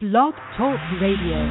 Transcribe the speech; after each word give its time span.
Blog 0.00 0.32
Talk 0.56 0.78
Radio. 1.02 1.42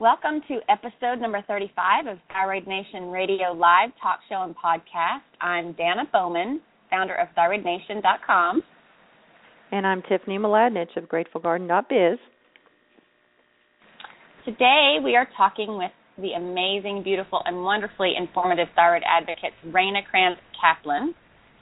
Welcome 0.00 0.40
to 0.48 0.60
episode 0.70 1.20
number 1.20 1.42
35 1.46 2.06
of 2.06 2.18
Thyroid 2.30 2.66
Nation 2.66 3.10
Radio 3.10 3.52
Live 3.52 3.90
Talk 4.00 4.20
Show 4.30 4.42
and 4.42 4.54
Podcast. 4.56 5.20
I'm 5.42 5.74
Danna 5.74 6.10
Bowman, 6.10 6.62
founder 6.88 7.14
of 7.14 7.28
ThyroidNation.com. 7.36 8.62
And 9.70 9.86
I'm 9.86 10.00
Tiffany 10.08 10.38
Mladinich 10.38 10.96
of 10.96 11.04
GratefulGarden.biz. 11.10 12.18
Today 14.46 14.96
we 15.04 15.14
are 15.14 15.28
talking 15.36 15.76
with 15.76 15.92
the 16.16 16.32
amazing, 16.38 17.02
beautiful, 17.04 17.42
and 17.44 17.62
wonderfully 17.62 18.14
informative 18.16 18.68
thyroid 18.74 19.02
advocate, 19.06 19.52
Raina 19.66 20.06
Kranz 20.10 20.38
Kaplan 20.58 21.14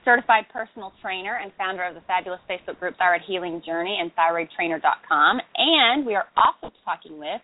certified 0.05 0.45
personal 0.53 0.93
trainer 1.03 1.39
and 1.43 1.53
founder 1.57 1.85
of 1.85 1.95
the 1.95 2.01
fabulous 2.07 2.41
Facebook 2.49 2.79
group 2.79 2.97
Thyroid 2.99 3.23
Healing 3.27 3.63
Journey 3.65 3.99
and 4.01 4.11
thyroidtrainer.com. 4.15 5.41
And 5.57 6.07
we 6.07 6.15
are 6.15 6.27
also 6.37 6.75
talking 6.85 7.19
with 7.19 7.41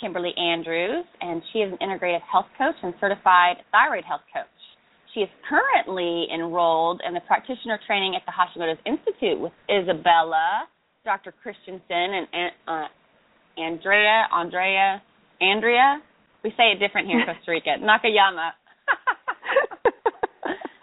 Kimberley 0.00 0.32
Andrews, 0.36 1.04
and 1.20 1.42
she 1.52 1.60
is 1.60 1.72
an 1.72 1.78
integrative 1.82 2.22
health 2.30 2.46
coach 2.56 2.76
and 2.82 2.94
certified 3.00 3.56
thyroid 3.72 4.04
health 4.04 4.22
coach. 4.32 4.46
She 5.14 5.20
is 5.20 5.28
currently 5.48 6.26
enrolled 6.32 7.00
in 7.06 7.14
the 7.14 7.20
practitioner 7.26 7.78
training 7.86 8.14
at 8.14 8.22
the 8.26 8.32
Hashimoto's 8.32 8.78
Institute 8.86 9.40
with 9.40 9.52
Izabella, 9.68 10.68
Dr. 11.04 11.32
Christianson, 11.42 11.82
and 12.32 12.52
uh, 12.68 12.86
Andrea, 13.60 14.28
Andrea, 14.32 15.02
Andrea. 15.40 16.02
We 16.44 16.50
say 16.50 16.70
it 16.70 16.78
different 16.78 17.08
here 17.08 17.20
in 17.20 17.26
Costa 17.34 17.50
Rica. 17.50 17.76
Nakayama. 17.80 18.50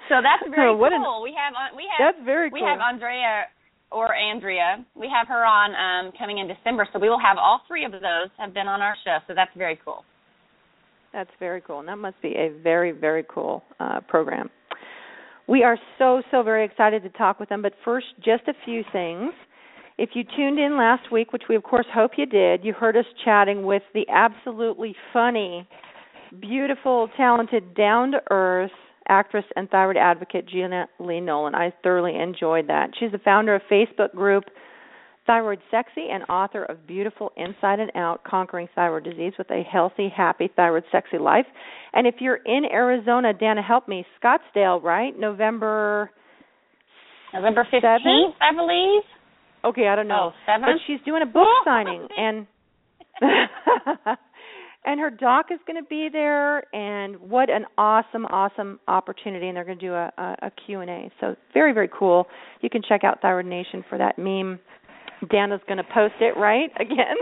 So 0.09 0.22
that's 0.22 0.44
very 0.55 0.70
oh, 0.70 0.77
cool. 0.77 1.22
We 1.23 1.34
have 1.36 1.54
uh, 1.54 1.76
we 1.76 1.86
have 1.90 2.13
that's 2.13 2.26
very 2.26 2.50
we 2.50 2.59
cool. 2.59 2.70
have 2.70 2.80
Andrea 2.80 3.46
or 3.91 4.13
Andrea. 4.13 4.86
We 4.96 5.09
have 5.09 5.27
her 5.27 5.46
on 5.46 5.73
um, 5.76 6.13
coming 6.18 6.40
in 6.40 6.48
December, 6.48 6.88
so 6.91 7.00
we 7.00 7.09
will 7.09 7.20
have 7.20 7.38
all 7.38 7.62
three 7.68 7.86
of 7.86 7.91
those 7.91 8.30
have 8.38 8.54
been 8.54 8.68
on 8.68 8.82
our 8.82 8.96
show. 9.04 9.18
So 9.27 9.34
that's 9.35 9.52
very 9.57 9.80
cool. 9.84 10.04
That's 11.13 11.30
very 11.40 11.62
cool, 11.62 11.80
and 11.80 11.88
that 11.88 11.98
must 11.98 12.21
be 12.21 12.35
a 12.35 12.52
very 12.62 12.91
very 12.91 13.24
cool 13.27 13.63
uh, 13.80 14.02
program. 14.07 14.49
We 15.48 15.63
are 15.63 15.77
so 15.98 16.21
so 16.32 16.43
very 16.43 16.65
excited 16.65 17.04
to 17.04 17.10
talk 17.10 17.40
with 17.40 17.49
them. 17.49 17.62
But 17.62 17.74
first, 17.84 18.08
just 18.18 18.43
a 18.48 18.54
few 18.65 18.84
things. 18.91 19.32
If 19.98 20.10
you 20.13 20.24
tuned 20.35 20.60
in 20.60 20.77
last 20.77 21.10
week, 21.10 21.32
which 21.32 21.43
we 21.48 21.55
of 21.55 21.63
course 21.63 21.85
hope 21.93 22.12
you 22.18 22.26
did, 22.26 22.65
you 22.65 22.74
heard 22.74 22.98
us 22.98 23.05
chatting 23.24 23.65
with 23.65 23.84
the 23.93 24.05
absolutely 24.10 24.93
funny, 25.13 25.65
beautiful, 26.41 27.08
talented, 27.15 27.76
down 27.76 28.12
to 28.12 28.20
earth 28.30 28.71
actress 29.08 29.46
and 29.56 29.70
thyroid 29.70 29.98
advocate 29.98 30.48
Gina 30.48 30.88
Lee 31.00 31.22
Nolan. 31.22 31.56
I 31.56 31.74
thoroughly 31.84 32.16
enjoyed 32.18 32.68
that. 32.68 32.92
She's 33.00 33.12
the 33.12 33.20
founder 33.20 33.56
of 33.56 33.62
Facebook 33.72 34.14
group 34.14 34.46
Thyroid 35.28 35.60
Sexy 35.72 36.08
and 36.12 36.24
author 36.30 36.64
of 36.64 36.86
Beautiful 36.86 37.32
Inside 37.36 37.80
and 37.80 37.92
Out 37.96 38.24
Conquering 38.24 38.68
Thyroid 38.76 39.04
Disease 39.04 39.34
with 39.38 39.50
a 39.50 39.64
Healthy, 39.64 40.14
Happy 40.16 40.50
Thyroid 40.56 40.84
Sexy 40.92 41.18
Life. 41.18 41.48
And 41.94 42.06
if 42.06 42.16
you're 42.20 42.36
in 42.36 42.64
Arizona, 42.72 43.34
Danna, 43.34 43.66
help 43.66 43.88
me, 43.88 44.06
Scottsdale, 44.22 44.82
right? 44.84 45.18
November 45.18 46.12
November 47.34 47.68
15th, 47.74 48.34
I 48.40 48.56
believe. 48.56 49.04
Okay, 49.66 49.88
I 49.88 49.96
don't 49.96 50.08
know. 50.08 50.32
Oh, 50.32 50.52
7th? 50.52 50.62
But 50.62 50.76
she's 50.86 51.00
doing 51.06 51.24
a 51.24 51.26
book 51.26 51.48
signing 51.66 52.08
and 52.18 52.48
and 54.86 55.00
her 55.00 55.10
doc 55.10 55.48
is 55.52 55.60
going 55.68 55.82
to 55.82 55.88
be 55.90 56.10
there 56.12 56.64
and 56.74 57.18
what 57.20 57.50
an 57.50 57.66
awesome 57.78 58.26
awesome 58.26 58.80
opportunity 58.88 59.48
and 59.48 59.58
they're 59.58 59.66
going 59.66 59.80
to 59.80 59.86
do 59.86 59.94
a, 59.94 60.12
a, 60.18 60.48
a 60.48 60.52
q&a 60.66 61.12
so 61.20 61.36
very 61.54 61.74
very 61.74 61.90
cool. 61.90 62.27
You 62.62 62.70
can 62.70 62.82
check 62.88 63.04
out 63.04 63.22
thyroid 63.22 63.46
nation 63.46 63.84
for 63.90 63.98
that 63.98 64.18
meme. 64.18 64.59
Danna's 65.31 65.62
going 65.68 65.78
to 65.78 65.90
post 65.94 66.16
it 66.19 66.38
right 66.38 66.69
again 66.80 67.18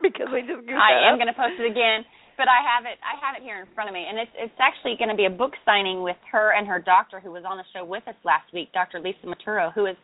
because 0.00 0.28
we 0.32 0.42
just 0.42 0.62
i 0.74 1.10
am 1.10 1.16
going 1.16 1.28
to 1.28 1.36
post 1.36 1.58
it 1.58 1.66
again 1.68 2.04
but 2.36 2.46
i 2.46 2.62
have 2.62 2.84
it 2.86 2.98
i 3.02 3.18
have 3.18 3.36
it 3.36 3.42
here 3.42 3.60
in 3.60 3.66
front 3.74 3.90
of 3.90 3.94
me 3.94 4.06
and 4.08 4.18
it's 4.18 4.30
it's 4.38 4.58
actually 4.60 4.94
going 4.98 5.10
to 5.10 5.18
be 5.18 5.26
a 5.26 5.32
book 5.32 5.52
signing 5.64 6.02
with 6.02 6.16
her 6.30 6.54
and 6.56 6.66
her 6.66 6.78
doctor 6.78 7.20
who 7.20 7.32
was 7.32 7.42
on 7.46 7.56
the 7.58 7.66
show 7.74 7.84
with 7.84 8.06
us 8.06 8.14
last 8.24 8.46
week 8.54 8.70
dr 8.72 8.94
lisa 9.00 9.26
maturo 9.26 9.72
who 9.74 9.86
is 9.86 9.96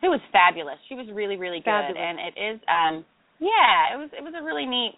who 0.00 0.10
was 0.10 0.20
fabulous. 0.32 0.76
She 0.88 0.94
was 0.94 1.06
really 1.12 1.36
really 1.36 1.58
good 1.58 1.72
fabulous. 1.72 2.00
and 2.00 2.16
it 2.20 2.34
is 2.36 2.56
um 2.68 2.94
yeah 3.40 3.94
it 3.94 3.98
was 3.98 4.10
it 4.12 4.22
was 4.22 4.34
a 4.36 4.44
really 4.44 4.66
neat 4.66 4.96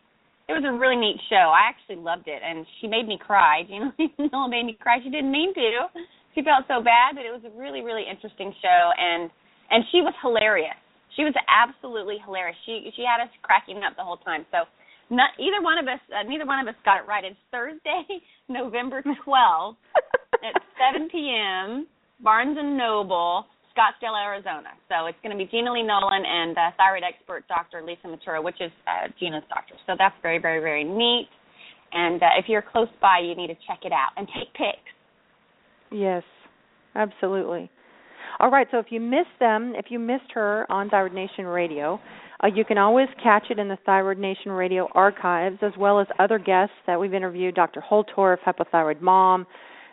it 0.48 0.56
was 0.56 0.64
a 0.64 0.72
really 0.72 0.96
neat 0.96 1.20
show. 1.28 1.52
I 1.52 1.68
actually 1.68 2.00
loved 2.00 2.26
it, 2.26 2.40
and 2.40 2.64
she 2.80 2.88
made 2.88 3.06
me 3.06 3.18
cry. 3.20 3.62
You 3.68 3.92
know, 3.92 3.92
Nola 4.32 4.48
made 4.48 4.64
me 4.64 4.76
cry. 4.80 4.98
She 5.04 5.10
didn't 5.10 5.30
mean 5.30 5.52
to. 5.54 5.92
She 6.34 6.42
felt 6.42 6.64
so 6.68 6.80
bad, 6.82 7.14
but 7.14 7.28
it 7.28 7.32
was 7.32 7.44
a 7.44 7.52
really, 7.58 7.82
really 7.82 8.04
interesting 8.08 8.54
show, 8.62 8.82
and 8.96 9.30
and 9.70 9.84
she 9.92 10.00
was 10.00 10.14
hilarious. 10.22 10.76
She 11.16 11.24
was 11.24 11.34
absolutely 11.46 12.16
hilarious. 12.24 12.56
She 12.64 12.90
she 12.96 13.04
had 13.04 13.20
us 13.20 13.28
cracking 13.42 13.84
up 13.84 13.96
the 13.96 14.04
whole 14.04 14.18
time. 14.18 14.46
So, 14.50 14.64
not 15.10 15.36
either 15.36 15.60
one 15.60 15.76
of 15.76 15.86
us, 15.86 16.00
uh, 16.08 16.24
neither 16.24 16.46
one 16.46 16.60
of 16.60 16.68
us 16.68 16.78
got 16.84 17.04
it 17.04 17.06
right. 17.06 17.24
It's 17.24 17.36
Thursday, 17.52 18.24
November 18.48 19.02
twelfth 19.24 19.78
at 20.44 20.54
7 20.94 21.08
p.m. 21.10 21.86
Barnes 22.20 22.56
and 22.58 22.76
Noble. 22.76 23.46
Scottsdale, 23.78 24.18
Arizona. 24.18 24.74
So 24.88 25.06
it's 25.06 25.18
going 25.22 25.30
to 25.30 25.38
be 25.38 25.48
Gina 25.48 25.72
Lee 25.72 25.84
Nolan 25.84 26.24
and 26.26 26.58
uh, 26.58 26.70
thyroid 26.76 27.04
expert 27.06 27.46
Dr. 27.46 27.82
Lisa 27.86 28.08
Maturo, 28.08 28.42
which 28.42 28.60
is 28.60 28.72
uh, 28.88 29.06
Gina's 29.20 29.44
doctor. 29.48 29.74
So 29.86 29.94
that's 29.96 30.16
very, 30.20 30.38
very, 30.38 30.58
very 30.58 30.82
neat. 30.82 31.28
And 31.92 32.20
uh, 32.20 32.26
if 32.38 32.46
you're 32.48 32.64
close 32.72 32.88
by, 33.00 33.20
you 33.22 33.36
need 33.36 33.46
to 33.46 33.58
check 33.66 33.80
it 33.84 33.92
out 33.92 34.10
and 34.16 34.26
take 34.26 34.52
pics. 34.54 34.90
Yes, 35.92 36.24
absolutely. 36.96 37.70
All 38.40 38.50
right, 38.50 38.66
so 38.70 38.78
if 38.78 38.86
you 38.90 39.00
missed 39.00 39.38
them, 39.40 39.74
if 39.76 39.86
you 39.90 39.98
missed 39.98 40.30
her 40.34 40.70
on 40.70 40.90
Thyroid 40.90 41.14
Nation 41.14 41.44
Radio, 41.44 42.00
uh, 42.42 42.48
you 42.48 42.64
can 42.64 42.78
always 42.78 43.08
catch 43.22 43.44
it 43.50 43.58
in 43.58 43.68
the 43.68 43.78
Thyroid 43.86 44.18
Nation 44.18 44.52
Radio 44.52 44.88
archives, 44.92 45.58
as 45.62 45.72
well 45.78 46.00
as 46.00 46.06
other 46.18 46.38
guests 46.38 46.74
that 46.86 47.00
we've 47.00 47.14
interviewed 47.14 47.54
Dr. 47.54 47.82
Holtorf, 47.88 48.38
Hypothyroid 48.46 49.00
Mom, 49.00 49.46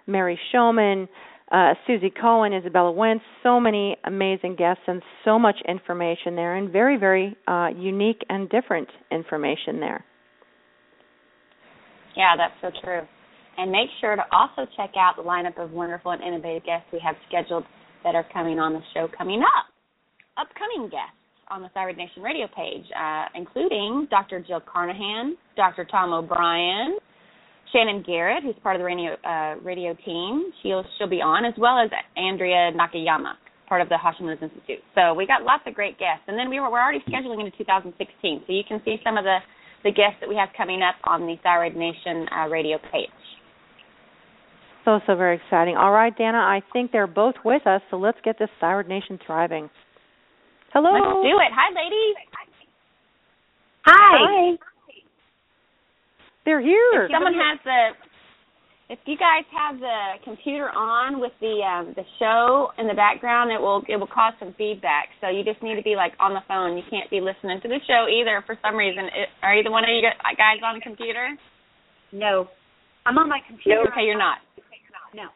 Mary 0.06 0.40
Shomon, 0.54 1.08
uh, 1.52 1.74
Suzy 1.86 2.10
Cohen, 2.10 2.52
Izabella 2.52 2.94
Wentz, 2.94 3.24
so 3.44 3.60
many 3.60 3.98
amazing 4.04 4.56
guests 4.56 4.84
and 4.88 5.02
so 5.24 5.38
much 5.38 5.58
information 5.68 6.36
there, 6.36 6.56
and 6.56 6.72
very, 6.72 6.98
very 6.98 7.36
uh, 7.48 7.68
unique 7.76 8.22
and 8.30 8.50
different 8.50 8.88
information 9.12 9.80
there. 9.80 10.04
Yeah, 12.16 12.36
that's 12.38 12.56
so 12.62 12.82
true. 12.84 13.02
And 13.58 13.72
make 13.72 13.90
sure 14.02 14.16
to 14.16 14.24
also 14.32 14.70
check 14.76 14.92
out 14.98 15.16
the 15.18 15.24
lineup 15.24 15.64
of 15.64 15.72
wonderful 15.72 16.12
and 16.12 16.22
innovative 16.22 16.66
guests 16.66 16.88
we 16.92 17.00
have 17.04 17.16
scheduled 17.28 17.64
that 18.04 18.16
are 18.16 18.26
coming 18.34 18.60
on 18.60 18.74
the 18.74 18.82
show 18.94 19.08
coming 19.18 19.42
up. 19.42 19.66
Upcoming 20.38 20.90
guests 20.90 21.16
on 21.50 21.62
the 21.62 21.70
Thyroid 21.70 21.98
Nation 21.98 22.22
radio 22.22 22.48
page, 22.48 22.86
uh, 22.98 23.26
including 23.36 24.08
Dr. 24.10 24.44
Jill 24.46 24.62
Carnahan, 24.62 25.38
Dr. 25.56 25.86
Tom 25.86 26.12
O'Bryan, 26.12 26.98
Shannon 27.72 28.04
Garrett, 28.06 28.44
who's 28.44 28.56
part 28.62 28.76
of 28.76 28.80
the 28.80 28.86
radio 28.86 29.14
uh, 29.26 29.56
radio 29.62 29.96
team. 30.06 30.52
She'll 30.62 30.84
she'll 30.98 31.10
be 31.10 31.22
on, 31.22 31.46
as 31.46 31.54
well 31.58 31.80
as 31.80 31.90
Andrea 32.16 32.72
Nakayama, 32.74 33.34
part 33.68 33.82
of 33.82 33.90
the 33.90 33.96
Hashimoto's 33.96 34.42
Institute. 34.42 34.84
So 34.94 35.14
we 35.14 35.26
got 35.26 35.44
lots 35.44 35.64
of 35.66 35.74
great 35.74 35.98
guests, 35.98 36.24
and 36.28 36.38
then 36.38 36.50
we 36.50 36.60
were 36.60 36.70
we're 36.70 36.82
already 36.82 37.04
scheduling 37.08 37.44
into 37.44 37.56
2016. 37.58 38.44
So 38.48 38.54
you 38.54 38.64
can 38.68 38.82
see 38.86 38.98
some 39.04 39.18
of 39.18 39.24
the 39.24 39.40
the 39.84 39.92
guests 39.92 40.18
that 40.22 40.30
we 40.30 40.36
have 40.36 40.50
coming 40.58 40.82
up 40.82 40.96
on 41.04 41.22
the 41.28 41.36
Thyroid 41.44 41.76
Nation 41.76 42.26
uh, 42.32 42.48
radio 42.48 42.78
page. 42.92 43.10
So 44.86 45.00
so 45.08 45.16
very 45.16 45.38
exciting. 45.38 45.76
All 45.76 45.92
right, 45.92 46.16
Danna, 46.16 46.42
I 46.42 46.62
think 46.72 46.92
they're 46.92 47.08
both 47.08 47.36
with 47.44 47.66
us, 47.66 47.82
so 47.90 47.98
let's 47.98 48.18
get 48.24 48.38
this 48.38 48.50
Thyroid 48.62 48.88
Nation 48.88 49.20
thriving. 49.26 49.70
Hello. 50.74 50.92
Let's 50.92 51.24
do 51.24 51.36
it. 51.40 51.52
Hi, 51.56 51.70
ladies. 51.72 52.16
Hi. 53.86 54.56
Hi. 54.58 54.75
They're 56.46 56.62
here. 56.62 57.06
If 57.06 57.12
someone 57.12 57.34
has 57.34 57.58
the, 57.66 58.94
if 58.94 59.00
you 59.06 59.18
guys 59.18 59.44
have 59.50 59.82
the 59.82 60.22
computer 60.24 60.70
on 60.70 61.20
with 61.20 61.34
the 61.42 61.66
um, 61.66 61.94
the 61.98 62.06
show 62.20 62.70
in 62.78 62.88
the 62.88 62.94
background, 62.94 63.52
it 63.52 63.60
will 63.60 63.82
it 63.90 63.98
will 63.98 64.08
cause 64.08 64.34
some 64.40 64.54
feedback. 64.58 65.10
So 65.22 65.28
you 65.28 65.44
just 65.44 65.62
need 65.64 65.76
to 65.76 65.82
be 65.82 65.96
like 65.98 66.14
on 66.20 66.34
the 66.38 66.46
phone. 66.48 66.78
You 66.78 66.84
can't 66.90 67.10
be 67.10 67.20
listening 67.20 67.60
to 67.62 67.68
the 67.68 67.82
show 67.90 68.06
either 68.06 68.44
for 68.46 68.56
some 68.62 68.78
reason. 68.78 69.06
It, 69.06 69.34
are 69.42 69.58
either 69.58 69.72
one 69.72 69.84
of 69.84 69.90
you 69.90 70.06
guys 70.06 70.62
on 70.64 70.78
a 70.78 70.82
computer? 70.82 71.34
No, 72.14 72.48
I'm 73.06 73.18
on 73.18 73.28
my 73.28 73.40
computer. 73.50 73.82
No, 73.84 73.92
okay, 73.92 74.06
you're 74.06 74.18
not. 74.18 74.38
okay 74.54 74.78
No. 75.18 75.34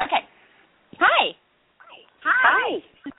Okay. 0.00 0.24
Hi. 0.98 1.36
Hi. 2.24 2.80
Hi. 3.04 3.12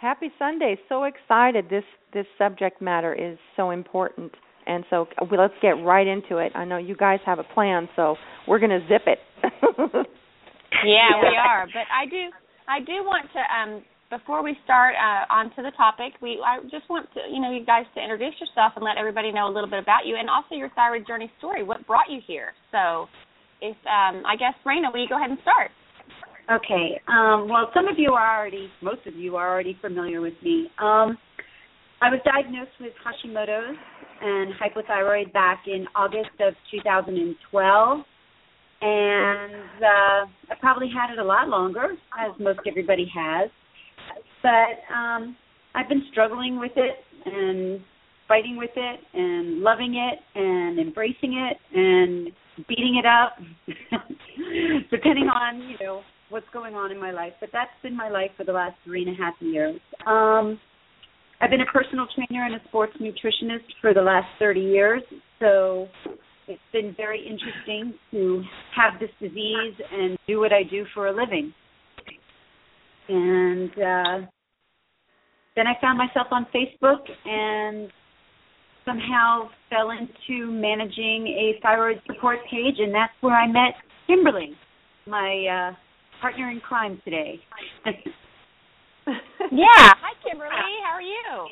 Happy 0.00 0.32
Sunday. 0.40 0.76
So 0.88 1.04
excited. 1.04 1.66
This 1.70 1.84
this 2.12 2.26
subject 2.36 2.82
matter 2.82 3.14
is 3.14 3.38
so 3.56 3.70
important. 3.70 4.32
And 4.66 4.84
so 4.90 5.06
let's 5.36 5.54
get 5.60 5.82
right 5.82 6.06
into 6.06 6.38
it. 6.38 6.52
I 6.54 6.64
know 6.64 6.78
you 6.78 6.96
guys 6.96 7.20
have 7.26 7.38
a 7.38 7.44
plan, 7.54 7.88
so 7.96 8.16
we're 8.46 8.58
going 8.58 8.70
to 8.70 8.86
zip 8.88 9.02
it. 9.06 9.18
yeah, 10.84 11.10
we 11.20 11.36
are. 11.36 11.66
But 11.66 11.86
I 11.90 12.06
do 12.08 12.30
I 12.68 12.78
do 12.80 13.02
want 13.02 13.26
to 13.32 13.40
um 13.50 13.82
before 14.10 14.44
we 14.44 14.54
start 14.62 14.94
uh, 14.94 15.24
onto 15.32 15.62
the 15.62 15.72
topic, 15.74 16.12
we 16.20 16.38
I 16.44 16.60
just 16.70 16.88
want 16.90 17.08
to 17.14 17.20
you 17.32 17.40
know 17.40 17.50
you 17.50 17.64
guys 17.64 17.84
to 17.94 18.02
introduce 18.02 18.34
yourself 18.38 18.72
and 18.76 18.84
let 18.84 18.98
everybody 18.98 19.32
know 19.32 19.48
a 19.48 19.52
little 19.52 19.70
bit 19.70 19.80
about 19.80 20.06
you 20.06 20.16
and 20.16 20.28
also 20.28 20.54
your 20.54 20.70
thyroid 20.76 21.06
journey 21.06 21.30
story. 21.38 21.62
What 21.64 21.86
brought 21.86 22.10
you 22.10 22.20
here? 22.26 22.52
So, 22.70 23.08
if 23.60 23.76
um, 23.86 24.22
I 24.28 24.36
guess 24.38 24.54
Raina, 24.66 24.92
will 24.92 25.00
you 25.00 25.08
go 25.08 25.16
ahead 25.16 25.30
and 25.30 25.38
start? 25.42 25.70
Okay. 26.50 27.00
Um, 27.08 27.48
well, 27.48 27.70
some 27.74 27.88
of 27.88 27.98
you 27.98 28.12
are 28.12 28.38
already, 28.38 28.68
most 28.82 29.06
of 29.06 29.14
you 29.14 29.36
are 29.36 29.50
already 29.50 29.78
familiar 29.80 30.20
with 30.20 30.34
me. 30.42 30.66
Um, 30.78 31.16
I 32.02 32.10
was 32.10 32.20
diagnosed 32.24 32.74
with 32.80 32.92
Hashimoto's 33.06 33.78
and 34.22 34.54
hypothyroid 34.54 35.32
back 35.32 35.64
in 35.66 35.86
August 35.94 36.30
of 36.40 36.54
2012, 36.70 37.98
and 38.80 39.54
uh, 39.54 40.26
I 40.50 40.54
probably 40.60 40.88
had 40.88 41.12
it 41.12 41.18
a 41.18 41.24
lot 41.24 41.48
longer, 41.48 41.88
as 42.18 42.32
most 42.38 42.60
everybody 42.66 43.10
has. 43.14 43.50
But 44.42 44.94
um, 44.94 45.36
I've 45.74 45.88
been 45.88 46.04
struggling 46.10 46.58
with 46.58 46.72
it 46.76 46.96
and 47.24 47.80
fighting 48.28 48.56
with 48.56 48.70
it 48.74 49.00
and 49.14 49.60
loving 49.60 49.94
it 49.94 50.18
and 50.38 50.78
embracing 50.78 51.34
it 51.34 51.56
and 51.76 52.32
beating 52.68 53.00
it 53.02 53.06
up, 53.06 53.36
depending 54.90 55.28
on 55.28 55.60
you 55.62 55.76
know 55.84 56.02
what's 56.28 56.46
going 56.52 56.74
on 56.74 56.90
in 56.90 57.00
my 57.00 57.10
life. 57.10 57.32
But 57.40 57.50
that's 57.52 57.70
been 57.82 57.96
my 57.96 58.08
life 58.08 58.30
for 58.36 58.44
the 58.44 58.52
last 58.52 58.74
three 58.84 59.02
and 59.02 59.16
a 59.16 59.22
half 59.22 59.34
years. 59.40 59.80
Um, 60.06 60.58
I've 61.42 61.50
been 61.50 61.60
a 61.60 61.66
personal 61.66 62.06
trainer 62.14 62.44
and 62.44 62.54
a 62.54 62.60
sports 62.68 62.92
nutritionist 63.00 63.66
for 63.80 63.92
the 63.92 64.00
last 64.00 64.28
30 64.38 64.60
years, 64.60 65.02
so 65.40 65.88
it's 66.46 66.62
been 66.72 66.94
very 66.96 67.18
interesting 67.18 67.98
to 68.12 68.44
have 68.76 69.00
this 69.00 69.10
disease 69.20 69.74
and 69.92 70.16
do 70.28 70.38
what 70.38 70.52
I 70.52 70.62
do 70.62 70.84
for 70.94 71.08
a 71.08 71.10
living. 71.10 71.52
And 73.08 73.70
uh, 73.70 74.26
then 75.56 75.66
I 75.66 75.74
found 75.80 75.98
myself 75.98 76.28
on 76.30 76.46
Facebook 76.54 77.00
and 77.24 77.90
somehow 78.84 79.48
fell 79.68 79.90
into 79.90 80.48
managing 80.48 81.26
a 81.26 81.58
thyroid 81.60 82.00
support 82.06 82.38
page, 82.48 82.76
and 82.78 82.94
that's 82.94 83.12
where 83.20 83.34
I 83.34 83.48
met 83.48 83.74
Kimberley, 84.06 84.52
my 85.08 85.72
uh, 85.72 86.20
partner 86.20 86.50
in 86.50 86.60
crime 86.60 87.02
today. 87.04 87.40
yeah. 89.52 89.92
Hi, 90.00 90.12
Kimberley. 90.24 90.50
How 90.84 90.94
are 90.96 91.02
you? 91.02 91.48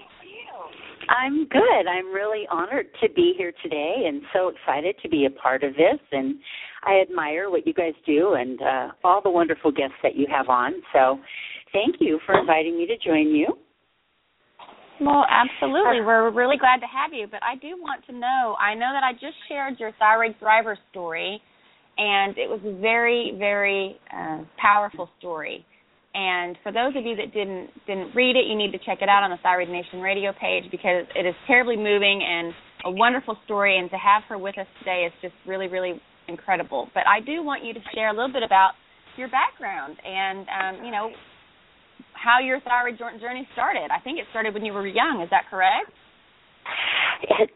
I'm 1.09 1.49
good. 1.49 1.87
I'm 1.91 2.13
really 2.15 2.47
honored 2.51 2.87
to 3.03 3.09
be 3.11 3.35
here 3.37 3.53
today 3.63 4.05
and 4.07 4.23
so 4.33 4.49
excited 4.49 4.95
to 5.03 5.09
be 5.09 5.27
a 5.27 5.31
part 5.31 5.65
of 5.65 5.73
this. 5.75 5.99
And 6.13 6.37
I 6.85 7.01
admire 7.01 7.51
what 7.51 7.67
you 7.67 7.75
guys 7.75 7.95
do 8.07 8.35
and 8.35 8.61
uh, 8.63 8.89
all 9.03 9.21
the 9.23 9.31
wonderful 9.31 9.73
guests 9.73 9.97
that 10.03 10.15
you 10.15 10.27
have 10.31 10.49
on. 10.49 10.73
So 10.93 11.19
thank 11.73 11.97
you 12.01 12.21
for 12.27 12.39
inviting 12.39 12.79
me 12.79 12.87
to 12.87 12.97
join 12.97 13.35
you. 13.35 13.59
Well, 15.01 15.25
absolutely. 15.29 16.03
We're 16.03 16.31
really 16.31 16.59
glad 16.59 16.81
to 16.81 16.87
have 16.87 17.13
you. 17.13 17.27
But 17.27 17.43
I 17.43 17.57
do 17.57 17.81
want 17.81 18.05
to 18.07 18.13
know 18.13 18.57
I 18.61 18.75
know 18.75 18.91
that 18.93 19.03
I 19.03 19.13
just 19.15 19.37
shared 19.49 19.81
your 19.81 19.93
Thyroid 19.99 20.37
Thriver 20.41 20.77
story, 20.91 21.41
and 21.97 22.37
it 22.37 22.49
was 22.49 22.61
a 22.65 22.81
very, 22.81 23.35
very 23.39 23.99
uh, 24.15 24.43
powerful 24.61 25.09
story. 25.19 25.65
And 26.15 26.59
for 26.63 26.73
those 26.73 26.97
of 26.97 27.07
you 27.07 27.15
that 27.17 27.33
didn't 27.33 27.71
didn't 27.87 28.15
read 28.15 28.35
it, 28.35 28.51
you 28.51 28.57
need 28.57 28.73
to 28.73 28.83
check 28.83 28.99
it 29.01 29.09
out 29.09 29.23
on 29.23 29.31
the 29.31 29.39
Thyroid 29.43 29.69
Nation 29.69 30.01
radio 30.01 30.33
page 30.33 30.65
because 30.71 31.07
it 31.15 31.25
is 31.25 31.35
terribly 31.47 31.77
moving 31.77 32.23
and 32.23 32.53
a 32.85 32.91
wonderful 32.91 33.37
story. 33.45 33.79
And 33.79 33.89
to 33.91 33.97
have 33.97 34.25
her 34.29 34.37
with 34.37 34.59
us 34.59 34.67
today 34.81 35.07
is 35.07 35.13
just 35.23 35.35
really, 35.47 35.69
really 35.69 36.01
incredible. 36.27 36.89
But 36.95 37.07
I 37.07 37.21
do 37.21 37.43
want 37.45 37.65
you 37.65 37.75
to 37.75 37.81
share 37.95 38.11
a 38.11 38.15
little 38.15 38.33
bit 38.33 38.43
about 38.43 38.73
your 39.17 39.29
background 39.29 39.99
and 40.05 40.47
um, 40.49 40.85
you 40.85 40.91
know 40.91 41.11
how 42.15 42.39
your 42.39 42.61
thyroid 42.61 42.99
journey 42.99 43.47
started. 43.53 43.89
I 43.91 44.01
think 44.03 44.19
it 44.19 44.27
started 44.31 44.53
when 44.53 44.65
you 44.65 44.73
were 44.73 44.87
young. 44.87 45.23
Is 45.23 45.31
that 45.31 45.45
correct? 45.49 45.93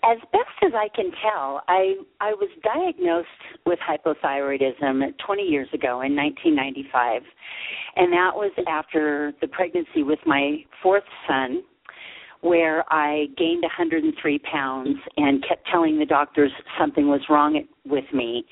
As 0.03 0.19
best 0.33 0.57
as 0.63 0.73
I 0.75 0.89
can 0.95 1.11
tell, 1.23 1.63
I 1.69 1.95
I 2.21 2.33
was 2.35 2.49
diagnosed 2.63 3.29
with 3.67 3.79
hypothyroidism 3.79 5.03
20 5.25 5.43
years 5.43 5.69
ago 5.73 6.03
in 6.03 6.15
1995, 6.15 7.23
and 7.97 8.13
that 8.13 8.31
was 8.35 8.53
after 8.69 9.33
the 9.41 9.49
pregnancy 9.49 10.03
with 10.03 10.19
my 10.27 10.65
fourth 10.83 11.05
son, 11.29 11.63
where 12.41 12.85
I 12.93 13.27
gained 13.39 13.63
103 13.63 14.39
pounds 14.41 14.99
and 15.17 15.43
kept 15.49 15.67
telling 15.73 15.99
the 15.99 16.05
doctors 16.05 16.53
something 16.79 17.09
was 17.09 17.23
wrong 17.31 17.65
with 17.87 18.05
me. 18.13 18.45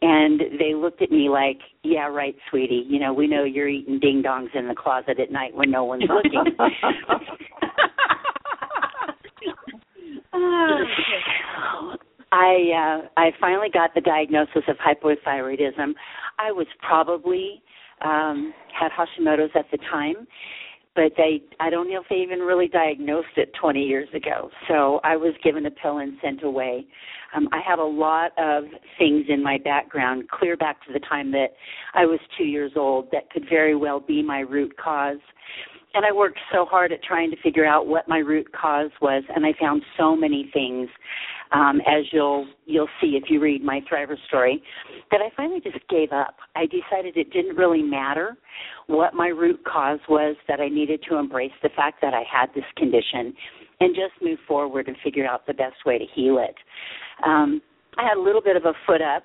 And 0.00 0.40
they 0.58 0.74
looked 0.74 1.02
at 1.02 1.10
me 1.10 1.28
like, 1.28 1.58
yeah, 1.82 2.06
right, 2.06 2.36
sweetie. 2.50 2.84
You 2.88 3.00
know, 3.00 3.12
we 3.12 3.26
know 3.26 3.44
you're 3.44 3.68
eating 3.68 3.98
ding 3.98 4.22
dongs 4.24 4.54
in 4.54 4.68
the 4.68 4.74
closet 4.74 5.18
at 5.18 5.30
night 5.32 5.54
when 5.54 5.70
no 5.70 5.84
one's 5.84 6.04
looking. 6.08 6.56
I 12.32 13.02
uh, 13.04 13.08
I 13.16 13.30
finally 13.40 13.68
got 13.72 13.94
the 13.94 14.00
diagnosis 14.00 14.62
of 14.68 14.76
hypothyroidism. 14.78 15.92
I 16.38 16.50
was 16.50 16.66
probably 16.80 17.62
um, 18.00 18.54
had 18.78 18.90
Hashimoto's 18.90 19.52
at 19.54 19.66
the 19.70 19.78
time, 19.90 20.26
but 20.94 21.12
they 21.16 21.42
I 21.60 21.70
don't 21.70 21.90
know 21.90 22.00
if 22.00 22.08
they 22.08 22.16
even 22.16 22.40
really 22.40 22.68
diagnosed 22.68 23.36
it 23.36 23.52
20 23.60 23.82
years 23.82 24.08
ago. 24.14 24.50
So 24.66 25.00
I 25.04 25.16
was 25.16 25.34
given 25.44 25.66
a 25.66 25.70
pill 25.70 25.98
and 25.98 26.16
sent 26.22 26.42
away. 26.42 26.86
Um, 27.34 27.48
I 27.52 27.60
have 27.66 27.78
a 27.78 27.84
lot 27.84 28.32
of 28.38 28.64
things 28.98 29.26
in 29.28 29.42
my 29.42 29.58
background, 29.62 30.28
clear 30.30 30.56
back 30.56 30.84
to 30.86 30.92
the 30.92 31.00
time 31.00 31.30
that 31.32 31.48
I 31.94 32.06
was 32.06 32.18
two 32.36 32.44
years 32.44 32.72
old, 32.76 33.08
that 33.12 33.30
could 33.30 33.44
very 33.48 33.74
well 33.74 34.00
be 34.00 34.22
my 34.22 34.40
root 34.40 34.76
cause 34.76 35.18
and 35.94 36.04
I 36.04 36.12
worked 36.12 36.38
so 36.52 36.64
hard 36.64 36.92
at 36.92 37.02
trying 37.02 37.30
to 37.30 37.36
figure 37.42 37.66
out 37.66 37.86
what 37.86 38.08
my 38.08 38.18
root 38.18 38.46
cause 38.52 38.90
was, 39.00 39.22
and 39.34 39.44
I 39.44 39.52
found 39.60 39.82
so 39.98 40.16
many 40.16 40.50
things, 40.52 40.88
um, 41.52 41.80
as 41.80 42.04
you'll 42.12 42.46
you'll 42.66 42.88
see 43.00 43.18
if 43.22 43.24
you 43.28 43.40
read 43.40 43.62
my 43.62 43.80
Thriver 43.90 44.16
story, 44.28 44.62
that 45.10 45.20
I 45.20 45.28
finally 45.36 45.60
just 45.60 45.86
gave 45.88 46.12
up. 46.12 46.36
I 46.56 46.66
decided 46.66 47.16
it 47.16 47.32
didn't 47.32 47.56
really 47.56 47.82
matter 47.82 48.36
what 48.86 49.14
my 49.14 49.28
root 49.28 49.62
cause 49.64 50.00
was; 50.08 50.36
that 50.48 50.60
I 50.60 50.68
needed 50.68 51.04
to 51.08 51.16
embrace 51.16 51.52
the 51.62 51.70
fact 51.76 52.00
that 52.02 52.14
I 52.14 52.22
had 52.30 52.48
this 52.54 52.64
condition, 52.76 53.34
and 53.80 53.94
just 53.94 54.22
move 54.22 54.38
forward 54.48 54.88
and 54.88 54.96
figure 55.04 55.26
out 55.26 55.46
the 55.46 55.54
best 55.54 55.84
way 55.84 55.98
to 55.98 56.04
heal 56.14 56.38
it. 56.38 56.54
Um, 57.24 57.60
I 57.98 58.04
had 58.04 58.16
a 58.16 58.20
little 58.20 58.42
bit 58.42 58.56
of 58.56 58.64
a 58.64 58.72
foot 58.86 59.02
up 59.02 59.24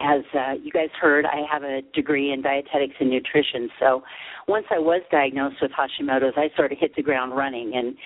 as 0.00 0.22
uh, 0.34 0.52
you 0.62 0.72
guys 0.72 0.88
heard, 1.00 1.26
I 1.26 1.42
have 1.50 1.62
a 1.62 1.82
degree 1.94 2.32
in 2.32 2.42
dietetics 2.42 2.94
and 3.00 3.10
nutrition. 3.10 3.68
So 3.78 4.02
once 4.48 4.66
I 4.70 4.78
was 4.78 5.02
diagnosed 5.10 5.56
with 5.60 5.70
Hashimoto's, 5.72 6.34
I 6.36 6.48
sort 6.56 6.72
of 6.72 6.78
hit 6.78 6.96
the 6.96 7.02
ground 7.02 7.36
running 7.36 7.72
and 7.74 7.96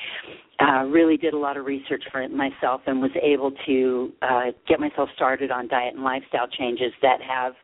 uh, 0.61 0.85
really 0.89 1.17
did 1.17 1.35
a 1.35 1.39
lot 1.39 1.57
of 1.57 1.65
research 1.65 2.03
for 2.11 2.21
it 2.23 2.33
myself 2.33 2.81
and 2.87 3.01
was 3.01 3.11
able 3.23 3.53
to 3.67 4.13
uh, 4.23 4.45
get 4.69 4.81
myself 4.81 5.09
started 5.15 5.51
on 5.51 5.69
diet 5.69 5.95
and 5.95 6.05
lifestyle 6.05 6.49
changes 6.49 6.93
that 7.03 7.19
have, 7.23 7.55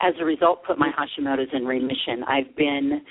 as 0.00 0.14
a 0.20 0.24
result, 0.24 0.64
put 0.64 0.78
my 0.78 0.90
Hashimoto's 0.90 1.50
in 1.52 1.64
remission. 1.64 2.24
I've 2.26 2.54
been 2.56 3.02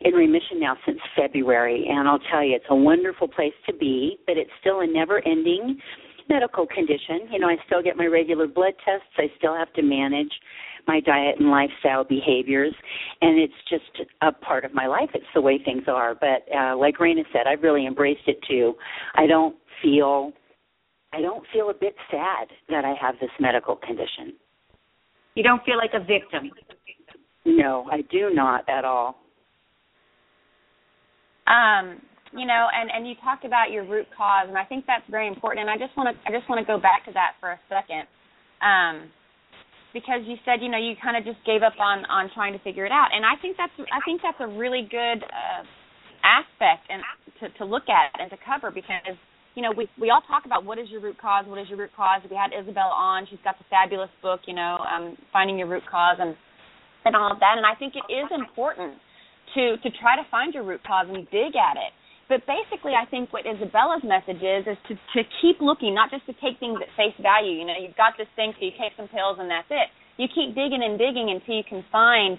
in 0.00 0.14
remission 0.14 0.60
now 0.60 0.76
since 0.86 0.98
February, 1.16 1.86
and 1.88 2.08
I'll 2.08 2.20
tell 2.30 2.42
you, 2.44 2.54
it's 2.54 2.64
a 2.70 2.76
wonderful 2.76 3.28
place 3.28 3.54
to 3.66 3.74
be, 3.74 4.18
but 4.26 4.36
it's 4.36 4.50
still 4.60 4.80
a 4.80 4.86
never 4.86 5.26
ending 5.26 5.78
medical 6.28 6.66
condition. 6.66 7.28
You 7.30 7.38
know, 7.38 7.48
I 7.48 7.56
still 7.66 7.82
get 7.82 7.96
my 7.96 8.06
regular 8.06 8.46
blood 8.46 8.74
tests. 8.84 9.06
I 9.18 9.26
still 9.38 9.54
have 9.54 9.72
to 9.74 9.82
manage 9.82 10.32
my 10.86 11.00
diet 11.00 11.36
and 11.38 11.50
lifestyle 11.50 12.04
behaviors, 12.04 12.74
and 13.22 13.38
it's 13.38 13.54
just 13.70 14.06
a 14.20 14.32
part 14.32 14.64
of 14.64 14.74
my 14.74 14.86
life. 14.86 15.08
It's 15.14 15.24
the 15.34 15.40
way 15.40 15.58
things 15.64 15.84
are. 15.88 16.14
But 16.14 16.44
uh, 16.54 16.76
like 16.76 16.98
Raina 16.98 17.24
said, 17.32 17.46
I've 17.46 17.62
really 17.62 17.86
embraced 17.86 18.26
it 18.26 18.38
too. 18.48 18.74
I 19.14 19.26
don't 19.26 19.56
feel, 19.82 20.32
I 21.12 21.20
don't 21.20 21.44
feel 21.52 21.70
a 21.70 21.74
bit 21.74 21.94
sad 22.10 22.48
that 22.68 22.84
I 22.84 22.94
have 23.00 23.14
this 23.20 23.30
medical 23.40 23.76
condition. 23.76 24.34
You 25.34 25.42
don't 25.42 25.64
feel 25.64 25.78
like 25.78 25.92
a 25.94 26.00
victim. 26.00 26.50
No, 27.46 27.86
I 27.90 28.02
do 28.10 28.30
not 28.32 28.68
at 28.68 28.84
all. 28.84 29.16
Um, 31.46 32.00
you 32.34 32.46
know 32.46 32.66
and 32.74 32.90
and 32.90 33.06
you 33.06 33.14
talked 33.22 33.44
about 33.44 33.70
your 33.70 33.86
root 33.86 34.06
cause 34.16 34.46
and 34.48 34.58
i 34.58 34.64
think 34.64 34.84
that's 34.86 35.06
very 35.10 35.28
important 35.28 35.62
and 35.62 35.70
i 35.70 35.78
just 35.78 35.96
want 35.96 36.10
to 36.10 36.14
i 36.26 36.34
just 36.34 36.48
want 36.50 36.58
to 36.58 36.66
go 36.66 36.78
back 36.78 37.06
to 37.06 37.12
that 37.14 37.38
for 37.40 37.50
a 37.54 37.60
second. 37.70 38.04
Um 38.60 39.10
because 39.94 40.26
you 40.26 40.34
said 40.44 40.58
you 40.58 40.68
know 40.68 40.78
you 40.78 40.98
kind 40.98 41.14
of 41.16 41.22
just 41.22 41.38
gave 41.46 41.62
up 41.62 41.78
on 41.78 42.04
on 42.10 42.28
trying 42.34 42.52
to 42.52 42.58
figure 42.66 42.84
it 42.84 42.92
out 42.92 43.14
and 43.14 43.24
i 43.24 43.38
think 43.40 43.56
that's 43.56 43.72
i 43.94 44.02
think 44.04 44.20
that's 44.20 44.38
a 44.42 44.50
really 44.58 44.82
good 44.90 45.22
uh 45.22 45.62
aspect 46.26 46.90
and 46.90 47.00
to 47.38 47.46
to 47.58 47.64
look 47.64 47.86
at 47.86 48.10
and 48.18 48.28
to 48.30 48.38
cover 48.42 48.74
because 48.74 49.14
you 49.54 49.62
know 49.62 49.70
we 49.70 49.86
we 50.00 50.10
all 50.10 50.22
talk 50.26 50.44
about 50.44 50.64
what 50.64 50.78
is 50.78 50.90
your 50.90 51.00
root 51.00 51.14
cause 51.20 51.46
what 51.46 51.58
is 51.62 51.68
your 51.70 51.78
root 51.78 51.94
cause. 51.94 52.22
We 52.26 52.34
had 52.34 52.50
isabel 52.50 52.90
on 52.90 53.26
she's 53.30 53.42
got 53.44 53.58
the 53.58 53.68
fabulous 53.70 54.10
book 54.22 54.40
you 54.50 54.54
know 54.54 54.82
um 54.82 55.16
finding 55.32 55.58
your 55.58 55.68
root 55.68 55.86
cause 55.86 56.18
and 56.18 56.34
and 57.04 57.14
all 57.14 57.30
of 57.30 57.38
that 57.38 57.54
and 57.56 57.66
i 57.66 57.78
think 57.78 57.94
it 57.94 58.06
is 58.10 58.26
important 58.34 58.98
to 59.54 59.76
to 59.78 59.88
try 60.02 60.16
to 60.16 60.26
find 60.30 60.54
your 60.54 60.64
root 60.64 60.82
cause 60.82 61.06
and 61.06 61.30
dig 61.30 61.54
at 61.54 61.78
it 61.78 61.94
but 62.28 62.40
basically, 62.46 62.92
I 62.96 63.04
think 63.10 63.32
what 63.32 63.44
Izabella's 63.44 64.04
message 64.04 64.40
is 64.40 64.64
is 64.66 64.78
to 64.88 64.94
to 64.94 65.20
keep 65.40 65.60
looking, 65.60 65.94
not 65.94 66.10
just 66.10 66.24
to 66.26 66.32
take 66.40 66.58
things 66.58 66.78
at 66.80 66.88
face 66.96 67.16
value. 67.20 67.52
You 67.52 67.66
know, 67.66 67.76
you've 67.78 67.96
got 67.96 68.14
this 68.16 68.28
thing, 68.36 68.52
so 68.56 68.64
you 68.64 68.72
take 68.80 68.96
some 68.96 69.08
pills 69.08 69.36
and 69.38 69.50
that's 69.50 69.68
it. 69.68 69.88
You 70.16 70.28
keep 70.32 70.54
digging 70.54 70.80
and 70.82 70.98
digging 70.98 71.28
until 71.28 71.54
you 71.56 71.66
can 71.68 71.84
find, 71.90 72.38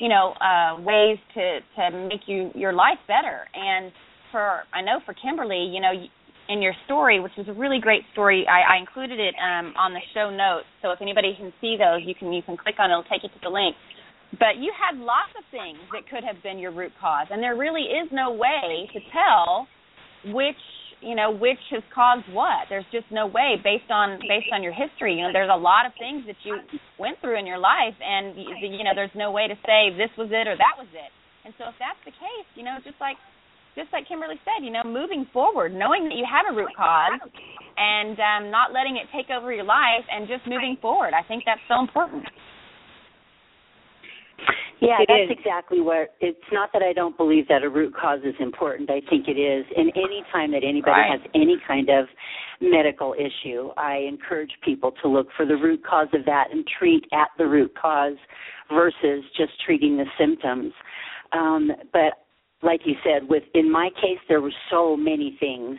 you 0.00 0.08
know, 0.08 0.32
uh, 0.40 0.80
ways 0.80 1.18
to 1.34 1.60
to 1.76 1.82
make 2.08 2.24
you 2.26 2.50
your 2.54 2.72
life 2.72 2.98
better. 3.06 3.44
And 3.52 3.92
for 4.32 4.64
I 4.72 4.80
know 4.80 5.00
for 5.04 5.12
Kimberley, 5.12 5.68
you 5.68 5.80
know, 5.80 5.92
in 6.48 6.62
your 6.62 6.74
story, 6.86 7.20
which 7.20 7.36
was 7.36 7.46
a 7.48 7.52
really 7.52 7.80
great 7.80 8.04
story, 8.12 8.46
I, 8.48 8.76
I 8.76 8.80
included 8.80 9.20
it 9.20 9.34
um, 9.36 9.74
on 9.76 9.92
the 9.92 10.00
show 10.14 10.30
notes. 10.32 10.64
So 10.80 10.90
if 10.90 11.02
anybody 11.02 11.36
can 11.36 11.52
see 11.60 11.76
those, 11.76 12.00
you 12.04 12.14
can 12.14 12.32
you 12.32 12.42
can 12.42 12.56
click 12.56 12.76
on 12.78 12.90
it. 12.90 12.94
It'll 12.96 13.04
take 13.04 13.22
you 13.22 13.28
to 13.28 13.40
the 13.42 13.52
link. 13.52 13.76
But 14.36 14.60
you 14.60 14.72
had 14.76 15.00
lots 15.00 15.32
of 15.38 15.44
things 15.50 15.80
that 15.92 16.04
could 16.04 16.20
have 16.20 16.42
been 16.42 16.58
your 16.58 16.70
root 16.70 16.92
cause, 17.00 17.28
and 17.30 17.42
there 17.42 17.56
really 17.56 17.88
is 17.88 18.12
no 18.12 18.30
way 18.30 18.84
to 18.92 19.00
tell 19.08 19.66
which 20.36 20.60
you 21.00 21.14
know 21.14 21.30
which 21.30 21.62
has 21.70 21.82
caused 21.94 22.28
what. 22.34 22.68
There's 22.68 22.84
just 22.92 23.06
no 23.10 23.26
way 23.26 23.56
based 23.62 23.88
on 23.88 24.18
based 24.28 24.52
on 24.52 24.62
your 24.62 24.74
history. 24.74 25.14
You 25.16 25.24
know 25.24 25.32
there's 25.32 25.52
a 25.52 25.56
lot 25.56 25.86
of 25.86 25.92
things 25.96 26.26
that 26.26 26.36
you 26.44 26.60
went 26.98 27.16
through 27.20 27.38
in 27.38 27.46
your 27.46 27.58
life 27.58 27.96
and 28.02 28.36
you 28.36 28.84
know 28.84 28.92
there's 28.94 29.14
no 29.14 29.30
way 29.30 29.48
to 29.48 29.56
say 29.64 29.94
this 29.96 30.10
was 30.18 30.28
it 30.28 30.44
or 30.44 30.58
that 30.58 30.76
was 30.76 30.90
it. 30.92 31.08
And 31.46 31.54
so 31.56 31.70
if 31.70 31.76
that's 31.80 32.00
the 32.04 32.12
case 32.12 32.48
you 32.54 32.64
know 32.64 32.76
just 32.84 33.00
like 33.00 33.16
just 33.78 33.88
like 33.94 34.10
kimberley 34.10 34.42
said 34.42 34.66
you 34.66 34.74
know 34.74 34.82
moving 34.82 35.24
forward 35.32 35.70
knowing 35.72 36.10
that 36.10 36.18
you 36.18 36.26
have 36.26 36.50
a 36.50 36.54
root 36.54 36.74
cause 36.76 37.22
and 37.78 38.18
um 38.18 38.50
not 38.50 38.74
letting 38.74 38.98
it 38.98 39.06
take 39.14 39.30
over 39.30 39.54
your 39.54 39.64
life 39.64 40.04
and 40.10 40.26
just 40.26 40.42
moving 40.50 40.76
forward. 40.82 41.14
I 41.14 41.22
think 41.22 41.46
that's 41.46 41.62
so 41.70 41.78
important 41.80 42.26
yeah, 44.80 45.02
it 45.02 45.08
that's 45.08 45.30
is. 45.32 45.38
exactly 45.38 45.80
where 45.80 46.08
it's 46.20 46.38
not 46.52 46.70
that 46.72 46.82
I 46.82 46.92
don't 46.92 47.16
believe 47.16 47.48
that 47.48 47.62
a 47.62 47.68
root 47.68 47.94
cause 47.94 48.20
is 48.24 48.34
important. 48.38 48.90
I 48.90 49.00
think 49.10 49.26
it 49.28 49.38
is. 49.38 49.66
And 49.76 49.90
any 49.96 50.22
time 50.32 50.52
that 50.52 50.62
anybody 50.64 50.92
Right. 50.92 51.10
has 51.10 51.20
any 51.34 51.58
kind 51.66 51.88
of 51.90 52.06
medical 52.60 53.14
issue, 53.14 53.70
I 53.76 53.96
encourage 54.08 54.52
people 54.62 54.92
to 55.02 55.08
look 55.08 55.28
for 55.36 55.44
the 55.46 55.56
root 55.56 55.82
cause 55.84 56.08
of 56.12 56.24
that 56.26 56.50
and 56.52 56.66
treat 56.78 57.04
at 57.12 57.28
the 57.38 57.46
root 57.46 57.74
cause 57.74 58.16
versus 58.72 59.24
just 59.36 59.52
treating 59.64 59.96
the 59.96 60.06
symptoms. 60.16 60.72
Um, 61.32 61.72
but 61.92 62.24
like 62.62 62.80
you 62.84 62.94
said, 63.04 63.28
with 63.28 63.44
in 63.54 63.70
my 63.70 63.90
case, 64.00 64.18
there 64.28 64.40
were 64.40 64.54
so 64.70 64.96
many 64.96 65.36
things 65.38 65.78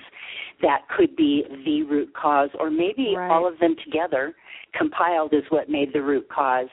that 0.62 0.88
could 0.90 1.16
be 1.16 1.44
the 1.66 1.84
root 1.84 2.14
cause, 2.14 2.50
or 2.60 2.70
maybe 2.70 3.16
Right. 3.16 3.30
all 3.30 3.48
of 3.48 3.58
them 3.60 3.76
together 3.84 4.36
compiled 4.78 5.34
is 5.34 5.44
what 5.50 5.70
made 5.70 5.94
the 5.94 6.02
root 6.02 6.28
cause. 6.30 6.68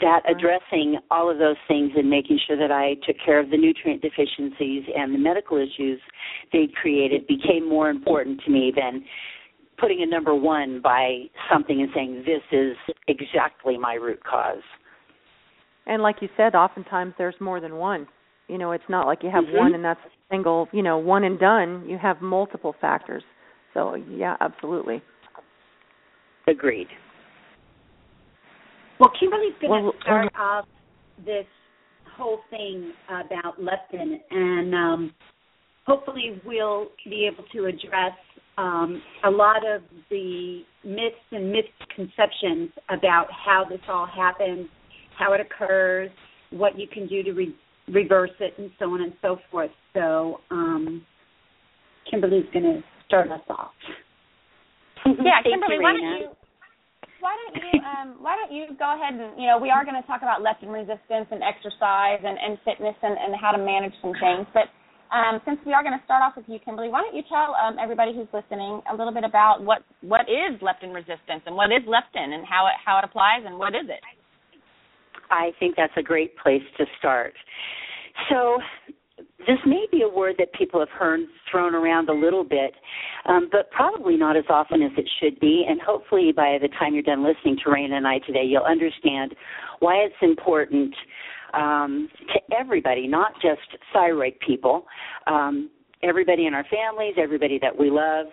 That 0.00 0.20
addressing 0.28 0.98
all 1.10 1.30
of 1.30 1.38
those 1.38 1.56
things 1.66 1.92
and 1.96 2.08
making 2.08 2.38
sure 2.46 2.56
that 2.56 2.72
I 2.72 2.94
took 3.06 3.16
care 3.24 3.38
of 3.40 3.50
the 3.50 3.56
nutrient 3.56 4.02
deficiencies 4.02 4.84
and 4.94 5.14
the 5.14 5.18
medical 5.18 5.56
issues 5.56 6.00
they 6.52 6.68
created 6.80 7.26
became 7.26 7.68
more 7.68 7.90
important 7.90 8.40
to 8.44 8.50
me 8.50 8.72
than 8.74 9.04
putting 9.78 10.02
a 10.02 10.06
number 10.06 10.34
one 10.34 10.80
by 10.82 11.24
something 11.52 11.80
and 11.80 11.90
saying 11.94 12.24
this 12.26 12.42
is 12.52 12.76
exactly 13.06 13.78
my 13.78 13.94
root 13.94 14.22
cause. 14.24 14.62
And 15.86 16.02
like 16.02 16.16
you 16.20 16.28
said, 16.36 16.54
oftentimes 16.54 17.14
there's 17.16 17.36
more 17.40 17.60
than 17.60 17.76
one. 17.76 18.06
You 18.48 18.58
know, 18.58 18.72
it's 18.72 18.88
not 18.88 19.06
like 19.06 19.22
you 19.22 19.30
have 19.30 19.44
Mhm. 19.44 19.58
one 19.58 19.74
and 19.74 19.84
that's 19.84 20.04
a 20.04 20.10
single, 20.30 20.68
you 20.72 20.82
know, 20.82 20.98
one 20.98 21.24
and 21.24 21.38
done. 21.38 21.88
You 21.88 21.98
have 21.98 22.20
multiple 22.20 22.74
factors. 22.80 23.22
So, 23.74 23.94
yeah, 23.94 24.36
absolutely. 24.40 25.02
Agreed. 26.46 26.88
Well, 29.00 29.10
Kimberley's 29.18 29.54
going 29.60 29.84
Well, 29.84 29.92
to 29.92 29.98
start 30.00 30.32
off 30.38 30.66
this 31.24 31.46
whole 32.16 32.40
thing 32.50 32.92
about 33.08 33.60
leptin, 33.60 34.18
and 34.30 34.74
um, 34.74 35.14
hopefully 35.86 36.40
we'll 36.44 36.88
be 37.04 37.28
able 37.32 37.44
to 37.52 37.66
address 37.66 38.12
um, 38.56 39.00
a 39.24 39.30
lot 39.30 39.58
of 39.58 39.82
the 40.10 40.62
myths 40.84 41.16
and 41.30 41.52
misconceptions 41.52 42.70
about 42.90 43.26
how 43.30 43.64
this 43.68 43.80
all 43.88 44.06
happens, 44.06 44.68
how 45.16 45.32
it 45.32 45.40
occurs, 45.40 46.10
what 46.50 46.76
you 46.78 46.88
can 46.88 47.06
do 47.06 47.22
to 47.22 47.32
re- 47.32 47.56
reverse 47.86 48.30
it, 48.40 48.54
and 48.58 48.70
so 48.78 48.86
on 48.86 49.02
and 49.02 49.12
so 49.22 49.38
forth. 49.50 49.70
So, 49.94 50.40
um, 50.50 51.06
Kimberley's 52.10 52.46
going 52.52 52.64
to 52.64 52.82
start 53.06 53.30
us 53.30 53.40
off. 53.48 53.70
yeah, 55.06 55.42
Kimberley, 55.44 55.76
you, 55.76 55.82
why 55.82 55.92
don't 55.92 56.20
you 56.20 56.28
why 57.20 57.34
don't 57.34 57.56
you 57.58 57.74
um 57.82 58.08
why 58.22 58.36
don't 58.36 58.52
you 58.52 58.66
go 58.78 58.94
ahead 58.94 59.14
and 59.14 59.34
you 59.40 59.46
know 59.46 59.58
we 59.58 59.70
are 59.70 59.84
going 59.84 59.98
to 59.98 60.06
talk 60.06 60.22
about 60.22 60.42
leptin 60.42 60.70
resistance 60.70 61.26
and 61.30 61.42
exercise 61.42 62.22
and, 62.22 62.38
and 62.38 62.58
fitness 62.64 62.94
and, 63.02 63.18
and 63.18 63.34
how 63.34 63.50
to 63.50 63.58
manage 63.58 63.94
some 64.02 64.12
things, 64.20 64.46
but 64.54 64.70
um, 65.08 65.40
since 65.46 65.58
we 65.64 65.72
are 65.72 65.82
going 65.82 65.96
to 65.96 66.04
start 66.04 66.20
off 66.20 66.36
with 66.36 66.44
you, 66.48 66.58
Kimberley, 66.60 66.90
why 66.90 67.00
don't 67.00 67.16
you 67.16 67.22
tell 67.28 67.56
um, 67.56 67.80
everybody 67.80 68.12
who's 68.12 68.28
listening 68.32 68.82
a 68.92 68.94
little 68.94 69.12
bit 69.12 69.24
about 69.24 69.64
what 69.64 69.80
what 70.02 70.28
is 70.28 70.60
leptin 70.60 70.92
resistance 70.92 71.42
and 71.46 71.56
what 71.56 71.72
is 71.72 71.80
leptin 71.88 72.36
and 72.36 72.44
how 72.44 72.66
it 72.66 72.76
how 72.84 72.98
it 72.98 73.04
applies 73.04 73.42
and 73.46 73.58
what 73.58 73.74
is 73.74 73.88
it? 73.88 74.04
I 75.30 75.52
think 75.58 75.76
that's 75.76 75.92
a 75.96 76.02
great 76.02 76.36
place 76.38 76.62
to 76.76 76.84
start. 76.98 77.34
So, 78.30 78.58
this 79.46 79.58
may 79.64 79.86
be 79.90 80.02
a 80.02 80.08
word 80.08 80.34
that 80.38 80.52
people 80.52 80.80
have 80.80 80.88
heard 80.90 81.20
thrown 81.50 81.74
around 81.74 82.08
a 82.08 82.12
little 82.12 82.44
bit, 82.44 82.74
um, 83.26 83.48
but 83.52 83.70
probably 83.70 84.16
not 84.16 84.36
as 84.36 84.44
often 84.48 84.82
as 84.82 84.90
it 84.96 85.08
should 85.20 85.38
be. 85.40 85.64
And 85.68 85.80
hopefully, 85.80 86.32
by 86.32 86.58
the 86.60 86.68
time 86.78 86.94
you're 86.94 87.02
done 87.02 87.24
listening 87.24 87.56
to 87.64 87.70
Raina 87.70 87.92
and 87.92 88.06
I 88.06 88.18
today, 88.18 88.44
you'll 88.44 88.64
understand 88.64 89.34
why 89.78 89.96
it's 89.96 90.14
important 90.22 90.94
um, 91.54 92.08
to 92.34 92.54
everybody, 92.54 93.06
not 93.06 93.32
just 93.40 93.60
thyroid 93.92 94.34
people. 94.44 94.86
Um, 95.26 95.70
everybody 96.02 96.46
in 96.46 96.54
our 96.54 96.64
families, 96.64 97.14
everybody 97.16 97.58
that 97.60 97.76
we 97.76 97.90
love, 97.90 98.26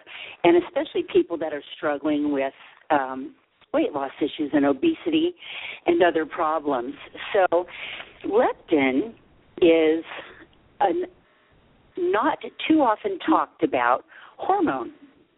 and 0.43 0.63
especially 0.63 1.03
people 1.11 1.37
that 1.37 1.53
are 1.53 1.63
struggling 1.77 2.31
with 2.31 2.53
um, 2.89 3.35
weight 3.73 3.91
loss 3.93 4.11
issues 4.19 4.51
and 4.53 4.65
obesity 4.65 5.35
and 5.85 6.01
other 6.03 6.25
problems. 6.25 6.93
So, 7.33 7.65
leptin 8.25 9.13
is 9.61 10.03
a 10.81 10.91
not 11.97 12.39
too 12.67 12.79
often 12.81 13.17
talked 13.19 13.63
about 13.63 14.03
hormone 14.37 14.91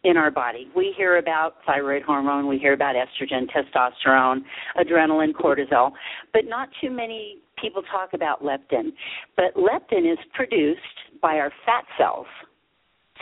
in 0.03 0.17
our 0.17 0.32
body. 0.32 0.67
We 0.75 0.94
hear 0.96 1.17
about 1.17 1.56
thyroid 1.65 2.03
hormone, 2.03 2.48
we 2.48 2.58
hear 2.58 2.74
about 2.74 2.96
estrogen, 2.96 3.48
testosterone, 3.51 4.39
adrenaline, 4.77 5.34
cortisol, 5.34 5.91
but 6.34 6.46
not 6.46 6.70
too 6.82 6.89
many 6.89 7.38
people 7.62 7.82
talk 7.84 8.13
about 8.13 8.44
leptin. 8.44 8.94
But 9.36 9.56
leptin 9.56 10.12
is 10.12 10.20
produced 10.34 10.82
by 11.22 11.36
our 11.36 11.51
fat 11.65 11.86
cells. 11.98 12.27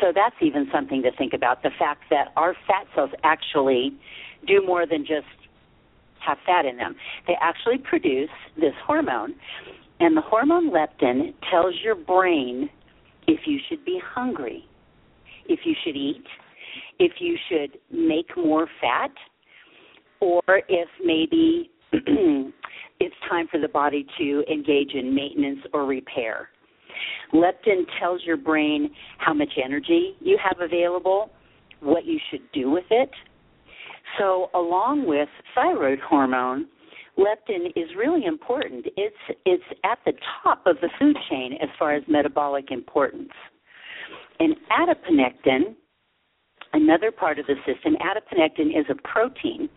So 0.02 0.12
that's 0.14 0.36
even 0.42 0.68
something 0.74 1.02
to 1.04 1.12
think 1.18 1.34
about 1.34 1.64
the 1.64 1.72
fact 1.80 2.04
that 2.10 2.28
our 2.36 2.54
fat 2.68 2.86
cells 2.94 3.12
actually 3.24 3.94
do 4.46 4.62
more 4.66 4.86
than 4.86 5.02
just 5.02 5.26
have 6.20 6.38
fat 6.46 6.66
in 6.66 6.78
them. 6.78 6.96
They 7.28 7.36
actually 7.42 7.78
produce 7.78 8.30
this 8.58 8.74
hormone. 8.86 9.36
And 10.00 10.16
the 10.16 10.22
hormone 10.22 10.72
leptin 10.72 11.34
tells 11.50 11.74
your 11.84 11.96
brain 11.96 12.70
if 13.28 13.42
you 13.46 13.60
should 13.70 13.84
be 13.86 14.00
hungry, 14.04 14.66
if 15.48 15.60
you 15.64 15.74
should 15.84 15.96
eat, 15.96 16.24
if 17.00 17.14
you 17.20 17.38
should 17.50 17.80
make 17.92 18.36
more 18.38 18.68
fat, 18.82 19.12
or 20.20 20.42
if 20.48 20.88
maybe 21.04 21.72
it's 23.00 23.16
time 23.30 23.48
for 23.50 23.60
the 23.60 23.68
body 23.68 24.06
to 24.18 24.44
engage 24.52 24.94
in 24.94 25.14
maintenance 25.14 25.60
or 25.74 25.86
repair. 25.86 26.50
Leptin 27.34 27.84
tells 28.00 28.22
your 28.24 28.38
brain 28.38 28.90
how 29.18 29.34
much 29.34 29.52
energy 29.64 30.16
you 30.20 30.38
have 30.44 30.58
available, 30.62 31.32
what 31.82 32.06
you 32.06 32.20
should 32.32 32.52
do 32.54 32.70
with 32.72 32.86
it. 32.90 33.10
So, 34.18 34.50
along 34.54 35.08
with 35.08 35.28
thyroid 35.54 36.00
hormone, 36.00 36.68
leptin 37.18 37.68
is 37.76 37.90
really 37.98 38.26
important. 38.26 38.86
It's 38.98 39.16
it's 39.46 39.64
at 39.84 40.00
the 40.06 40.14
top 40.44 40.66
of 40.66 40.78
the 40.82 40.90
food 41.00 41.18
chain 41.30 41.54
as 41.62 41.70
far 41.78 41.94
as 41.94 42.04
metabolic 42.08 42.72
importance. 42.72 43.32
And 44.40 44.56
adiponectin, 44.70 45.76
another 46.74 47.12
part 47.12 47.40
of 47.40 47.46
the 47.48 47.56
system, 47.66 47.96
adiponectin 47.96 48.78
is 48.78 48.86
a 48.90 48.96
protein, 48.96 49.70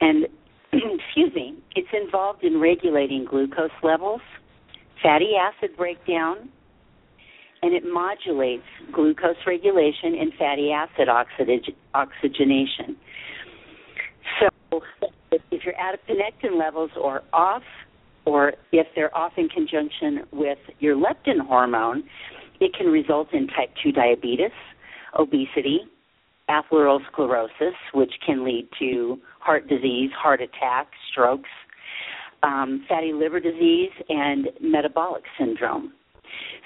and 0.00 0.26
excuse 0.72 1.34
me, 1.34 1.56
it's 1.74 1.88
involved 1.92 2.44
in 2.44 2.60
regulating 2.60 3.24
glucose 3.24 3.70
levels, 3.82 4.20
fatty 5.02 5.32
acid 5.36 5.76
breakdown, 5.76 6.50
and 7.62 7.74
it 7.74 7.82
modulates 7.90 8.66
glucose 8.92 9.36
regulation 9.46 10.14
and 10.20 10.32
fatty 10.38 10.70
acid 10.70 11.08
oxidage, 11.08 11.74
oxygenation. 11.94 12.96
So, 14.38 14.80
if 15.30 15.64
your 15.64 15.74
adiponectin 15.74 16.58
levels 16.58 16.90
are 17.02 17.22
off, 17.32 17.62
or 18.24 18.54
if 18.72 18.86
they're 18.94 19.16
off 19.16 19.32
in 19.36 19.48
conjunction 19.48 20.24
with 20.32 20.58
your 20.80 20.96
leptin 20.96 21.40
hormone, 21.46 22.02
it 22.60 22.74
can 22.76 22.86
result 22.86 23.28
in 23.32 23.46
type 23.48 23.70
2 23.82 23.92
diabetes, 23.92 24.50
obesity, 25.18 25.80
atherosclerosis, 26.48 27.74
which 27.94 28.12
can 28.24 28.44
lead 28.44 28.68
to 28.78 29.18
heart 29.40 29.68
disease, 29.68 30.10
heart 30.16 30.40
attack, 30.40 30.88
strokes, 31.10 31.50
um, 32.42 32.84
fatty 32.88 33.12
liver 33.12 33.40
disease, 33.40 33.90
and 34.08 34.48
metabolic 34.60 35.22
syndrome. 35.38 35.92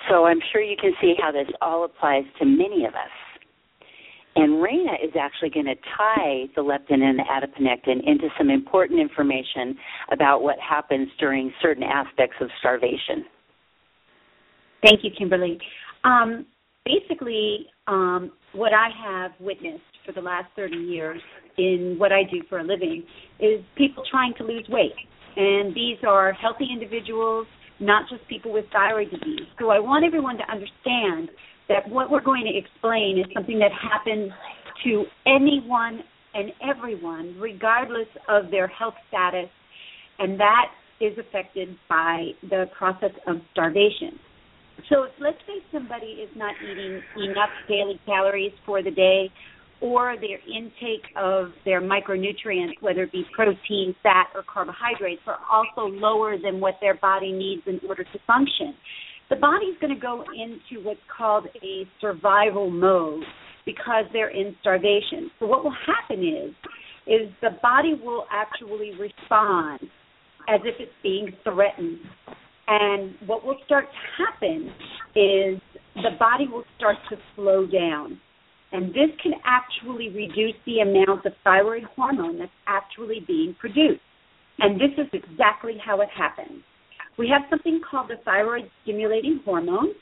So 0.08 0.26
I'm 0.26 0.40
sure 0.52 0.62
you 0.62 0.76
can 0.80 0.92
see 1.00 1.14
how 1.20 1.32
this 1.32 1.48
all 1.60 1.84
applies 1.84 2.24
to 2.38 2.44
many 2.44 2.84
of 2.84 2.94
us. 2.94 3.29
And 4.36 4.62
Raina 4.62 4.94
is 5.02 5.10
actually 5.18 5.50
going 5.50 5.66
to 5.66 5.74
tie 5.74 6.44
the 6.54 6.62
leptin 6.62 7.02
and 7.02 7.18
the 7.18 7.24
adiponectin 7.24 8.06
into 8.06 8.28
some 8.38 8.48
important 8.48 9.00
information 9.00 9.76
about 10.12 10.42
what 10.42 10.56
happens 10.60 11.08
during 11.18 11.52
certain 11.60 11.82
aspects 11.82 12.36
of 12.40 12.48
starvation. 12.60 13.24
Thank 14.82 15.00
you, 15.02 15.10
Kimberley. 15.16 15.58
Um, 16.04 16.46
basically, 16.84 17.66
um, 17.86 18.30
what 18.52 18.72
I 18.72 18.88
have 19.04 19.32
witnessed 19.40 19.82
for 20.06 20.12
the 20.12 20.20
last 20.20 20.46
30 20.56 20.76
years 20.76 21.20
in 21.58 21.96
what 21.98 22.12
I 22.12 22.22
do 22.22 22.42
for 22.48 22.60
a 22.60 22.64
living 22.64 23.04
is 23.40 23.60
people 23.76 24.04
trying 24.10 24.34
to 24.38 24.44
lose 24.44 24.66
weight. 24.68 24.94
And 25.36 25.74
these 25.74 25.98
are 26.06 26.32
healthy 26.32 26.68
individuals, 26.72 27.46
not 27.78 28.08
just 28.08 28.26
people 28.28 28.52
with 28.52 28.64
thyroid 28.72 29.10
disease. 29.10 29.46
So 29.58 29.70
I 29.70 29.78
want 29.78 30.04
everyone 30.04 30.36
to 30.38 30.50
understand 30.50 31.30
that 31.70 31.88
what 31.88 32.10
we're 32.10 32.20
going 32.20 32.44
to 32.44 32.58
explain 32.58 33.18
is 33.18 33.32
something 33.32 33.58
that 33.60 33.70
happens 33.72 34.30
to 34.84 35.04
anyone 35.24 36.02
and 36.34 36.52
everyone, 36.60 37.34
regardless 37.38 38.08
of 38.28 38.50
their 38.50 38.66
health 38.66 38.94
status, 39.08 39.48
and 40.18 40.38
that 40.38 40.66
is 41.00 41.16
affected 41.16 41.76
by 41.88 42.32
the 42.50 42.66
process 42.76 43.12
of 43.26 43.36
starvation. 43.52 44.18
So 44.88 45.06
let's 45.20 45.38
say 45.46 45.62
somebody 45.72 46.06
is 46.06 46.30
not 46.36 46.54
eating 46.62 47.00
enough 47.16 47.50
daily 47.68 48.00
calories 48.04 48.52
for 48.66 48.82
the 48.82 48.90
day, 48.90 49.30
or 49.80 50.16
their 50.20 50.38
intake 50.46 51.06
of 51.16 51.52
their 51.64 51.80
micronutrients, 51.80 52.80
whether 52.80 53.04
it 53.04 53.12
be 53.12 53.24
protein, 53.34 53.94
fat, 54.02 54.26
or 54.34 54.42
carbohydrates, 54.42 55.22
are 55.26 55.38
also 55.50 55.88
lower 55.88 56.36
than 56.36 56.60
what 56.60 56.74
their 56.80 56.94
body 56.96 57.32
needs 57.32 57.62
in 57.66 57.80
order 57.88 58.04
to 58.04 58.18
function. 58.26 58.74
The 59.30 59.36
body's 59.36 59.78
going 59.80 59.94
to 59.94 60.00
go 60.00 60.24
into 60.34 60.84
what's 60.84 61.00
called 61.16 61.46
a 61.62 61.88
survival 62.00 62.68
mode 62.68 63.22
because 63.64 64.04
they're 64.12 64.30
in 64.30 64.56
starvation. 64.60 65.30
So 65.38 65.46
what 65.46 65.62
will 65.62 65.76
happen 65.86 66.20
is 66.20 66.54
is 67.06 67.32
the 67.40 67.50
body 67.62 67.94
will 67.94 68.26
actually 68.30 68.92
respond 68.98 69.80
as 70.48 70.60
if 70.64 70.74
it's 70.78 70.92
being 71.02 71.32
threatened. 71.44 71.98
And 72.68 73.14
what 73.26 73.44
will 73.44 73.56
start 73.64 73.86
to 73.86 74.24
happen 74.24 74.72
is 75.16 75.60
the 75.96 76.16
body 76.18 76.46
will 76.46 76.64
start 76.76 76.96
to 77.10 77.16
slow 77.34 77.66
down. 77.66 78.20
And 78.72 78.90
this 78.90 79.10
can 79.22 79.32
actually 79.44 80.08
reduce 80.10 80.54
the 80.66 80.80
amount 80.80 81.26
of 81.26 81.32
thyroid 81.42 81.84
hormone 81.96 82.38
that's 82.38 82.52
actually 82.66 83.24
being 83.26 83.56
produced. 83.58 84.00
And 84.58 84.80
this 84.80 84.90
is 84.98 85.06
exactly 85.12 85.76
how 85.84 86.00
it 86.00 86.08
happens. 86.16 86.62
We 87.20 87.28
have 87.28 87.42
something 87.50 87.82
called 87.88 88.08
the 88.08 88.16
thyroid 88.24 88.70
stimulating 88.82 89.40
hormone, 89.44 89.92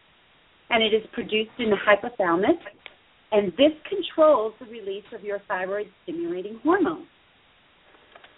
and 0.71 0.85
it 0.85 0.95
is 0.95 1.03
produced 1.13 1.51
in 1.59 1.69
the 1.69 1.77
hypothalamus, 1.77 2.61
and 3.33 3.51
this 3.59 3.73
controls 3.89 4.55
the 4.61 4.67
release 4.67 5.03
of 5.13 5.25
your 5.25 5.41
thyroid 5.49 5.89
stimulating 6.05 6.61
hormone. 6.63 7.09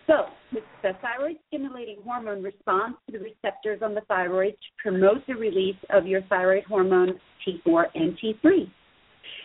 So, 0.06 0.28
the 0.82 0.92
thyroid 1.02 1.37
stimulating 1.49 1.99
hormone 2.02 2.42
responds 2.42 2.96
to 3.04 3.12
the 3.12 3.22
receptors 3.22 3.82
on 3.82 3.94
the 3.94 4.00
thyroid 4.08 4.54
to 4.54 4.82
promote 4.82 5.26
the 5.26 5.34
release 5.34 5.76
of 5.90 6.06
your 6.06 6.22
thyroid 6.30 6.64
hormones 6.64 7.20
T4 7.46 7.84
and 7.94 8.16
T3. 8.18 8.66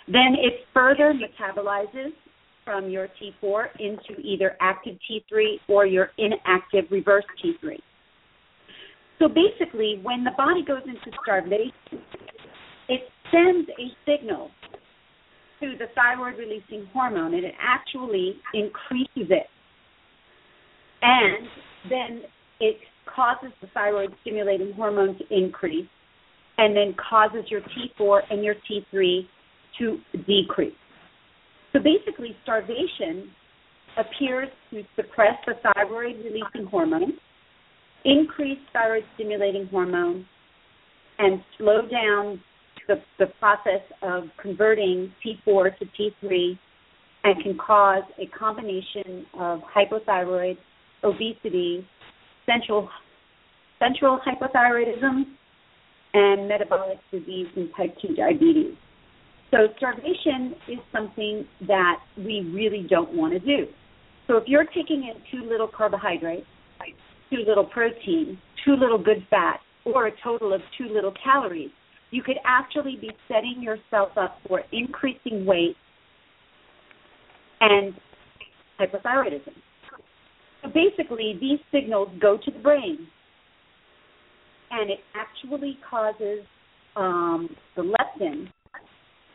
Then 0.07 0.35
it 0.37 0.61
further 0.73 1.13
metabolizes 1.13 2.13
from 2.63 2.89
your 2.89 3.09
T4 3.21 3.65
into 3.81 4.17
either 4.21 4.55
active 4.61 4.95
T3 5.11 5.57
or 5.67 5.85
your 5.85 6.11
inactive 6.17 6.85
reverse 6.89 7.25
T3. 7.43 7.81
So 9.19 9.27
basically, 9.27 10.00
when 10.03 10.24
the 10.24 10.31
body 10.38 10.63
goes 10.65 10.84
into 10.86 11.17
starvation, 11.24 11.72
it 12.89 13.01
sends 13.31 13.69
a 13.69 13.88
signal 14.05 14.51
to 15.62 15.75
the 15.77 15.86
thyroid 15.95 16.38
releasing 16.38 16.86
hormone 16.93 17.34
and 17.34 17.45
it 17.45 17.55
actually 17.60 18.36
increases 18.53 19.29
it. 19.29 19.48
And 21.01 21.48
then 21.89 22.22
it 22.60 22.77
causes 23.05 23.51
the 23.62 23.67
thyroid 23.74 24.13
stimulating 24.22 24.74
hormone 24.74 25.17
to 25.17 25.24
increase 25.31 25.88
and 26.57 26.75
then 26.75 26.95
causes 27.10 27.43
your 27.50 27.62
T4 27.62 28.22
and 28.29 28.43
your 28.43 28.55
T3 28.69 29.27
to 29.79 29.98
decrease. 30.25 30.74
So 31.74 31.79
basically, 31.79 32.36
starvation 32.43 33.29
appears 33.98 34.50
to 34.72 34.84
suppress 34.95 35.36
the 35.45 35.53
thyroid 35.62 36.17
releasing 36.24 36.69
hormone, 36.69 37.13
increase 38.05 38.59
thyroid 38.71 39.03
stimulating 39.15 39.67
hormone, 39.67 40.25
and 41.17 41.41
slow 41.57 41.81
down 41.81 42.41
the, 42.88 43.01
the 43.19 43.27
process 43.39 43.81
of 44.01 44.25
converting 44.41 45.12
T4 45.25 45.77
to 45.79 45.85
T3 45.85 46.57
and 47.24 47.44
can 47.44 47.57
cause 47.57 48.03
a 48.20 48.27
combination 48.27 49.25
of 49.39 49.61
hypothyroid, 49.75 50.57
obesity, 51.03 51.87
central 52.46 52.89
central 53.79 54.20
hypothyroidism, 54.25 55.24
and 56.13 56.48
metabolic 56.48 56.98
disease 57.11 57.48
and 57.55 57.70
type 57.75 57.94
2 58.01 58.15
diabetes. 58.15 58.75
So 59.51 59.68
starvation 59.77 60.55
is 60.68 60.79
something 60.91 61.46
that 61.68 62.00
we 62.18 62.50
really 62.53 62.87
don't 62.89 63.13
want 63.13 63.33
to 63.33 63.39
do. 63.39 63.68
So 64.27 64.37
if 64.37 64.46
you're 64.48 64.65
taking 64.65 65.03
in 65.03 65.15
too 65.31 65.48
little 65.48 65.68
carbohydrates, 65.68 66.48
too 67.35 67.43
little 67.48 67.65
protein, 67.65 68.37
too 68.63 68.75
little 68.75 68.98
good 68.98 69.25
fat, 69.29 69.59
or 69.85 70.07
a 70.07 70.11
total 70.24 70.53
of 70.53 70.61
too 70.77 70.87
little 70.91 71.13
calories, 71.24 71.69
you 72.11 72.24
could 72.24 72.37
actually 72.45 72.98
be 73.00 73.11
setting 73.27 73.61
yourself 73.61 74.09
up 74.17 74.37
for 74.48 74.61
increasing 74.71 75.45
weight 75.45 75.75
and 77.61 77.93
hypothyroidism. 78.79 79.53
So 80.61 80.69
basically, 80.74 81.37
these 81.39 81.59
signals 81.71 82.09
go 82.21 82.37
to 82.37 82.51
the 82.51 82.59
brain, 82.59 83.07
and 84.71 84.89
it 84.89 85.00
actually 85.15 85.77
causes 85.87 86.39
um, 86.95 87.55
the 87.75 87.81
leptin 87.83 88.48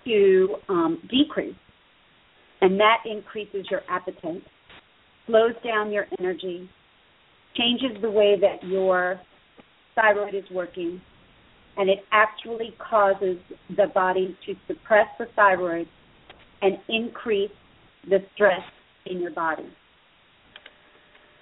to 0.05 0.57
um, 0.69 1.03
decrease, 1.11 1.55
and 2.61 2.79
that 2.81 2.99
increases 3.05 3.67
your 3.71 3.83
appetite, 3.89 4.43
slows 5.27 5.55
down 5.65 5.93
your 5.93 6.07
energy, 6.19 6.69
changes 7.57 8.01
the 8.01 8.11
way 8.11 8.37
that 8.41 8.67
your 8.67 9.21
thyroid 9.95 10.35
is 10.35 10.45
working, 10.53 11.01
and 11.77 11.89
it 11.89 11.99
actually 12.13 12.75
causes 12.79 13.37
the 13.77 13.87
body 13.95 14.37
to 14.47 14.55
suppress 14.67 15.07
the 15.19 15.27
thyroid 15.37 15.89
and 16.63 16.79
increase 16.89 17.51
the 18.09 18.19
stress 18.35 18.61
in 19.07 19.21
your 19.21 19.33
body. 19.33 19.69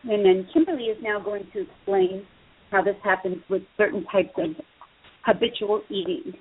And 0.04 0.24
then 0.24 0.46
Kimberley 0.52 0.84
is 0.84 0.98
now 1.02 1.20
going 1.20 1.46
to 1.52 1.62
explain 1.62 2.24
how 2.70 2.82
this 2.82 2.96
happens 3.02 3.38
with 3.50 3.62
certain 3.76 4.04
types 4.12 4.30
of 4.38 4.50
habitual 5.24 5.82
eating. 5.90 6.34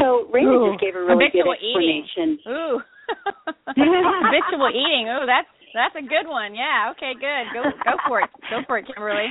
So 0.00 0.28
Raina 0.32 0.72
just 0.72 0.80
gave 0.80 0.94
a 0.94 1.00
really 1.00 1.24
Habitual 1.24 1.54
good 1.54 1.64
explanation. 1.64 2.38
Eating. 2.40 2.52
Ooh. 2.52 2.80
Habitual 3.68 4.70
eating. 4.70 5.08
Ooh, 5.08 5.26
that's 5.26 5.48
that's 5.74 5.94
a 5.98 6.06
good 6.06 6.26
one. 6.30 6.54
Yeah. 6.54 6.92
Okay. 6.96 7.12
Good. 7.18 7.44
Go 7.52 7.62
go 7.84 7.94
for 8.08 8.20
it. 8.20 8.30
Go 8.50 8.62
for 8.66 8.78
it, 8.78 8.86
Kimberley. 8.86 9.26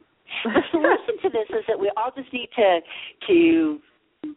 the 0.44 0.62
solution 0.70 1.18
to 1.22 1.28
this 1.28 1.48
is 1.50 1.64
that 1.68 1.78
we 1.78 1.90
all 1.96 2.12
just 2.14 2.32
need 2.32 2.48
to 2.56 2.80
to 3.26 3.80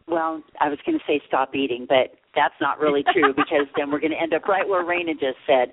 well, 0.06 0.42
I 0.60 0.68
was 0.68 0.78
going 0.86 0.98
to 0.98 1.04
say 1.06 1.20
stop 1.26 1.54
eating, 1.54 1.86
but 1.88 2.14
that's 2.34 2.54
not 2.60 2.78
really 2.78 3.04
true 3.12 3.34
because 3.36 3.66
then 3.76 3.90
we're 3.90 4.00
going 4.00 4.12
to 4.12 4.20
end 4.20 4.34
up 4.34 4.44
right 4.46 4.68
where 4.68 4.84
Raina 4.84 5.12
just 5.12 5.38
said. 5.46 5.72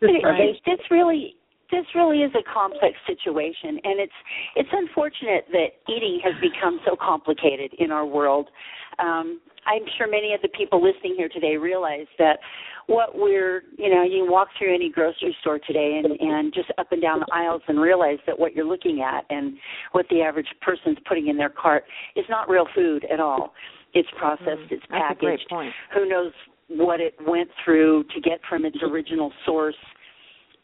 But 0.00 0.10
right. 0.22 0.56
this 0.66 0.78
really 0.90 1.36
this 1.70 1.86
really 1.94 2.18
is 2.18 2.30
a 2.34 2.44
complex 2.52 2.94
situation 3.06 3.80
and 3.82 3.98
it's 3.98 4.12
it's 4.56 4.68
unfortunate 4.72 5.46
that 5.52 5.80
eating 5.88 6.20
has 6.22 6.34
become 6.40 6.78
so 6.84 6.94
complicated 7.00 7.72
in 7.78 7.90
our 7.90 8.04
world 8.04 8.50
um, 8.98 9.40
I'm 9.66 9.82
sure 9.96 10.08
many 10.08 10.34
of 10.34 10.42
the 10.42 10.48
people 10.48 10.82
listening 10.82 11.14
here 11.16 11.28
today 11.28 11.56
realize 11.56 12.06
that 12.18 12.38
what 12.86 13.16
we're, 13.16 13.62
you 13.78 13.88
know, 13.94 14.02
you 14.02 14.26
walk 14.28 14.48
through 14.58 14.74
any 14.74 14.90
grocery 14.90 15.36
store 15.40 15.60
today 15.66 16.00
and, 16.02 16.18
and 16.20 16.52
just 16.52 16.70
up 16.78 16.90
and 16.90 17.00
down 17.00 17.20
the 17.20 17.26
aisles 17.32 17.62
and 17.68 17.80
realize 17.80 18.18
that 18.26 18.38
what 18.38 18.54
you're 18.54 18.66
looking 18.66 19.02
at 19.02 19.24
and 19.30 19.56
what 19.92 20.06
the 20.10 20.20
average 20.20 20.48
person's 20.60 20.98
putting 21.06 21.28
in 21.28 21.36
their 21.36 21.50
cart 21.50 21.84
is 22.16 22.24
not 22.28 22.48
real 22.48 22.66
food 22.74 23.06
at 23.12 23.20
all. 23.20 23.52
It's 23.94 24.08
processed, 24.18 24.48
Mm, 24.48 24.72
it's 24.72 24.86
packaged. 24.86 25.46
Who 25.94 26.08
knows 26.08 26.32
what 26.68 27.00
it 27.00 27.14
went 27.26 27.50
through 27.64 28.04
to 28.14 28.20
get 28.20 28.40
from 28.48 28.64
its 28.64 28.78
original 28.82 29.32
source 29.44 29.76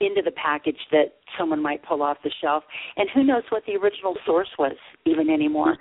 into 0.01 0.23
the 0.25 0.31
package 0.33 0.79
that 0.93 1.15
someone 1.37 1.61
might 1.61 1.83
pull 1.85 2.03
off 2.03 2.17
the 2.23 2.31
shelf, 2.41 2.63
and 2.97 3.09
who 3.15 3.25
knows 3.25 3.43
what 3.51 3.65
the 3.67 3.75
original 3.75 4.17
source 4.25 4.49
was 4.59 4.77
even 5.05 5.29
anymore. 5.29 5.77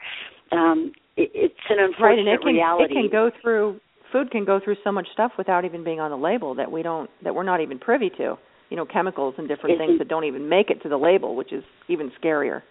Um, 0.52 0.92
it, 1.16 1.32
it's 1.34 1.56
an 1.70 1.78
unfortunate 1.80 2.04
right, 2.06 2.20
and 2.20 2.28
it 2.28 2.42
can 2.42 2.54
reality. 2.54 2.84
it 2.86 2.94
can 2.94 3.10
go 3.12 3.32
through 3.42 3.80
food 4.12 4.32
can 4.32 4.46
go 4.46 4.60
through 4.64 4.78
so 4.84 4.92
much 4.92 5.08
stuff 5.14 5.34
without 5.38 5.66
even 5.66 5.84
being 5.84 6.00
on 6.00 6.12
the 6.12 6.18
label 6.18 6.56
that 6.56 6.72
we 6.72 6.82
don't 6.82 7.10
that 7.24 7.34
we're 7.34 7.44
not 7.44 7.62
even 7.62 7.80
privy 7.80 8.10
to. 8.12 8.38
You 8.70 8.76
know, 8.76 8.86
chemicals 8.86 9.36
and 9.38 9.48
different 9.48 9.76
Isn't- 9.76 9.88
things 9.88 10.00
that 10.00 10.10
don't 10.10 10.26
even 10.26 10.50
make 10.50 10.70
it 10.70 10.82
to 10.84 10.90
the 10.90 10.98
label, 10.98 11.36
which 11.36 11.54
is 11.54 11.64
even 11.88 12.12
scarier. 12.22 12.62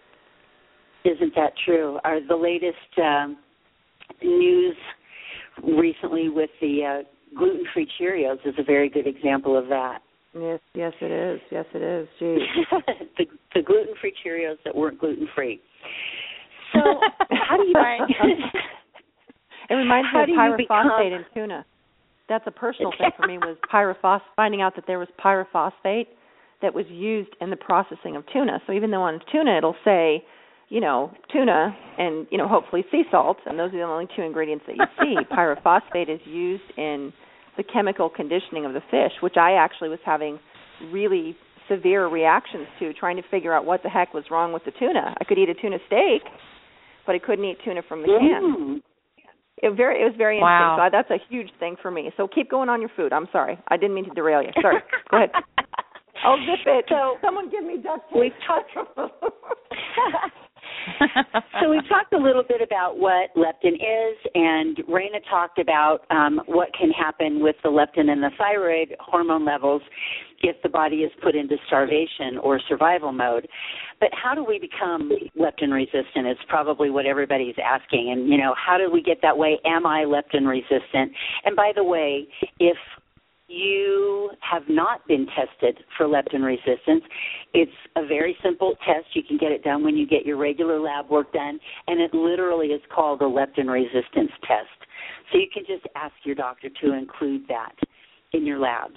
Isn't 1.05 1.33
that 1.35 1.53
true? 1.65 1.99
Are 2.03 2.19
the 2.25 2.35
latest 2.35 2.77
um, 3.01 3.37
news 4.21 4.75
recently 5.63 6.29
with 6.29 6.49
the 6.61 6.83
uh, 6.83 7.37
gluten-free 7.37 7.87
Cheerios 7.99 8.37
is 8.45 8.55
a 8.57 8.63
very 8.63 8.89
good 8.89 9.07
example 9.07 9.57
of 9.57 9.67
that. 9.69 9.99
Yes, 10.37 10.59
yes, 10.73 10.93
it 11.01 11.11
is. 11.11 11.39
Yes, 11.49 11.65
it 11.73 11.81
is. 11.81 12.07
Gee. 12.19 12.45
the, 13.17 13.25
the 13.55 13.61
gluten-free 13.61 14.13
Cheerios 14.23 14.57
that 14.65 14.75
weren't 14.75 14.99
gluten-free. 14.99 15.61
So 16.73 16.79
how 17.31 17.57
do 17.57 17.63
you 17.63 17.73
It 19.69 19.73
reminds 19.73 20.13
me 20.13 20.21
of 20.21 20.29
pyrophosphate 20.29 20.57
become- 20.57 20.91
in 21.13 21.25
tuna. 21.33 21.65
That's 22.29 22.45
a 22.45 22.51
personal 22.51 22.91
thing 22.97 23.09
for 23.15 23.25
me 23.25 23.37
was 23.41 23.57
pyrophos 23.71 24.21
finding 24.35 24.61
out 24.61 24.75
that 24.75 24.85
there 24.85 24.99
was 24.99 25.07
pyrophosphate 25.23 26.07
that 26.61 26.73
was 26.73 26.85
used 26.89 27.29
in 27.39 27.49
the 27.49 27.55
processing 27.55 28.15
of 28.15 28.23
tuna. 28.33 28.61
So 28.67 28.73
even 28.73 28.91
though 28.91 29.03
on 29.03 29.21
tuna 29.31 29.57
it'll 29.57 29.75
say, 29.85 30.23
you 30.69 30.81
know, 30.81 31.11
tuna 31.31 31.75
and 31.97 32.27
you 32.29 32.37
know 32.37 32.47
hopefully 32.47 32.83
sea 32.91 33.03
salt, 33.11 33.37
and 33.45 33.57
those 33.57 33.73
are 33.73 33.77
the 33.77 33.83
only 33.83 34.07
two 34.15 34.23
ingredients 34.23 34.65
that 34.67 34.75
you 34.75 34.85
see. 34.99 35.15
pyrophosphate 35.33 36.09
is 36.13 36.19
used 36.25 36.63
in 36.77 37.13
the 37.55 37.63
chemical 37.63 38.09
conditioning 38.09 38.65
of 38.65 38.73
the 38.73 38.81
fish, 38.91 39.13
which 39.21 39.37
I 39.37 39.53
actually 39.53 39.89
was 39.89 39.99
having 40.05 40.39
really 40.91 41.35
severe 41.69 42.07
reactions 42.07 42.67
to, 42.79 42.93
trying 42.93 43.17
to 43.17 43.23
figure 43.29 43.53
out 43.53 43.65
what 43.65 43.83
the 43.83 43.89
heck 43.89 44.13
was 44.13 44.25
wrong 44.31 44.53
with 44.53 44.63
the 44.65 44.71
tuna. 44.71 45.15
I 45.19 45.23
could 45.23 45.37
eat 45.37 45.49
a 45.49 45.53
tuna 45.53 45.77
steak, 45.87 46.21
but 47.07 47.15
I 47.15 47.19
couldn't 47.19 47.45
eat 47.45 47.57
tuna 47.65 47.81
from 47.87 48.01
the 48.03 48.07
can. 48.07 48.43
Mm. 48.43 48.81
It 49.63 49.75
very 49.75 50.01
it 50.01 50.05
was 50.05 50.13
very 50.17 50.39
Wow. 50.39 50.77
interesting. 50.77 50.85
So 50.85 50.89
that's 51.09 51.09
a 51.09 51.33
huge 51.33 51.49
thing 51.59 51.75
for 51.81 51.89
me. 51.89 52.11
So 52.17 52.27
keep 52.27 52.51
going 52.51 52.69
on 52.69 52.79
your 52.79 52.91
food. 52.95 53.11
I'm 53.11 53.27
sorry. 53.31 53.57
I 53.69 53.77
didn't 53.77 53.95
mean 53.95 54.05
to 54.05 54.11
derail 54.11 54.43
you. 54.43 54.51
Sorry. 54.61 54.77
Go 55.09 55.17
ahead. 55.17 55.31
I'll 56.23 56.37
zip 56.37 56.65
it. 56.67 56.85
So- 56.89 57.17
someone 57.23 57.49
give 57.49 57.63
me 57.63 57.77
duct 57.81 58.07
tape. 58.13 58.19
We've 58.21 58.31
tape. 58.33 58.41
talked 58.45 58.71
so 61.61 61.69
we've 61.69 61.87
talked 61.87 62.13
a 62.13 62.17
little 62.17 62.43
bit 62.43 62.61
about 62.61 62.97
what 62.97 63.33
leptin 63.35 63.75
is, 63.75 64.17
and 64.33 64.77
Raina 64.87 65.21
talked 65.29 65.59
about 65.59 65.99
um, 66.09 66.41
what 66.45 66.69
can 66.73 66.91
happen 66.91 67.41
with 67.41 67.55
the 67.63 67.69
leptin 67.69 68.09
and 68.09 68.21
the 68.21 68.31
thyroid 68.37 68.95
hormone 68.99 69.45
levels 69.45 69.81
if 70.41 70.55
the 70.61 70.69
body 70.69 70.97
is 70.97 71.11
put 71.23 71.35
into 71.35 71.55
starvation 71.67 72.37
or 72.41 72.59
survival 72.67 73.11
mode. 73.11 73.47
But 73.99 74.09
how 74.13 74.35
do 74.35 74.43
we 74.43 74.59
become 74.59 75.11
leptin 75.37 75.71
resistant 75.71 76.27
is 76.27 76.37
probably 76.47 76.89
what 76.89 77.05
everybody's 77.05 77.55
asking. 77.63 78.11
And, 78.11 78.29
you 78.29 78.37
know, 78.37 78.53
how 78.55 78.77
do 78.77 78.91
we 78.91 79.01
get 79.01 79.17
that 79.21 79.37
way? 79.37 79.59
Am 79.65 79.85
I 79.85 80.05
leptin 80.05 80.47
resistant? 80.47 81.11
And 81.45 81.55
by 81.55 81.71
the 81.75 81.83
way, 81.83 82.27
if 82.59 82.77
you 83.47 84.29
have 84.41 84.63
not 84.69 85.07
been 85.07 85.25
tested 85.27 85.83
for 85.97 86.05
leptin 86.05 86.43
resistance, 86.43 87.03
it's 87.53 87.71
a 87.95 88.05
very 88.05 88.37
simple 88.43 88.75
test. 88.85 89.07
You 89.13 89.23
can 89.23 89.37
get 89.37 89.51
it 89.51 89.63
done 89.63 89.83
when 89.83 89.95
you 89.95 90.05
get 90.07 90.25
your 90.25 90.37
regular 90.37 90.79
lab 90.79 91.09
work 91.09 91.31
done, 91.33 91.59
and 91.87 92.01
it 92.01 92.13
literally 92.13 92.67
is 92.67 92.81
called 92.93 93.21
a 93.21 93.25
leptin 93.25 93.67
resistance 93.67 94.31
test. 94.41 94.89
So 95.31 95.37
you 95.37 95.47
can 95.53 95.63
just 95.65 95.85
ask 95.95 96.13
your 96.23 96.35
doctor 96.35 96.69
to 96.81 96.93
include 96.93 97.43
that 97.47 97.75
in 98.33 98.45
your 98.45 98.59
labs. 98.59 98.95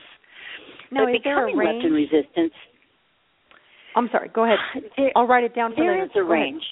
Now, 0.90 1.04
but 1.04 1.14
is 1.14 1.20
there 1.22 1.48
a 1.48 1.56
range? 1.56 1.84
leptin 1.84 1.94
resistance, 1.94 2.52
I'm 3.96 4.08
sorry. 4.12 4.30
Go 4.32 4.44
ahead. 4.44 4.58
there, 4.96 5.10
I'll 5.16 5.26
write 5.26 5.44
it 5.44 5.54
down 5.54 5.72
for 5.72 5.84
there 5.84 5.92
later. 5.92 6.04
is 6.04 6.10
a 6.16 6.22
range. 6.22 6.62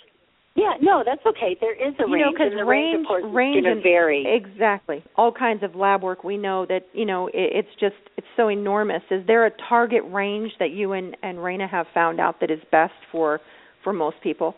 Yeah, 0.58 0.74
no, 0.82 1.04
that's 1.06 1.24
okay. 1.24 1.56
There 1.60 1.72
is 1.72 1.94
a 2.00 2.02
range. 2.02 2.10
You 2.10 2.18
know, 2.18 2.24
range, 2.26 2.36
'cause 2.38 2.50
and 2.50 2.58
the 2.58 2.64
range, 2.64 3.06
range, 3.08 3.32
range 3.32 3.56
is 3.58 3.62
going 3.62 3.72
and- 3.72 3.82
to 3.82 3.88
vary. 3.88 4.26
Exactly. 4.26 5.04
All 5.14 5.30
kinds 5.30 5.62
of 5.62 5.76
lab 5.76 6.02
work. 6.02 6.24
We 6.24 6.36
know 6.36 6.64
that 6.66 6.82
you 6.92 7.04
know 7.04 7.28
it, 7.28 7.52
it's 7.62 7.74
just 7.76 7.94
it's 8.16 8.26
so 8.36 8.48
enormous. 8.48 9.02
Is 9.10 9.24
there 9.26 9.46
a 9.46 9.50
target 9.68 10.02
range 10.06 10.50
that 10.58 10.70
you 10.70 10.92
and 10.94 11.16
and 11.22 11.38
Raina 11.38 11.68
have 11.68 11.86
found 11.94 12.18
out 12.18 12.40
that 12.40 12.50
is 12.50 12.60
best 12.72 12.94
for 13.12 13.40
for 13.84 13.92
most 13.92 14.20
people? 14.20 14.56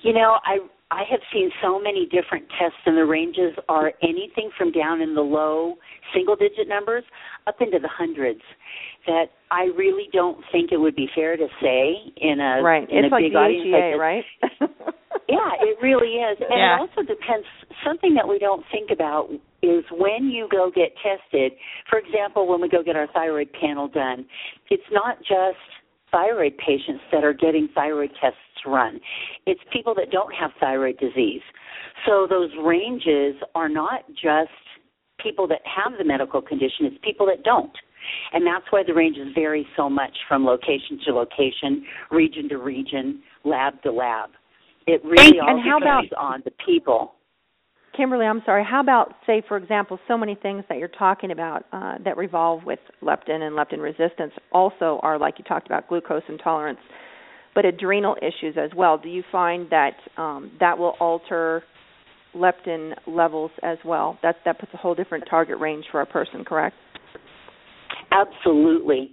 You 0.00 0.14
know, 0.14 0.38
I 0.44 0.60
I 0.90 1.02
have 1.10 1.20
seen 1.32 1.50
so 1.62 1.80
many 1.80 2.06
different 2.06 2.46
tests, 2.60 2.78
and 2.86 2.96
the 2.96 3.04
ranges 3.04 3.54
are 3.68 3.92
anything 4.02 4.50
from 4.56 4.70
down 4.70 5.00
in 5.00 5.14
the 5.14 5.20
low 5.20 5.74
single 6.14 6.36
digit 6.36 6.68
numbers 6.68 7.02
up 7.46 7.56
into 7.60 7.78
the 7.80 7.88
hundreds. 7.88 8.40
That 9.06 9.26
I 9.50 9.64
really 9.76 10.08
don't 10.12 10.38
think 10.52 10.70
it 10.72 10.78
would 10.78 10.94
be 10.96 11.08
fair 11.14 11.36
to 11.36 11.46
say 11.60 12.12
in 12.16 12.40
a 12.40 12.62
right. 12.62 12.88
in 12.90 13.04
It's 13.04 13.12
a 13.12 13.14
like 13.14 13.24
big 13.24 13.34
audience 13.34 13.68
like 13.70 13.82
DHEA, 13.82 13.92
this. 13.92 14.00
right? 14.00 14.24
Yeah, 15.28 15.50
it 15.60 15.76
really 15.82 16.22
is. 16.22 16.38
And 16.38 16.54
Yeah. 16.60 16.76
it 16.76 16.80
also 16.80 17.02
depends 17.02 17.46
something 17.84 18.14
that 18.14 18.28
we 18.28 18.38
don't 18.38 18.64
think 18.70 18.90
about 18.92 19.28
is 19.60 19.82
when 19.90 20.30
you 20.30 20.46
go 20.52 20.70
get 20.70 20.94
tested. 21.02 21.52
For 21.90 21.98
example, 21.98 22.46
when 22.46 22.60
we 22.60 22.68
go 22.68 22.80
get 22.82 22.94
our 22.94 23.08
thyroid 23.08 23.48
panel 23.52 23.88
done, 23.88 24.24
it's 24.70 24.86
not 24.92 25.18
just 25.18 25.58
thyroid 26.10 26.56
patients 26.58 27.02
that 27.12 27.24
are 27.24 27.32
getting 27.32 27.68
thyroid 27.74 28.10
tests 28.20 28.38
run. 28.66 29.00
It's 29.46 29.60
people 29.72 29.94
that 29.94 30.10
don't 30.10 30.32
have 30.34 30.50
thyroid 30.60 30.98
disease. 30.98 31.42
So 32.06 32.26
those 32.28 32.50
ranges 32.62 33.34
are 33.54 33.68
not 33.68 34.06
just 34.10 34.50
people 35.22 35.46
that 35.48 35.60
have 35.64 35.98
the 35.98 36.04
medical 36.04 36.42
condition, 36.42 36.86
it's 36.86 36.96
people 37.02 37.26
that 37.26 37.42
don't. 37.42 37.72
And 38.32 38.46
that's 38.46 38.64
why 38.70 38.82
the 38.86 38.94
ranges 38.94 39.28
vary 39.34 39.66
so 39.76 39.90
much 39.90 40.16
from 40.28 40.44
location 40.44 41.00
to 41.06 41.12
location, 41.12 41.84
region 42.10 42.48
to 42.50 42.58
region, 42.58 43.22
lab 43.44 43.82
to 43.82 43.90
lab. 43.90 44.30
It 44.86 45.04
really 45.04 45.40
all 45.40 45.48
And 45.48 45.60
how 45.60 45.78
about- 45.78 46.02
depends 46.02 46.12
on 46.12 46.42
the 46.44 46.52
people. 46.64 47.15
Kimberley, 47.96 48.26
I'm 48.26 48.42
sorry. 48.44 48.64
How 48.68 48.80
about, 48.80 49.14
say, 49.26 49.42
for 49.46 49.56
example, 49.56 49.98
so 50.06 50.18
many 50.18 50.34
things 50.34 50.64
that 50.68 50.78
you're 50.78 50.88
talking 50.88 51.30
about 51.30 51.64
uh, 51.72 51.94
that 52.04 52.16
revolve 52.16 52.64
with 52.64 52.78
leptin 53.02 53.40
and 53.40 53.56
leptin 53.56 53.80
resistance 53.80 54.32
also 54.52 55.00
are, 55.02 55.18
like 55.18 55.38
you 55.38 55.44
talked 55.44 55.66
about, 55.66 55.88
glucose 55.88 56.22
intolerance, 56.28 56.78
but 57.54 57.64
adrenal 57.64 58.16
issues 58.20 58.56
as 58.58 58.70
well. 58.76 58.98
Do 58.98 59.08
you 59.08 59.22
find 59.32 59.68
that 59.70 59.94
um, 60.16 60.52
that 60.60 60.76
will 60.76 60.94
alter 61.00 61.62
leptin 62.34 62.92
levels 63.06 63.50
as 63.62 63.78
well? 63.84 64.18
That 64.22 64.36
that 64.44 64.60
puts 64.60 64.74
a 64.74 64.76
whole 64.76 64.94
different 64.94 65.24
target 65.28 65.58
range 65.58 65.86
for 65.90 66.02
a 66.02 66.06
person, 66.06 66.44
correct? 66.44 66.76
Absolutely. 68.12 69.12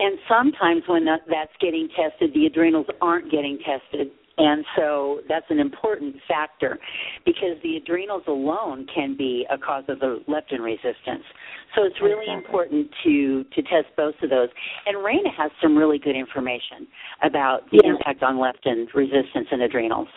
And 0.00 0.18
sometimes 0.28 0.82
when 0.88 1.04
that's 1.04 1.52
getting 1.60 1.88
tested, 1.94 2.30
the 2.34 2.46
adrenals 2.46 2.86
aren't 3.00 3.30
getting 3.30 3.58
tested. 3.58 4.08
And 4.40 4.64
so 4.74 5.20
that's 5.28 5.44
an 5.50 5.58
important 5.58 6.16
factor 6.26 6.78
because 7.26 7.60
the 7.62 7.76
adrenals 7.76 8.22
alone 8.26 8.86
can 8.92 9.14
be 9.14 9.46
a 9.50 9.58
cause 9.58 9.84
of 9.88 10.00
the 10.00 10.22
leptin 10.28 10.60
resistance. 10.60 11.24
So 11.76 11.84
it's 11.84 12.00
really 12.00 12.24
Exactly. 12.24 12.46
important 12.46 12.90
to 13.04 13.44
to 13.44 13.62
test 13.62 13.94
both 13.98 14.14
of 14.22 14.30
those. 14.30 14.48
And 14.86 14.96
Raina 14.96 15.30
has 15.36 15.50
some 15.60 15.76
really 15.76 15.98
good 15.98 16.16
information 16.16 16.88
about 17.22 17.68
the 17.70 17.82
Yeah. 17.84 17.90
impact 17.90 18.22
on 18.22 18.36
leptin 18.36 18.92
resistance 18.94 19.48
and 19.52 19.60
adrenals. 19.60 20.08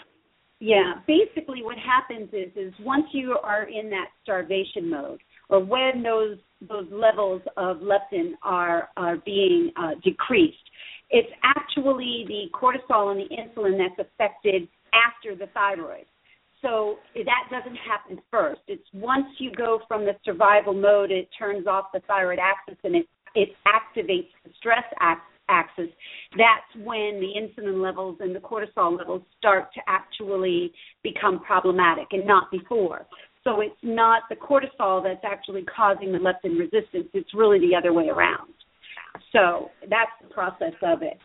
Yeah, 0.60 1.02
basically 1.06 1.62
what 1.62 1.78
happens 1.78 2.30
is 2.32 2.56
is 2.56 2.74
once 2.80 3.14
you 3.14 3.38
are 3.44 3.64
in 3.64 3.90
that 3.90 4.08
starvation 4.24 4.90
mode, 4.90 5.22
or 5.50 5.60
when 5.60 6.02
those 6.02 6.38
those 6.62 6.90
levels 6.90 7.42
of 7.58 7.82
leptin 7.82 8.36
are 8.42 8.90
are 8.96 9.18
being 9.18 9.74
uh, 9.76 9.96
decreased, 10.02 10.63
it's 11.10 11.30
actually 11.44 12.26
the 12.28 12.46
cortisol 12.54 13.12
and 13.12 13.20
the 13.20 13.36
insulin 13.36 13.78
that's 13.78 14.10
affected 14.10 14.68
after 14.94 15.36
the 15.36 15.52
thyroid. 15.54 16.06
So 16.62 16.96
that 17.14 17.50
doesn't 17.52 17.76
happen 17.76 18.20
first. 18.32 18.62
It's 18.68 18.88
once 18.94 19.28
you 19.38 19.52
go 19.52 19.82
from 19.88 20.06
the 20.06 20.16
survival 20.24 20.74
mode, 20.74 21.12
it 21.12 21.28
turns 21.38 21.68
off 21.68 21.88
the 21.94 22.00
thyroid 22.08 22.40
axis 22.40 22.80
and 22.84 22.96
it 22.96 23.08
it 23.36 23.50
activates 23.68 24.30
the 24.46 24.52
stress 24.58 24.84
ax- 25.00 25.22
axis. 25.50 25.90
That's 26.38 26.86
when 26.86 27.20
the 27.20 27.34
insulin 27.36 27.82
levels 27.82 28.18
and 28.20 28.36
the 28.36 28.40
cortisol 28.40 28.98
levels 28.98 29.24
start 29.38 29.74
to 29.74 29.82
actually 29.88 30.72
become 31.04 31.40
problematic, 31.40 32.08
and 32.12 32.26
not 32.28 32.52
before. 32.52 33.06
So 33.44 33.62
it's 33.62 33.76
not 33.84 34.24
the 34.30 34.36
cortisol 34.36 35.04
that's 35.04 35.24
actually 35.26 35.64
causing 35.64 36.12
the 36.12 36.20
leptin 36.20 36.58
resistance. 36.58 37.10
It's 37.14 37.34
really 37.34 37.60
the 37.60 37.76
other 37.76 37.92
way 37.92 38.08
around. 38.08 38.54
So 39.32 39.70
that's 39.90 40.12
the 40.22 40.34
process 40.34 40.74
of 40.82 41.02
it. 41.02 41.18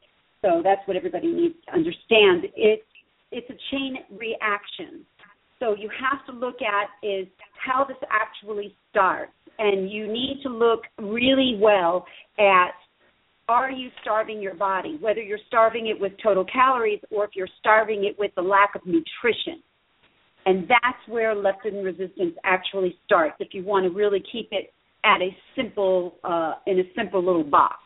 So 0.42 0.61
that's 0.62 0.81
what 0.87 0.96
everybody 0.96 1.33
needs 1.33 1.55
to 1.66 1.74
understand. 1.74 2.44
It's 2.57 2.83
it's 3.31 3.48
a 3.51 3.59
chain 3.70 3.98
reaction. 4.16 5.05
So 5.59 5.74
you 5.77 5.90
have 6.01 6.24
to 6.27 6.33
look 6.33 6.57
at 6.62 7.07
is 7.07 7.27
how 7.53 7.85
this 7.85 7.96
actually 8.11 8.74
starts, 8.90 9.33
and 9.59 9.90
you 9.90 10.07
need 10.07 10.40
to 10.44 10.48
look 10.48 10.83
really 10.98 11.59
well 11.61 12.07
at 12.38 12.70
are 13.48 13.70
you 13.70 13.88
starving 14.03 14.42
your 14.42 14.55
body, 14.55 14.98
whether 15.01 15.20
you're 15.20 15.38
starving 15.48 15.87
it 15.87 15.98
with 15.98 16.12
total 16.22 16.44
calories 16.44 17.01
or 17.11 17.24
if 17.24 17.31
you're 17.35 17.48
starving 17.59 18.05
it 18.05 18.18
with 18.18 18.31
the 18.37 18.42
lack 18.42 18.74
of 18.74 18.83
nutrition. 18.85 19.62
And 20.44 20.68
that's 20.68 21.09
where 21.09 21.35
leptin 21.35 21.83
resistance 21.83 22.35
actually 22.44 22.96
starts 23.05 23.37
if 23.40 23.48
you 23.53 23.64
want 23.64 23.85
to 23.85 23.90
really 23.90 24.22
keep 24.31 24.48
it 24.53 24.72
at 25.09 25.23
a 25.23 25.31
simple 25.57 26.16
uh, 26.23 26.55
in 26.66 26.79
a 26.81 26.83
simple 26.97 27.25
little 27.25 27.44
box. 27.44 27.77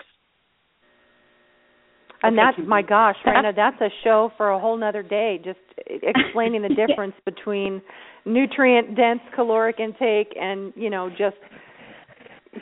And 2.24 2.38
that's 2.38 2.56
my 2.68 2.82
gosh, 2.82 3.16
Raina, 3.26 3.54
that's 3.54 3.80
a 3.80 3.88
show 4.04 4.30
for 4.36 4.50
a 4.50 4.58
whole 4.58 4.76
nother 4.76 5.02
day. 5.02 5.40
Just 5.44 5.58
explaining 5.86 6.62
the 6.62 6.68
difference 6.86 7.14
between 7.24 7.82
nutrient 8.24 8.96
dense 8.96 9.20
caloric 9.34 9.80
intake 9.80 10.32
and 10.40 10.72
you 10.76 10.88
know 10.90 11.08
just 11.10 11.36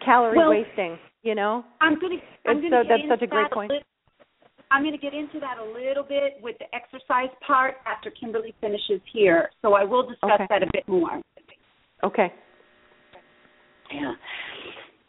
calorie 0.05 0.37
Well- 0.37 0.51
wasting. 0.51 0.99
You 1.23 1.35
know, 1.35 1.65
I'm 1.83 1.99
going 2.01 2.19
to 2.19 2.51
I'm 2.51 2.61
going 2.61 2.71
so- 2.73 2.83
that's 2.89 3.03
get 3.03 3.11
such 3.11 3.23
a 3.23 3.27
great 3.27 3.51
point. 3.51 3.71
lit- 3.71 3.83
I'm 4.71 4.83
going 4.83 4.93
to 4.95 4.99
get 4.99 5.13
into 5.13 5.39
that 5.41 5.59
a 5.59 5.65
little 5.65 6.05
bit 6.05 6.35
with 6.41 6.57
the 6.61 6.65
exercise 6.75 7.29
part 7.47 7.75
after 7.87 8.09
Kimberley 8.11 8.55
finishes 8.63 9.01
here. 9.13 9.51
So 9.61 9.75
I 9.75 9.85
will 9.85 10.09
discuss 10.09 10.31
Okay. 10.37 10.47
that 10.49 10.63
a 10.63 10.67
bit 10.73 10.89
more. 10.89 11.21
okay. 12.05 12.33
Yeah. 13.93 14.13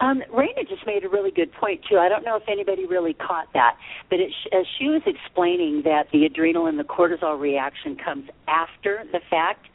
Um, 0.02 0.20
Raina 0.34 0.68
just 0.68 0.84
made 0.84 1.04
a 1.04 1.08
really 1.08 1.30
good 1.30 1.52
point 1.52 1.80
too. 1.88 1.96
I 1.96 2.08
don't 2.08 2.24
know 2.24 2.36
if 2.36 2.42
anybody 2.48 2.86
really 2.86 3.14
caught 3.14 3.46
that, 3.54 3.76
but 4.10 4.18
it, 4.18 4.32
as 4.52 4.66
she 4.76 4.86
was 4.86 5.02
explaining 5.06 5.82
that 5.84 6.08
the 6.12 6.24
adrenal 6.24 6.66
and 6.66 6.76
the 6.76 6.84
cortisol 6.84 7.38
reaction 7.38 7.96
comes 8.04 8.28
after 8.48 9.04
the 9.12 9.20
fact, 9.30 9.66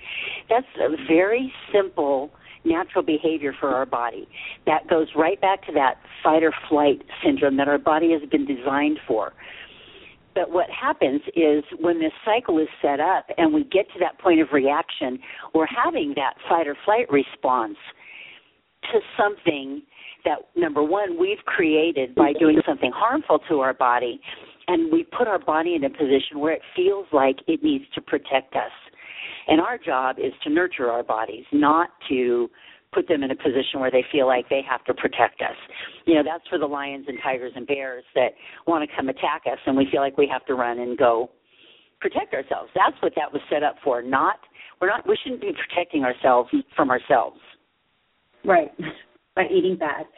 that's 0.49 0.67
a 0.81 0.97
very 1.07 1.53
simple 1.73 2.31
natural 2.65 3.05
behavior 3.05 3.53
for 3.57 3.69
our 3.69 3.85
body. 3.85 4.27
That 4.65 4.89
goes 4.89 5.07
right 5.15 5.39
back 5.39 5.65
to 5.67 5.71
that 5.73 5.95
fight 6.21 6.43
or 6.43 6.51
flight 6.67 7.03
syndrome 7.23 7.55
that 7.55 7.69
our 7.69 7.77
body 7.77 8.11
has 8.11 8.29
been 8.29 8.45
designed 8.45 8.99
for. 9.07 9.31
But 10.35 10.51
what 10.51 10.69
happens 10.69 11.21
is 11.37 11.63
when 11.79 11.99
this 11.99 12.11
cycle 12.25 12.59
is 12.59 12.67
set 12.81 12.99
up 12.99 13.27
and 13.37 13.53
we 13.53 13.63
get 13.63 13.87
to 13.93 13.99
that 14.01 14.19
point 14.19 14.41
of 14.41 14.49
reaction, 14.51 15.19
we're 15.55 15.67
having 15.67 16.13
that 16.17 16.33
fight 16.49 16.67
or 16.67 16.75
flight 16.83 17.09
response 17.09 17.77
to 18.91 18.99
something 19.17 19.81
that 20.27 20.59
number 20.59 20.83
one 20.83 21.19
we've 21.19 21.43
created 21.45 22.13
by 22.13 22.33
doing 22.39 22.59
something 22.67 22.91
harmful 22.93 23.39
to 23.49 23.59
our 23.61 23.73
body 23.73 24.19
and 24.67 24.91
we 24.91 25.05
put 25.17 25.27
our 25.27 25.39
body 25.39 25.75
in 25.75 25.83
a 25.85 25.89
position 25.89 26.39
where 26.39 26.53
it 26.53 26.61
feels 26.75 27.05
like 27.13 27.37
it 27.47 27.63
needs 27.63 27.85
to 27.95 28.01
protect 28.01 28.53
us. 28.55 28.71
And 29.47 29.61
our 29.61 29.77
job 29.77 30.17
is 30.19 30.33
to 30.43 30.49
nurture 30.49 30.91
our 30.91 31.03
bodies 31.03 31.45
not 31.53 31.89
to 32.09 32.49
put 32.93 33.07
them 33.07 33.23
in 33.23 33.31
a 33.31 33.35
position 33.35 33.79
where 33.79 33.91
they 33.91 34.03
feel 34.11 34.27
like 34.27 34.49
they 34.49 34.61
have 34.69 34.83
to 34.85 34.93
protect 34.93 35.41
us. 35.41 35.55
You 36.05 36.15
know 36.15 36.23
that's 36.23 36.47
for 36.49 36.57
the 36.57 36.65
lions 36.65 37.05
and 37.07 37.17
tigers 37.23 37.53
and 37.55 37.65
bears 37.65 38.03
that 38.15 38.29
want 38.65 38.87
to 38.87 38.95
come 38.95 39.09
attack 39.09 39.43
us 39.49 39.59
and 39.65 39.77
we 39.77 39.87
feel 39.91 40.01
like 40.01 40.17
we 40.17 40.27
have 40.31 40.45
to 40.47 40.55
run 40.55 40.79
and 40.79 40.97
go 40.97 41.29
protect 42.01 42.33
ourselves. 42.33 42.69
That's 42.75 43.01
what 43.01 43.13
that 43.15 43.31
was 43.31 43.41
set 43.49 43.63
up 43.63 43.75
for 43.83 44.01
not 44.01 44.37
we're 44.81 44.89
not 44.89 45.07
we 45.07 45.17
shouldn't 45.23 45.41
be 45.41 45.51
protecting 45.53 46.03
ourselves 46.03 46.49
from 46.75 46.89
ourselves. 46.89 47.39
Right 48.43 48.71
by 49.37 49.45
eating 49.53 49.77
bad. 49.77 50.09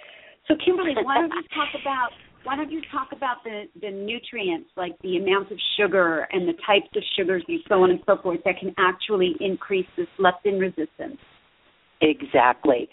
So 0.47 0.55
Kimberley, 0.63 0.95
why 1.03 1.19
don't 1.19 1.31
you 1.35 1.43
talk 1.53 1.69
about 1.79 2.09
why 2.43 2.55
don't 2.55 2.71
you 2.71 2.81
talk 2.91 3.09
about 3.11 3.43
the 3.43 3.65
the 3.81 3.91
nutrients 3.91 4.69
like 4.77 4.95
the 5.03 5.17
amounts 5.17 5.51
of 5.51 5.57
sugar 5.77 6.27
and 6.31 6.47
the 6.47 6.53
types 6.65 6.87
of 6.95 7.03
sugars 7.15 7.43
and 7.47 7.59
so 7.67 7.83
on 7.83 7.91
and 7.91 7.99
so 8.05 8.17
forth 8.23 8.39
that 8.45 8.55
can 8.59 8.73
actually 8.79 9.35
increase 9.41 9.85
this 9.97 10.07
leptin 10.17 10.59
resistance? 10.59 11.19
Exactly. 12.01 12.87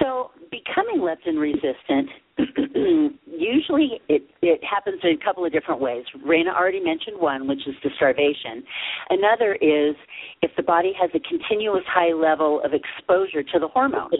So 0.00 0.30
becoming 0.50 1.02
leptin 1.02 1.40
resistant 1.40 2.08
usually 3.26 4.00
it 4.08 4.22
it 4.42 4.60
happens 4.64 5.00
in 5.04 5.10
a 5.10 5.24
couple 5.24 5.44
of 5.44 5.52
different 5.52 5.80
ways. 5.80 6.04
Raina 6.26 6.54
already 6.54 6.80
mentioned 6.80 7.20
one, 7.20 7.46
which 7.46 7.66
is 7.66 7.74
the 7.82 7.90
starvation. 7.96 8.64
Another 9.10 9.54
is 9.54 9.94
if 10.42 10.50
the 10.56 10.62
body 10.62 10.92
has 11.00 11.10
a 11.14 11.20
continuous 11.20 11.84
high 11.86 12.12
level 12.12 12.60
of 12.64 12.72
exposure 12.72 13.42
to 13.42 13.58
the 13.58 13.68
hormone. 13.68 14.10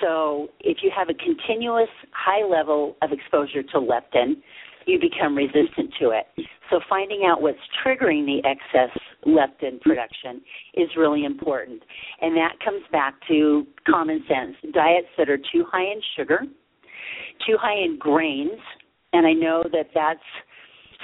So 0.00 0.48
if 0.60 0.78
you 0.82 0.90
have 0.96 1.08
a 1.08 1.14
continuous 1.14 1.88
high 2.12 2.44
level 2.44 2.96
of 3.02 3.12
exposure 3.12 3.62
to 3.62 3.78
leptin, 3.78 4.42
you 4.86 5.00
become 5.00 5.36
resistant 5.36 5.92
to 6.00 6.10
it. 6.10 6.26
So 6.70 6.80
finding 6.88 7.24
out 7.28 7.42
what's 7.42 7.58
triggering 7.84 8.24
the 8.24 8.40
excess 8.48 8.96
leptin 9.26 9.80
production 9.80 10.40
is 10.74 10.88
really 10.96 11.24
important. 11.24 11.82
And 12.20 12.36
that 12.36 12.52
comes 12.64 12.82
back 12.92 13.14
to 13.28 13.66
common 13.88 14.24
sense. 14.28 14.56
Diets 14.72 15.08
that 15.18 15.28
are 15.28 15.38
too 15.38 15.64
high 15.70 15.92
in 15.92 16.00
sugar, 16.16 16.40
too 17.46 17.56
high 17.60 17.84
in 17.84 17.98
grains, 17.98 18.60
and 19.12 19.26
I 19.26 19.32
know 19.32 19.64
that 19.72 19.90
that's 19.94 20.20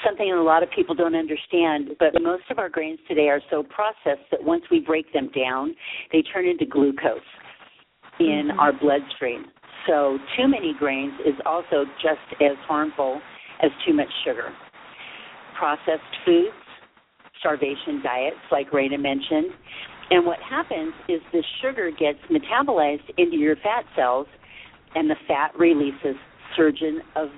something 0.04 0.32
a 0.32 0.42
lot 0.42 0.62
of 0.62 0.70
people 0.70 0.94
don't 0.94 1.14
understand, 1.14 1.90
but 1.98 2.20
most 2.20 2.44
of 2.50 2.58
our 2.58 2.68
grains 2.68 2.98
today 3.08 3.28
are 3.28 3.40
so 3.50 3.62
processed 3.62 4.28
that 4.30 4.42
once 4.42 4.64
we 4.70 4.80
break 4.80 5.12
them 5.12 5.30
down, 5.34 5.74
they 6.12 6.22
turn 6.22 6.46
into 6.46 6.66
glucose 6.66 7.20
in 8.28 8.48
mm-hmm. 8.48 8.60
our 8.60 8.72
bloodstream. 8.72 9.46
So, 9.86 10.18
too 10.36 10.48
many 10.48 10.74
grains 10.78 11.14
is 11.26 11.34
also 11.44 11.84
just 12.00 12.40
as 12.40 12.56
harmful 12.66 13.20
as 13.62 13.70
too 13.86 13.94
much 13.94 14.10
sugar. 14.24 14.52
Processed 15.58 16.02
foods, 16.24 16.54
starvation 17.40 18.00
diets, 18.02 18.36
like 18.50 18.70
Raina 18.70 19.00
mentioned, 19.00 19.50
and 20.10 20.26
what 20.26 20.38
happens 20.40 20.92
is 21.08 21.20
the 21.32 21.42
sugar 21.62 21.90
gets 21.90 22.18
metabolized 22.30 23.08
into 23.16 23.36
your 23.36 23.56
fat 23.56 23.84
cells, 23.96 24.26
and 24.94 25.08
the 25.08 25.16
fat 25.26 25.52
releases 25.58 26.16
surgeon 26.54 27.00
of 27.16 27.28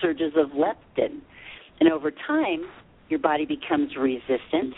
surges 0.00 0.32
of 0.36 0.50
leptin. 0.50 1.20
And 1.80 1.92
over 1.92 2.10
time, 2.10 2.62
your 3.08 3.18
body 3.18 3.46
becomes 3.46 3.96
resistant, 3.98 4.74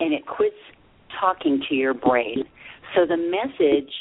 and 0.00 0.12
it 0.12 0.26
quits 0.26 0.56
talking 1.20 1.62
to 1.68 1.74
your 1.74 1.94
brain. 1.94 2.42
So 2.94 3.06
the 3.06 3.16
message 3.16 3.92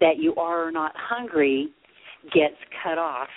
that 0.00 0.18
you 0.18 0.34
are 0.36 0.66
or 0.66 0.72
not 0.72 0.92
hungry 0.96 1.68
gets 2.32 2.56
cut 2.82 2.98
off 2.98 3.28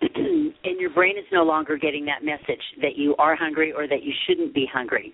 and 0.14 0.78
your 0.78 0.90
brain 0.90 1.16
is 1.18 1.24
no 1.32 1.42
longer 1.42 1.76
getting 1.76 2.04
that 2.04 2.24
message 2.24 2.62
that 2.80 2.96
you 2.96 3.16
are 3.16 3.34
hungry 3.34 3.72
or 3.72 3.88
that 3.88 4.02
you 4.02 4.12
shouldn't 4.26 4.54
be 4.54 4.66
hungry. 4.72 5.12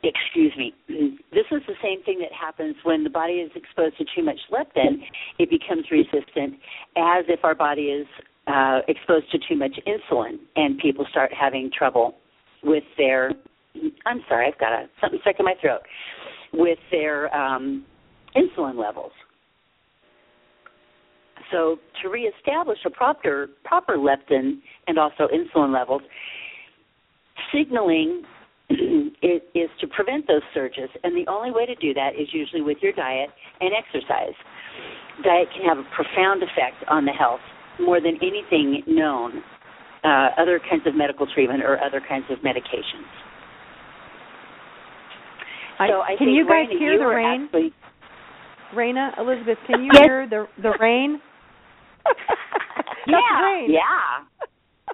Excuse 0.03 0.53
me. 0.57 0.75
This 1.37 1.45
is 1.51 1.61
the 1.67 1.75
same 1.83 2.03
thing 2.05 2.19
that 2.21 2.33
happens 2.33 2.77
when 2.83 3.05
the 3.05 3.11
body 3.11 3.35
is 3.35 3.51
exposed 3.55 3.99
to 3.99 4.07
too 4.17 4.25
much 4.25 4.39
leptin. 4.51 5.03
It 5.39 5.51
becomes 5.51 5.85
resistant, 5.91 6.55
as 6.97 7.27
if 7.29 7.41
our 7.45 7.55
body 7.55 7.89
is 7.93 8.07
uh, 8.47 8.81
exposed 8.89 9.31
to 9.33 9.39
too 9.47 9.55
much 9.55 9.79
insulin, 9.87 10.39
and 10.57 10.79
people 10.79 11.05
start 11.11 11.31
having 11.39 11.71
trouble 11.77 12.15
with 12.63 12.85
their. 12.97 13.33
I'm 14.07 14.23
sorry, 14.31 14.47
I've 14.47 14.59
got 14.59 14.73
a 14.73 14.87
something 14.99 15.19
stuck 15.21 15.39
in 15.39 15.45
my 15.45 15.57
throat 15.61 15.83
with 16.57 16.79
their 16.91 17.35
um, 17.37 17.85
insulin 18.35 18.77
levels. 18.79 19.13
So 21.53 21.77
to 22.03 22.09
reestablish 22.09 22.79
a 22.85 22.91
proper 22.91 23.49
proper 23.65 23.97
leptin 23.97 24.59
and 24.89 24.99
also 24.99 25.29
insulin 25.29 25.73
levels, 25.73 26.03
signaling 27.55 28.23
it 28.69 29.45
is 29.55 29.71
to 29.81 29.87
prevent 29.87 30.27
those 30.27 30.43
surges, 30.53 30.89
and 31.05 31.15
the 31.15 31.31
only 31.31 31.53
way 31.53 31.67
to 31.67 31.75
do 31.77 31.95
that 31.95 32.15
is 32.19 32.29
usually 32.33 32.63
with 32.63 32.79
your 32.83 32.93
diet 32.93 33.31
and 33.61 33.71
exercise. 33.73 34.35
Diet 35.23 35.49
can 35.55 35.65
have 35.69 35.79
a 35.79 35.89
profound 35.95 36.43
effect 36.43 36.83
on 36.89 37.05
the 37.05 37.13
health, 37.13 37.41
more 37.81 38.01
than 38.01 38.19
anything 38.21 38.83
known, 38.87 39.43
uh, 40.03 40.31
other 40.37 40.61
kinds 40.69 40.87
of 40.87 40.97
medical 40.97 41.27
treatment 41.33 41.63
or 41.63 41.79
other 41.83 42.01
kinds 42.07 42.27
of 42.31 42.39
medications. 42.39 43.07
I, 45.79 45.89
so 45.89 46.01
I 46.01 46.17
can 46.19 46.29
you 46.29 46.45
guys 46.45 46.67
Raina, 46.67 46.79
hear 46.79 46.93
you 46.95 46.99
the 46.99 47.07
rain? 47.07 47.45
Actually... 47.45 47.73
Raina, 48.75 49.19
Elizabeth, 49.19 49.59
can 49.67 49.85
you 49.85 49.91
yes. 49.93 50.03
hear 50.05 50.27
the 50.29 50.47
the 50.63 50.73
rain? 50.81 51.21
yeah. 53.07 53.41
Rain. 53.43 53.71
Yeah. 53.71 54.25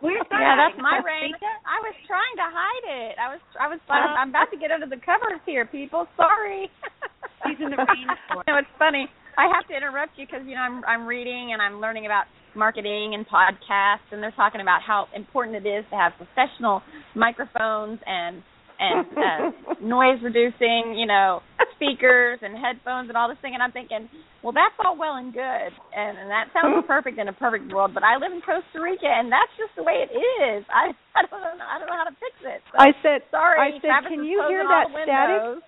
Where's 0.00 0.26
that? 0.30 0.40
Yeah, 0.40 0.56
that's 0.58 0.80
my 0.82 0.98
rain. 1.04 1.30
I 1.62 1.78
was 1.78 1.94
trying 2.10 2.36
to 2.40 2.46
hide 2.50 2.86
it. 3.06 3.14
I 3.20 3.28
was 3.30 3.40
I 3.54 3.66
was 3.68 3.78
I'm 3.88 4.30
about 4.30 4.50
to 4.50 4.58
get 4.58 4.70
under 4.70 4.86
the 4.86 4.98
covers 4.98 5.38
here, 5.46 5.66
people. 5.66 6.06
Sorry. 6.16 6.68
She's 7.46 7.58
in 7.62 7.70
the 7.70 7.76
rain. 7.86 8.08
no, 8.48 8.58
it's 8.58 8.74
funny. 8.78 9.06
I 9.38 9.48
have 9.48 9.66
to 9.68 9.74
interrupt 9.76 10.18
you 10.18 10.26
because 10.26 10.42
you 10.46 10.54
know 10.54 10.62
I'm 10.62 10.84
I'm 10.84 11.06
reading 11.06 11.52
and 11.52 11.62
I'm 11.62 11.80
learning 11.80 12.06
about 12.06 12.24
marketing 12.54 13.14
and 13.14 13.24
podcasts, 13.28 14.10
and 14.10 14.22
they're 14.22 14.34
talking 14.36 14.60
about 14.60 14.82
how 14.82 15.06
important 15.14 15.56
it 15.56 15.68
is 15.68 15.84
to 15.90 15.96
have 15.96 16.12
professional 16.18 16.82
microphones 17.14 18.00
and 18.06 18.42
and 18.82 19.06
uh, 19.14 19.74
noise 19.78 20.18
reducing, 20.22 20.98
you 20.98 21.06
know, 21.06 21.38
speakers 21.78 22.42
and 22.42 22.58
headphones 22.58 23.06
and 23.08 23.16
all 23.16 23.30
this 23.30 23.38
thing. 23.42 23.54
And 23.54 23.62
I'm 23.62 23.70
thinking, 23.70 24.10
well, 24.42 24.52
that's 24.52 24.74
all 24.82 24.98
well 24.98 25.14
and 25.22 25.30
good, 25.30 25.70
and, 25.94 26.18
and 26.18 26.26
that 26.30 26.50
sounds 26.50 26.82
perfect 26.90 27.18
in 27.18 27.30
a 27.30 27.32
perfect 27.32 27.70
world. 27.70 27.94
But 27.94 28.02
I 28.02 28.18
live 28.18 28.34
in 28.34 28.42
Costa 28.42 28.82
Rica, 28.82 29.06
and 29.06 29.30
that's 29.30 29.50
just 29.54 29.70
the 29.78 29.86
way 29.86 30.02
it 30.02 30.10
is. 30.10 30.66
I 30.66 30.90
I 31.18 31.22
don't 31.30 31.38
know 31.38 31.62
I 31.62 31.78
don't 31.78 31.86
know 31.86 31.98
how 31.98 32.10
to 32.10 32.16
fix 32.18 32.34
it. 32.42 32.60
So, 32.74 32.82
I 32.82 32.90
said, 33.06 33.22
sorry. 33.30 33.58
I 33.58 33.70
said, 33.78 33.86
Travis 33.86 34.10
can 34.10 34.24
you 34.26 34.42
hear 34.50 34.66
that 34.66 34.90
static? 34.90 35.62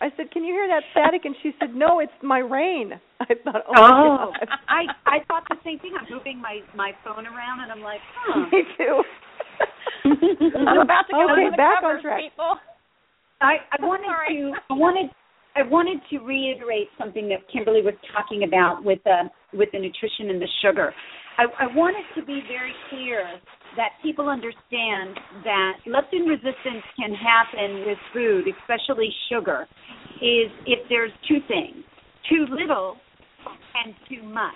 I 0.00 0.10
said, 0.16 0.30
"Can 0.32 0.42
you 0.44 0.52
hear 0.52 0.66
that 0.68 0.82
static?" 0.90 1.24
And 1.24 1.34
she 1.42 1.52
said, 1.58 1.74
"No, 1.74 2.00
it's 2.00 2.12
my 2.20 2.38
rain." 2.38 2.98
I 3.20 3.32
thought, 3.44 3.62
"Oh, 3.70 4.32
oh. 4.34 4.46
I 4.68 4.90
I 5.06 5.24
thought 5.28 5.44
the 5.48 5.56
same 5.64 5.78
thing. 5.78 5.94
I'm 5.94 6.06
moving 6.12 6.42
my 6.42 6.60
my 6.74 6.92
phone 7.04 7.26
around, 7.26 7.60
and 7.62 7.70
I'm 7.70 7.80
like, 7.80 8.00
huh. 8.12 8.44
Me 8.52 8.62
too. 8.76 9.02
I'm 10.04 10.80
about 10.80 11.06
to 11.08 11.12
go 11.12 11.26
okay, 11.32 11.50
the 11.50 11.56
back 11.56 11.82
covers, 11.82 11.98
on 11.98 12.02
track. 12.02 12.20
people. 12.20 12.56
I 13.40 13.56
I 13.72 13.84
wanted 13.84 14.08
to 14.08 14.52
I 14.70 14.74
wanted 14.74 15.10
I 15.56 15.62
wanted 15.62 16.00
to 16.10 16.18
reiterate 16.18 16.88
something 16.98 17.28
that 17.28 17.46
Kimberley 17.52 17.82
was 17.82 17.94
talking 18.12 18.44
about 18.44 18.84
with 18.84 18.98
the 19.04 19.30
with 19.52 19.70
the 19.72 19.78
nutrition 19.78 20.30
and 20.30 20.40
the 20.40 20.48
sugar. 20.62 20.92
I, 21.36 21.66
I 21.66 21.66
want 21.74 21.96
it 21.98 22.06
to 22.20 22.24
be 22.24 22.42
very 22.46 22.72
clear 22.90 23.26
that 23.76 23.98
people 24.02 24.28
understand 24.28 25.18
that 25.42 25.82
leptin 25.86 26.30
resistance 26.30 26.86
can 26.94 27.10
happen 27.10 27.82
with 27.86 27.98
food, 28.12 28.46
especially 28.46 29.10
sugar, 29.28 29.66
is 30.22 30.46
if 30.66 30.86
there's 30.88 31.10
two 31.26 31.38
things 31.48 31.82
too 32.28 32.46
little 32.50 32.96
and 33.84 33.94
too 34.08 34.22
much. 34.22 34.54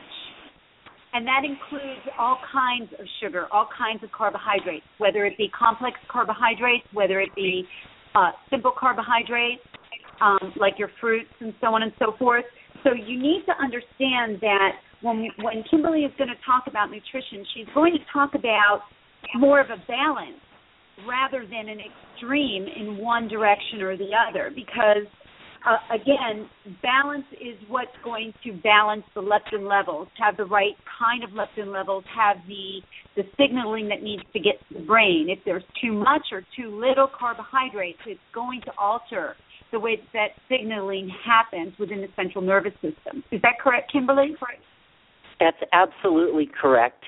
And 1.18 1.26
that 1.26 1.42
includes 1.42 2.06
all 2.16 2.38
kinds 2.52 2.92
of 2.96 3.04
sugar, 3.20 3.48
all 3.50 3.66
kinds 3.76 4.04
of 4.04 4.12
carbohydrates, 4.12 4.86
whether 4.98 5.26
it 5.26 5.36
be 5.36 5.50
complex 5.50 5.98
carbohydrates, 6.08 6.86
whether 6.92 7.18
it 7.18 7.34
be 7.34 7.66
uh, 8.14 8.30
simple 8.48 8.70
carbohydrates, 8.70 9.66
um, 10.20 10.54
like 10.54 10.78
your 10.78 10.90
fruits 11.00 11.34
and 11.40 11.52
so 11.60 11.74
on 11.74 11.82
and 11.82 11.90
so 11.98 12.14
forth. 12.20 12.44
So 12.84 12.94
you 12.94 13.20
need 13.20 13.42
to 13.46 13.52
understand 13.60 14.38
that 14.42 14.78
when 15.02 15.26
when 15.42 15.64
Kimberley 15.68 16.06
is 16.06 16.12
going 16.18 16.30
to 16.30 16.38
talk 16.46 16.68
about 16.68 16.92
nutrition, 16.92 17.44
she's 17.52 17.66
going 17.74 17.94
to 17.94 18.04
talk 18.12 18.36
about 18.36 18.82
more 19.34 19.60
of 19.60 19.70
a 19.70 19.82
balance 19.88 20.38
rather 21.02 21.42
than 21.50 21.68
an 21.68 21.82
extreme 21.82 22.62
in 22.78 22.96
one 22.96 23.26
direction 23.26 23.82
or 23.82 23.96
the 23.96 24.10
other 24.14 24.52
because 24.54 25.02
uh, 25.66 25.94
again, 25.94 26.48
balance 26.82 27.24
is 27.32 27.56
what's 27.68 27.90
going 28.04 28.32
to 28.44 28.52
balance 28.62 29.04
the 29.14 29.22
leptin 29.22 29.68
levels, 29.68 30.08
have 30.18 30.36
the 30.36 30.44
right 30.44 30.74
kind 30.98 31.24
of 31.24 31.30
leptin 31.30 31.72
levels, 31.72 32.04
have 32.14 32.36
the 32.46 32.80
the 33.16 33.22
signaling 33.36 33.88
that 33.88 34.02
needs 34.02 34.22
to 34.32 34.38
get 34.38 34.54
to 34.68 34.74
the 34.78 34.86
brain. 34.86 35.26
If 35.28 35.40
there's 35.44 35.64
too 35.82 35.92
much 35.92 36.28
or 36.30 36.42
too 36.56 36.78
little 36.78 37.08
carbohydrates, 37.08 37.98
it's 38.06 38.20
going 38.32 38.60
to 38.62 38.72
alter 38.78 39.34
the 39.72 39.80
way 39.80 40.00
that 40.12 40.28
signaling 40.48 41.10
happens 41.26 41.74
within 41.78 42.00
the 42.00 42.08
central 42.14 42.42
nervous 42.44 42.72
system. 42.74 43.24
Is 43.32 43.42
that 43.42 43.54
correct, 43.60 43.90
Kimberley? 43.92 44.36
That's 45.40 45.56
absolutely 45.72 46.48
correct. 46.60 47.04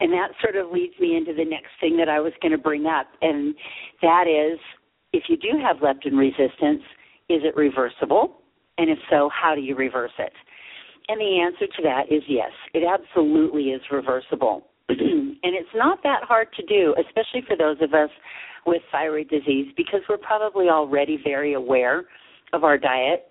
And 0.00 0.12
that 0.12 0.30
sort 0.42 0.56
of 0.56 0.72
leads 0.72 0.94
me 0.98 1.16
into 1.16 1.32
the 1.32 1.44
next 1.44 1.70
thing 1.80 1.96
that 1.98 2.08
I 2.08 2.18
was 2.20 2.32
going 2.40 2.52
to 2.52 2.58
bring 2.58 2.86
up, 2.86 3.06
and 3.20 3.54
that 4.00 4.24
is 4.26 4.58
if 5.12 5.24
you 5.28 5.36
do 5.36 5.60
have 5.62 5.76
leptin 5.76 6.18
resistance, 6.18 6.82
is 7.28 7.42
it 7.44 7.56
reversible? 7.56 8.42
And 8.78 8.90
if 8.90 8.98
so, 9.10 9.30
how 9.32 9.54
do 9.54 9.60
you 9.60 9.76
reverse 9.76 10.12
it? 10.18 10.32
And 11.08 11.20
the 11.20 11.40
answer 11.40 11.66
to 11.66 11.82
that 11.82 12.14
is 12.14 12.22
yes, 12.28 12.50
it 12.74 12.84
absolutely 12.86 13.70
is 13.70 13.82
reversible. 13.90 14.66
and 14.88 15.36
it's 15.42 15.68
not 15.74 15.98
that 16.02 16.22
hard 16.22 16.48
to 16.54 16.66
do, 16.66 16.94
especially 16.98 17.42
for 17.46 17.56
those 17.56 17.76
of 17.80 17.94
us 17.94 18.10
with 18.66 18.82
thyroid 18.92 19.28
disease, 19.28 19.72
because 19.76 20.00
we're 20.08 20.18
probably 20.18 20.68
already 20.68 21.18
very 21.22 21.54
aware 21.54 22.04
of 22.52 22.64
our 22.64 22.78
diet. 22.78 23.28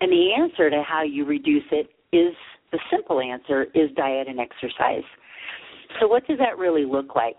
And 0.00 0.10
the 0.10 0.30
answer 0.38 0.70
to 0.70 0.82
how 0.82 1.02
you 1.02 1.24
reduce 1.24 1.64
it 1.70 1.90
is 2.12 2.34
the 2.72 2.78
simple 2.90 3.20
answer 3.20 3.64
is 3.74 3.90
diet 3.96 4.28
and 4.28 4.40
exercise. 4.40 5.04
So, 6.00 6.08
what 6.08 6.26
does 6.26 6.38
that 6.38 6.58
really 6.58 6.84
look 6.84 7.14
like? 7.14 7.36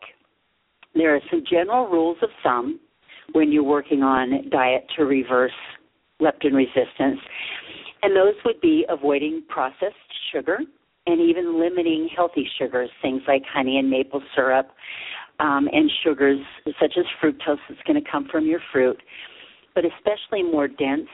There 0.95 1.15
are 1.15 1.21
some 1.31 1.43
general 1.49 1.87
rules 1.87 2.17
of 2.21 2.29
thumb 2.43 2.79
when 3.31 3.51
you're 3.51 3.63
working 3.63 4.03
on 4.03 4.49
diet 4.51 4.85
to 4.95 5.05
reverse 5.05 5.51
leptin 6.23 6.53
resistance. 6.53 7.19
And 8.01 8.15
those 8.15 8.35
would 8.45 8.59
be 8.61 8.85
avoiding 8.89 9.43
processed 9.47 9.95
sugar 10.31 10.59
and 11.05 11.19
even 11.21 11.59
limiting 11.59 12.09
healthy 12.15 12.47
sugars, 12.57 12.89
things 13.01 13.21
like 13.27 13.43
honey 13.51 13.77
and 13.77 13.89
maple 13.89 14.21
syrup, 14.35 14.69
um, 15.39 15.67
and 15.71 15.91
sugars 16.03 16.39
such 16.79 16.93
as 16.97 17.05
fructose 17.21 17.57
that's 17.67 17.81
going 17.85 18.01
to 18.01 18.09
come 18.09 18.27
from 18.31 18.45
your 18.45 18.59
fruit, 18.71 18.97
but 19.75 19.83
especially 19.85 20.43
more 20.43 20.67
dense 20.67 21.07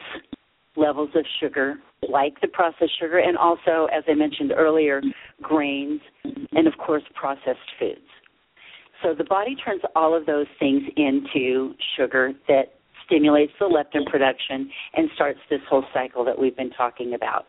levels 0.76 1.10
of 1.16 1.26
sugar, 1.40 1.76
like 2.08 2.40
the 2.42 2.48
processed 2.48 2.98
sugar, 3.00 3.20
and 3.20 3.38
also, 3.38 3.88
as 3.94 4.04
I 4.08 4.14
mentioned 4.14 4.54
earlier, 4.56 5.02
grains, 5.42 6.02
and 6.24 6.68
of 6.68 6.78
course, 6.78 7.04
processed 7.16 7.60
foods. 7.80 8.00
So 9.04 9.14
the 9.18 9.24
body 9.24 9.56
turns 9.56 9.82
all 9.96 10.16
of 10.16 10.26
those 10.26 10.48
things 10.60 10.84
into 10.98 11.74
sugar 11.98 12.34
that 12.48 12.79
stimulates 13.10 13.52
the 13.60 13.66
leptin 13.66 14.06
production 14.06 14.70
and 14.94 15.10
starts 15.16 15.40
this 15.50 15.62
whole 15.68 15.84
cycle 15.94 16.24
that 16.24 16.38
we've 16.38 16.56
been 16.56 16.72
talking 16.72 17.16
about. 17.16 17.46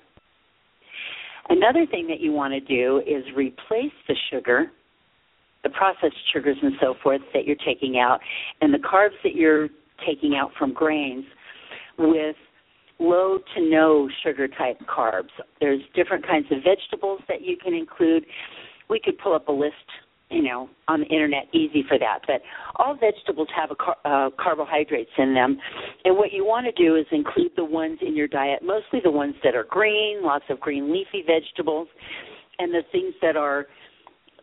Another 1.48 1.84
thing 1.86 2.06
that 2.06 2.20
you 2.20 2.32
want 2.32 2.52
to 2.54 2.60
do 2.60 3.02
is 3.06 3.24
replace 3.34 3.92
the 4.08 4.14
sugar, 4.30 4.70
the 5.62 5.70
processed 5.70 6.16
sugars 6.32 6.56
and 6.62 6.72
so 6.80 6.94
forth 7.02 7.20
that 7.34 7.44
you're 7.44 7.56
taking 7.66 7.98
out, 7.98 8.20
and 8.60 8.72
the 8.72 8.78
carbs 8.78 9.18
that 9.24 9.34
you're 9.34 9.68
taking 10.06 10.36
out 10.36 10.50
from 10.58 10.72
grains 10.72 11.24
with 11.98 12.36
low 12.98 13.38
to 13.54 13.70
no 13.70 14.08
sugar 14.22 14.46
type 14.46 14.78
carbs. 14.86 15.30
There's 15.60 15.80
different 15.94 16.26
kinds 16.26 16.46
of 16.50 16.58
vegetables 16.58 17.20
that 17.28 17.42
you 17.42 17.56
can 17.56 17.74
include. 17.74 18.24
We 18.88 19.00
could 19.02 19.18
pull 19.18 19.34
up 19.34 19.48
a 19.48 19.52
list 19.52 19.74
you 20.30 20.42
know 20.42 20.68
on 20.88 21.00
the 21.00 21.06
internet 21.06 21.44
easy 21.52 21.84
for 21.88 21.98
that. 21.98 22.20
But 22.26 22.42
all 22.76 22.94
vegetables 22.94 23.48
have 23.54 23.70
a 23.70 23.76
car- 23.76 23.98
uh, 24.04 24.30
carbohydrates 24.38 25.10
in 25.18 25.34
them. 25.34 25.58
And 26.04 26.16
what 26.16 26.32
you 26.32 26.44
want 26.44 26.66
to 26.66 26.72
do 26.72 26.96
is 26.96 27.06
include 27.12 27.52
the 27.56 27.64
ones 27.64 27.98
in 28.00 28.16
your 28.16 28.28
diet 28.28 28.60
mostly 28.62 29.00
the 29.02 29.10
ones 29.10 29.34
that 29.44 29.54
are 29.54 29.64
green 29.64 30.22
lots 30.22 30.44
of 30.48 30.60
green 30.60 30.92
leafy 30.92 31.24
vegetables 31.26 31.88
and 32.58 32.72
the 32.72 32.82
things 32.92 33.14
that 33.22 33.36
are 33.36 33.66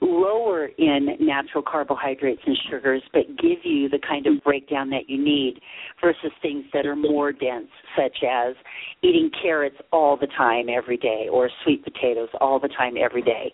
lower 0.02 0.67
in 0.78 1.08
natural 1.19 1.63
carbohydrates 1.63 2.41
and 2.45 2.56
sugars 2.69 3.02
but 3.13 3.26
give 3.41 3.60
you 3.63 3.89
the 3.89 4.00
kind 4.08 4.28
of 4.28 4.43
breakdown 4.43 4.89
that 4.89 5.10
you 5.10 5.17
need 5.17 5.60
versus 6.02 6.32
things 6.41 6.63
that 6.71 6.86
are 6.86 6.95
more 6.95 7.32
dense 7.32 7.67
such 7.95 8.17
as 8.23 8.56
eating 9.02 9.32
carrots 9.41 9.78
all 9.91 10.15
the 10.15 10.28
time 10.38 10.67
every 10.69 10.97
day 10.97 11.28
or 11.32 11.50
sweet 11.63 11.84
potatoes 11.84 12.30
all 12.39 12.60
the 12.60 12.69
time 12.69 12.93
every 13.02 13.23
day 13.23 13.52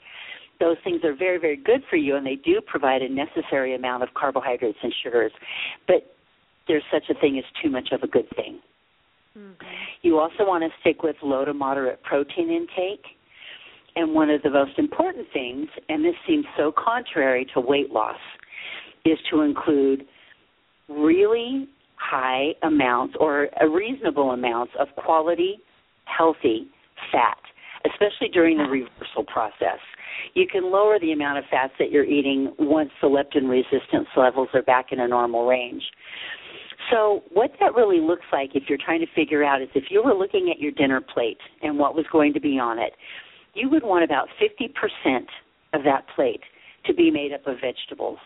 those 0.60 0.78
things 0.84 1.02
are 1.04 1.16
very, 1.16 1.40
very 1.40 1.58
good 1.58 1.82
for 1.90 1.96
you, 1.96 2.16
and 2.16 2.26
they 2.26 2.36
do 2.36 2.62
provide 2.66 3.02
a 3.02 3.10
necessary 3.10 3.76
amount 3.76 4.04
of 4.04 4.10
carbohydrates 4.14 4.78
and 4.82 4.94
sugars. 5.04 5.32
But 5.88 6.16
there's 6.68 6.84
such 6.92 7.04
a 7.10 7.20
thing 7.20 7.38
as 7.38 7.44
too 7.62 7.70
much 7.70 7.90
of 7.92 8.04
a 8.04 8.08
good 8.08 8.30
thing. 8.36 8.60
Mm-hmm. 9.38 9.52
You 10.02 10.20
also 10.20 10.46
want 10.46 10.64
to 10.64 10.70
stick 10.82 11.04
with 11.04 11.16
low 11.22 11.44
to 11.46 11.54
moderate 11.54 12.02
protein 12.04 12.50
intake. 12.50 13.06
And 13.96 14.14
one 14.14 14.30
of 14.30 14.42
the 14.42 14.50
most 14.50 14.80
important 14.80 15.28
things, 15.34 15.68
and 15.88 16.04
this 16.04 16.16
seems 16.28 16.46
so 16.58 16.72
contrary 16.76 17.46
to 17.54 17.60
weight 17.60 17.92
loss, 17.92 18.18
is 19.06 19.20
to 19.32 19.42
include 19.42 20.06
really 20.88 21.68
high 21.96 22.54
amounts 22.64 23.16
or 23.20 23.50
a 23.62 23.70
reasonable 23.70 24.32
amounts 24.32 24.74
of 24.80 24.88
quality, 24.96 25.60
healthy 26.06 26.68
fat, 27.12 27.38
especially 27.86 28.30
during 28.34 28.58
the 28.58 28.64
reversal 28.64 29.24
process 29.28 29.80
you 30.34 30.48
can 30.48 30.72
lower 30.72 31.00
the 31.00 31.12
amount 31.12 31.38
of 31.38 31.46
fats 31.50 31.74
that 31.80 31.92
you're 31.92 32.06
eating 32.06 32.54
once 32.60 32.92
the 33.02 33.08
leptin 33.08 33.50
resistance 33.50 34.08
levels 34.16 34.50
are 34.54 34.62
back 34.62 34.92
in 34.92 35.00
a 35.00 35.08
normal 35.08 35.46
range. 35.46 35.84
So, 36.92 37.24
what 37.32 37.52
that 37.60 37.76
really 37.76 38.00
looks 38.00 38.26
like 38.32 38.52
if 38.56 38.64
you're 38.68 38.80
trying 38.84 39.00
to 39.00 39.08
figure 39.16 39.44
out 39.44 39.62
is 39.62 39.70
if 39.74 39.86
you 39.90 40.04
were 40.04 40.14
looking 40.14 40.52
at 40.54 40.60
your 40.60 40.72
dinner 40.72 41.02
plate 41.02 41.40
and 41.62 41.80
what 41.80 41.96
was 41.96 42.06
going 42.12 42.34
to 42.34 42.42
be 42.42 42.60
on 42.60 42.78
it, 42.78 42.94
you 43.54 43.70
would 43.70 43.84
want 43.84 44.04
about 44.04 44.28
50% 44.42 45.26
of 45.74 45.84
that 45.84 46.06
plate 46.16 46.42
to 46.86 46.94
be 46.94 47.10
made 47.10 47.32
up 47.32 47.48
of 47.48 47.58
vegetables. 47.62 48.18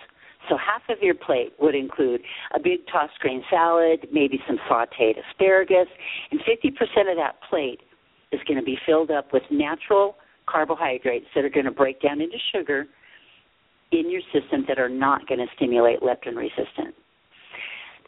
So 0.49 0.57
half 0.57 0.81
of 0.89 1.03
your 1.03 1.15
plate 1.15 1.53
would 1.59 1.75
include 1.75 2.21
a 2.55 2.59
big 2.59 2.79
tossed 2.91 3.19
grain 3.19 3.43
salad, 3.49 4.07
maybe 4.11 4.39
some 4.47 4.57
sauteed 4.69 5.15
asparagus, 5.29 5.87
and 6.31 6.39
50% 6.39 7.11
of 7.11 7.17
that 7.17 7.35
plate 7.49 7.81
is 8.31 8.39
going 8.47 8.57
to 8.57 8.65
be 8.65 8.77
filled 8.85 9.11
up 9.11 9.33
with 9.33 9.43
natural 9.51 10.15
carbohydrates 10.47 11.25
that 11.35 11.45
are 11.45 11.49
going 11.49 11.65
to 11.65 11.71
break 11.71 12.01
down 12.01 12.21
into 12.21 12.37
sugar 12.53 12.87
in 13.91 14.09
your 14.09 14.21
system 14.33 14.65
that 14.67 14.79
are 14.79 14.89
not 14.89 15.27
going 15.27 15.39
to 15.39 15.47
stimulate 15.55 16.01
leptin 16.01 16.35
resistance. 16.35 16.95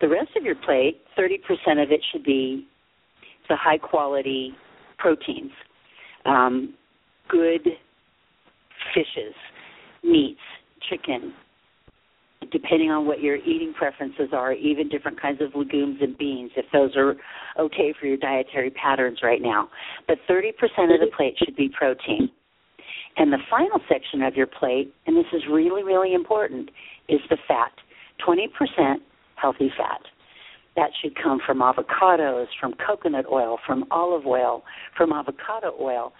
The 0.01 0.07
rest 0.07 0.29
of 0.37 0.43
your 0.43 0.55
plate, 0.55 1.01
30% 1.17 1.37
of 1.83 1.91
it 1.91 2.01
should 2.11 2.23
be 2.23 2.67
the 3.49 3.55
high 3.55 3.77
quality 3.77 4.53
proteins, 4.97 5.51
um, 6.25 6.73
good 7.27 7.67
fishes, 8.93 9.33
meats, 10.03 10.39
chicken, 10.89 11.33
depending 12.51 12.89
on 12.89 13.05
what 13.05 13.21
your 13.21 13.35
eating 13.35 13.73
preferences 13.77 14.29
are, 14.33 14.53
even 14.53 14.89
different 14.89 15.21
kinds 15.21 15.41
of 15.41 15.53
legumes 15.55 15.97
and 16.01 16.17
beans, 16.17 16.51
if 16.55 16.65
those 16.71 16.95
are 16.95 17.15
okay 17.59 17.93
for 17.99 18.07
your 18.07 18.17
dietary 18.17 18.69
patterns 18.71 19.19
right 19.21 19.41
now. 19.41 19.69
But 20.07 20.17
30% 20.29 20.49
of 20.51 20.99
the 20.99 21.11
plate 21.15 21.35
should 21.37 21.55
be 21.55 21.69
protein. 21.69 22.29
And 23.17 23.33
the 23.33 23.39
final 23.49 23.79
section 23.89 24.21
of 24.21 24.35
your 24.35 24.47
plate, 24.47 24.93
and 25.05 25.17
this 25.17 25.25
is 25.33 25.43
really, 25.51 25.83
really 25.83 26.13
important, 26.13 26.69
is 27.09 27.19
the 27.29 27.37
fat 27.47 27.71
20% 28.25 28.47
healthy 29.35 29.71
fat. 29.77 30.01
That 30.75 30.91
should 31.01 31.21
come 31.21 31.39
from 31.45 31.59
avocados, 31.59 32.45
from 32.59 32.73
coconut 32.85 33.25
oil, 33.29 33.57
from 33.65 33.85
olive 33.91 34.25
oil, 34.25 34.63
from 34.95 35.11
avocado 35.11 35.75
oil. 35.79 36.13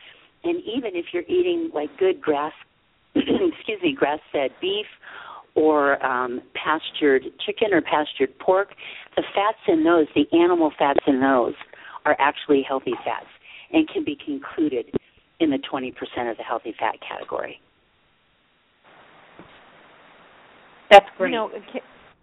And 0.44 0.58
even 0.60 0.92
if 0.96 1.06
you're 1.14 1.24
eating 1.24 1.70
like 1.74 1.90
good 1.98 2.22
grass, 2.22 2.54
excuse 3.16 3.82
me, 3.82 3.96
grass 3.98 4.20
fed 4.32 4.52
beef 4.60 4.86
or 5.60 6.04
um, 6.06 6.41
pastured 6.54 7.24
chicken 7.45 7.74
or 7.74 7.82
pastured 7.82 8.38
pork, 8.39 8.69
the 9.17 9.24
fats 9.36 9.58
in 9.67 9.84
those, 9.84 10.08
the 10.15 10.26
animal 10.32 10.72
fats 10.80 11.02
in 11.06 11.19
those, 11.19 11.54
are 12.06 12.15
actually 12.17 12.63
healthy 12.65 12.93
fats 13.04 13.28
and 13.74 13.88
can 13.89 14.06
be 14.06 14.17
concluded 14.26 14.86
in 15.41 15.50
the 15.50 15.60
20% 15.72 15.91
of 16.32 16.38
the 16.38 16.43
healthy 16.43 16.74
fat 16.80 16.95
category. 17.06 17.60
That's 20.90 21.06
great. 21.17 21.31
You 21.31 21.36
know, 21.36 21.52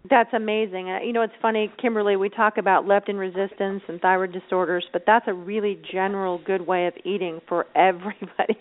that's 0.09 0.33
amazing. 0.33 0.87
You 0.87 1.13
know, 1.13 1.21
it's 1.21 1.33
funny, 1.41 1.71
Kimberley, 1.81 2.15
we 2.15 2.29
talk 2.29 2.57
about 2.57 2.85
leptin 2.85 3.17
resistance 3.17 3.81
and 3.87 3.99
thyroid 4.01 4.31
disorders, 4.31 4.85
but 4.93 5.03
that's 5.05 5.25
a 5.27 5.33
really 5.33 5.79
general 5.91 6.39
good 6.45 6.65
way 6.65 6.87
of 6.87 6.93
eating 7.03 7.41
for 7.47 7.65
everybody. 7.75 8.57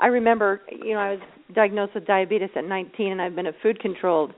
I 0.00 0.06
remember, 0.06 0.60
you 0.70 0.94
know, 0.94 1.00
I 1.00 1.10
was 1.12 1.20
diagnosed 1.54 1.94
with 1.94 2.06
diabetes 2.06 2.50
at 2.56 2.64
19 2.64 3.12
and 3.12 3.22
I've 3.22 3.36
been 3.36 3.46
a 3.46 3.52
food 3.62 3.80
controlled 3.80 4.32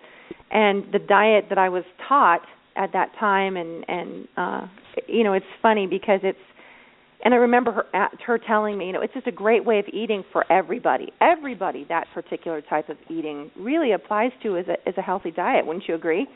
and 0.50 0.84
the 0.92 0.98
diet 0.98 1.46
that 1.48 1.59
I 1.59 1.68
was 1.68 1.84
taught 2.09 2.42
at 2.76 2.92
that 2.92 3.11
time 3.18 3.57
and 3.57 3.84
and 3.88 4.28
uh 4.36 4.66
you 5.09 5.24
know, 5.24 5.34
it's 5.34 5.46
funny 5.62 5.86
because 5.86 6.20
it's 6.22 6.38
and 7.24 7.34
I 7.34 7.38
remember 7.38 7.72
her 7.72 8.08
her 8.26 8.38
telling 8.38 8.76
me, 8.78 8.86
you 8.86 8.92
know, 8.92 9.00
it's 9.02 9.14
just 9.14 9.26
a 9.26 9.32
great 9.32 9.64
way 9.64 9.78
of 9.78 9.86
eating 9.92 10.24
for 10.32 10.50
everybody. 10.50 11.12
Everybody 11.20 11.86
that 11.88 12.06
particular 12.14 12.60
type 12.62 12.88
of 12.88 12.96
eating 13.08 13.50
really 13.58 13.92
applies 13.92 14.32
to 14.42 14.56
as 14.56 14.66
a 14.68 14.88
as 14.88 14.94
a 14.96 15.02
healthy 15.02 15.30
diet. 15.30 15.66
Wouldn't 15.66 15.86
you 15.88 15.94
agree? 15.94 16.26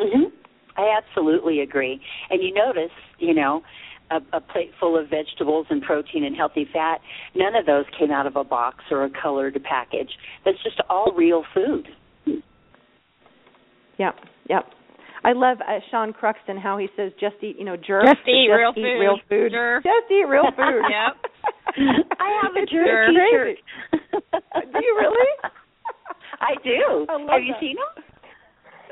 Mhm. 0.00 0.32
I 0.76 0.96
absolutely 0.96 1.60
agree. 1.60 2.00
And 2.30 2.42
you 2.42 2.52
notice, 2.52 2.92
you 3.18 3.34
know, 3.34 3.62
a, 4.10 4.16
a 4.36 4.40
plate 4.40 4.70
full 4.78 4.98
of 4.98 5.08
vegetables 5.08 5.66
and 5.70 5.82
protein 5.82 6.24
and 6.24 6.36
healthy 6.36 6.66
fat, 6.72 7.00
none 7.34 7.54
of 7.56 7.66
those 7.66 7.84
came 7.98 8.10
out 8.10 8.26
of 8.26 8.36
a 8.36 8.44
box 8.44 8.84
or 8.90 9.04
a 9.04 9.10
colored 9.10 9.58
package. 9.64 10.10
That's 10.44 10.62
just 10.62 10.80
all 10.88 11.12
real 11.16 11.44
food. 11.54 11.88
Yep, 13.98 14.14
yep. 14.50 14.64
I 15.26 15.32
love 15.34 15.58
uh, 15.60 15.80
Sean 15.90 16.12
Croxton 16.14 16.56
how 16.56 16.78
he 16.78 16.86
says 16.96 17.10
just 17.18 17.34
eat, 17.42 17.58
you 17.58 17.64
know, 17.66 17.74
jerk. 17.76 18.06
Just 18.06 18.22
eat, 18.30 18.46
just 18.46 18.54
real, 18.54 18.70
eat 18.78 18.86
food. 18.86 19.00
real 19.02 19.18
food. 19.28 19.50
Jerk. 19.50 19.82
Just 19.82 20.06
eat 20.10 20.26
real 20.30 20.46
food. 20.56 20.82
yep. 20.86 21.18
I 22.22 22.28
have 22.46 22.54
a 22.54 22.62
It's 22.62 22.70
jerk 22.70 23.10
crazy. 23.10 23.58
t-shirt. 23.58 23.58
Do 24.72 24.78
you 24.78 24.92
really? 25.02 25.28
I 26.38 26.54
do. 26.62 27.06
I 27.10 27.16
love 27.18 27.28
have 27.28 27.42
you 27.42 27.52
that. 27.54 27.60
seen 27.60 27.76
them? 27.76 28.04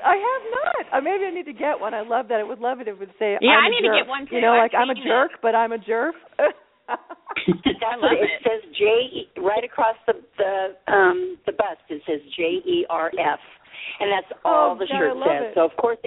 I 0.04 0.16
have 0.18 0.42
not. 0.52 0.98
Uh, 0.98 1.00
maybe 1.00 1.24
I 1.24 1.30
need 1.30 1.46
to 1.46 1.52
get 1.56 1.78
one. 1.80 1.94
I 1.94 2.02
love 2.02 2.28
that. 2.28 2.40
I 2.40 2.42
would 2.42 2.58
love 2.58 2.80
it 2.80 2.88
if 2.88 2.96
it 2.96 3.00
would 3.00 3.14
say 3.18 3.38
Yeah, 3.40 3.56
I'm 3.56 3.64
I 3.64 3.66
a 3.68 3.70
need 3.70 3.88
to 3.88 3.94
get 3.96 4.08
one, 4.08 4.26
too. 4.26 4.36
You 4.36 4.42
know, 4.42 4.52
I've 4.52 4.68
like 4.72 4.74
I'm 4.74 4.90
a 4.90 4.94
seen 4.94 5.04
jerk, 5.06 5.30
but 5.40 5.54
I'm 5.54 5.72
a 5.72 5.78
jerk. 5.78 6.14
That's 6.88 7.00
love 8.00 8.00
what 8.00 8.12
it, 8.12 8.28
it. 8.28 8.42
says. 8.44 8.60
J 8.76 8.84
E 8.84 9.28
right 9.40 9.64
across 9.64 9.96
the 10.06 10.14
the 10.36 10.92
um 10.92 11.38
the 11.46 11.52
bust. 11.52 11.80
It 11.88 12.02
says 12.06 12.20
J 12.36 12.42
E 12.64 12.86
R 12.90 13.10
F, 13.18 13.38
and 14.00 14.10
that's 14.12 14.30
oh, 14.44 14.48
all 14.50 14.70
Oh, 14.72 14.78
the 14.78 14.86
God, 14.86 14.98
shirt 14.98 15.16
says. 15.24 15.42
it. 15.50 15.52
So 15.54 15.64
of 15.64 15.76
course, 15.76 15.98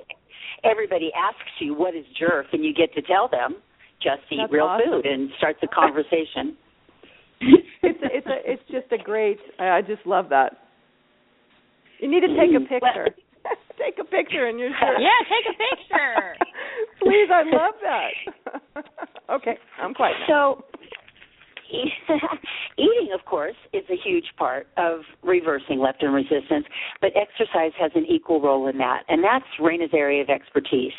everybody 0.64 1.12
asks 1.16 1.52
you 1.60 1.74
what 1.74 1.96
is 1.96 2.06
jerk, 2.20 2.48
and 2.54 2.64
you 2.66 2.74
get 2.74 2.94
to 2.96 3.02
tell 3.02 3.28
them 3.28 3.56
just 4.02 4.22
eat 4.32 4.38
That's 4.42 4.54
real 4.54 4.66
awesome. 4.66 5.02
food 5.02 5.06
and 5.06 5.30
start 5.38 5.58
the 5.62 5.68
conversation. 5.74 6.56
it's 7.42 8.02
a, 8.04 8.10
it's 8.14 8.28
a 8.28 8.38
it's 8.52 8.64
just 8.72 8.92
a 8.92 8.98
great. 9.04 9.38
I 9.60 9.78
I 9.78 9.82
just 9.82 10.06
love 10.06 10.30
that. 10.30 10.58
You 12.00 12.10
need 12.10 12.22
to 12.22 12.28
take 12.36 12.54
a 12.56 12.60
picture. 12.70 13.10
take 13.80 13.98
a 14.00 14.04
picture 14.06 14.48
in 14.50 14.60
your 14.60 14.70
shirt. 14.80 15.00
Yeah, 15.00 15.18
take 15.30 15.46
a 15.50 15.58
picture. 15.58 16.36
Please, 17.02 17.30
I 17.32 17.44
love 17.44 17.76
that. 17.84 18.84
okay, 19.36 19.58
I'm 19.82 19.94
quiet 19.94 20.16
now. 20.28 20.58
So, 20.66 20.77
eating, 22.78 23.10
of 23.14 23.26
course, 23.26 23.56
is 23.74 23.84
a 23.90 23.96
huge 24.08 24.26
part 24.38 24.68
of 24.78 25.02
reversing 25.24 25.78
leptin 25.80 26.14
resistance, 26.14 26.66
but 27.02 27.12
exercise 27.16 27.72
has 27.80 27.92
an 27.96 28.06
equal 28.06 28.42
role 28.42 28.68
in 28.68 28.78
that, 28.78 29.04
and 29.10 29.24
that's 29.24 29.46
Raina's 29.60 29.94
area 29.94 30.22
of 30.22 30.30
expertise. 30.30 30.94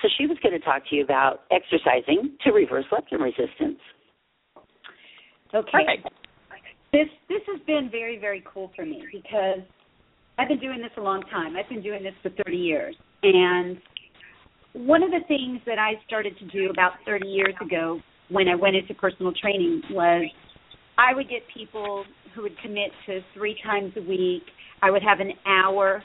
So, 0.00 0.08
she 0.18 0.26
was 0.26 0.38
going 0.42 0.58
to 0.58 0.64
talk 0.64 0.82
to 0.90 0.96
you 0.96 1.04
about 1.04 1.42
exercising 1.50 2.36
to 2.44 2.52
reverse 2.52 2.86
leptin 2.92 3.20
resistance. 3.20 3.80
Okay. 5.54 5.70
Perfect. 5.72 6.08
This 6.92 7.08
this 7.28 7.40
has 7.46 7.60
been 7.66 7.88
very 7.90 8.18
very 8.18 8.42
cool 8.52 8.70
for 8.76 8.84
me 8.84 9.02
because 9.12 9.60
I've 10.38 10.48
been 10.48 10.60
doing 10.60 10.80
this 10.80 10.90
a 10.96 11.00
long 11.00 11.22
time. 11.30 11.56
I've 11.56 11.68
been 11.68 11.82
doing 11.82 12.02
this 12.02 12.14
for 12.22 12.30
30 12.44 12.56
years, 12.56 12.96
and 13.22 13.78
one 14.72 15.02
of 15.02 15.10
the 15.10 15.20
things 15.28 15.60
that 15.66 15.78
I 15.78 15.92
started 16.06 16.36
to 16.38 16.46
do 16.46 16.70
about 16.70 16.92
30 17.04 17.28
years 17.28 17.54
ago 17.60 18.00
when 18.32 18.48
I 18.48 18.54
went 18.54 18.76
into 18.76 18.94
personal 18.94 19.32
training 19.32 19.82
was 19.90 20.24
I 20.98 21.14
would 21.14 21.28
get 21.28 21.42
people 21.54 22.04
who 22.34 22.42
would 22.42 22.58
commit 22.60 22.90
to 23.06 23.20
three 23.34 23.56
times 23.64 23.92
a 23.96 24.02
week. 24.02 24.42
I 24.82 24.90
would 24.90 25.02
have 25.02 25.20
an 25.20 25.32
hour 25.46 26.02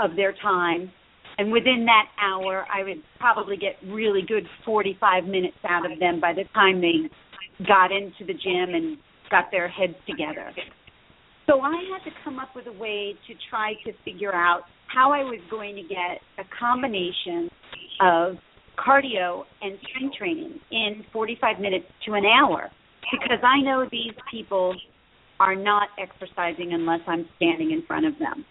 of 0.00 0.16
their 0.16 0.34
time, 0.42 0.90
and 1.38 1.50
within 1.50 1.84
that 1.86 2.06
hour, 2.20 2.64
I 2.72 2.84
would 2.84 3.02
probably 3.18 3.56
get 3.56 3.74
really 3.92 4.22
good 4.26 4.44
45 4.64 5.24
minutes 5.24 5.56
out 5.68 5.90
of 5.90 5.98
them 5.98 6.20
by 6.20 6.32
the 6.32 6.44
time 6.54 6.80
they 6.80 7.08
got 7.66 7.90
into 7.92 8.24
the 8.26 8.34
gym 8.34 8.74
and 8.74 8.98
got 9.30 9.46
their 9.50 9.68
heads 9.68 9.94
together. 10.06 10.52
So 11.46 11.60
I 11.60 11.74
had 11.92 12.08
to 12.10 12.16
come 12.24 12.38
up 12.38 12.48
with 12.54 12.66
a 12.66 12.72
way 12.72 13.14
to 13.26 13.34
try 13.50 13.74
to 13.84 13.92
figure 14.04 14.34
out 14.34 14.62
how 14.86 15.12
I 15.12 15.24
was 15.24 15.40
going 15.50 15.76
to 15.76 15.82
get 15.82 16.20
a 16.38 16.44
combination 16.58 17.50
of 18.00 18.36
cardio 18.78 19.44
and 19.62 19.78
strength 19.88 20.16
training 20.16 20.58
in 20.70 21.04
45 21.12 21.60
minutes 21.60 21.86
to 22.06 22.14
an 22.14 22.24
hour 22.24 22.70
because 23.10 23.38
I 23.42 23.60
know 23.60 23.86
these 23.90 24.14
people 24.30 24.74
are 25.40 25.54
not 25.54 25.88
exercising 25.98 26.72
unless 26.72 27.00
I'm 27.06 27.26
standing 27.36 27.70
in 27.72 27.82
front 27.86 28.06
of 28.06 28.18
them. 28.18 28.44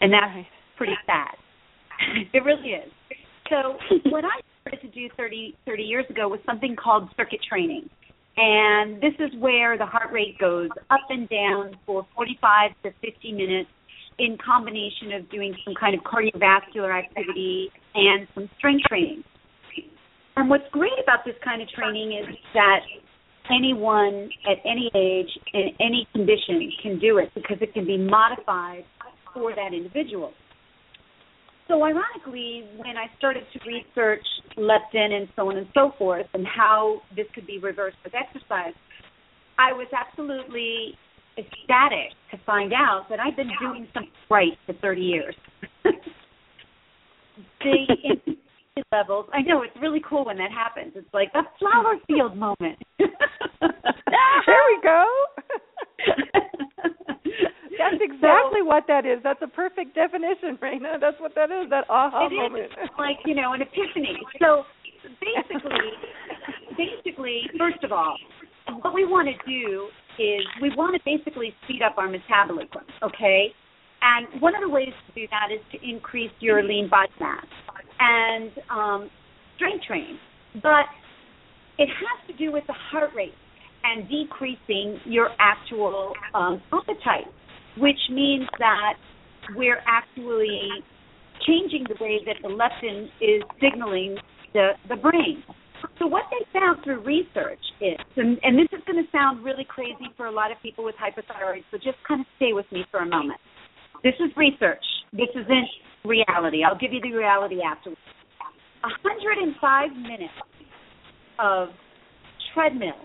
And 0.00 0.12
that's 0.12 0.46
pretty 0.76 0.94
sad. 1.06 1.34
it 2.32 2.44
really 2.44 2.70
is. 2.70 2.92
So 3.48 3.76
what 4.10 4.24
I 4.24 4.40
started 4.62 4.80
to 4.82 4.88
do 4.88 5.08
30, 5.16 5.56
30 5.66 5.82
years 5.82 6.04
ago 6.10 6.28
was 6.28 6.40
something 6.46 6.76
called 6.76 7.08
circuit 7.16 7.40
training. 7.48 7.88
And 8.36 9.00
this 9.02 9.14
is 9.18 9.30
where 9.40 9.76
the 9.76 9.86
heart 9.86 10.12
rate 10.12 10.38
goes 10.38 10.68
up 10.90 11.00
and 11.08 11.28
down 11.28 11.76
for 11.84 12.06
45 12.14 12.70
to 12.84 12.92
50 13.00 13.32
minutes 13.32 13.70
in 14.18 14.36
combination 14.44 15.12
of 15.12 15.28
doing 15.30 15.54
some 15.64 15.74
kind 15.74 15.94
of 15.94 16.00
cardiovascular 16.02 16.96
activity 16.96 17.70
and 17.94 18.28
some 18.34 18.48
strength 18.58 18.84
training. 18.88 19.24
And 20.38 20.48
what's 20.48 20.70
great 20.70 20.92
about 21.02 21.24
this 21.24 21.34
kind 21.42 21.60
of 21.60 21.68
training 21.70 22.12
is 22.12 22.36
that 22.54 22.78
anyone 23.50 24.30
at 24.48 24.58
any 24.64 24.88
age 24.94 25.26
in 25.52 25.70
any 25.80 26.06
condition 26.12 26.70
can 26.80 27.00
do 27.00 27.18
it 27.18 27.28
because 27.34 27.56
it 27.60 27.74
can 27.74 27.84
be 27.84 27.98
modified 27.98 28.84
for 29.34 29.52
that 29.56 29.74
individual. 29.74 30.32
So 31.66 31.82
ironically, 31.82 32.68
when 32.76 32.96
I 32.96 33.06
started 33.18 33.42
to 33.52 33.58
research 33.66 34.24
leptin 34.56 35.10
and 35.10 35.28
so 35.34 35.50
on 35.50 35.56
and 35.56 35.66
so 35.74 35.90
forth 35.98 36.26
and 36.32 36.46
how 36.46 37.02
this 37.16 37.26
could 37.34 37.48
be 37.48 37.58
reversed 37.58 37.96
with 38.04 38.14
exercise, 38.14 38.74
I 39.58 39.72
was 39.72 39.88
absolutely 39.92 40.96
ecstatic 41.36 42.14
to 42.30 42.38
find 42.46 42.72
out 42.72 43.06
that 43.10 43.18
I've 43.18 43.34
been 43.34 43.50
doing 43.60 43.88
something 43.92 44.12
right 44.30 44.56
for 44.66 44.74
30 44.74 45.00
years. 45.00 45.34
the 47.60 48.36
levels, 48.92 49.26
I 49.32 49.42
know 49.42 49.62
it's 49.62 49.76
really 49.80 50.02
cool 50.08 50.24
when 50.26 50.38
that 50.38 50.50
happens. 50.50 50.92
It's 50.96 51.12
like 51.12 51.30
a 51.34 51.42
flower 51.58 51.96
field 52.06 52.36
moment. 52.36 52.78
there 52.98 53.08
we 53.60 54.80
go. 54.82 55.04
That's 57.78 58.02
exactly 58.02 58.62
what 58.62 58.84
that 58.88 59.06
is. 59.06 59.20
That's 59.22 59.40
a 59.42 59.46
perfect 59.46 59.94
definition, 59.94 60.58
Raina. 60.60 61.00
That's 61.00 61.18
what 61.20 61.34
that 61.36 61.50
is. 61.50 61.70
That 61.70 61.88
aha 61.88 62.26
it 62.26 62.32
moment. 62.34 62.72
is 62.72 62.90
like 62.98 63.18
you 63.24 63.34
know 63.34 63.52
an 63.52 63.62
epiphany. 63.62 64.18
So 64.40 64.64
basically, 65.22 65.94
basically, 66.76 67.42
first 67.56 67.84
of 67.84 67.92
all, 67.92 68.16
what 68.82 68.94
we 68.94 69.04
want 69.06 69.28
to 69.28 69.34
do 69.48 69.88
is 70.18 70.42
we 70.60 70.70
want 70.74 70.94
to 70.98 71.00
basically 71.04 71.54
speed 71.64 71.82
up 71.82 71.96
our 71.98 72.08
metabolism. 72.08 72.82
Okay, 73.02 73.54
and 74.02 74.40
one 74.40 74.54
of 74.54 74.62
the 74.62 74.68
ways 74.68 74.92
to 75.06 75.20
do 75.20 75.26
that 75.30 75.48
is 75.52 75.60
to 75.72 75.88
increase 75.88 76.30
your 76.40 76.62
lean 76.62 76.88
body 76.88 77.12
mass 77.20 77.46
and 78.00 78.50
um, 78.70 79.10
strength 79.56 79.84
training, 79.86 80.18
but 80.62 80.86
it 81.78 81.88
has 81.88 82.26
to 82.28 82.36
do 82.36 82.52
with 82.52 82.64
the 82.66 82.74
heart 82.90 83.10
rate 83.14 83.34
and 83.84 84.08
decreasing 84.08 84.98
your 85.04 85.28
actual 85.38 86.12
um, 86.34 86.60
appetite, 86.72 87.26
which 87.78 87.98
means 88.10 88.48
that 88.58 88.94
we're 89.54 89.80
actually 89.86 90.60
changing 91.46 91.86
the 91.88 91.96
way 92.02 92.20
that 92.26 92.36
the 92.42 92.48
leptin 92.48 93.06
is 93.20 93.42
signaling 93.60 94.16
the, 94.52 94.70
the 94.88 94.96
brain. 94.96 95.42
So 95.98 96.06
what 96.06 96.24
they 96.30 96.44
found 96.58 96.82
through 96.82 97.04
research 97.04 97.62
is, 97.80 97.96
and, 98.16 98.38
and 98.42 98.58
this 98.58 98.66
is 98.72 98.82
going 98.84 99.02
to 99.02 99.08
sound 99.12 99.44
really 99.44 99.64
crazy 99.64 100.10
for 100.16 100.26
a 100.26 100.32
lot 100.32 100.50
of 100.50 100.58
people 100.60 100.84
with 100.84 100.96
hypothyroid, 100.96 101.62
so 101.70 101.76
just 101.78 101.98
kind 102.06 102.20
of 102.20 102.26
stay 102.36 102.52
with 102.52 102.66
me 102.72 102.84
for 102.90 103.00
a 103.00 103.06
moment. 103.06 103.38
This 104.04 104.14
is 104.20 104.30
research. 104.36 104.84
This 105.12 105.28
isn't 105.34 105.68
reality. 106.04 106.62
I'll 106.64 106.78
give 106.78 106.92
you 106.92 107.00
the 107.00 107.12
reality 107.12 107.60
afterwards. 107.62 108.00
105 108.82 109.90
minutes 109.96 110.32
of 111.40 111.68
treadmill, 112.54 112.98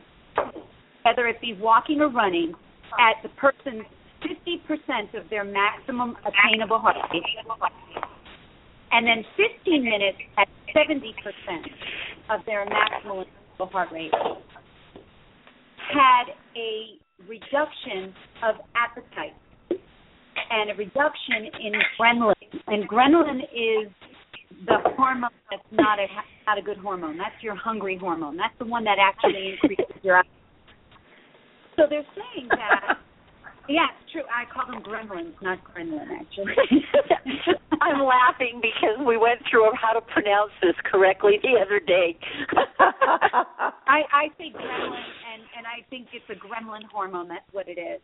whether 1.02 1.28
it 1.28 1.42
be 1.42 1.58
walking 1.60 2.02
or 2.02 2.10
running, 2.10 2.54
at 3.00 3.22
the 3.24 3.30
person's 3.30 3.86
50% 4.22 5.20
of 5.20 5.30
their 5.30 5.44
maximum 5.44 6.16
attainable 6.22 6.80
heart 6.80 6.96
rate, 7.12 7.24
and 8.92 9.06
then 9.06 9.26
15 9.36 9.84
minutes 9.84 10.18
at 10.38 10.48
70% 10.76 11.12
of 12.30 12.46
their 12.46 12.66
maximum 12.66 13.26
attainable 13.58 13.68
heart 13.72 13.92
rate, 13.92 14.12
had 15.92 16.34
a 16.56 17.00
reduction 17.28 18.14
of 18.44 18.56
appetite 18.76 19.34
and 20.50 20.72
a 20.72 20.76
reduction 20.76 21.50
in 21.62 21.74
ghrelin. 22.00 22.34
And 22.68 22.88
ghrelin 22.88 23.44
is 23.44 23.92
the 24.66 24.78
hormone 24.96 25.30
that's 25.50 25.64
not 25.72 26.00
a 26.00 26.08
not 26.48 26.58
a 26.58 26.62
good 26.62 26.78
hormone. 26.78 27.18
That's 27.18 27.36
your 27.42 27.56
hungry 27.56 27.98
hormone. 28.00 28.38
That's 28.38 28.54
the 28.60 28.66
one 28.66 28.84
that 28.86 28.98
actually 29.00 29.54
increases 29.54 29.96
your 30.02 30.18
appetite. 30.18 30.34
So 31.76 31.84
they're 31.90 32.06
saying 32.16 32.48
that. 32.50 32.98
Yeah, 33.70 33.88
it's 33.96 34.12
true. 34.12 34.28
I 34.28 34.44
call 34.52 34.68
them 34.68 34.84
gremlins, 34.84 35.40
not 35.42 35.58
gremlin, 35.64 36.12
actually. 36.20 36.52
I'm 37.82 38.04
laughing 38.04 38.60
because 38.60 39.00
we 39.08 39.16
went 39.16 39.40
through 39.50 39.72
how 39.80 39.94
to 39.94 40.02
pronounce 40.02 40.52
this 40.62 40.76
correctly 40.84 41.40
the 41.42 41.60
other 41.64 41.80
day. 41.80 42.18
I 43.88 44.04
I 44.12 44.28
say 44.38 44.52
gremlin, 44.52 45.08
and 45.32 45.42
and 45.58 45.66
I 45.66 45.88
think 45.90 46.08
it's 46.12 46.28
a 46.30 46.36
gremlin 46.36 46.84
hormone. 46.92 47.30
That's 47.30 47.48
what 47.52 47.68
it 47.68 47.80
is. 47.80 48.02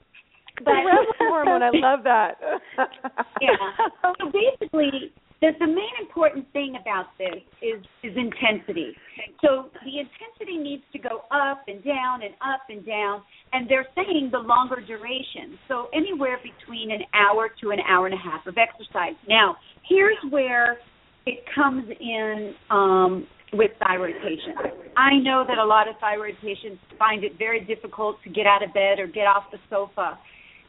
But 0.64 0.74
hormone, 1.20 1.64
I 1.64 1.72
love 1.74 2.04
that. 2.04 2.38
yeah. 3.41 3.56
So 4.04 4.32
basically, 4.32 5.12
the 5.41 5.52
the 5.60 5.68
main 5.68 5.95
important 6.02 6.52
thing 6.52 6.76
about 6.80 7.08
this 7.18 7.41
is 7.62 7.84
is 8.04 8.16
intensity. 8.18 8.95
So 9.41 9.70
the 9.86 10.00
intensity 10.00 10.58
needs 10.58 10.84
to 10.93 11.00
go 11.00 11.24
up 11.32 11.64
and 11.68 11.84
down 11.84 12.24
and 12.24 12.34
up 12.41 12.62
and 12.70 12.86
down, 12.86 13.24
and 13.54 13.70
they're 13.70 13.88
saying 13.95 14.30
the 14.32 14.39
longer 14.39 14.82
duration. 14.86 15.58
So 15.68 15.88
anywhere 15.93 16.39
between 16.43 16.91
an 16.91 17.04
hour 17.14 17.50
to 17.62 17.72
an 17.72 17.80
hour 17.88 18.06
and 18.08 18.16
a 18.16 18.22
half 18.22 18.45
of 18.47 18.58
exercise. 18.58 19.16
Now, 19.28 19.56
here's 19.88 20.18
where 20.30 20.78
it 21.26 21.43
comes 21.56 21.86
in 22.00 22.54
um, 22.70 23.28
with 23.54 23.72
thyroid 23.80 24.16
patients. 24.22 24.76
I 24.97 25.18
know 25.18 25.43
that 25.47 25.58
a 25.58 25.66
lot 25.66 25.88
of 25.88 25.95
thyroid 26.00 26.36
patients 26.41 26.82
find 26.97 27.24
it 27.24 27.38
very 27.38 27.64
difficult 27.64 28.18
to 28.24 28.30
get 28.30 28.45
out 28.45 28.64
of 28.64 28.74
bed 28.74 29.00
or 29.00 29.08
get 29.08 29.26
off 29.26 29.43
the 29.52 29.58
sofa. 29.70 30.18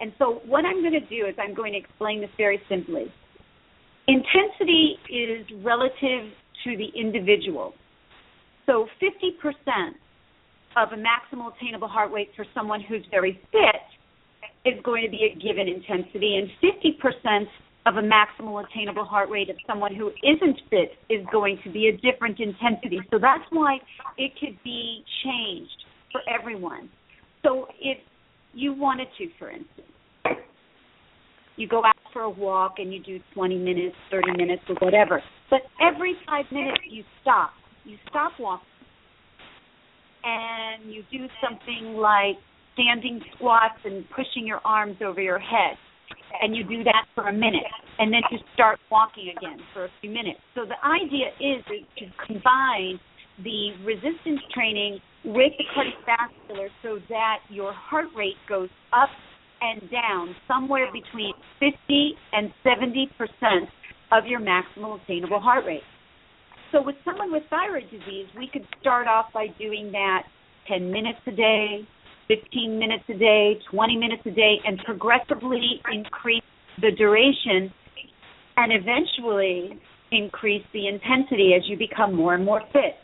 And 0.01 0.13
so, 0.19 0.41
what 0.47 0.65
I'm 0.65 0.81
going 0.81 0.95
to 0.95 1.07
do 1.09 1.27
is 1.27 1.35
I'm 1.39 1.55
going 1.55 1.73
to 1.73 1.79
explain 1.79 2.21
this 2.21 2.31
very 2.37 2.61
simply. 2.69 3.13
Intensity 4.09 4.97
is 5.11 5.47
relative 5.63 6.33
to 6.65 6.77
the 6.77 6.89
individual. 6.99 7.75
So, 8.67 8.87
50% 9.03 9.93
of 10.77 10.93
a 10.93 10.97
maximal 10.97 11.55
attainable 11.55 11.89
heart 11.89 12.13
rate 12.13 12.31
for 12.35 12.47
someone 12.55 12.81
who's 12.81 13.05
very 13.11 13.41
fit 13.53 13.83
is 14.65 14.81
going 14.85 15.05
to 15.05 15.11
be 15.11 15.31
a 15.33 15.39
given 15.39 15.69
intensity, 15.69 16.37
and 16.37 16.49
50% 16.63 17.45
of 17.87 17.97
a 17.97 18.03
maximal 18.03 18.65
attainable 18.65 19.05
heart 19.05 19.31
rate 19.31 19.49
of 19.51 19.57
someone 19.67 19.95
who 19.95 20.11
isn't 20.23 20.61
fit 20.69 20.93
is 21.09 21.27
going 21.33 21.59
to 21.65 21.71
be 21.71 21.89
a 21.89 21.97
different 21.97 22.39
intensity. 22.39 23.01
So 23.11 23.19
that's 23.19 23.45
why 23.51 23.79
it 24.19 24.33
could 24.39 24.59
be 24.63 25.03
changed 25.25 25.85
for 26.13 26.21
everyone. 26.29 26.91
So 27.43 27.69
if 27.81 27.99
you 28.55 28.73
wanted 28.73 29.09
to, 29.19 29.29
for 29.39 29.51
instance, 29.51 29.87
you 31.57 31.69
go 31.69 31.85
out 31.85 31.97
for 32.13 32.23
a 32.23 32.31
walk 32.31 32.75
and 32.79 32.93
you 32.93 33.03
do 33.03 33.21
20 33.35 33.59
minutes, 33.59 33.95
30 34.11 34.33
minutes, 34.37 34.63
or 34.69 34.77
whatever, 34.77 35.23
but 35.51 35.61
every 35.81 36.15
five 36.27 36.47
minutes 36.51 36.79
you 36.89 37.05
stop. 37.21 37.51
You 37.85 37.97
stop 38.09 38.33
walking. 38.39 38.67
And 40.23 40.93
you 40.93 41.03
do 41.11 41.27
something 41.43 41.95
like 41.97 42.37
standing 42.75 43.21
squats 43.35 43.79
and 43.85 44.05
pushing 44.11 44.47
your 44.47 44.61
arms 44.65 44.97
over 45.05 45.21
your 45.21 45.39
head. 45.39 45.77
And 46.43 46.55
you 46.55 46.65
do 46.65 46.85
that 46.85 47.07
for 47.15 47.29
a 47.29 47.33
minute. 47.33 47.65
And 47.99 48.13
then 48.13 48.21
you 48.31 48.39
start 48.55 48.79
walking 48.91 49.33
again 49.37 49.59
for 49.75 49.87
a 49.87 49.89
few 50.01 50.11
minutes. 50.11 50.41
So 50.55 50.63
the 50.65 50.77
idea 50.87 51.29
is 51.41 51.65
to 51.99 52.05
combine 52.27 53.01
the 53.43 53.73
resistance 53.85 54.41
training 54.55 55.01
with 55.25 55.53
the 55.59 55.65
cardiovascular 55.77 56.69
so 56.83 56.99
that 57.09 57.39
your 57.49 57.73
heart 57.73 58.09
rate 58.17 58.37
goes 58.49 58.69
up 58.93 59.11
and 59.61 59.91
down 59.91 60.35
somewhere 60.49 60.87
between 60.93 61.33
50 61.59 62.13
and 62.33 62.51
70 62.65 63.11
percent 63.19 63.69
of 64.13 64.27
your 64.27 64.41
maximal 64.41 65.03
attainable 65.03 65.41
heart 65.41 65.65
rate. 65.67 65.83
So 66.73 66.83
with 66.83 66.97
someone 67.05 67.33
with 67.33 67.43
thyroid 67.51 67.91
disease, 67.91 68.27
we 68.37 68.49
could 68.53 68.67
start 68.81 69.07
off 69.07 69.27
by 69.35 69.49
doing 69.59 69.93
that 69.93 70.23
10 70.69 70.91
minutes 70.91 71.19
a 71.27 71.33
day, 71.33 71.81
15 72.29 72.79
minutes 72.79 73.05
a 73.09 73.15
day, 73.15 73.59
20 73.71 73.97
minutes 73.97 74.23
a 74.27 74.31
day, 74.31 74.57
and 74.65 74.79
progressively 74.85 75.81
increase 75.93 76.43
the 76.81 76.93
duration 76.97 77.73
and 78.57 78.73
eventually 78.73 79.81
increase 80.13 80.65
the 80.73 80.87
intensity 80.87 81.53
as 81.57 81.63
you 81.69 81.77
become 81.77 82.15
more 82.15 82.35
and 82.35 82.45
more 82.45 82.63
fit. 82.73 82.95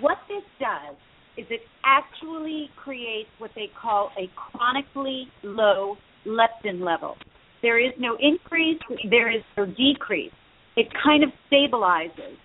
What 0.00 0.18
this 0.28 0.42
does 0.58 0.96
is 1.40 1.46
it 1.50 1.60
actually 1.84 2.68
creates 2.76 3.30
what 3.38 3.50
they 3.54 3.68
call 3.80 4.10
a 4.18 4.30
chronically 4.36 5.26
low 5.42 5.96
leptin 6.26 6.84
level. 6.84 7.16
There 7.62 7.78
is 7.78 7.92
no 7.98 8.16
increase, 8.20 8.78
there 9.10 9.34
is 9.34 9.42
no 9.56 9.66
decrease. 9.66 10.32
It 10.76 10.86
kind 11.02 11.24
of 11.24 11.30
stabilizes. 11.50 12.36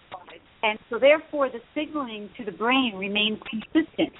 And 0.63 0.79
so, 0.89 0.97
therefore, 0.97 1.49
the 1.49 1.59
signaling 1.75 2.29
to 2.37 2.45
the 2.45 2.51
brain 2.51 2.93
remains 2.95 3.39
consistent 3.49 4.11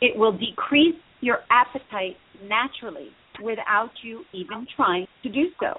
it 0.00 0.16
will 0.16 0.32
decrease 0.32 0.96
your 1.20 1.38
appetite 1.50 2.16
naturally 2.44 3.08
without 3.42 3.90
you 4.02 4.22
even 4.32 4.66
trying 4.76 5.06
to 5.22 5.28
do 5.28 5.46
so. 5.60 5.78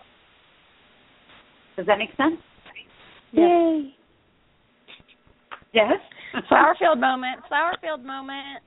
Does 1.78 1.86
that 1.86 1.98
make 1.98 2.10
sense? 2.18 2.40
Yay. 3.32 3.94
Yes? 5.74 6.00
Flowerfield 6.52 7.00
moment. 7.00 7.42
Flowerfield 7.52 8.04
moment. 8.04 8.64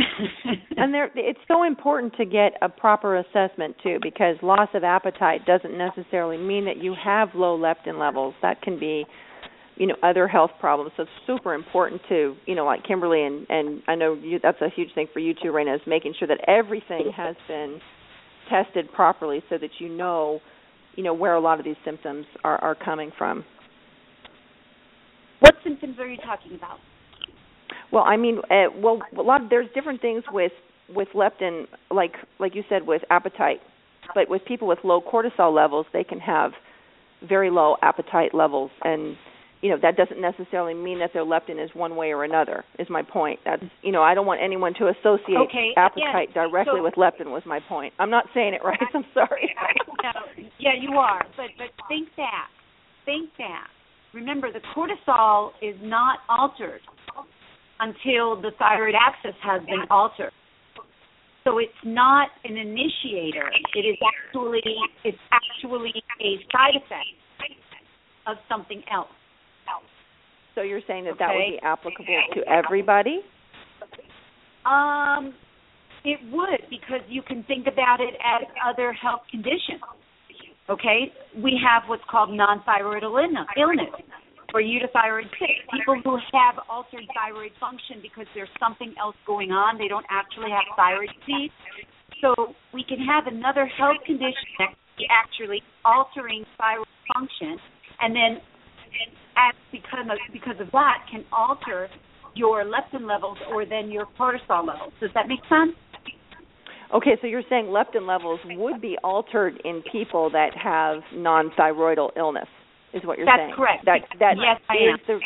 and 0.76 0.94
there 0.94 1.10
it's 1.14 1.40
so 1.48 1.64
important 1.64 2.14
to 2.16 2.24
get 2.24 2.52
a 2.62 2.68
proper 2.68 3.16
assessment 3.16 3.76
too 3.82 3.98
because 4.02 4.36
loss 4.42 4.68
of 4.74 4.84
appetite 4.84 5.44
doesn't 5.46 5.76
necessarily 5.76 6.36
mean 6.36 6.64
that 6.64 6.78
you 6.78 6.94
have 7.02 7.28
low 7.34 7.58
leptin 7.58 7.98
levels 7.98 8.34
that 8.40 8.62
can 8.62 8.78
be 8.78 9.04
you 9.76 9.86
know 9.86 9.96
other 10.02 10.26
health 10.26 10.50
problems 10.58 10.90
so 10.96 11.02
it's 11.02 11.12
super 11.26 11.54
important 11.54 12.00
to 12.08 12.34
you 12.46 12.54
know 12.54 12.64
like 12.64 12.82
kimberley 12.84 13.24
and 13.24 13.46
and 13.50 13.82
i 13.88 13.94
know 13.94 14.14
you 14.14 14.38
that's 14.42 14.60
a 14.62 14.70
huge 14.74 14.88
thing 14.94 15.06
for 15.12 15.18
you 15.20 15.34
too 15.34 15.48
Raina 15.48 15.74
is 15.74 15.82
making 15.86 16.14
sure 16.18 16.28
that 16.28 16.40
everything 16.48 17.12
has 17.14 17.36
been 17.46 17.80
tested 18.48 18.90
properly 18.92 19.42
so 19.48 19.58
that 19.58 19.70
you 19.78 19.88
know 19.88 20.40
you 20.96 21.04
know 21.04 21.14
where 21.14 21.34
a 21.34 21.40
lot 21.40 21.58
of 21.58 21.64
these 21.64 21.76
symptoms 21.84 22.26
are 22.42 22.56
are 22.62 22.74
coming 22.74 23.10
from 23.18 23.44
what 25.40 25.54
symptoms 25.64 25.98
are 25.98 26.08
you 26.08 26.18
talking 26.18 26.54
about? 26.54 26.78
Well 27.92 28.04
i 28.06 28.16
mean 28.16 28.38
uh, 28.50 28.70
well 28.76 29.00
a 29.18 29.22
lot 29.22 29.42
of, 29.42 29.50
there's 29.50 29.66
different 29.74 30.00
things 30.00 30.22
with 30.32 30.52
with 30.94 31.08
leptin 31.14 31.66
like 31.90 32.12
like 32.38 32.54
you 32.54 32.62
said 32.68 32.86
with 32.86 33.02
appetite. 33.10 33.60
But 34.14 34.28
with 34.28 34.44
people 34.44 34.66
with 34.66 34.80
low 34.84 35.00
cortisol 35.00 35.54
levels 35.54 35.86
they 35.92 36.04
can 36.04 36.20
have 36.20 36.52
very 37.28 37.50
low 37.50 37.76
appetite 37.82 38.34
levels. 38.34 38.70
And 38.82 39.16
you 39.62 39.70
know 39.70 39.78
that 39.82 39.96
doesn't 39.96 40.20
necessarily 40.20 40.74
mean 40.74 40.98
that 41.00 41.10
their 41.12 41.24
leptin 41.24 41.62
is 41.62 41.70
one 41.74 41.96
way 41.96 42.12
or 42.12 42.24
another 42.24 42.64
is 42.78 42.88
my 42.88 43.02
point. 43.02 43.40
That's 43.44 43.62
you 43.82 43.92
know 43.92 44.02
i 44.02 44.14
don't 44.14 44.26
want 44.26 44.40
anyone 44.42 44.74
to 44.74 44.88
associate 44.88 45.36
okay. 45.48 45.70
appetite 45.76 46.32
directly 46.34 46.78
so, 46.78 46.82
with 46.82 46.94
leptin 46.94 47.30
was 47.30 47.42
my 47.46 47.60
point. 47.68 47.92
I'm 47.98 48.10
not 48.10 48.26
saying 48.34 48.54
it 48.54 48.62
right 48.64 48.78
i'm 48.94 49.04
sorry. 49.14 49.54
No, 50.02 50.12
yeah 50.58 50.70
you 50.80 50.96
are. 50.96 51.26
But 51.36 51.50
but 51.58 51.68
think 51.88 52.08
that 52.16 52.48
think 53.04 53.28
that 53.36 53.68
remember 54.12 54.48
the 54.52 54.60
cortisol 54.74 55.50
is 55.62 55.76
not 55.82 56.20
altered 56.28 56.80
until 57.80 58.40
the 58.40 58.50
thyroid 58.58 58.94
axis 58.94 59.38
has 59.42 59.60
been 59.62 59.84
altered 59.90 60.32
so 61.44 61.58
it's 61.58 61.72
not 61.84 62.28
an 62.44 62.56
initiator 62.56 63.50
it 63.74 63.80
is 63.80 63.96
actually 64.04 64.62
it's 65.04 65.18
actually 65.32 65.92
a 66.20 66.36
side 66.52 66.76
effect 66.76 67.16
of 68.26 68.36
something 68.48 68.82
else 68.92 69.08
so 70.54 70.62
you're 70.62 70.82
saying 70.86 71.04
that 71.04 71.14
okay. 71.14 71.24
that 71.24 71.34
would 71.34 71.52
be 71.52 71.58
applicable 71.62 72.22
to 72.34 72.40
everybody? 72.50 73.20
Um, 74.66 75.34
it 76.04 76.18
would 76.30 76.68
because 76.68 77.00
you 77.08 77.22
can 77.22 77.44
think 77.44 77.66
about 77.66 78.00
it 78.00 78.14
as 78.20 78.46
other 78.68 78.92
health 78.92 79.22
conditions. 79.30 79.80
Okay, 80.70 81.12
we 81.42 81.58
have 81.58 81.82
what's 81.88 82.04
called 82.08 82.30
non-thyroid 82.30 83.02
illness, 83.02 83.46
or 84.54 84.62
euthyroid 84.62 85.26
sick. 85.38 85.66
People 85.74 86.00
who 86.04 86.16
have 86.32 86.62
altered 86.70 87.02
thyroid 87.10 87.50
function 87.58 87.98
because 88.00 88.26
there's 88.34 88.48
something 88.60 88.94
else 89.00 89.16
going 89.26 89.50
on. 89.50 89.78
They 89.78 89.88
don't 89.88 90.06
actually 90.10 90.50
have 90.50 90.62
thyroid 90.76 91.10
disease. 91.26 91.50
So 92.22 92.54
we 92.72 92.84
can 92.86 92.98
have 93.02 93.26
another 93.26 93.66
health 93.66 93.98
condition 94.06 94.46
that 94.58 94.70
actually 95.10 95.62
altering 95.84 96.44
thyroid 96.56 96.86
function, 97.12 97.58
and 98.00 98.14
then 98.14 98.38
and 99.34 99.56
because 99.72 100.06
of, 100.06 100.18
because 100.32 100.60
of 100.60 100.70
that 100.70 101.06
can 101.10 101.24
alter 101.32 101.88
your 102.34 102.64
leptin 102.64 103.08
levels 103.08 103.38
or 103.50 103.64
then 103.66 103.90
your 103.90 104.06
cortisol 104.18 104.66
levels. 104.66 104.92
Does 105.00 105.10
that 105.14 105.26
make 105.26 105.40
sense? 105.48 105.74
Okay, 106.94 107.16
so 107.20 107.26
you're 107.26 107.42
saying 107.48 107.66
leptin 107.66 108.06
levels 108.06 108.40
would 108.44 108.80
be 108.80 108.96
altered 109.04 109.60
in 109.64 109.82
people 109.92 110.30
that 110.30 110.50
have 110.56 111.02
non-thyroidal 111.14 112.10
illness, 112.16 112.48
is 112.92 113.02
what 113.04 113.16
you're 113.16 113.26
saying. 113.26 113.36
That's 113.38 113.40
saying? 113.48 113.54
correct. 113.56 113.84
That 113.84 114.00
that 114.18 114.34
yes, 114.36 114.60
I 114.68 114.74
am. 114.74 114.98
the 115.06 115.20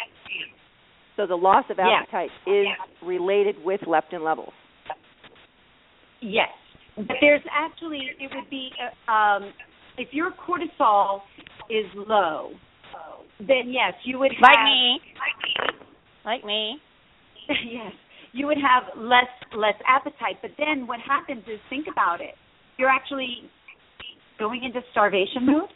so 1.17 1.27
the 1.27 1.37
loss 1.37 1.65
of 1.71 1.79
yes. 1.79 1.87
appetite 2.03 2.31
is 2.47 2.67
related 3.03 3.57
with 3.65 3.81
leptin 3.83 4.25
levels. 4.25 4.53
Yes, 6.21 6.51
but 6.97 7.17
there's 7.21 7.43
actually 7.51 8.11
it 8.19 8.31
would 8.35 8.51
be 8.51 8.71
uh, 9.09 9.13
um, 9.13 9.53
if 9.97 10.09
your 10.13 10.33
cortisol 10.33 11.21
is 11.71 11.87
low, 11.95 12.51
then 13.39 13.69
yes, 13.69 13.95
you 14.05 14.19
would 14.19 14.33
have 14.33 14.43
like 14.43 14.65
me, 14.65 15.01
like 16.25 16.45
me. 16.45 16.77
yes, 17.49 17.93
you 18.35 18.47
would 18.49 18.59
have 18.59 18.83
less 18.99 19.31
less 19.57 19.79
appetite. 19.87 20.43
But 20.43 20.51
then 20.59 20.87
what 20.87 20.99
happens 21.01 21.45
is, 21.47 21.61
think 21.71 21.87
about 21.91 22.21
it. 22.21 22.35
You're 22.77 22.91
actually 22.91 23.49
going 24.39 24.65
into 24.65 24.81
starvation 24.91 25.47
mode. 25.47 25.71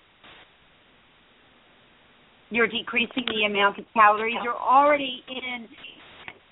You're 2.50 2.66
decreasing 2.66 3.24
the 3.26 3.44
amount 3.46 3.78
of 3.78 3.84
calories. 3.94 4.36
You're 4.42 4.56
already 4.56 5.22
in 5.28 5.68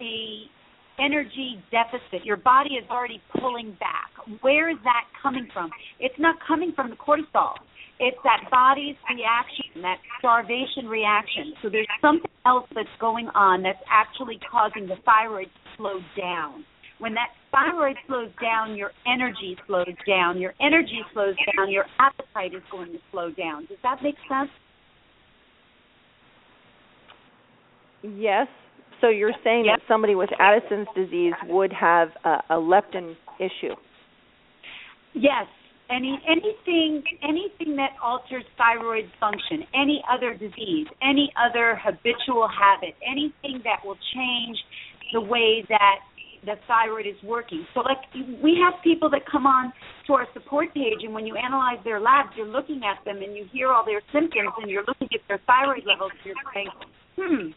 a 0.00 1.02
energy 1.02 1.62
deficit. 1.70 2.24
Your 2.24 2.36
body 2.36 2.74
is 2.74 2.84
already 2.88 3.20
pulling 3.40 3.76
back. 3.80 4.12
Where 4.40 4.70
is 4.70 4.78
that 4.84 5.04
coming 5.20 5.48
from? 5.52 5.70
It's 5.98 6.14
not 6.18 6.36
coming 6.46 6.72
from 6.74 6.90
the 6.90 6.96
cortisol. 6.96 7.54
It's 7.98 8.16
that 8.24 8.48
body's 8.50 8.96
reaction, 9.08 9.82
that 9.82 9.96
starvation 10.18 10.86
reaction. 10.86 11.54
So 11.62 11.70
there's 11.70 11.88
something 12.00 12.30
else 12.44 12.68
that's 12.74 12.88
going 13.00 13.28
on 13.34 13.62
that's 13.62 13.82
actually 13.90 14.38
causing 14.50 14.86
the 14.86 14.96
thyroid 15.04 15.48
slow 15.76 16.00
down. 16.16 16.64
When 16.98 17.14
that 17.14 17.28
thyroid 17.52 17.96
slows 18.06 18.30
down, 18.40 18.76
your 18.76 18.90
energy 19.06 19.56
slows 19.66 19.94
down. 20.06 20.38
Your 20.40 20.54
energy 20.60 21.00
slows 21.12 21.34
down, 21.54 21.70
your 21.70 21.84
appetite 21.98 22.54
is 22.54 22.62
going 22.70 22.92
to 22.92 22.98
slow 23.10 23.30
down. 23.30 23.66
Does 23.66 23.78
that 23.82 24.02
make 24.02 24.16
sense? 24.28 24.50
Yes. 28.02 28.46
So 29.00 29.08
you're 29.08 29.34
saying 29.44 29.66
Yep. 29.66 29.78
that 29.80 29.88
somebody 29.88 30.14
with 30.14 30.30
Addison's 30.38 30.88
disease 30.94 31.34
would 31.48 31.72
have 31.72 32.08
a, 32.24 32.42
a 32.50 32.54
leptin 32.54 33.16
issue. 33.38 33.74
Yes. 35.12 35.46
Any 35.88 36.20
anything 36.26 37.04
anything 37.22 37.76
that 37.76 37.90
alters 38.02 38.42
thyroid 38.58 39.08
function, 39.20 39.62
any 39.72 40.02
other 40.10 40.34
disease, 40.34 40.88
any 41.00 41.32
other 41.38 41.76
habitual 41.76 42.48
habit, 42.48 42.96
anything 43.06 43.62
that 43.62 43.84
will 43.84 43.98
change 44.12 44.58
the 45.12 45.20
way 45.20 45.64
that 45.68 45.98
the 46.44 46.54
thyroid 46.68 47.06
is 47.06 47.16
working. 47.24 47.66
So 47.74 47.80
like 47.80 47.98
we 48.42 48.58
have 48.62 48.82
people 48.82 49.10
that 49.10 49.22
come 49.30 49.46
on 49.46 49.72
to 50.06 50.12
our 50.14 50.26
support 50.32 50.72
page 50.74 51.02
and 51.02 51.12
when 51.12 51.26
you 51.26 51.34
analyze 51.36 51.82
their 51.84 52.00
labs, 52.00 52.30
you're 52.36 52.46
looking 52.46 52.82
at 52.84 53.04
them 53.04 53.22
and 53.22 53.36
you 53.36 53.46
hear 53.52 53.72
all 53.72 53.84
their 53.84 54.02
symptoms 54.12 54.54
and 54.60 54.70
you're 54.70 54.84
looking 54.86 55.08
at 55.12 55.20
their 55.28 55.40
thyroid 55.46 55.82
levels 55.86 56.12
and 56.12 56.22
you're 56.24 56.52
saying, 56.54 56.70
Hmm, 57.16 57.50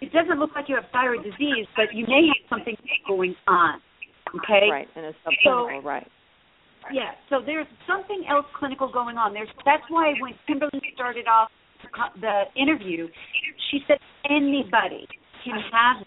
it 0.00 0.12
doesn't 0.12 0.38
look 0.38 0.50
like 0.54 0.68
you 0.68 0.76
have 0.76 0.84
thyroid 0.92 1.24
disease, 1.24 1.66
but 1.74 1.86
you 1.92 2.06
may 2.06 2.28
have 2.28 2.48
something 2.48 2.76
going 3.06 3.34
on. 3.48 3.80
Okay? 4.44 4.68
Right, 4.70 4.88
and 4.94 5.06
a 5.06 5.14
subclinical, 5.24 5.82
right. 5.82 6.06
Yeah, 6.92 7.12
so 7.28 7.40
there's 7.44 7.66
something 7.86 8.24
else 8.30 8.46
clinical 8.58 8.90
going 8.90 9.16
on. 9.16 9.34
There's 9.34 9.48
that's 9.64 9.82
why 9.88 10.14
when 10.20 10.32
Kimberley 10.46 10.80
started 10.94 11.26
off 11.26 11.50
the 12.20 12.44
interview, 12.56 13.08
she 13.70 13.80
said 13.86 13.98
anybody 14.24 15.06
can 15.44 15.60
have. 15.72 16.06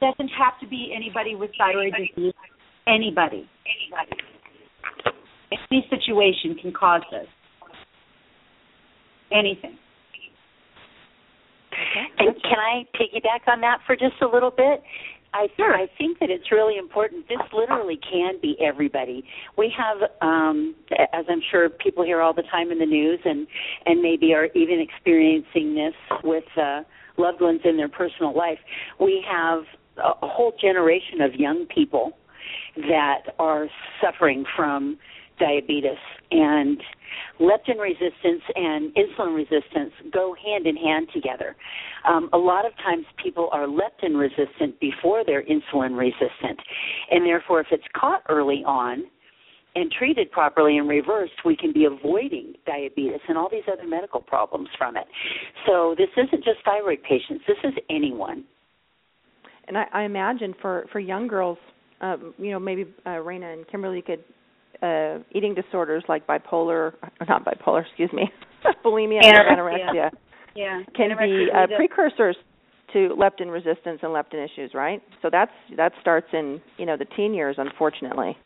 Doesn't 0.00 0.30
have 0.38 0.58
to 0.60 0.66
be 0.66 0.92
anybody 0.94 1.34
with 1.34 1.50
thyroid 1.58 1.92
disease. 1.92 2.34
Anybody. 2.86 3.48
Anybody. 3.64 4.22
Any 5.70 5.86
situation 5.90 6.56
can 6.60 6.72
cause 6.72 7.02
this. 7.10 7.26
Anything. 9.32 9.78
And 12.18 12.34
can 12.42 12.58
I 12.58 12.84
piggyback 12.94 13.52
on 13.52 13.60
that 13.60 13.78
for 13.86 13.96
just 13.96 14.14
a 14.22 14.26
little 14.26 14.50
bit? 14.50 14.82
I 15.34 15.48
sure. 15.56 15.74
I 15.74 15.86
think 15.98 16.18
that 16.20 16.30
it's 16.30 16.50
really 16.50 16.78
important. 16.78 17.28
This 17.28 17.38
literally 17.52 17.98
can 18.10 18.34
be 18.40 18.56
everybody. 18.60 19.24
We 19.58 19.72
have, 19.76 20.10
um, 20.22 20.74
as 21.12 21.26
I'm 21.28 21.42
sure 21.50 21.68
people 21.68 22.04
hear 22.04 22.22
all 22.22 22.32
the 22.32 22.44
time 22.50 22.70
in 22.70 22.78
the 22.78 22.86
news, 22.86 23.18
and 23.24 23.46
and 23.84 24.00
maybe 24.00 24.32
are 24.32 24.46
even 24.54 24.80
experiencing 24.80 25.74
this 25.74 25.94
with 26.24 26.44
uh, 26.56 26.82
loved 27.18 27.42
ones 27.42 27.60
in 27.64 27.76
their 27.76 27.88
personal 27.88 28.34
life. 28.34 28.58
We 28.98 29.22
have 29.30 29.64
a, 29.98 30.26
whole 30.26 30.52
generation 30.60 31.20
of 31.20 31.34
young 31.34 31.66
people 31.66 32.12
that 32.76 33.34
are 33.38 33.68
suffering 34.00 34.44
from 34.54 34.98
diabetes 35.38 35.98
and 36.30 36.80
leptin 37.40 37.78
resistance 37.78 38.42
and 38.54 38.94
insulin 38.94 39.34
resistance 39.34 39.92
go 40.12 40.34
hand 40.42 40.66
in 40.66 40.76
hand 40.76 41.08
together. 41.12 41.56
Um, 42.08 42.28
a 42.32 42.38
lot 42.38 42.64
of 42.66 42.72
times 42.76 43.04
people 43.22 43.48
are 43.52 43.66
leptin 43.66 44.18
resistant 44.18 44.78
before 44.80 45.24
they're 45.24 45.44
insulin 45.44 45.96
resistant, 45.98 46.58
and 47.10 47.24
therefore, 47.24 47.60
if 47.60 47.66
it's 47.70 47.84
caught 47.94 48.22
early 48.28 48.62
on 48.66 49.04
and 49.74 49.92
treated 49.92 50.30
properly 50.30 50.78
and 50.78 50.88
reversed, 50.88 51.34
we 51.44 51.54
can 51.54 51.72
be 51.72 51.84
avoiding 51.84 52.54
diabetes 52.64 53.20
and 53.28 53.36
all 53.36 53.48
these 53.50 53.64
other 53.70 53.86
medical 53.86 54.20
problems 54.20 54.68
from 54.78 54.96
it. 54.96 55.04
So 55.66 55.94
this 55.98 56.08
isn't 56.16 56.44
just 56.44 56.64
thyroid 56.64 57.02
patients; 57.02 57.44
this 57.46 57.58
is 57.64 57.74
anyone. 57.90 58.44
And 59.68 59.76
I, 59.76 59.84
I 59.92 60.02
imagine 60.02 60.54
for 60.60 60.86
for 60.92 61.00
young 61.00 61.26
girls, 61.26 61.58
um, 62.00 62.34
you 62.38 62.50
know, 62.50 62.58
maybe 62.58 62.84
uh, 63.04 63.10
Raina 63.10 63.52
and 63.52 63.66
Kimberley 63.68 64.02
could 64.02 64.22
uh 64.82 65.18
eating 65.32 65.54
disorders 65.54 66.04
like 66.08 66.26
bipolar, 66.26 66.92
or 66.92 66.94
not 67.28 67.44
bipolar, 67.44 67.84
excuse 67.86 68.12
me, 68.12 68.30
bulimia 68.84 69.24
and 69.24 69.58
Anorexia. 69.58 69.58
anorexia 69.58 70.10
Yeah. 70.54 70.82
can 70.94 71.16
be 71.18 71.48
uh, 71.54 71.66
precursors 71.76 72.36
to 72.92 73.16
leptin 73.18 73.50
resistance 73.50 74.00
and 74.02 74.12
leptin 74.12 74.44
issues, 74.44 74.72
right? 74.74 75.02
So 75.22 75.28
that's 75.30 75.50
that 75.76 75.92
starts 76.00 76.28
in 76.32 76.60
you 76.76 76.86
know 76.86 76.96
the 76.96 77.06
teen 77.16 77.34
years, 77.34 77.56
unfortunately. 77.58 78.36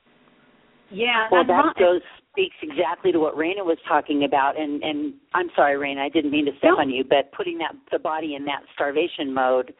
Yeah, 0.93 1.29
Well, 1.31 1.47
that 1.47 1.75
goes 1.79 2.01
speaks 2.33 2.57
exactly 2.63 3.13
to 3.13 3.19
what 3.21 3.37
Raina 3.37 3.65
was 3.65 3.79
talking 3.87 4.25
about, 4.25 4.59
and 4.59 4.83
and 4.83 5.15
I'm 5.35 5.49
sorry, 5.55 5.77
Raina, 5.77 6.01
I 6.01 6.09
didn't 6.09 6.31
mean 6.31 6.47
to 6.47 6.53
step 6.59 6.71
No. 6.77 6.79
on 6.81 6.91
you, 6.91 7.05
but 7.05 7.31
putting 7.33 7.59
that 7.59 7.75
the 7.93 7.99
body 7.99 8.35
in 8.35 8.45
that 8.47 8.63
starvation 8.75 9.33
mode. 9.33 9.75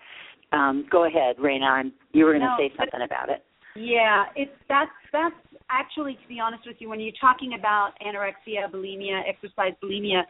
Um, 0.53 0.87
go 0.91 1.07
ahead, 1.07 1.37
Raina. 1.37 1.69
I'm, 1.71 1.93
you 2.13 2.25
were 2.25 2.33
going 2.33 2.43
to 2.43 2.49
No, 2.49 2.57
say 2.59 2.73
something 2.77 3.03
about 3.05 3.29
it. 3.29 3.45
Yeah, 3.77 4.25
it's 4.35 4.51
that's 4.69 4.91
that's 5.13 5.35
actually 5.71 6.15
to 6.15 6.29
be 6.29 6.41
honest 6.41 6.65
with 6.67 6.77
you, 6.81 6.89
when 6.89 6.99
you're 7.01 7.13
talking 7.21 7.55
about 7.59 7.93
anorexia, 8.05 8.71
bulimia, 8.71 9.23
exercise 9.29 9.73
bulimia, 9.83 10.23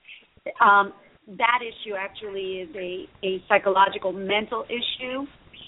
um, 0.60 0.92
that 1.38 1.60
issue 1.62 1.94
actually 1.96 2.60
is 2.60 2.68
a 2.76 3.08
a 3.26 3.42
psychological 3.48 4.12
mental 4.12 4.64
issue, 4.68 5.24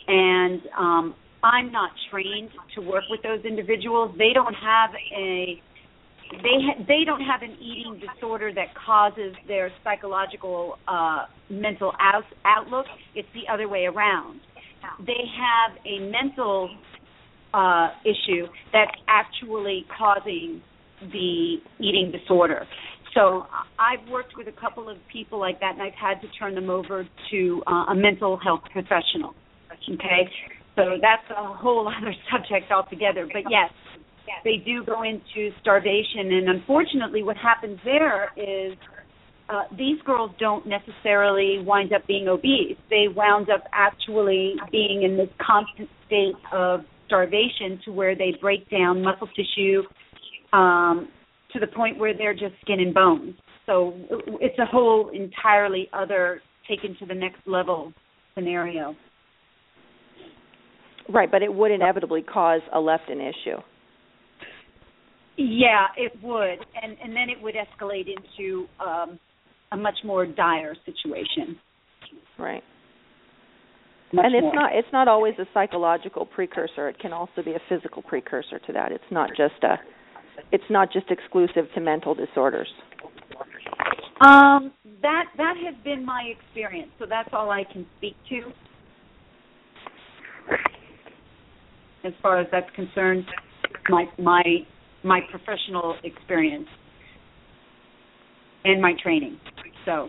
and 0.06 0.60
um, 0.78 1.14
I'm 1.42 1.72
not 1.72 1.90
trained 2.10 2.50
to 2.74 2.82
work 2.82 3.04
with 3.08 3.22
those 3.22 3.44
individuals. 3.44 4.14
They 4.18 4.32
don't 4.34 4.54
have 4.54 4.90
a 5.16 5.60
they 6.42 6.58
ha- 6.64 6.84
they 6.88 7.04
don't 7.04 7.20
have 7.20 7.42
an 7.42 7.56
eating 7.60 8.00
disorder 8.00 8.52
that 8.54 8.68
causes 8.74 9.34
their 9.46 9.70
psychological 9.84 10.78
uh 10.88 11.26
mental 11.50 11.92
out- 12.00 12.24
outlook. 12.44 12.86
It's 13.14 13.28
the 13.34 13.52
other 13.52 13.68
way 13.68 13.84
around. 13.84 14.40
They 15.06 15.24
have 15.36 15.76
a 15.86 16.10
mental 16.10 16.70
uh 17.54 17.90
issue 18.04 18.46
that's 18.72 18.96
actually 19.08 19.86
causing 19.96 20.62
the 21.12 21.56
eating 21.80 22.12
disorder. 22.12 22.66
So 23.14 23.44
I've 23.78 24.08
worked 24.08 24.36
with 24.38 24.48
a 24.48 24.58
couple 24.58 24.88
of 24.88 24.96
people 25.12 25.38
like 25.38 25.60
that 25.60 25.72
and 25.74 25.82
I've 25.82 25.92
had 26.00 26.20
to 26.22 26.28
turn 26.38 26.54
them 26.54 26.70
over 26.70 27.06
to 27.30 27.62
uh, 27.66 27.92
a 27.92 27.94
mental 27.94 28.38
health 28.38 28.62
professional. 28.72 29.34
Okay? 29.70 30.30
So 30.76 30.96
that's 31.02 31.28
a 31.36 31.52
whole 31.52 31.86
other 31.98 32.14
subject 32.30 32.72
altogether. 32.72 33.28
But 33.30 33.50
yes 33.50 33.70
they 34.44 34.56
do 34.64 34.84
go 34.84 35.02
into 35.02 35.50
starvation 35.60 36.32
and 36.32 36.48
unfortunately 36.48 37.22
what 37.22 37.36
happens 37.36 37.78
there 37.84 38.30
is 38.36 38.76
uh, 39.48 39.64
these 39.76 40.00
girls 40.06 40.30
don't 40.38 40.66
necessarily 40.66 41.62
wind 41.66 41.92
up 41.92 42.06
being 42.06 42.28
obese. 42.28 42.76
They 42.88 43.06
wound 43.14 43.50
up 43.50 43.64
actually 43.72 44.54
being 44.70 45.02
in 45.02 45.16
this 45.16 45.28
constant 45.44 45.90
state 46.06 46.34
of 46.52 46.80
starvation 47.06 47.78
to 47.84 47.92
where 47.92 48.14
they 48.16 48.34
break 48.40 48.70
down 48.70 49.02
muscle 49.02 49.28
tissue 49.36 49.82
um, 50.56 51.08
to 51.52 51.60
the 51.60 51.66
point 51.66 51.98
where 51.98 52.16
they're 52.16 52.32
just 52.32 52.54
skin 52.62 52.80
and 52.80 52.94
bones. 52.94 53.34
So 53.66 53.92
it's 54.40 54.58
a 54.58 54.64
whole 54.64 55.10
entirely 55.10 55.88
other 55.92 56.40
taken 56.68 56.96
to 57.00 57.06
the 57.06 57.14
next 57.14 57.40
level 57.46 57.92
scenario. 58.34 58.96
Right, 61.08 61.30
but 61.30 61.42
it 61.42 61.52
would 61.52 61.70
inevitably 61.70 62.22
cause 62.22 62.62
a 62.72 62.78
leptin 62.78 63.20
issue. 63.20 63.58
Yeah, 65.50 65.86
it 65.96 66.12
would, 66.22 66.58
and 66.82 66.96
and 67.02 67.16
then 67.16 67.28
it 67.28 67.42
would 67.42 67.54
escalate 67.54 68.06
into 68.06 68.66
um, 68.80 69.18
a 69.72 69.76
much 69.76 69.96
more 70.04 70.26
dire 70.26 70.76
situation. 70.84 71.58
Right. 72.38 72.62
Much 74.12 74.26
and 74.26 74.34
it's 74.34 74.42
more. 74.42 74.54
not 74.54 74.70
it's 74.74 74.88
not 74.92 75.08
always 75.08 75.34
a 75.38 75.46
psychological 75.52 76.26
precursor. 76.26 76.88
It 76.88 76.98
can 76.98 77.12
also 77.12 77.42
be 77.44 77.52
a 77.52 77.60
physical 77.68 78.02
precursor 78.02 78.58
to 78.66 78.72
that. 78.72 78.92
It's 78.92 79.04
not 79.10 79.30
just 79.30 79.62
a 79.62 79.78
it's 80.52 80.64
not 80.70 80.92
just 80.92 81.10
exclusive 81.10 81.66
to 81.74 81.80
mental 81.80 82.14
disorders. 82.14 82.68
Um, 84.20 84.72
that 85.00 85.24
that 85.36 85.54
has 85.64 85.74
been 85.82 86.04
my 86.04 86.32
experience, 86.38 86.90
so 86.98 87.06
that's 87.08 87.30
all 87.32 87.50
I 87.50 87.64
can 87.64 87.86
speak 87.98 88.14
to. 88.28 88.52
As 92.04 92.12
far 92.20 92.38
as 92.38 92.46
that's 92.52 92.70
concerned, 92.76 93.24
my 93.88 94.04
my 94.18 94.42
my 95.04 95.20
professional 95.30 95.96
experience 96.04 96.68
and 98.64 98.80
my 98.80 98.92
training. 99.02 99.38
So 99.84 100.08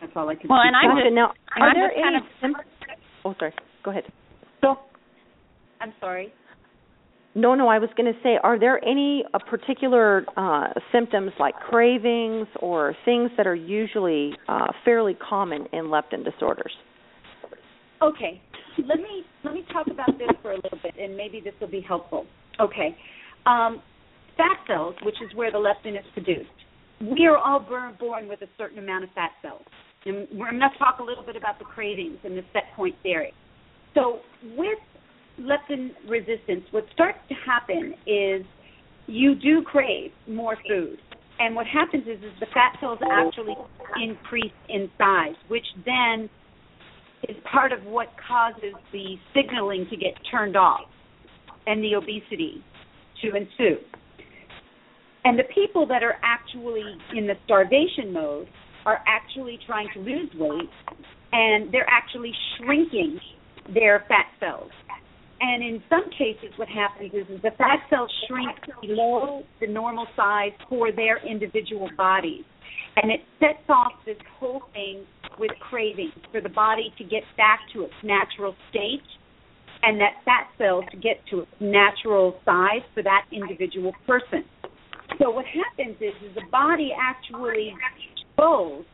that's 0.00 0.12
all 0.16 0.28
I 0.28 0.34
can. 0.34 0.48
Well, 0.48 0.60
speak 0.62 0.74
and 0.74 0.92
I'm 0.92 1.04
to. 1.04 1.10
Now 1.14 1.32
are 1.56 1.68
I'm 1.68 1.74
there 1.74 1.88
just 1.88 1.96
any 1.98 2.02
kind 2.04 2.16
of- 2.16 2.22
sym- 2.40 2.54
Oh, 3.24 3.34
sorry. 3.38 3.52
Go 3.84 3.90
ahead. 3.90 4.04
So, 4.60 4.76
I'm 5.80 5.92
sorry. 6.00 6.32
No, 7.34 7.54
no, 7.54 7.68
I 7.68 7.78
was 7.78 7.90
going 7.96 8.12
to 8.12 8.18
say, 8.22 8.38
are 8.42 8.58
there 8.58 8.82
any 8.84 9.24
uh, 9.34 9.38
particular 9.38 10.24
uh, 10.36 10.68
symptoms 10.92 11.32
like 11.38 11.54
cravings 11.56 12.46
or 12.60 12.94
things 13.04 13.30
that 13.36 13.46
are 13.46 13.54
usually 13.54 14.32
uh, 14.48 14.68
fairly 14.84 15.14
common 15.14 15.66
in 15.72 15.84
leptin 15.86 16.24
disorders? 16.24 16.72
Okay, 18.02 18.40
let 18.86 18.98
me 18.98 19.24
let 19.44 19.52
me 19.54 19.64
talk 19.72 19.86
about 19.88 20.16
this 20.18 20.28
for 20.42 20.52
a 20.52 20.56
little 20.56 20.78
bit, 20.82 20.94
and 21.00 21.16
maybe 21.16 21.40
this 21.40 21.54
will 21.60 21.68
be 21.70 21.80
helpful. 21.80 22.24
Okay, 22.60 22.96
um, 23.48 23.82
fat 24.36 24.58
cells, 24.66 24.94
which 25.02 25.16
is 25.24 25.34
where 25.34 25.50
the 25.50 25.58
leptin 25.58 25.98
is 25.98 26.04
produced. 26.12 26.50
We 27.00 27.26
are 27.26 27.38
all 27.38 27.60
born 27.60 27.96
born 27.98 28.28
with 28.28 28.42
a 28.42 28.48
certain 28.58 28.78
amount 28.78 29.04
of 29.04 29.10
fat 29.14 29.30
cells, 29.40 29.64
and 30.04 30.28
we're 30.32 30.50
going 30.50 30.60
to 30.60 30.78
talk 30.78 30.98
a 31.00 31.02
little 31.02 31.24
bit 31.24 31.36
about 31.36 31.58
the 31.58 31.64
cravings 31.64 32.18
and 32.24 32.36
the 32.36 32.42
set 32.52 32.64
point 32.76 32.94
theory. 33.02 33.32
So 33.94 34.20
with 34.56 34.78
leptin 35.40 35.90
resistance, 36.08 36.64
what 36.72 36.84
starts 36.92 37.18
to 37.28 37.34
happen 37.46 37.94
is 38.06 38.44
you 39.06 39.34
do 39.34 39.62
crave 39.62 40.10
more 40.28 40.56
food. 40.68 40.98
And 41.40 41.54
what 41.54 41.66
happens 41.66 42.02
is, 42.02 42.18
is 42.18 42.32
the 42.40 42.46
fat 42.52 42.76
cells 42.80 42.98
actually 43.10 43.54
increase 44.02 44.52
in 44.68 44.90
size, 44.98 45.36
which 45.46 45.64
then 45.86 46.28
is 47.28 47.36
part 47.50 47.72
of 47.72 47.84
what 47.84 48.08
causes 48.26 48.74
the 48.92 49.14
signaling 49.34 49.86
to 49.90 49.96
get 49.96 50.14
turned 50.30 50.56
off 50.56 50.88
and 51.66 51.82
the 51.82 51.94
obesity 51.94 52.62
to 53.22 53.34
ensue. 53.34 53.78
And 55.24 55.38
the 55.38 55.44
people 55.54 55.86
that 55.86 56.02
are 56.02 56.16
actually 56.22 56.84
in 57.14 57.26
the 57.26 57.34
starvation 57.44 58.12
mode 58.12 58.48
are 58.86 59.00
actually 59.06 59.58
trying 59.66 59.88
to 59.94 60.00
lose 60.00 60.30
weight 60.36 60.70
and 61.32 61.72
they're 61.72 61.88
actually 61.88 62.32
shrinking 62.56 63.20
their 63.74 64.04
fat 64.08 64.26
cells. 64.40 64.70
And 65.40 65.62
in 65.62 65.82
some 65.88 66.10
cases, 66.10 66.50
what 66.56 66.68
happens 66.68 67.12
is, 67.12 67.26
is 67.28 67.42
the 67.42 67.52
fat 67.58 67.78
cells 67.90 68.10
shrink 68.26 68.56
below 68.80 69.44
the 69.60 69.66
normal 69.66 70.06
size 70.16 70.52
for 70.68 70.90
their 70.90 71.24
individual 71.24 71.88
bodies. 71.96 72.44
And 72.96 73.12
it 73.12 73.20
sets 73.38 73.68
off 73.68 73.92
this 74.04 74.16
whole 74.38 74.62
thing 74.72 75.04
with 75.38 75.52
cravings 75.60 76.12
for 76.32 76.40
the 76.40 76.48
body 76.48 76.92
to 76.98 77.04
get 77.04 77.22
back 77.36 77.60
to 77.74 77.82
its 77.82 77.94
natural 78.02 78.56
state 78.70 79.02
and 79.82 80.00
that 80.00 80.14
fat 80.24 80.48
cell 80.58 80.82
to 80.90 80.96
get 80.96 81.16
to 81.30 81.40
its 81.40 81.52
natural 81.60 82.38
size 82.44 82.82
for 82.94 83.02
that 83.02 83.24
individual 83.32 83.92
person. 84.06 84.44
So 85.20 85.30
what 85.30 85.44
happens 85.46 85.96
is, 86.00 86.14
is 86.28 86.34
the 86.34 86.46
body 86.50 86.90
actually 86.98 87.74
goes 88.36 88.84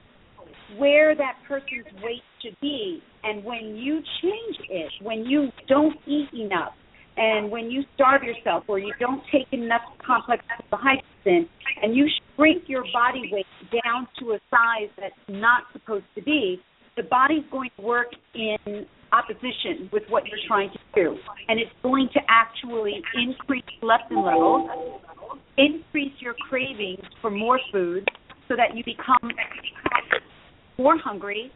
where 0.78 1.14
that 1.14 1.35
person's 1.47 1.87
weight 2.03 2.22
should 2.43 2.57
be. 2.61 3.03
And 3.22 3.45
when 3.45 3.76
you 3.76 4.01
change 4.22 4.57
it, 4.68 4.93
when 5.03 5.24
you 5.24 5.49
don't 5.68 5.97
eat 6.07 6.28
enough, 6.32 6.72
and 7.16 7.51
when 7.51 7.70
you 7.70 7.82
starve 7.95 8.22
yourself 8.22 8.64
or 8.66 8.78
you 8.78 8.93
don't 8.99 9.22
take 9.30 9.47
enough 9.53 9.82
complex 10.05 10.45
carbohydrates 10.59 11.07
in, 11.24 11.47
and 11.82 11.95
you 11.95 12.09
shrink 12.37 12.64
your 12.66 12.85
body 12.93 13.30
weight 13.32 13.47
down 13.85 14.09
to 14.18 14.32
a 14.32 14.39
size 14.51 14.91
that's 14.99 15.14
not 15.28 15.62
supposed 15.72 16.07
to 16.16 16.22
be, 16.22 16.61
the 16.97 17.05
body's 17.05 17.45
going 17.51 17.70
to 17.76 17.82
work 17.82 18.09
in 18.35 18.87
opposition 19.15 19.89
with 19.93 20.03
what 20.09 20.27
you're 20.27 20.43
trying 20.49 20.71
to 20.71 20.79
do. 20.95 21.17
And 21.49 21.61
it's 21.61 21.71
going 21.83 22.09
to 22.15 22.21
actually 22.29 23.01
increase 23.15 23.62
leptin 23.83 24.25
levels, 24.25 25.01
increase 25.57 26.12
your 26.19 26.35
cravings 26.49 27.05
for 27.21 27.31
more 27.31 27.61
food, 27.71 28.09
so 28.49 28.57
that 28.57 28.77
you 28.77 28.83
become 28.85 29.31
more 30.79 30.99
hungry 30.99 31.53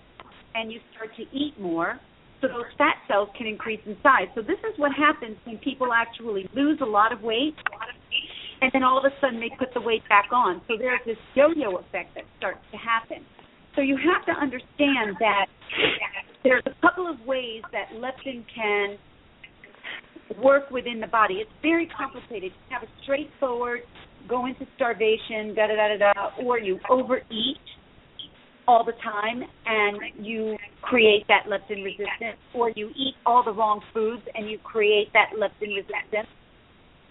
and 0.55 0.73
you 0.73 0.81
start 0.95 1.11
to 1.17 1.23
eat 1.37 1.59
more 1.61 2.01
so 2.41 2.47
those 2.47 2.71
fat 2.79 2.95
cells 3.09 3.29
can 3.37 3.47
increase 3.47 3.81
in 3.85 3.97
size. 4.03 4.29
So 4.35 4.43
this 4.43 4.59
is 4.63 4.79
what 4.79 4.93
happens 4.93 5.37
when 5.45 5.59
people 5.59 5.93
actually 5.93 6.49
lose 6.55 6.79
a 6.81 6.87
lot 6.87 7.13
of 7.13 7.23
weight 7.23 7.55
and 8.61 8.71
then 8.73 8.83
all 8.83 8.99
of 8.99 9.05
a 9.05 9.15
sudden 9.21 9.41
they 9.41 9.51
put 9.59 9.75
the 9.75 9.81
weight 9.81 10.03
back 10.09 10.31
on. 10.33 10.63
So 10.69 10.75
there's 10.79 11.01
this 11.05 11.17
yo-yo 11.35 11.77
effect 11.77 12.15
that 12.15 12.25
starts 12.39 12.63
to 12.71 12.79
happen. 12.79 13.25
So 13.75 13.83
you 13.83 13.97
have 13.97 14.25
to 14.27 14.33
understand 14.33 15.17
that 15.21 15.47
there's 16.49 16.65
a 16.65 16.81
couple 16.81 17.07
of 17.07 17.21
ways 17.27 17.63
that 17.73 17.89
leptin 18.01 18.43
can 18.55 18.97
work 20.43 20.71
within 20.71 20.99
the 20.99 21.07
body. 21.07 21.35
It's 21.35 21.51
very 21.61 21.87
complicated. 21.87 22.53
You 22.53 22.77
have 22.79 22.83
a 22.83 23.03
straightforward 23.03 23.81
go 24.29 24.47
into 24.47 24.67
starvation, 24.77 25.55
da 25.55 25.67
da 25.67 25.77
da 25.77 25.97
da 25.97 26.13
da, 26.13 26.43
or 26.43 26.59
you 26.59 26.79
overeat 26.89 27.59
all 28.67 28.85
the 28.85 28.93
time 29.03 29.43
and 29.67 30.27
you 30.27 30.57
create 30.83 31.27
that 31.29 31.45
leptin 31.49 31.85
resistance, 31.85 32.41
or 32.55 32.71
you 32.77 32.89
eat 32.91 33.15
all 33.27 33.43
the 33.45 33.53
wrong 33.53 33.83
foods 33.93 34.23
and 34.35 34.51
you 34.51 34.59
create 34.59 35.09
that 35.13 35.31
leptin 35.39 35.77
resistance. 35.77 36.29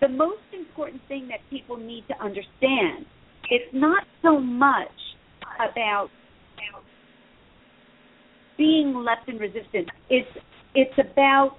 The 0.01 0.07
most 0.07 0.41
important 0.53 1.01
thing 1.07 1.27
that 1.29 1.39
people 1.49 1.77
need 1.77 2.05
to 2.07 2.23
understand 2.23 3.05
it's 3.49 3.73
not 3.73 4.03
so 4.21 4.39
much 4.39 4.87
about 5.71 6.09
being 8.57 8.93
leptin 8.93 9.39
resistant. 9.39 9.89
It's 10.09 10.29
it's 10.75 10.97
about 10.97 11.57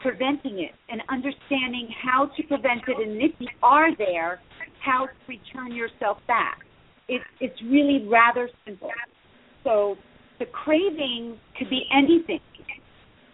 preventing 0.00 0.60
it 0.60 0.72
and 0.88 1.02
understanding 1.10 1.88
how 2.02 2.30
to 2.36 2.42
prevent 2.44 2.82
it 2.88 2.96
and 3.06 3.20
if 3.20 3.32
you 3.38 3.48
are 3.62 3.94
there, 3.96 4.40
how 4.82 5.06
to 5.06 5.12
return 5.28 5.74
yourself 5.74 6.18
back. 6.26 6.60
It's 7.08 7.24
it's 7.40 7.60
really 7.62 8.06
rather 8.08 8.48
simple. 8.64 8.90
So 9.64 9.96
the 10.38 10.46
craving 10.46 11.38
could 11.58 11.68
be 11.68 11.82
anything. 11.92 12.40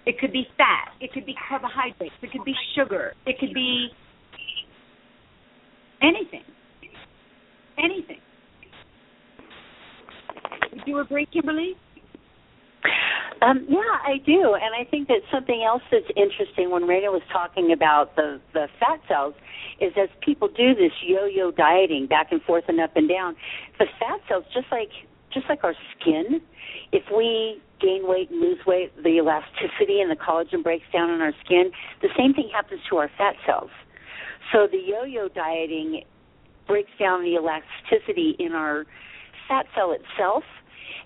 It 0.07 0.20
could 0.20 0.32
be 0.32 0.46
fat. 0.57 0.92
It 1.00 1.12
could 1.12 1.26
be 1.26 1.34
carbohydrates. 1.48 2.14
It 2.22 2.30
could 2.30 2.44
be 2.44 2.54
sugar. 2.76 3.12
It 3.26 3.38
could 3.40 3.52
be 3.52 3.88
anything. 6.00 6.44
Anything. 7.76 8.20
Do 10.72 10.82
you 10.86 11.00
agree, 11.00 11.26
Kimberley? 11.32 11.74
Um, 13.43 13.66
yeah, 13.68 13.78
I 13.78 14.16
do, 14.24 14.55
and 14.55 14.74
I 14.74 14.89
think 14.91 15.09
that 15.09 15.20
something 15.30 15.62
else 15.66 15.82
that's 15.91 16.09
interesting 16.16 16.70
when 16.70 16.82
Raina 16.82 17.12
was 17.12 17.22
talking 17.30 17.70
about 17.70 18.16
the 18.16 18.41
the 18.55 18.68
fat 18.80 19.01
cells 19.09 19.34
is 19.80 19.93
as 20.01 20.09
people 20.22 20.49
do 20.49 20.74
this 20.74 20.93
yo-yo 21.03 21.51
dieting 21.51 22.07
back 22.07 22.32
and 22.32 22.41
forth 22.43 22.64
and 22.68 22.80
up 22.80 22.97
and 22.97 23.09
down, 23.09 23.37
the 23.78 23.87
fat 24.01 24.20
cells 24.28 24.45
just 24.55 24.66
like 24.72 24.89
just 25.32 25.47
like 25.51 25.64
our 25.64 25.74
skin, 25.99 26.41
if 26.93 27.05
we 27.14 27.61
gain 27.80 28.09
weight 28.09 28.30
and 28.30 28.41
lose 28.41 28.59
weight, 28.66 28.91
the 29.03 29.20
elasticity 29.20 30.01
and 30.01 30.11
the 30.11 30.16
collagen 30.16 30.62
breaks 30.62 30.87
down 30.93 31.11
in 31.11 31.20
our 31.20 31.32
skin. 31.45 31.70
The 32.01 32.09
same 32.16 32.32
thing 32.32 32.49
happens 32.53 32.80
to 32.89 32.97
our 32.97 33.11
fat 33.18 33.34
cells. 33.45 33.70
So 34.53 34.66
the 34.70 34.78
yo-yo 34.78 35.28
dieting 35.28 36.05
breaks 36.66 36.91
down 36.99 37.22
the 37.22 37.34
elasticity 37.37 38.37
in 38.39 38.53
our 38.53 38.87
fat 39.49 39.66
cell 39.74 39.93
itself, 39.93 40.45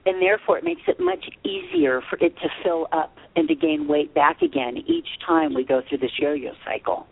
and 0.06 0.20
therefore 0.20 0.58
it 0.58 0.64
makes 0.64 0.82
it 0.88 0.98
much 0.98 1.24
easier 1.44 2.00
for 2.08 2.16
it 2.24 2.34
to 2.36 2.48
fill 2.64 2.88
up 2.92 3.14
and 3.36 3.48
to 3.48 3.54
gain 3.54 3.86
weight 3.86 4.14
back 4.14 4.42
again 4.42 4.76
each 4.86 5.08
time 5.26 5.54
we 5.54 5.64
go 5.64 5.82
through 5.88 5.98
this 5.98 6.10
yo-yo 6.18 6.52
cycle. 6.64 7.06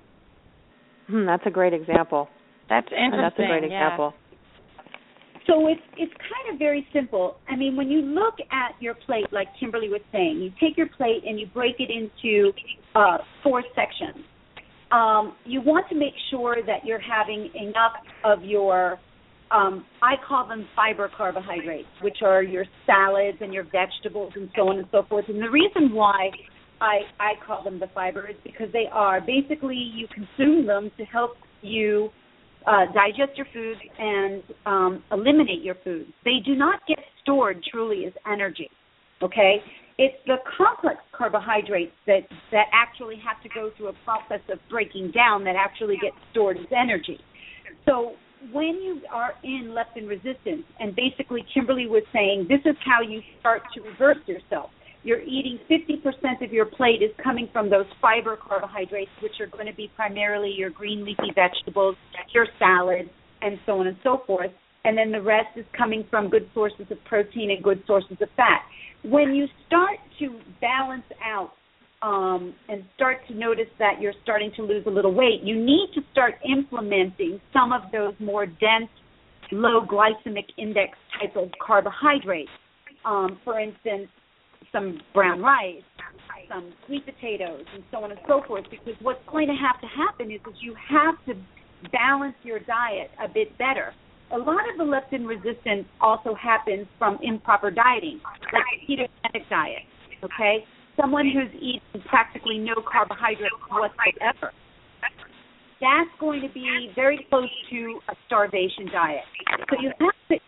Hmm, 1.07 1.27
that's 1.27 1.45
a 1.47 1.51
great 1.51 1.73
example. 1.73 2.29
That's 2.69 2.89
interesting. 2.89 3.21
That's 3.21 3.39
a 3.39 3.47
great 3.47 3.71
yeah. 3.71 3.87
example. 3.87 4.15
So 5.47 5.67
it's 5.67 5.81
it's 5.97 6.13
kind 6.13 6.53
of 6.53 6.59
very 6.59 6.87
simple. 6.93 7.39
I 7.49 7.57
mean, 7.57 7.75
when 7.75 7.89
you 7.89 8.03
look 8.03 8.35
at 8.53 8.81
your 8.83 8.95
plate, 8.95 9.33
like 9.33 9.49
Kimberley 9.59 9.89
was 9.89 10.03
saying, 10.13 10.41
you 10.43 10.51
take 10.61 10.77
your 10.77 10.89
plate 10.89 11.23
and 11.27 11.41
you 11.41 11.47
break 11.47 11.77
it 11.79 11.89
into 11.91 12.53
uh, 12.95 13.19
four 13.43 13.63
sections. 13.75 14.25
Um, 14.91 15.37
you 15.45 15.61
want 15.61 15.89
to 15.89 15.95
make 15.95 16.15
sure 16.31 16.57
that 16.67 16.85
you're 16.85 17.01
having 17.01 17.51
enough 17.55 17.93
of 18.25 18.43
your, 18.43 18.99
um, 19.51 19.87
I 20.03 20.15
call 20.27 20.47
them 20.47 20.67
fiber 20.77 21.11
carbohydrates, 21.17 21.89
which 22.03 22.19
are 22.23 22.43
your 22.43 22.65
salads 22.87 23.39
and 23.41 23.53
your 23.53 23.65
vegetables 23.65 24.33
and 24.37 24.51
so 24.55 24.69
on 24.69 24.79
and 24.79 24.89
so 24.93 25.03
forth. 25.09 25.25
And 25.29 25.43
the 25.43 25.51
reason 25.51 25.95
why 25.95 26.31
I 26.81 27.01
I 27.19 27.33
call 27.47 27.65
them 27.65 27.81
the 27.81 27.89
fiber 27.95 28.29
is 28.29 28.37
because 28.45 28.69
they 28.73 28.87
are 28.93 29.21
basically 29.21 29.77
you 29.77 30.07
consume 30.09 30.67
them 30.67 30.91
to 30.99 31.05
help 31.05 31.33
you 31.63 32.11
uh, 32.67 32.87
digest 32.93 33.37
your 33.37 33.47
food 33.53 33.77
and 33.99 34.43
um, 34.67 35.03
eliminate 35.13 35.63
your 35.63 35.77
food. 35.83 36.07
They 36.25 36.39
do 36.45 36.55
not 36.55 36.81
get 36.87 36.99
stored 37.23 37.65
truly 37.71 38.05
as 38.07 38.13
energy. 38.31 38.71
Okay, 39.23 39.57
it's 39.97 40.17
the 40.27 40.37
complex 40.57 40.99
carbohydrates 41.17 41.93
that 42.07 42.21
that 42.53 42.67
actually 42.73 43.17
have 43.27 43.43
to 43.43 43.49
go 43.49 43.71
through 43.77 43.89
a 43.89 43.95
process 44.05 44.41
of 44.53 44.59
breaking 44.71 45.11
down 45.13 45.43
that 45.45 45.57
actually 45.57 45.97
get 46.01 46.13
stored 46.31 46.59
as 46.59 46.67
energy. 46.71 47.19
So 47.87 48.13
when 48.53 48.81
you 48.83 49.01
are 49.13 49.35
in 49.43 49.75
leptin 49.75 50.09
resistance, 50.09 50.65
and 50.79 50.95
basically 50.95 51.45
Kimberley 51.53 51.87
was 51.87 52.03
saying 52.13 52.47
this 52.49 52.61
is 52.65 52.77
how 52.85 53.01
you 53.01 53.21
start 53.41 53.63
to 53.75 53.83
reverse 53.83 54.19
yourself 54.27 54.71
you're 55.03 55.23
eating 55.23 55.59
50% 55.71 56.45
of 56.45 56.53
your 56.53 56.67
plate 56.67 57.03
is 57.03 57.11
coming 57.23 57.49
from 57.53 57.71
those 57.71 57.87
fiber 58.01 58.37
carbohydrates, 58.37 59.11
which 59.23 59.33
are 59.41 59.47
going 59.47 59.67
to 59.67 59.75
be 59.75 59.91
primarily 59.95 60.51
your 60.51 60.71
green 60.71 61.05
leafy 61.05 61.33
vegetables, 61.35 61.97
your 62.35 62.47
salad, 62.59 63.09
and 63.41 63.59
so 63.65 63.79
on 63.79 63.87
and 63.87 63.97
so 64.03 64.23
forth. 64.27 64.51
And 64.85 64.99
then 64.99 65.13
the 65.13 65.23
rest 65.23 65.57
is 65.57 65.65
coming 65.77 66.05
from 66.11 66.29
good 66.29 66.49
sources 66.53 66.87
of 66.91 66.99
protein 67.05 67.51
and 67.51 67.63
good 67.63 67.83
sources 67.87 68.17
of 68.21 68.29
fat. 68.37 68.63
When 69.05 69.35
you 69.35 69.47
start 69.67 69.99
to 70.19 70.41
balance 70.61 71.05
out 71.25 71.53
um, 72.03 72.55
and 72.69 72.85
start 72.95 73.19
to 73.29 73.35
notice 73.35 73.67
that 73.79 74.01
you're 74.01 74.15
starting 74.23 74.53
to 74.57 74.63
lose 74.63 74.85
a 74.87 74.91
little 74.91 75.13
weight, 75.13 75.43
you 75.43 75.57
need 75.57 75.89
to 75.95 76.01
start 76.13 76.35
implementing 76.49 77.41
some 77.53 77.73
of 77.73 77.83
those 77.93 78.15
more 78.21 78.47
dense, 78.47 78.91
low 79.51 79.85
glycemic 79.85 80.47
index 80.57 80.97
type 81.21 81.35
of 81.37 81.51
carbohydrates. 81.65 82.51
Um, 83.05 83.39
for 83.45 83.59
instance, 83.59 84.09
some 84.71 85.01
brown 85.15 85.41
rice, 85.41 85.83
some 86.49 86.73
sweet 86.87 87.05
potatoes, 87.05 87.65
and 87.75 87.83
so 87.91 87.99
on 87.99 88.11
and 88.11 88.21
so 88.29 88.43
forth. 88.47 88.65
Because 88.71 88.95
what's 89.01 89.21
going 89.31 89.49
to 89.49 89.55
have 89.55 89.81
to 89.81 89.87
happen 89.87 90.31
is, 90.31 90.41
that 90.45 90.55
you 90.61 90.75
have 90.89 91.15
to 91.27 91.35
balance 91.91 92.35
your 92.43 92.59
diet 92.61 93.11
a 93.23 93.29
bit 93.29 93.57
better. 93.59 93.93
A 94.33 94.39
lot 94.39 94.61
of 94.71 94.77
the 94.77 94.85
leptin 94.85 95.27
resistance 95.27 95.87
also 96.01 96.35
happens 96.35 96.87
from 96.99 97.19
improper 97.23 97.71
dieting, 97.71 98.21
like 98.53 98.63
ketogenic 98.87 99.49
diet. 99.49 99.83
Okay, 100.23 100.65
someone 101.01 101.27
who's 101.27 101.53
eating 101.61 102.03
practically 102.09 102.59
no 102.59 102.75
carbohydrates 102.91 103.55
whatsoever. 103.71 104.53
That's 105.81 106.11
going 106.19 106.43
to 106.43 106.49
be 106.53 106.91
very 106.95 107.25
close 107.31 107.49
to 107.71 108.01
a 108.09 108.15
starvation 108.27 108.87
diet. 108.91 109.23
So 109.71 109.77
you 109.81 109.93
have 110.01 110.11
to 110.31 110.39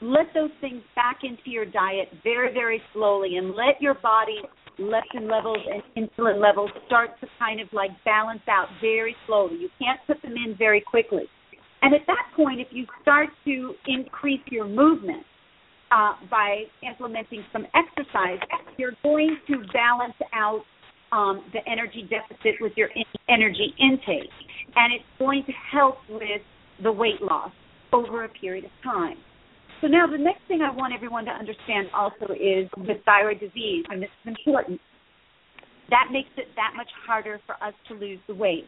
let 0.00 0.26
those 0.32 0.50
things 0.60 0.82
back 0.94 1.18
into 1.24 1.50
your 1.50 1.64
diet 1.66 2.08
very, 2.22 2.52
very 2.52 2.80
slowly 2.92 3.36
and 3.36 3.50
let 3.50 3.80
your 3.80 3.94
body 3.94 4.40
leptin 4.78 5.30
levels 5.30 5.58
and 5.68 5.82
insulin 6.08 6.40
levels 6.40 6.70
start 6.86 7.10
to 7.20 7.26
kind 7.38 7.60
of 7.60 7.68
like 7.72 7.90
balance 8.04 8.40
out 8.48 8.68
very 8.80 9.14
slowly. 9.26 9.56
You 9.56 9.68
can't 9.78 10.00
put 10.06 10.22
them 10.22 10.34
in 10.36 10.56
very 10.56 10.80
quickly. 10.80 11.24
And 11.82 11.94
at 11.94 12.02
that 12.06 12.30
point, 12.36 12.60
if 12.60 12.68
you 12.70 12.86
start 13.02 13.28
to 13.46 13.74
increase 13.86 14.40
your 14.50 14.66
movement 14.66 15.24
uh, 15.90 16.12
by 16.30 16.64
implementing 16.86 17.44
some 17.52 17.66
exercise, 17.74 18.38
you're 18.76 18.96
going 19.02 19.36
to 19.48 19.62
balance 19.72 20.14
out 20.32 20.62
um, 21.12 21.44
the 21.52 21.58
energy 21.70 22.08
deficit 22.08 22.54
with 22.60 22.72
your 22.76 22.88
in- 22.94 23.04
energy 23.28 23.74
intake. 23.78 24.30
And 24.76 24.92
it's 24.94 25.04
going 25.18 25.44
to 25.46 25.52
help 25.72 25.96
with 26.08 26.42
the 26.82 26.92
weight 26.92 27.20
loss 27.20 27.50
over 27.92 28.24
a 28.24 28.28
period 28.28 28.64
of 28.64 28.70
time. 28.84 29.16
So 29.80 29.86
now 29.86 30.06
the 30.06 30.18
next 30.18 30.42
thing 30.46 30.60
I 30.60 30.70
want 30.70 30.92
everyone 30.94 31.24
to 31.24 31.30
understand 31.30 31.88
also 31.94 32.34
is 32.34 32.68
with 32.76 32.98
thyroid 33.04 33.40
disease, 33.40 33.84
and 33.88 34.02
this 34.02 34.10
is 34.24 34.34
important. 34.38 34.80
That 35.88 36.08
makes 36.12 36.28
it 36.36 36.48
that 36.54 36.72
much 36.76 36.88
harder 37.06 37.40
for 37.46 37.54
us 37.64 37.74
to 37.88 37.94
lose 37.94 38.20
the 38.28 38.34
weight. 38.34 38.66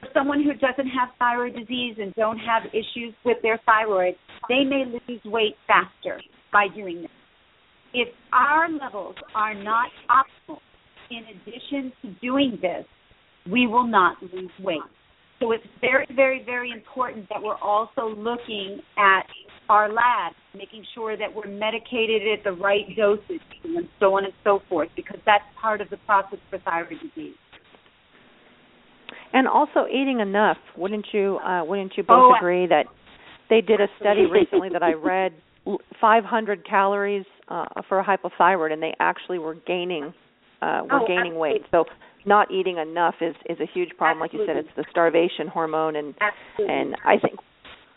For 0.00 0.08
someone 0.14 0.42
who 0.42 0.54
doesn't 0.54 0.88
have 0.88 1.10
thyroid 1.18 1.54
disease 1.54 1.96
and 2.00 2.14
don't 2.14 2.38
have 2.38 2.62
issues 2.72 3.14
with 3.24 3.36
their 3.42 3.60
thyroid, 3.66 4.14
they 4.48 4.64
may 4.64 4.84
lose 4.86 5.20
weight 5.24 5.56
faster 5.66 6.20
by 6.52 6.68
doing 6.74 7.02
this. 7.02 7.10
If 7.92 8.08
our 8.32 8.70
levels 8.70 9.16
are 9.34 9.54
not 9.54 9.90
optimal, 10.08 10.58
in 11.10 11.24
addition 11.24 11.92
to 12.02 12.14
doing 12.22 12.58
this, 12.62 12.84
we 13.50 13.66
will 13.66 13.86
not 13.86 14.16
lose 14.22 14.50
weight. 14.60 14.80
So 15.40 15.52
it's 15.52 15.64
very, 15.80 16.06
very, 16.14 16.42
very 16.44 16.70
important 16.70 17.28
that 17.30 17.42
we're 17.42 17.56
also 17.56 18.14
looking 18.16 18.80
at 18.96 19.26
our 19.68 19.88
labs, 19.88 20.36
making 20.54 20.84
sure 20.94 21.16
that 21.16 21.34
we're 21.34 21.48
medicated 21.48 22.22
at 22.38 22.44
the 22.44 22.52
right 22.52 22.84
dosage 22.96 23.40
and 23.64 23.88
so 23.98 24.16
on 24.16 24.24
and 24.24 24.34
so 24.44 24.60
forth, 24.68 24.88
because 24.96 25.18
that's 25.26 25.44
part 25.60 25.80
of 25.80 25.88
the 25.90 25.96
process 25.98 26.38
for 26.48 26.58
thyroid 26.58 26.98
disease. 27.00 27.34
And 29.32 29.46
also 29.46 29.86
eating 29.88 30.20
enough. 30.20 30.58
Wouldn't 30.76 31.06
you? 31.12 31.38
Uh, 31.38 31.64
wouldn't 31.64 31.92
you 31.96 32.02
both 32.02 32.32
oh, 32.32 32.36
agree 32.36 32.66
that 32.66 32.86
they 33.48 33.60
did 33.60 33.80
a 33.80 33.88
study 34.00 34.26
recently 34.30 34.68
that 34.70 34.82
I 34.82 34.92
read, 34.92 35.32
500 36.00 36.66
calories 36.66 37.26
uh, 37.48 37.64
for 37.88 38.00
a 38.00 38.04
hypothyroid, 38.04 38.72
and 38.72 38.82
they 38.82 38.94
actually 38.98 39.38
were 39.38 39.56
gaining 39.66 40.14
uh, 40.62 40.82
were 40.90 41.00
oh, 41.00 41.06
gaining 41.06 41.32
absolutely. 41.32 41.38
weight. 41.38 41.62
So 41.70 41.84
not 42.26 42.50
eating 42.50 42.78
enough 42.78 43.14
is 43.20 43.34
is 43.48 43.58
a 43.60 43.66
huge 43.72 43.90
problem. 43.96 44.22
Absolutely. 44.22 44.54
Like 44.54 44.56
you 44.56 44.62
said, 44.62 44.68
it's 44.68 44.76
the 44.76 44.90
starvation 44.90 45.48
hormone, 45.48 45.96
and 45.96 46.14
Absolutely. 46.20 46.74
and 46.74 46.96
I 47.04 47.18
think 47.18 47.40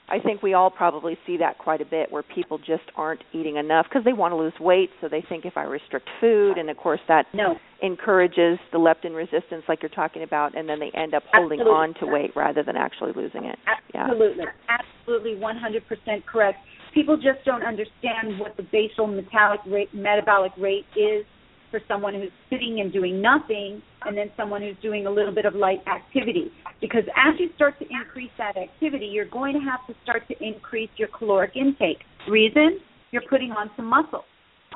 I 0.09 0.19
think 0.19 0.43
we 0.43 0.53
all 0.53 0.69
probably 0.69 1.17
see 1.25 1.37
that 1.37 1.57
quite 1.57 1.81
a 1.81 1.85
bit 1.85 2.11
where 2.11 2.23
people 2.23 2.57
just 2.57 2.83
aren't 2.95 3.23
eating 3.33 3.55
enough 3.55 3.85
because 3.89 4.03
they 4.03 4.13
want 4.13 4.33
to 4.33 4.35
lose 4.35 4.53
weight, 4.59 4.89
so 4.99 5.07
they 5.07 5.23
think 5.27 5.45
if 5.45 5.55
I 5.55 5.63
restrict 5.63 6.09
food, 6.19 6.57
and 6.57 6.69
of 6.69 6.77
course 6.77 6.99
that 7.07 7.25
no, 7.33 7.55
encourages 7.81 8.59
the 8.71 8.79
leptin 8.79 9.15
resistance, 9.15 9.63
like 9.67 9.81
you're 9.81 9.89
talking 9.89 10.23
about, 10.23 10.57
and 10.57 10.67
then 10.67 10.79
they 10.79 10.91
end 10.93 11.13
up 11.13 11.23
holding 11.31 11.61
Absolutely. 11.61 11.79
on 11.79 11.93
to 12.01 12.05
weight 12.05 12.31
rather 12.35 12.63
than 12.63 12.75
actually 12.75 13.13
losing 13.15 13.45
it. 13.45 13.57
Yeah. 13.93 14.07
Absolutely, 14.09 14.45
absolutely, 14.67 15.35
100% 15.35 16.25
correct. 16.25 16.59
People 16.93 17.15
just 17.15 17.43
don't 17.45 17.63
understand 17.63 18.39
what 18.39 18.55
the 18.57 18.63
basal 18.63 19.07
metabolic 19.07 19.61
rate, 19.65 19.93
metabolic 19.93 20.51
rate 20.57 20.85
is 20.95 21.25
for 21.73 21.81
someone 21.87 22.13
who's 22.13 22.29
sitting 22.51 22.81
and 22.81 22.93
doing 22.93 23.19
nothing, 23.19 23.81
and 24.05 24.15
then 24.15 24.29
someone 24.37 24.61
who's 24.61 24.75
doing 24.79 25.07
a 25.07 25.09
little 25.09 25.33
bit 25.33 25.45
of 25.45 25.55
light 25.55 25.79
activity. 25.87 26.51
Because 26.79 27.01
as 27.17 27.33
you 27.39 27.49
start 27.55 27.79
to 27.79 27.85
increase 27.89 28.29
that 28.37 28.55
activity, 28.57 29.07
you're 29.07 29.25
going 29.25 29.55
to 29.55 29.59
have 29.59 29.79
to 29.87 29.95
start 30.03 30.21
to 30.27 30.35
increase 30.39 30.91
your 30.97 31.07
caloric 31.17 31.55
intake. 31.55 31.97
Reason? 32.29 32.79
You're 33.09 33.23
putting 33.27 33.49
on 33.53 33.71
some 33.75 33.87
muscle. 33.87 34.23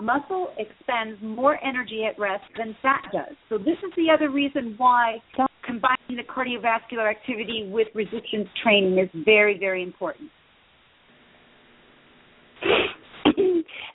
Muscle 0.01 0.47
expends 0.57 1.21
more 1.21 1.63
energy 1.63 2.01
at 2.03 2.19
rest 2.19 2.45
than 2.57 2.75
fat 2.81 3.03
does. 3.13 3.35
So 3.47 3.59
this 3.59 3.77
is 3.85 3.91
the 3.95 4.09
other 4.11 4.31
reason 4.31 4.73
why 4.77 5.17
combining 5.63 6.17
the 6.17 6.23
cardiovascular 6.23 7.07
activity 7.07 7.69
with 7.71 7.89
resistance 7.93 8.49
training 8.63 8.97
is 8.97 9.09
very, 9.23 9.59
very 9.59 9.83
important. 9.83 10.31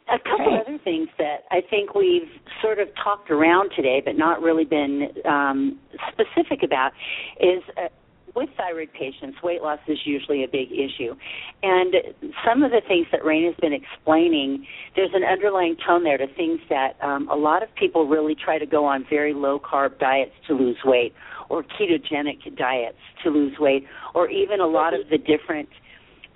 A 0.09 0.19
couple 0.19 0.59
other 0.61 0.79
things 0.83 1.09
that 1.19 1.45
I 1.51 1.61
think 1.69 1.95
we've 1.95 2.29
sort 2.61 2.79
of 2.79 2.89
talked 3.03 3.31
around 3.31 3.71
today, 3.75 4.03
but 4.05 4.17
not 4.17 4.43
really 4.43 4.65
been 4.65 5.09
um, 5.25 5.79
specific 6.13 6.63
about, 6.63 6.93
is 7.41 7.63
uh, 7.77 7.89
with 8.35 8.49
thyroid 8.57 8.89
patients, 8.93 9.43
weight 9.43 9.63
loss 9.63 9.79
is 9.87 9.99
usually 10.05 10.43
a 10.43 10.49
big 10.49 10.73
issue. 10.73 11.15
And 11.63 11.95
some 12.47 12.63
of 12.63 12.71
the 12.71 12.81
things 12.87 13.07
that 13.13 13.23
Raina 13.23 13.47
has 13.47 13.57
been 13.61 13.73
explaining, 13.73 14.67
there's 14.97 15.11
an 15.15 15.23
underlying 15.23 15.77
tone 15.87 16.05
there 16.05 16.19
to 16.19 16.27
things 16.35 16.61
that 16.71 16.97
um, 17.03 17.29
a 17.29 17.37
lot 17.37 17.63
of 17.63 17.69
people 17.75 18.07
really 18.07 18.35
try 18.35 18.59
to 18.59 18.67
go 18.67 18.85
on 18.87 19.05
very 19.09 19.35
low 19.35 19.61
carb 19.61 19.99
diets 19.99 20.33
to 20.47 20.55
lose 20.55 20.79
weight, 20.85 21.15
or 21.49 21.63
ketogenic 21.63 22.57
diets 22.57 22.97
to 23.23 23.31
lose 23.31 23.59
weight, 23.59 23.87
or 24.15 24.31
even 24.31 24.61
a 24.61 24.67
lot 24.67 24.95
of 24.95 25.09
the 25.11 25.19
different 25.19 25.69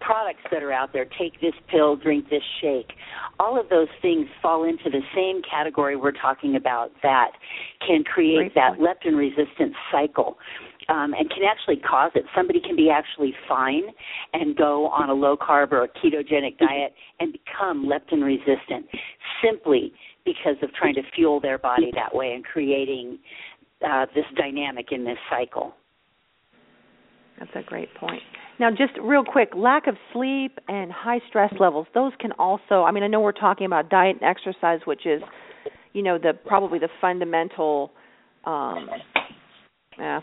products 0.01 0.41
that 0.51 0.63
are 0.63 0.73
out 0.73 0.93
there 0.93 1.07
take 1.19 1.41
this 1.41 1.55
pill 1.71 1.97
drink 1.97 2.29
this 2.31 2.43
shake 2.61 2.93
all 3.39 3.59
of 3.61 3.69
those 3.69 3.89
things 4.03 4.27
fall 4.41 4.65
into 4.65 4.91
the 4.91 5.01
same 5.15 5.43
category 5.49 5.97
we're 5.97 6.13
talking 6.13 6.57
about 6.57 6.91
that 7.03 7.33
can 7.87 8.03
create 8.05 8.37
Great 8.37 8.55
that 8.55 8.77
point. 8.77 8.81
leptin 8.81 9.17
resistant 9.17 9.73
cycle 9.91 10.37
um, 10.89 11.15
and 11.15 11.29
can 11.31 11.43
actually 11.49 11.77
cause 11.77 12.11
it 12.15 12.25
somebody 12.35 12.61
can 12.61 12.77
be 12.77 12.91
actually 12.91 13.35
fine 13.49 13.83
and 14.33 14.57
go 14.57 14.87
on 14.89 15.11
a 15.11 15.15
low 15.15 15.37
carb 15.37 15.73
or 15.73 15.85
a 15.85 15.89
ketogenic 15.89 16.59
diet 16.59 16.95
and 17.21 17.33
become 17.33 17.87
leptin 17.87 18.23
resistant 18.23 18.87
simply 19.43 19.93
because 20.25 20.57
of 20.63 20.73
trying 20.75 20.95
to 20.95 21.03
fuel 21.15 21.41
their 21.41 21.59
body 21.59 21.91
that 21.95 22.15
way 22.15 22.33
and 22.35 22.45
creating 22.45 23.19
uh, 23.87 24.07
this 24.15 24.25
dynamic 24.37 24.87
in 24.93 25.05
this 25.05 25.19
cycle 25.31 25.75
That's 27.39 27.51
a 27.55 27.63
great 27.63 27.93
point. 27.95 28.23
Now, 28.59 28.71
just 28.71 28.93
real 29.03 29.23
quick, 29.25 29.51
lack 29.55 29.87
of 29.87 29.97
sleep 30.13 30.59
and 30.69 30.91
high 30.91 31.21
stress 31.29 31.53
levels, 31.61 31.87
those 31.95 32.13
can 32.19 32.33
also, 32.33 32.85
I 32.85 32.91
mean, 32.91 33.03
I 33.03 33.07
know 33.07 33.21
we're 33.21 33.33
talking 33.33 33.67
about 33.67 33.91
diet 33.91 34.17
and 34.21 34.25
exercise, 34.25 34.81
which 34.87 35.05
is, 35.05 35.21
you 35.93 36.03
know, 36.03 36.19
the 36.19 36.33
probably 36.47 36.79
the 36.79 36.89
fundamental 37.01 37.93
um 38.45 38.89
yeah, 39.99 40.21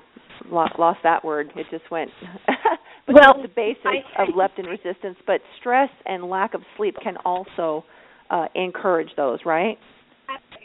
lost, 0.52 0.74
lost 0.80 1.00
that 1.04 1.26
word. 1.26 1.52
It 1.56 1.66
just 1.72 1.90
went. 1.92 2.10
but 3.08 3.16
Well, 3.16 3.42
the 3.42 3.48
basics 3.50 3.86
I- 4.18 4.24
of 4.24 4.30
leptin 4.30 4.68
resistance, 4.70 5.18
but 5.28 5.42
stress 5.60 5.90
and 6.06 6.24
lack 6.30 6.54
of 6.54 6.62
sleep 6.78 6.96
can 7.04 7.18
also 7.26 7.84
uh 8.30 8.48
encourage 8.56 9.10
those, 9.18 9.40
right? 9.46 9.78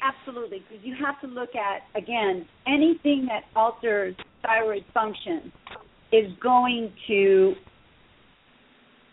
Absolutely, 0.02 0.60
because 0.60 0.84
you 0.84 0.94
have 1.04 1.20
to 1.20 1.26
look 1.26 1.50
at 1.54 1.82
again 2.00 2.46
anything 2.66 3.26
that 3.28 3.42
alters 3.56 4.14
thyroid 4.42 4.84
function 4.94 5.52
is 6.12 6.30
going 6.42 6.92
to 7.06 7.54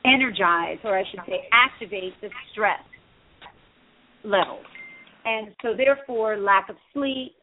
energize, 0.05 0.77
or 0.83 0.97
I 0.97 1.03
should 1.09 1.21
say, 1.25 1.47
activate 1.51 2.13
the 2.21 2.29
stress 2.51 2.79
levels, 4.23 4.65
and 5.25 5.49
so 5.61 5.69
therefore, 5.75 6.37
lack 6.37 6.69
of 6.69 6.75
sleep, 6.93 7.33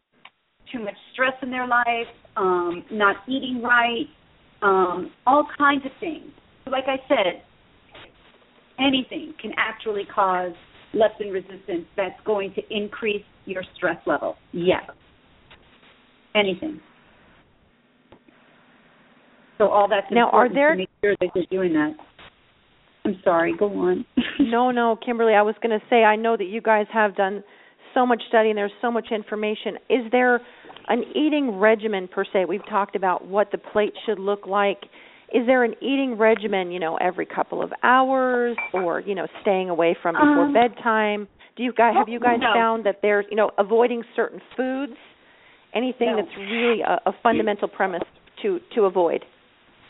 too 0.73 0.79
much 0.79 0.95
stress 1.13 1.35
in 1.43 1.51
their 1.51 1.67
life, 1.67 2.13
um, 2.37 2.85
not 2.91 3.17
eating 3.29 3.61
right, 3.63 4.07
um, 4.63 5.11
all 5.27 5.47
kinds 5.59 5.85
of 5.85 5.93
things. 6.01 6.31
Like 6.67 6.85
I 6.87 6.97
said, 7.09 7.43
anything 8.79 9.35
can 9.41 9.53
actually 9.57 10.05
cause 10.15 10.53
leptin 10.95 11.33
resistance 11.33 11.87
that's 11.97 12.19
going 12.25 12.55
to 12.55 12.63
increase 12.71 13.25
your 13.45 13.65
stress 13.77 13.99
level. 14.07 14.37
Yes. 14.53 14.85
Anything. 16.35 16.81
So 19.63 19.69
all 19.69 19.87
that's 19.89 20.07
Now, 20.11 20.29
are 20.31 20.49
there- 20.49 20.73
to 20.73 20.77
make 20.79 20.91
sure 21.05 21.15
that 21.21 21.31
you're 21.35 21.45
doing 21.51 21.73
that. 21.75 21.95
I'm 23.05 23.21
sorry, 23.23 23.55
go 23.57 23.67
on. 23.67 24.05
no, 24.41 24.71
no, 24.71 24.97
Kimberley, 24.97 25.35
I 25.35 25.43
was 25.43 25.55
going 25.63 25.79
to 25.79 25.85
say 25.89 26.05
I 26.05 26.17
know 26.17 26.37
that 26.37 26.45
you 26.45 26.61
guys 26.61 26.87
have 26.93 27.15
done 27.17 27.43
so 27.95 28.07
much 28.07 28.23
study 28.29 28.49
and 28.51 28.59
there's 28.59 28.73
so 28.81 28.91
much 28.91 29.09
information. 29.13 29.77
Is 29.89 30.11
there 30.11 30.41
an 30.89 31.05
eating 31.15 31.59
regimen 31.59 32.09
per 32.09 32.25
se? 32.25 32.45
We've 32.47 32.65
talked 32.69 32.97
about 32.97 33.27
what 33.27 33.51
the 33.53 33.59
plate 33.59 33.93
should 34.07 34.19
look 34.19 34.47
like. 34.47 34.79
Is 35.35 35.47
there 35.47 35.65
an 35.65 35.75
eating 35.81 36.17
regimen, 36.19 36.71
you 36.73 36.79
know, 36.81 36.97
every 36.97 37.27
couple 37.27 37.63
of 37.63 37.73
hours 37.83 38.57
or, 38.73 39.01
you 39.01 39.15
know, 39.15 39.27
staying 39.43 39.69
away 39.71 39.97
from 40.01 40.15
before 40.15 40.47
Um, 40.47 40.53
bedtime 40.53 41.29
Do 41.57 41.63
you 41.65 41.73
guys 41.73 41.95
have 41.95 42.09
you 42.09 42.19
guys 42.21 42.39
No. 42.41 42.53
found 42.55 42.85
that 42.85 43.01
there's 43.03 43.27
you 43.31 43.37
know 43.37 43.51
avoiding 43.59 44.03
certain 44.17 44.41
foods, 44.57 44.97
anything 45.75 46.11
No. 46.11 46.17
that's 46.17 46.37
really 46.37 46.81
a, 46.83 47.01
a 47.07 47.13
fundamental 47.23 47.69
premise 47.69 48.03
to 48.43 48.59
to 48.75 48.85
avoid 48.87 49.25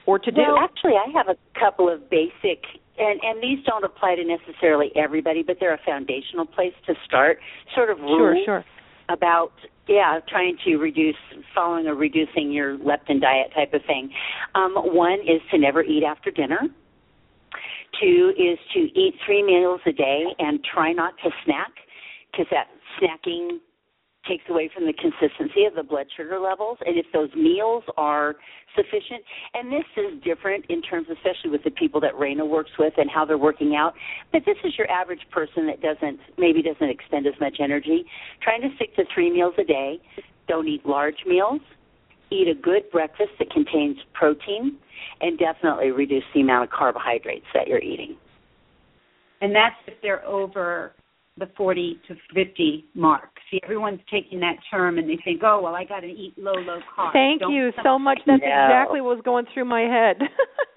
or 0.06 0.18
to 0.18 0.30
do? 0.30 0.40
Well, 0.40 0.58
actually, 0.58 0.92
I 0.92 1.10
have 1.14 1.28
a 1.28 1.36
couple 1.58 1.88
of 1.88 2.08
basic, 2.10 2.64
and 2.98 3.20
and 3.22 3.42
these 3.42 3.64
don't 3.64 3.84
apply 3.84 4.16
to 4.16 4.24
necessarily 4.24 4.90
everybody, 4.96 5.42
but 5.42 5.56
they're 5.60 5.74
a 5.74 5.80
foundational 5.84 6.46
place 6.46 6.74
to 6.86 6.94
start. 7.04 7.38
Sort 7.74 7.90
of 7.90 7.98
sure, 7.98 8.36
sure. 8.44 8.64
about 9.08 9.52
yeah, 9.88 10.20
trying 10.28 10.56
to 10.64 10.76
reduce, 10.76 11.16
following 11.54 11.86
or 11.86 11.94
reducing 11.94 12.52
your 12.52 12.78
leptin 12.78 13.20
diet 13.20 13.52
type 13.54 13.74
of 13.74 13.82
thing. 13.86 14.10
Um, 14.54 14.74
one 14.74 15.20
is 15.20 15.40
to 15.50 15.58
never 15.58 15.82
eat 15.82 16.04
after 16.04 16.30
dinner. 16.30 16.60
Two 18.00 18.32
is 18.38 18.58
to 18.74 18.80
eat 18.98 19.14
three 19.26 19.42
meals 19.42 19.80
a 19.86 19.92
day 19.92 20.24
and 20.38 20.60
try 20.64 20.92
not 20.92 21.14
to 21.24 21.30
snack 21.44 21.72
because 22.30 22.46
that 22.50 22.68
snacking 22.98 23.58
takes 24.28 24.44
away 24.48 24.70
from 24.72 24.86
the 24.86 24.92
consistency 24.92 25.64
of 25.64 25.74
the 25.74 25.82
blood 25.82 26.06
sugar 26.16 26.38
levels 26.38 26.78
and 26.86 26.98
if 26.98 27.06
those 27.12 27.30
meals 27.34 27.84
are 27.96 28.36
sufficient. 28.76 29.22
And 29.54 29.72
this 29.72 29.84
is 29.96 30.22
different 30.22 30.64
in 30.68 30.82
terms 30.82 31.08
especially 31.10 31.50
with 31.50 31.64
the 31.64 31.70
people 31.70 32.00
that 32.00 32.14
Raina 32.14 32.48
works 32.48 32.70
with 32.78 32.94
and 32.96 33.10
how 33.10 33.24
they're 33.24 33.38
working 33.38 33.74
out 33.76 33.94
but 34.32 34.42
this 34.46 34.56
is 34.64 34.72
your 34.78 34.90
average 34.90 35.20
person 35.30 35.66
that 35.66 35.80
doesn't 35.82 36.18
maybe 36.38 36.62
doesn't 36.62 36.88
expend 36.88 37.26
as 37.26 37.34
much 37.40 37.58
energy. 37.60 38.04
Trying 38.42 38.62
to 38.62 38.68
stick 38.76 38.94
to 38.96 39.04
3 39.14 39.32
meals 39.32 39.54
a 39.58 39.64
day. 39.64 40.00
Don't 40.48 40.68
eat 40.68 40.84
large 40.86 41.24
meals. 41.26 41.60
Eat 42.30 42.48
a 42.48 42.54
good 42.54 42.90
breakfast 42.90 43.30
that 43.38 43.50
contains 43.50 43.98
protein 44.14 44.76
and 45.20 45.38
definitely 45.38 45.90
reduce 45.90 46.24
the 46.34 46.40
amount 46.40 46.64
of 46.64 46.70
carbohydrates 46.70 47.46
that 47.54 47.68
you're 47.68 47.80
eating. 47.80 48.16
And 49.40 49.54
that's 49.54 49.76
if 49.86 49.94
they're 50.02 50.24
over 50.24 50.92
the 51.38 51.48
40 51.56 51.98
to 52.08 52.14
50 52.34 52.84
mark. 52.94 53.30
See, 53.50 53.58
everyone's 53.64 54.00
taking 54.10 54.40
that 54.40 54.56
term 54.70 54.98
and 54.98 55.08
they 55.08 55.18
think, 55.24 55.40
oh, 55.42 55.60
well, 55.62 55.74
I 55.74 55.84
got 55.84 56.00
to 56.00 56.06
eat 56.06 56.34
low, 56.36 56.52
low 56.52 56.78
carb. 56.96 57.12
Thank 57.12 57.40
Don't 57.40 57.52
you 57.54 57.70
so 57.82 57.98
much. 57.98 58.18
That's 58.26 58.42
No. 58.42 58.46
exactly 58.48 59.00
what 59.00 59.16
was 59.16 59.22
going 59.24 59.46
through 59.54 59.64
my 59.64 59.80
head. 59.82 60.18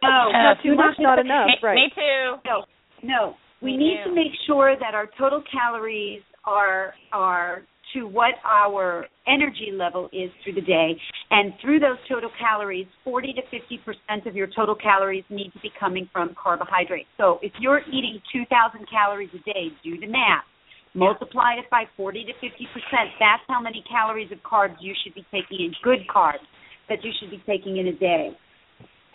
No, 0.01 0.29
no, 0.31 0.53
too 0.63 0.75
much, 0.75 0.95
not 0.99 1.19
enough. 1.19 1.47
me, 1.47 1.55
Right. 1.61 1.75
me 1.75 1.89
too. 1.93 2.35
No, 2.45 2.63
no. 3.03 3.35
We 3.61 3.71
Me 3.71 3.77
need 3.77 3.97
too. 4.03 4.09
to 4.09 4.15
make 4.15 4.31
sure 4.47 4.75
that 4.79 4.93
our 4.93 5.07
total 5.17 5.41
calories 5.51 6.21
are 6.45 6.93
are 7.11 7.63
to 7.95 8.07
what 8.07 8.35
our 8.45 9.07
energy 9.27 9.71
level 9.73 10.09
is 10.13 10.29
through 10.43 10.53
the 10.53 10.61
day, 10.61 10.95
and 11.31 11.53
through 11.61 11.79
those 11.79 11.97
total 12.07 12.29
calories, 12.37 12.85
40 13.03 13.33
to 13.33 13.41
50 13.49 13.79
percent 13.83 14.27
of 14.27 14.35
your 14.35 14.47
total 14.55 14.75
calories 14.75 15.23
need 15.29 15.51
to 15.53 15.59
be 15.59 15.71
coming 15.79 16.07
from 16.13 16.35
carbohydrates. 16.41 17.09
So 17.17 17.39
if 17.41 17.51
you're 17.59 17.81
eating 17.87 18.21
2,000 18.31 18.85
calories 18.89 19.29
a 19.33 19.41
day, 19.43 19.73
do 19.83 19.99
the 19.99 20.07
math. 20.07 20.45
Multiply 20.93 21.55
it 21.59 21.65
by 21.71 21.85
40 21.97 22.25
to 22.25 22.33
50 22.33 22.67
percent. 22.71 23.09
That's 23.19 23.43
how 23.47 23.61
many 23.61 23.83
calories 23.89 24.31
of 24.31 24.37
carbs 24.39 24.75
you 24.79 24.93
should 25.03 25.15
be 25.15 25.25
taking 25.31 25.65
in, 25.65 25.73
good 25.83 26.07
carbs 26.13 26.45
that 26.87 27.03
you 27.03 27.11
should 27.19 27.31
be 27.31 27.41
taking 27.47 27.77
in 27.77 27.87
a 27.87 27.93
day. 27.93 28.29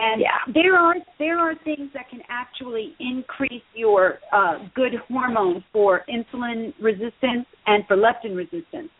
And 0.00 0.20
Yeah. 0.20 0.38
there 0.48 0.76
are 0.76 0.96
there 1.18 1.38
are 1.38 1.54
things 1.56 1.92
that 1.92 2.08
can 2.08 2.22
actually 2.28 2.94
increase 2.98 3.62
your 3.74 4.18
uh, 4.32 4.58
good 4.74 4.94
hormone 5.08 5.62
for 5.72 6.04
insulin 6.08 6.72
resistance 6.80 7.46
and 7.66 7.86
for 7.86 7.96
leptin 7.96 8.34
resistance. 8.34 8.90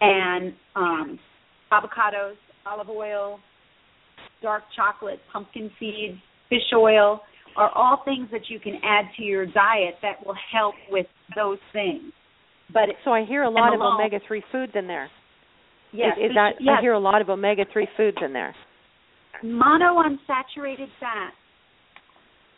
And 0.00 0.52
um, 0.76 1.18
avocados, 1.70 2.36
olive 2.66 2.90
oil, 2.90 3.40
dark 4.42 4.64
chocolate, 4.76 5.20
pumpkin 5.32 5.70
seeds, 5.78 6.18
fish 6.50 6.72
oil 6.74 7.22
are 7.56 7.70
all 7.74 8.02
things 8.04 8.28
that 8.30 8.48
you 8.48 8.58
can 8.58 8.74
add 8.82 9.06
to 9.16 9.22
your 9.22 9.46
diet 9.46 9.94
that 10.02 10.24
will 10.24 10.36
help 10.52 10.74
with 10.90 11.06
those 11.34 11.58
things. 11.72 12.12
But 12.72 12.88
so 13.04 13.12
I 13.12 13.24
hear 13.24 13.42
a 13.42 13.50
lot 13.50 13.74
of 13.74 13.80
omega 13.80 14.20
three 14.26 14.42
foods 14.50 14.72
in 14.74 14.86
there. 14.86 15.10
yes, 15.92 16.16
is, 16.18 16.30
is 16.30 16.34
that 16.34 16.52
yes, 16.60 16.76
I 16.78 16.80
hear 16.80 16.92
a 16.92 16.98
lot 16.98 17.20
of 17.20 17.28
omega 17.28 17.64
three 17.72 17.88
foods 17.96 18.16
in 18.24 18.32
there. 18.32 18.54
Monounsaturated 19.44 20.88
fat 21.00 21.32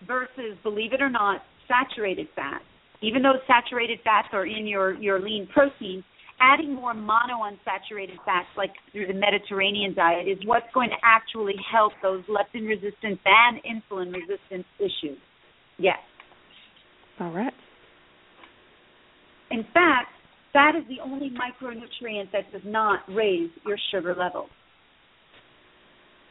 versus, 0.06 0.56
believe 0.62 0.92
it 0.92 1.00
or 1.00 1.10
not, 1.10 1.40
saturated 1.68 2.28
fat. 2.34 2.60
Even 3.02 3.22
though 3.22 3.34
saturated 3.46 3.98
fats 4.04 4.28
are 4.32 4.46
in 4.46 4.66
your, 4.66 4.94
your 4.94 5.20
lean 5.20 5.48
protein, 5.52 6.04
adding 6.40 6.74
more 6.74 6.94
monounsaturated 6.94 8.16
fats 8.24 8.48
like 8.56 8.70
through 8.92 9.06
the 9.06 9.14
Mediterranean 9.14 9.94
diet 9.94 10.28
is 10.28 10.38
what's 10.44 10.66
going 10.74 10.90
to 10.90 10.96
actually 11.02 11.54
help 11.70 11.92
those 12.02 12.22
leptin 12.24 12.66
resistance 12.66 13.18
and 13.24 13.60
insulin 13.64 14.12
resistance 14.12 14.66
issues. 14.78 15.18
Yes. 15.78 15.98
All 17.20 17.32
right. 17.32 17.52
In 19.50 19.62
fact, 19.72 20.08
fat 20.52 20.74
is 20.76 20.84
the 20.88 21.02
only 21.02 21.30
micronutrient 21.30 22.32
that 22.32 22.50
does 22.52 22.62
not 22.64 23.00
raise 23.08 23.50
your 23.66 23.76
sugar 23.92 24.14
levels. 24.18 24.50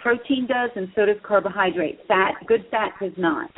Protein 0.03 0.45
does, 0.47 0.69
and 0.75 0.89
so 0.95 1.05
does 1.05 1.15
carbohydrate. 1.23 1.99
Fat, 2.07 2.33
good 2.45 2.65
fat, 2.69 2.91
does 3.01 3.13
not. 3.17 3.49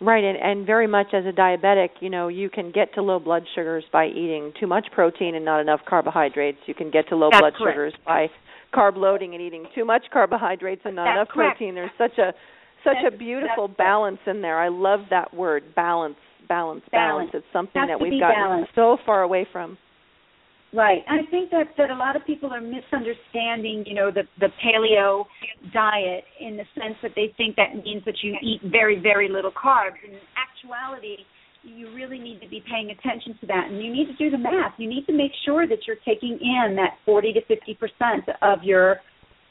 Right, 0.00 0.24
and, 0.24 0.36
and 0.36 0.66
very 0.66 0.88
much 0.88 1.14
as 1.14 1.24
a 1.24 1.30
diabetic, 1.30 1.90
you 2.00 2.10
know, 2.10 2.26
you 2.26 2.50
can 2.50 2.72
get 2.72 2.92
to 2.94 3.02
low 3.02 3.20
blood 3.20 3.44
sugars 3.54 3.84
by 3.92 4.06
eating 4.08 4.52
too 4.58 4.66
much 4.66 4.86
protein 4.92 5.36
and 5.36 5.44
not 5.44 5.60
enough 5.60 5.80
carbohydrates. 5.88 6.58
You 6.66 6.74
can 6.74 6.90
get 6.90 7.08
to 7.10 7.16
low 7.16 7.28
That's 7.30 7.40
blood 7.40 7.54
correct. 7.54 7.74
sugars 7.76 7.94
by 8.04 8.26
carb 8.74 8.96
loading 8.96 9.34
and 9.34 9.40
eating 9.40 9.66
too 9.72 9.84
much 9.84 10.02
carbohydrates 10.12 10.82
and 10.84 10.96
not 10.96 11.04
That's 11.04 11.16
enough 11.18 11.28
correct. 11.28 11.58
protein. 11.58 11.76
There's 11.76 11.90
such 11.96 12.18
a 12.18 12.32
such 12.82 12.94
That's- 12.96 13.14
a 13.14 13.16
beautiful 13.16 13.68
balance 13.68 14.18
in 14.26 14.42
there. 14.42 14.58
I 14.58 14.66
love 14.66 15.02
that 15.10 15.32
word, 15.32 15.72
balance, 15.76 16.16
balance, 16.48 16.82
balance. 16.90 17.30
Balance. 17.30 17.30
It's 17.34 17.46
something 17.52 17.86
that 17.86 18.00
we've 18.00 18.18
gotten 18.18 18.34
balanced. 18.34 18.72
so 18.74 18.96
far 19.06 19.22
away 19.22 19.44
from. 19.52 19.78
Right. 20.74 21.02
I 21.06 21.28
think 21.30 21.50
that 21.50 21.68
that 21.76 21.90
a 21.90 21.94
lot 21.94 22.16
of 22.16 22.24
people 22.24 22.50
are 22.50 22.60
misunderstanding, 22.60 23.84
you 23.86 23.94
know, 23.94 24.10
the 24.10 24.22
the 24.40 24.48
paleo 24.64 25.26
diet 25.74 26.24
in 26.40 26.56
the 26.56 26.64
sense 26.74 26.96
that 27.02 27.12
they 27.14 27.34
think 27.36 27.56
that 27.56 27.76
means 27.84 28.02
that 28.06 28.16
you 28.22 28.36
eat 28.42 28.62
very 28.64 28.98
very 28.98 29.28
little 29.28 29.52
carbs. 29.52 30.00
In 30.02 30.16
actuality, 30.32 31.24
you 31.62 31.94
really 31.94 32.18
need 32.18 32.40
to 32.40 32.48
be 32.48 32.64
paying 32.70 32.90
attention 32.90 33.36
to 33.42 33.46
that, 33.48 33.66
and 33.68 33.84
you 33.84 33.92
need 33.92 34.06
to 34.06 34.16
do 34.16 34.30
the 34.30 34.38
math. 34.38 34.72
You 34.78 34.88
need 34.88 35.04
to 35.06 35.12
make 35.12 35.32
sure 35.44 35.68
that 35.68 35.86
you're 35.86 36.00
taking 36.06 36.38
in 36.40 36.74
that 36.76 36.96
40 37.04 37.34
to 37.34 37.40
50 37.44 37.74
percent 37.74 38.24
of 38.40 38.62
your 38.62 38.96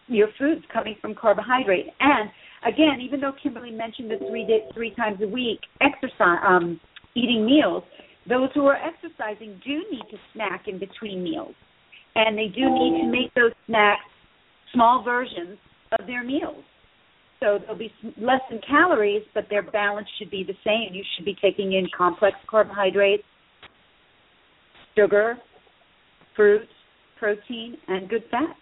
your 0.08 0.30
foods 0.40 0.66
coming 0.74 0.96
from 1.02 1.14
carbohydrate. 1.14 1.86
And 2.00 2.32
again, 2.66 3.00
even 3.00 3.22
though 3.22 3.34
Kimberley 3.44 3.70
mentioned 3.70 4.10
the 4.10 4.18
three 4.18 4.48
three 4.74 4.96
times 4.96 5.20
a 5.22 5.28
week 5.28 5.60
exercise, 5.82 6.40
um, 6.48 6.80
eating 7.16 7.46
meals, 7.46 7.84
those 8.28 8.50
who 8.54 8.66
are 8.66 8.78
exercising 8.78 9.60
do 9.66 9.84
need 9.92 10.04
to 10.12 10.18
snack 10.34 10.68
in 10.68 10.80
between 10.80 11.24
meals, 11.24 11.56
and 12.16 12.38
they 12.38 12.48
do 12.48 12.70
need 12.70 13.02
to 13.02 13.08
make 13.08 13.34
those 13.34 13.52
snacks 13.68 14.02
small 14.74 15.04
versions 15.04 15.58
of 16.00 16.08
their 16.08 16.24
meals. 16.24 16.64
So 17.42 17.58
they'll 17.66 17.76
be 17.76 17.92
less 18.18 18.42
in 18.52 18.60
calories, 18.68 19.24
but 19.34 19.46
their 19.50 19.64
balance 19.64 20.08
should 20.20 20.30
be 20.30 20.44
the 20.44 20.54
same. 20.64 20.94
You 20.94 21.04
should 21.16 21.26
be 21.26 21.36
taking 21.42 21.74
in 21.74 21.88
complex 21.98 22.38
carbohydrates, 22.48 23.24
sugar, 24.96 25.38
fruits, 26.36 26.72
protein, 27.18 27.78
and 27.88 28.08
good 28.08 28.24
fat. 28.30 28.56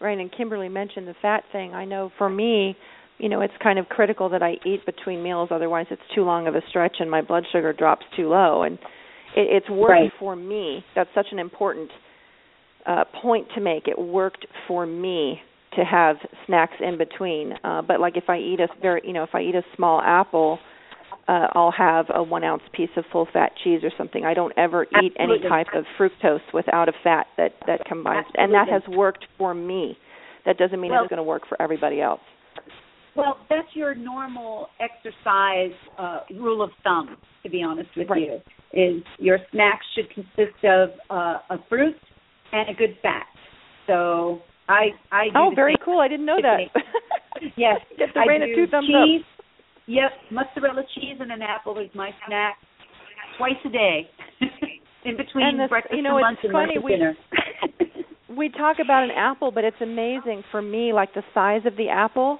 Right, 0.00 0.18
and 0.18 0.30
Kimberley 0.30 0.68
mentioned 0.68 1.08
the 1.08 1.14
fat 1.22 1.42
thing. 1.52 1.74
I 1.74 1.84
know 1.84 2.12
for 2.18 2.28
me, 2.28 2.76
you 3.18 3.28
know, 3.28 3.40
it's 3.40 3.54
kind 3.62 3.78
of 3.78 3.86
critical 3.88 4.28
that 4.30 4.42
I 4.42 4.54
eat 4.64 4.84
between 4.84 5.22
meals, 5.22 5.48
otherwise 5.50 5.86
it's 5.90 6.02
too 6.14 6.22
long 6.22 6.46
of 6.46 6.54
a 6.54 6.60
stretch 6.68 6.96
and 7.00 7.10
my 7.10 7.22
blood 7.22 7.44
sugar 7.52 7.72
drops 7.72 8.04
too 8.16 8.28
low. 8.28 8.62
And 8.62 8.74
it, 9.34 9.48
it's 9.62 9.70
working 9.70 10.04
Right. 10.04 10.12
for 10.18 10.36
me. 10.36 10.84
That's 10.94 11.10
such 11.14 11.26
an 11.32 11.38
important 11.38 11.90
uh, 12.84 13.04
point 13.22 13.46
to 13.54 13.60
make. 13.60 13.88
It 13.88 13.98
worked 13.98 14.46
for 14.68 14.86
me 14.86 15.40
to 15.76 15.84
have 15.84 16.16
snacks 16.46 16.74
in 16.80 16.96
between. 16.98 17.52
Uh, 17.64 17.82
but 17.82 18.00
like 18.00 18.16
if 18.16 18.24
I 18.28 18.38
eat 18.38 18.60
a 18.60 18.68
very, 18.80 19.02
you 19.04 19.12
know, 19.12 19.22
if 19.24 19.34
I 19.34 19.40
eat 19.42 19.54
a 19.54 19.62
small 19.74 20.00
apple, 20.00 20.58
uh, 21.28 21.48
I'll 21.54 21.72
have 21.72 22.06
a 22.14 22.22
one 22.22 22.44
ounce 22.44 22.62
piece 22.72 22.90
of 22.96 23.04
full 23.10 23.26
fat 23.32 23.52
cheese 23.64 23.80
or 23.82 23.90
something. 23.98 24.24
I 24.24 24.32
don't 24.34 24.52
ever 24.56 24.86
eat 25.02 25.12
any 25.18 25.40
type 25.48 25.66
of 25.74 25.84
fructose 25.98 26.40
without 26.54 26.88
a 26.88 26.92
fat 27.02 27.26
that 27.36 27.52
that 27.66 27.84
combines, 27.84 28.26
and 28.34 28.54
that 28.54 28.68
has 28.68 28.82
worked 28.88 29.26
for 29.36 29.52
me. 29.52 29.98
That 30.44 30.56
doesn't 30.56 30.80
mean 30.80 30.92
Well- 30.92 31.02
it's 31.02 31.10
going 31.10 31.18
to 31.18 31.24
work 31.24 31.42
for 31.48 31.60
everybody 31.60 32.00
else. 32.00 32.20
Well, 33.16 33.38
that's 33.48 33.68
your 33.74 33.94
normal 33.94 34.68
exercise 34.80 35.72
uh, 35.98 36.20
rule 36.38 36.62
of 36.62 36.70
thumb, 36.84 37.16
to 37.42 37.50
be 37.50 37.62
honest 37.62 37.88
with 37.96 38.08
Right. 38.10 38.22
you. 38.22 38.40
Is 38.72 39.02
your 39.18 39.38
snacks 39.52 39.86
should 39.94 40.10
consist 40.10 40.62
of 40.64 40.90
uh, 41.08 41.38
a 41.50 41.56
fruit 41.68 41.94
and 42.52 42.68
a 42.68 42.74
good 42.74 42.96
fat. 43.00 43.24
So 43.86 44.40
I 44.68 44.88
I 45.12 45.24
do 45.26 45.30
Oh, 45.36 45.52
very 45.54 45.74
same. 45.78 45.84
cool! 45.84 46.00
I 46.00 46.08
didn't 46.08 46.26
know 46.26 46.40
that. 46.42 46.58
Yes, 47.56 47.80
Get 47.98 48.08
the 48.14 48.20
I 48.20 48.24
rain 48.26 48.40
do 48.40 48.50
of 48.50 48.56
two 48.56 48.66
thumbs 48.70 48.86
cheese. 48.88 49.20
up. 49.20 49.44
Yep, 49.86 50.10
mozzarella 50.32 50.82
cheese 50.94 51.16
and 51.20 51.30
an 51.30 51.42
apple 51.42 51.78
is 51.78 51.88
my 51.94 52.10
snack 52.26 52.56
twice 53.36 53.60
a 53.66 53.68
day, 53.68 54.08
in 55.04 55.16
between 55.18 55.44
And 55.46 55.60
the- 55.60 55.68
breakfast 55.68 55.94
you 55.94 56.02
know, 56.02 56.16
and 56.16 56.36
it's 56.36 56.44
lunch 56.44 56.44
and 56.44 56.52
lunch 56.54 56.84
we- 56.84 56.92
dinner. 56.92 57.14
we 58.36 58.48
talk 58.48 58.78
about 58.82 59.04
an 59.04 59.10
apple, 59.10 59.50
but 59.52 59.64
it's 59.64 59.76
amazing 59.82 60.44
for 60.50 60.62
me, 60.62 60.92
like 60.94 61.12
the 61.14 61.22
size 61.34 61.60
of 61.66 61.76
the 61.76 61.88
apple. 61.90 62.38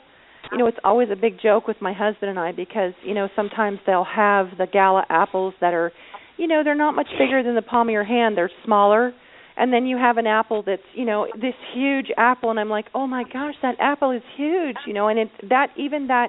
You 0.52 0.58
know, 0.58 0.66
it's 0.66 0.78
always 0.84 1.08
a 1.10 1.16
big 1.16 1.40
joke 1.42 1.66
with 1.66 1.76
my 1.80 1.92
husband 1.92 2.30
and 2.30 2.38
I 2.38 2.52
because, 2.52 2.92
you 3.04 3.14
know, 3.14 3.28
sometimes 3.34 3.78
they'll 3.86 4.04
have 4.04 4.48
the 4.58 4.66
gala 4.66 5.04
apples 5.08 5.54
that 5.60 5.74
are, 5.74 5.92
you 6.36 6.46
know, 6.46 6.62
they're 6.64 6.74
not 6.74 6.94
much 6.94 7.08
bigger 7.18 7.42
than 7.42 7.54
the 7.54 7.62
palm 7.62 7.88
of 7.88 7.92
your 7.92 8.04
hand. 8.04 8.36
They're 8.36 8.50
smaller. 8.64 9.12
And 9.56 9.72
then 9.72 9.86
you 9.86 9.96
have 9.96 10.18
an 10.18 10.26
apple 10.26 10.62
that's, 10.66 10.82
you 10.94 11.06
know, 11.06 11.26
this 11.34 11.54
huge 11.74 12.08
apple 12.18 12.50
and 12.50 12.60
I'm 12.60 12.68
like, 12.68 12.86
"Oh 12.94 13.06
my 13.06 13.24
gosh, 13.24 13.54
that 13.62 13.76
apple 13.80 14.10
is 14.10 14.20
huge." 14.36 14.76
You 14.86 14.92
know, 14.92 15.08
and 15.08 15.18
it 15.18 15.30
that 15.48 15.68
even 15.78 16.08
that 16.08 16.28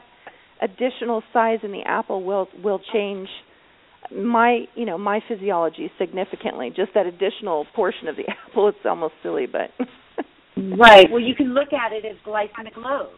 additional 0.61 1.23
size 1.33 1.59
in 1.61 1.73
the 1.73 1.81
apple 1.81 2.23
will 2.23 2.47
will 2.63 2.79
change 2.93 3.27
my 4.15 4.65
you 4.75 4.85
know 4.85 4.97
my 4.97 5.19
physiology 5.27 5.91
significantly 5.97 6.71
just 6.75 6.93
that 6.93 7.05
additional 7.05 7.65
portion 7.75 8.07
of 8.07 8.15
the 8.15 8.23
apple 8.47 8.69
it's 8.69 8.77
almost 8.85 9.13
silly 9.21 9.45
but 9.45 9.69
right 10.77 11.07
well 11.11 11.19
you 11.19 11.35
can 11.35 11.53
look 11.53 11.73
at 11.73 11.91
it 11.91 12.05
as 12.05 12.15
glycemic 12.25 12.75
load 12.77 13.09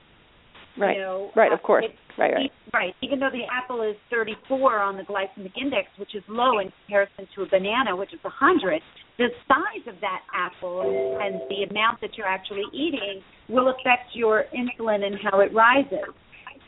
right. 0.79 0.97
you 0.97 1.01
know, 1.01 1.31
right 1.35 1.51
of 1.51 1.61
course. 1.61 1.85
right 2.17 2.33
right. 2.33 2.51
right. 2.73 2.93
Even 3.01 3.19
though 3.19 3.31
the 3.31 3.43
apple 3.51 3.81
is 3.81 3.95
34 4.09 4.79
on 4.79 4.97
the 4.97 5.03
glycemic 5.03 5.53
index 5.59 5.87
which 5.97 6.15
is 6.15 6.23
low 6.27 6.59
in 6.59 6.71
comparison 6.85 7.27
to 7.35 7.43
a 7.43 7.49
banana 7.49 7.95
which 7.95 8.13
is 8.13 8.19
100 8.23 8.81
the 9.19 9.27
size 9.47 9.85
of 9.85 9.99
that 9.99 10.23
apple 10.33 10.81
and, 10.81 11.35
and 11.35 11.41
the 11.51 11.69
amount 11.69 11.99
that 12.01 12.11
you're 12.17 12.25
actually 12.25 12.63
eating 12.73 13.21
will 13.49 13.67
affect 13.67 14.15
your 14.15 14.45
insulin 14.55 15.03
and 15.03 15.15
how 15.21 15.41
it 15.41 15.53
rises. 15.53 16.07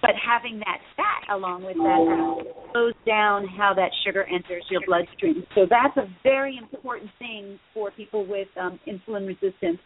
But 0.02 0.12
having 0.18 0.60
that 0.60 0.80
fat 0.98 1.34
along 1.34 1.64
with 1.64 1.78
that 1.78 2.54
slows 2.74 2.94
down 3.06 3.48
how 3.48 3.74
that 3.76 3.92
sugar 4.04 4.24
enters 4.24 4.66
your 4.70 4.82
bloodstream. 4.86 5.46
So 5.56 5.66
that's 5.70 5.96
a 5.96 6.10
very 6.24 6.58
important 6.58 7.12
thing 7.20 7.60
for 7.74 7.92
people 7.92 8.26
with 8.26 8.48
um, 8.60 8.80
insulin 8.86 9.28
resistance 9.28 9.80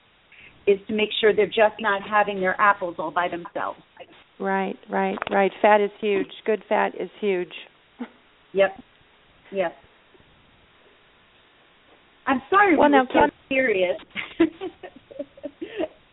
is 0.65 0.79
to 0.87 0.95
make 0.95 1.09
sure 1.21 1.35
they're 1.35 1.45
just 1.45 1.77
not 1.79 2.01
having 2.01 2.39
their 2.39 2.59
apples 2.59 2.95
all 2.97 3.11
by 3.11 3.27
themselves. 3.27 3.79
Right, 4.39 4.75
right, 4.89 5.17
right. 5.31 5.51
Fat 5.61 5.81
is 5.81 5.91
huge. 6.01 6.27
Good 6.45 6.63
fat 6.67 6.93
is 6.99 7.09
huge. 7.21 7.53
Yep. 8.53 8.71
Yep. 9.51 9.73
I'm 12.27 12.41
sorry 12.49 12.75
well, 12.77 12.89
we 12.89 12.93
now, 12.93 13.03
were 13.03 13.27
so 13.27 13.33
serious. 13.49 13.97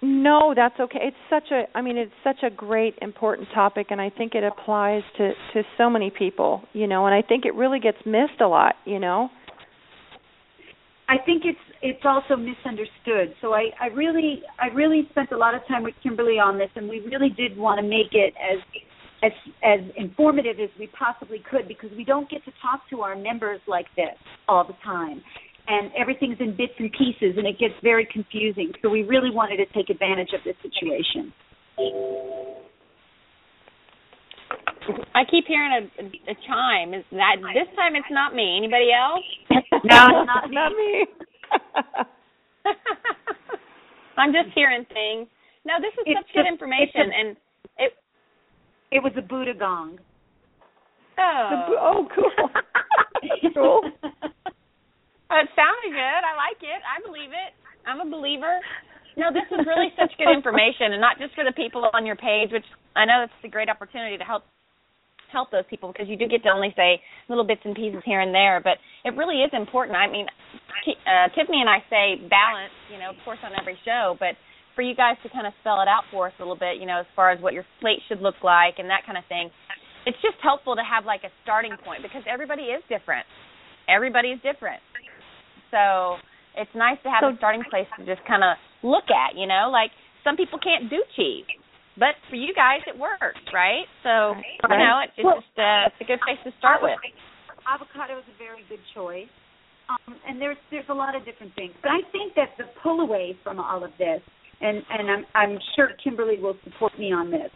No, 0.05 0.53
that's 0.55 0.79
okay. 0.81 0.99
It's 1.01 1.17
such 1.31 1.53
a 1.53 1.65
I 1.79 1.81
mean 1.81 1.97
it's 1.97 2.13
such 2.25 2.43
a 2.43 2.51
great 2.51 2.99
important 3.01 3.47
topic 3.55 3.87
and 3.91 4.01
I 4.01 4.11
think 4.11 4.35
it 4.35 4.43
applies 4.43 5.03
to 5.17 5.31
to 5.55 5.63
so 5.79 5.89
many 5.89 6.11
people, 6.11 6.63
you 6.73 6.89
know, 6.89 7.07
and 7.07 7.15
I 7.15 7.23
think 7.23 7.45
it 7.45 7.55
really 7.55 7.79
gets 7.79 7.99
missed 8.05 8.41
a 8.41 8.49
lot, 8.49 8.75
you 8.85 8.99
know. 8.99 9.31
I 11.09 11.19
think 11.25 11.43
it's 11.45 11.59
it's 11.83 12.03
also 12.05 12.37
misunderstood. 12.37 13.35
So 13.41 13.53
I 13.53 13.71
I 13.81 13.87
really 13.89 14.43
I 14.61 14.69
really 14.69 15.07
spent 15.11 15.33
a 15.33 15.37
lot 15.37 15.55
of 15.55 15.67
time 15.67 15.83
with 15.83 15.95
Kimberley 16.03 16.39
on 16.39 16.57
this 16.59 16.71
and 16.77 16.89
we 16.89 17.01
really 17.01 17.31
did 17.31 17.57
want 17.57 17.81
to 17.81 17.87
make 17.87 18.13
it 18.13 18.35
as 18.39 18.63
as 19.23 19.33
as 19.63 19.81
informative 19.97 20.59
as 20.61 20.71
we 20.79 20.87
possibly 20.89 21.43
could 21.51 21.67
because 21.69 21.91
we 21.97 22.05
don't 22.05 22.31
get 22.31 22.45
to 22.45 22.53
talk 22.63 22.89
to 22.91 23.03
our 23.03 23.17
members 23.17 23.61
like 23.67 23.87
this 23.97 24.17
all 24.49 24.65
the 24.65 24.77
time 24.85 25.23
and 25.69 25.91
everything's 25.99 26.39
in 26.41 26.57
bits 26.57 26.75
and 26.79 26.91
pieces 26.93 27.37
and 27.37 27.47
it 27.47 27.59
gets 27.59 27.75
very 27.83 28.07
confusing. 28.13 28.73
So 28.83 28.89
we 28.89 29.03
really 29.03 29.31
wanted 29.31 29.59
to 29.59 29.67
take 29.75 29.91
advantage 29.91 30.31
of 30.35 30.41
this 30.45 30.57
situation. 30.63 31.33
I 35.15 35.23
keep 35.31 35.47
hearing 35.47 35.73
a, 35.73 36.03
a, 36.03 36.07
a 36.33 36.37
chime. 36.47 36.95
Is 36.95 37.05
that 37.13 37.37
this 37.55 37.71
time? 37.77 37.95
It's 37.95 38.11
not 38.11 38.35
me. 38.35 38.57
Anybody 38.57 38.91
else? 38.91 39.23
no, 39.85 40.25
not 40.25 40.49
me. 40.49 40.55
not 40.55 40.73
me. 40.73 41.07
I'm 44.17 44.33
just 44.33 44.49
hearing 44.55 44.85
things. 44.93 45.27
No, 45.65 45.75
this 45.81 45.93
is 45.95 46.05
It's 46.07 46.21
such 46.21 46.33
good 46.35 46.47
information, 46.47 47.11
a- 47.11 47.15
and 47.21 47.37
it. 47.79 47.93
It 48.93 49.03
was 49.03 49.13
a 49.17 49.23
Buddha 49.23 49.55
gong. 49.55 49.99
Oh, 51.19 51.49
The 51.51 51.57
oh 51.81 52.09
cool. 52.15 52.31
cool. 53.55 53.81
Oh, 55.33 55.41
it 55.41 55.49
sounded 55.57 55.97
good. 55.97 56.23
I 56.29 56.37
like 56.37 56.61
it. 56.61 56.81
I 56.85 57.01
believe 57.07 57.31
it. 57.33 57.55
I'm 57.87 58.01
a 58.01 58.05
believer. 58.11 58.61
No, 59.17 59.33
this 59.33 59.45
is 59.51 59.67
really 59.67 59.89
such 59.99 60.13
good 60.19 60.31
information, 60.37 60.93
and 60.93 61.01
not 61.01 61.19
just 61.19 61.35
for 61.35 61.45
the 61.45 61.53
people 61.53 61.89
on 61.95 62.05
your 62.05 62.17
page, 62.17 62.53
which 62.53 62.67
I 62.97 63.07
know 63.07 63.23
it's 63.25 63.33
a 63.45 63.49
great 63.49 63.71
opportunity 63.71 64.19
to 64.19 64.25
help 64.25 64.45
help 65.33 65.51
those 65.51 65.65
people 65.69 65.91
because 65.93 66.09
you 66.09 66.17
do 66.17 66.29
get 66.29 66.43
to 66.45 66.51
only 66.51 66.73
say 66.77 67.01
little 67.29 67.45
bits 67.45 67.63
and 67.65 67.75
pieces 67.75 68.03
here 68.05 68.21
and 68.21 68.35
there, 68.35 68.61
but 68.63 68.77
it 69.05 69.17
really 69.17 69.43
is 69.43 69.51
important. 69.53 69.97
I 69.97 70.07
mean, 70.11 70.27
uh, 71.09 71.29
Tiffany 71.35 71.61
and 71.61 71.69
I 71.71 71.81
say 71.89 72.21
balance, 72.29 72.73
you 72.93 72.99
know, 72.99 73.11
of 73.11 73.17
course 73.25 73.39
on 73.43 73.53
every 73.59 73.79
show, 73.85 74.17
but 74.21 74.37
for 74.77 74.83
you 74.83 74.95
guys 74.95 75.17
to 75.23 75.29
kind 75.29 75.47
of 75.47 75.53
spell 75.61 75.81
it 75.81 75.89
out 75.89 76.05
for 76.11 76.29
us 76.29 76.33
a 76.39 76.43
little 76.43 76.57
bit, 76.57 76.77
you 76.81 76.87
know, 76.87 77.01
as 77.01 77.07
far 77.17 77.31
as 77.31 77.41
what 77.41 77.53
your 77.53 77.65
plate 77.81 78.01
should 78.09 78.21
look 78.21 78.37
like 78.43 78.79
and 78.79 78.89
that 78.89 79.05
kind 79.05 79.19
of 79.19 79.25
thing. 79.29 79.51
It's 80.07 80.19
just 80.23 80.37
helpful 80.43 80.75
to 80.77 80.83
have 80.83 81.05
like 81.05 81.23
a 81.25 81.31
starting 81.45 81.77
point 81.85 82.03
because 82.03 82.23
everybody 82.27 82.73
is 82.73 82.83
different. 82.89 83.27
Everybody 83.89 84.29
is 84.29 84.41
different. 84.43 84.81
So 85.71 86.17
it's 86.57 86.71
nice 86.75 86.99
to 87.05 87.11
have 87.11 87.21
So- 87.23 87.35
a 87.35 87.37
starting 87.37 87.65
place 87.69 87.87
to 87.99 88.05
just 88.05 88.25
kind 88.27 88.43
of 88.43 88.57
look 88.83 89.09
at, 89.11 89.37
you 89.37 89.47
know, 89.47 89.71
like 89.71 89.91
some 90.25 90.37
people 90.37 90.59
can't 90.59 90.89
do 90.91 91.03
cheese, 91.17 91.47
but 91.99 92.15
for 92.31 92.37
you 92.37 92.55
guys 92.55 92.81
it 92.87 92.99
works, 92.99 93.41
right? 93.53 93.87
So 94.03 94.35
you 94.69 94.79
know, 94.79 95.01
it's, 95.05 95.13
it's 95.17 95.25
Well- 95.25 95.41
just 95.41 95.57
uh, 95.59 95.89
it's 95.93 96.01
a 96.01 96.09
good 96.09 96.21
place 96.21 96.41
to 96.45 96.53
start 96.59 96.83
with. 96.83 96.99
Avocado 97.69 98.19
is 98.19 98.25
a 98.27 98.37
very 98.39 98.65
good 98.69 98.83
choice. 98.95 99.31
Um, 99.91 100.17
and 100.27 100.41
there's 100.41 100.57
there's 100.71 100.89
a 100.89 100.95
lot 100.95 101.15
of 101.17 101.25
different 101.25 101.55
things. 101.55 101.73
But 101.83 101.91
I 101.91 102.01
think 102.13 102.35
that 102.35 102.51
the 102.57 102.65
pull 102.83 103.01
away 103.01 103.37
from 103.43 103.59
all 103.61 103.85
of 103.85 103.91
this, 103.99 104.21
and 104.61 104.83
and 104.91 105.11
I'm 105.11 105.25
I'm 105.35 105.59
sure 105.77 105.91
Kimberley 106.03 106.39
will 106.39 106.57
support 106.65 106.99
me 106.99 107.13
on 107.13 107.31
this. 107.31 107.51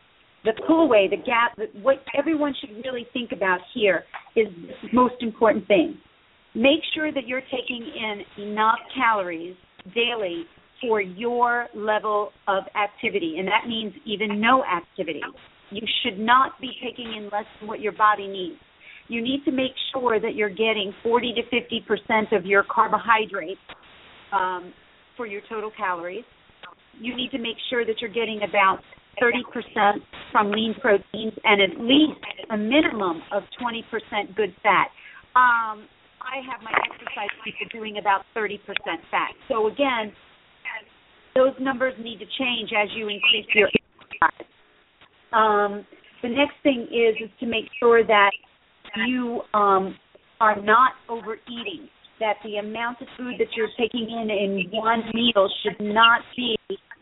The 0.45 0.53
pull 0.66 0.82
away, 0.82 1.09
the 1.11 1.16
gap, 1.16 1.57
the, 1.57 1.66
what 1.80 1.97
everyone 2.16 2.55
should 2.61 2.70
really 2.84 3.07
think 3.12 3.32
about 3.32 3.61
here 3.74 4.05
is 4.37 4.47
the 4.82 4.89
most 4.93 5.14
important 5.20 5.66
thing. 5.66 5.99
Make 6.55 6.80
sure 6.95 7.12
that 7.12 7.26
you're 7.26 7.43
taking 7.43 7.82
in 7.82 8.45
enough 8.45 8.78
calories 8.95 9.57
daily 9.95 10.45
for 10.81 11.01
your 11.01 11.66
level 11.74 12.31
of 12.49 12.64
activity, 12.77 13.37
and 13.39 13.49
that 13.49 13.66
means 13.66 13.95
even 14.05 14.41
no 14.41 14.64
activity. 14.64 15.22
You 15.70 15.83
should 16.03 16.18
not 16.18 16.61
be 16.61 16.70
taking 16.83 17.14
in 17.16 17.24
less 17.24 17.47
than 17.59 17.68
what 17.68 17.81
your 17.81 17.93
body 17.93 18.29
needs 18.29 18.61
you 19.09 19.22
need 19.22 19.45
to 19.45 19.53
make 19.53 19.72
sure 19.93 20.20
that 20.20 20.35
you're 20.35 20.51
getting 20.51 20.93
40 21.03 21.35
to 21.35 21.43
50 21.61 21.85
percent 21.87 22.33
of 22.33 22.45
your 22.45 22.64
carbohydrates 22.68 23.61
um, 24.33 24.72
for 25.16 25.27
your 25.27 25.43
total 25.49 25.70
calories. 25.77 26.24
You 26.99 27.16
need 27.16 27.31
to 27.31 27.39
make 27.39 27.57
sure 27.70 27.85
that 27.85 28.01
you're 28.01 28.12
getting 28.12 28.41
about 28.49 28.79
30 29.20 29.39
percent 29.53 30.03
from 30.33 30.51
lean 30.51 30.74
proteins 30.81 31.35
and 31.45 31.61
at 31.61 31.81
least 31.81 32.20
a 32.51 32.57
minimum 32.57 33.22
of 33.33 33.45
20 33.61 33.85
percent 33.91 34.35
good 34.37 34.55
fat. 34.62 34.89
Um, 35.37 35.87
I 36.18 36.43
have 36.51 36.61
my 36.62 36.72
exercise 36.91 37.31
people 37.45 37.66
doing 37.70 37.99
about 37.99 38.22
30 38.35 38.59
percent 38.59 39.01
fat. 39.11 39.31
So 39.49 39.68
again, 39.68 40.12
those 41.37 41.53
numbers 41.61 41.95
need 42.03 42.18
to 42.18 42.24
change 42.39 42.70
as 42.72 42.89
you 42.97 43.09
increase 43.09 43.47
your 43.55 43.68
exercise. 43.68 44.47
Um, 45.32 45.87
the 46.22 46.30
next 46.30 46.55
thing 46.62 46.89
is 46.91 47.14
is 47.22 47.30
to 47.41 47.47
make 47.47 47.66
sure 47.78 48.05
that 48.05 48.30
you 49.07 49.43
um, 49.53 49.95
are 50.41 50.61
not 50.61 50.93
overeating. 51.09 51.89
That 52.18 52.37
the 52.43 52.57
amount 52.57 53.03
of 53.03 53.09
food 53.18 53.34
that 53.39 53.49
you're 53.55 53.68
taking 53.78 54.09
in 54.09 54.30
in 54.30 54.70
one 54.70 55.03
meal 55.13 55.50
should 55.63 55.84
not 55.84 56.22
be 56.34 56.57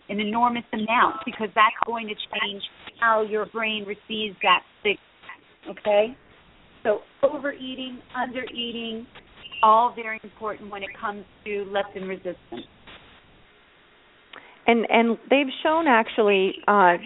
an 0.09 0.19
enormous 0.19 0.65
amount 0.73 1.23
because 1.25 1.49
that's 1.55 1.77
going 1.87 2.09
to 2.09 2.15
change 2.15 2.63
how 2.99 3.23
your 3.23 3.47
brain 3.47 3.85
receives 3.87 4.37
that 4.43 4.63
signal. 4.83 5.79
Okay, 5.79 6.17
so 6.83 6.99
overeating, 7.23 8.01
undereating, 8.17 9.07
all 9.63 9.95
very 9.95 10.19
important 10.25 10.69
when 10.69 10.83
it 10.83 10.91
comes 11.01 11.25
to 11.45 11.65
leptin 11.73 12.09
resistance. 12.09 12.67
And 14.67 14.87
and 14.91 15.19
they've 15.31 15.53
shown 15.63 15.87
actually 15.87 16.55
uh, 16.69 16.97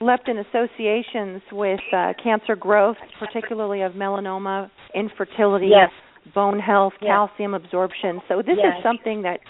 leptin 0.00 0.44
associations 0.48 1.42
with 1.52 1.80
uh, 1.92 2.12
cancer 2.22 2.56
growth, 2.56 2.96
particularly 3.18 3.82
of 3.82 3.92
melanoma, 3.92 4.70
infertility, 4.94 5.68
Yes. 5.68 5.90
bone 6.34 6.58
health, 6.58 6.92
Yes. 7.00 7.08
calcium 7.10 7.54
absorption. 7.54 8.20
So 8.28 8.42
this 8.42 8.58
Yes. 8.58 8.76
is 8.78 8.82
something 8.82 9.22
that 9.22 9.40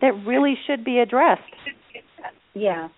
that 0.00 0.12
really 0.26 0.54
should 0.66 0.84
be 0.84 0.98
addressed. 0.98 1.42
Yeah, 2.54 2.88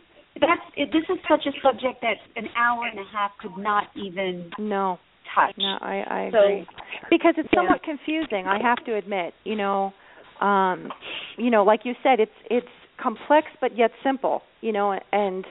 that's 0.41 0.63
it, 0.77 0.91
this 0.93 1.05
is 1.09 1.19
such 1.29 1.47
a 1.47 1.53
subject 1.63 2.01
that 2.03 2.17
an 2.37 2.49
hour 2.57 2.87
and 2.87 2.99
a 2.99 3.05
half 3.13 3.33
could 3.39 3.57
not 3.57 3.85
even 3.95 4.51
No, 4.59 4.99
touch. 5.35 5.55
no, 5.59 5.79
I, 5.81 6.05
I 6.09 6.31
So- 6.33 6.39
agree 6.39 6.67
because 7.11 7.35
it's 7.39 7.49
Yeah. 7.53 7.61
somewhat 7.61 7.83
confusing. 7.83 8.47
I 8.47 8.61
have 8.61 8.85
to 8.85 8.95
admit, 8.97 9.35
you 9.45 9.57
know, 9.57 9.93
um, 10.41 10.93
you 11.37 11.51
know, 11.51 11.65
like 11.65 11.85
you 11.85 11.95
said, 12.03 12.21
it's 12.21 12.39
it's 12.51 12.69
complex 13.01 13.49
but 13.61 13.77
yet 13.77 13.91
simple. 14.03 14.43
You 14.61 14.73
know, 14.73 14.99
and 15.13 15.45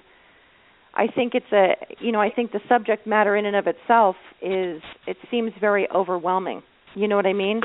I 0.94 1.08
think 1.08 1.34
it's 1.36 1.52
a, 1.52 1.76
you 2.00 2.12
know, 2.12 2.20
I 2.20 2.30
think 2.30 2.52
the 2.52 2.60
subject 2.68 3.06
matter 3.06 3.36
in 3.36 3.46
and 3.46 3.56
of 3.56 3.68
itself 3.68 4.16
is 4.42 4.82
it 5.06 5.18
seems 5.30 5.52
very 5.62 5.88
overwhelming. 5.94 6.64
You 6.96 7.08
know 7.08 7.16
what 7.16 7.28
I 7.28 7.34
mean? 7.34 7.62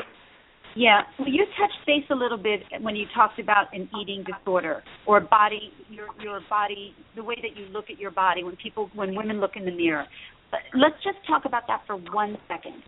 Yeah, 0.74 1.02
well, 1.18 1.28
you 1.28 1.44
touched 1.58 1.86
base 1.86 2.04
a 2.10 2.14
little 2.14 2.38
bit 2.38 2.60
when 2.80 2.96
you 2.96 3.06
talked 3.14 3.38
about 3.38 3.66
an 3.74 3.90
eating 4.00 4.24
disorder 4.24 4.82
or 5.06 5.20
body, 5.20 5.70
your 5.90 6.06
your 6.20 6.40
body, 6.48 6.94
the 7.14 7.22
way 7.22 7.36
that 7.42 7.58
you 7.58 7.66
look 7.66 7.86
at 7.90 7.98
your 7.98 8.10
body 8.10 8.42
when 8.42 8.56
people, 8.56 8.90
when 8.94 9.14
women 9.14 9.38
look 9.38 9.52
in 9.56 9.66
the 9.66 9.70
mirror. 9.70 10.06
But 10.50 10.60
let's 10.74 10.96
just 11.04 11.18
talk 11.26 11.44
about 11.44 11.64
that 11.68 11.82
for 11.86 11.96
one 11.96 12.38
second. 12.48 12.82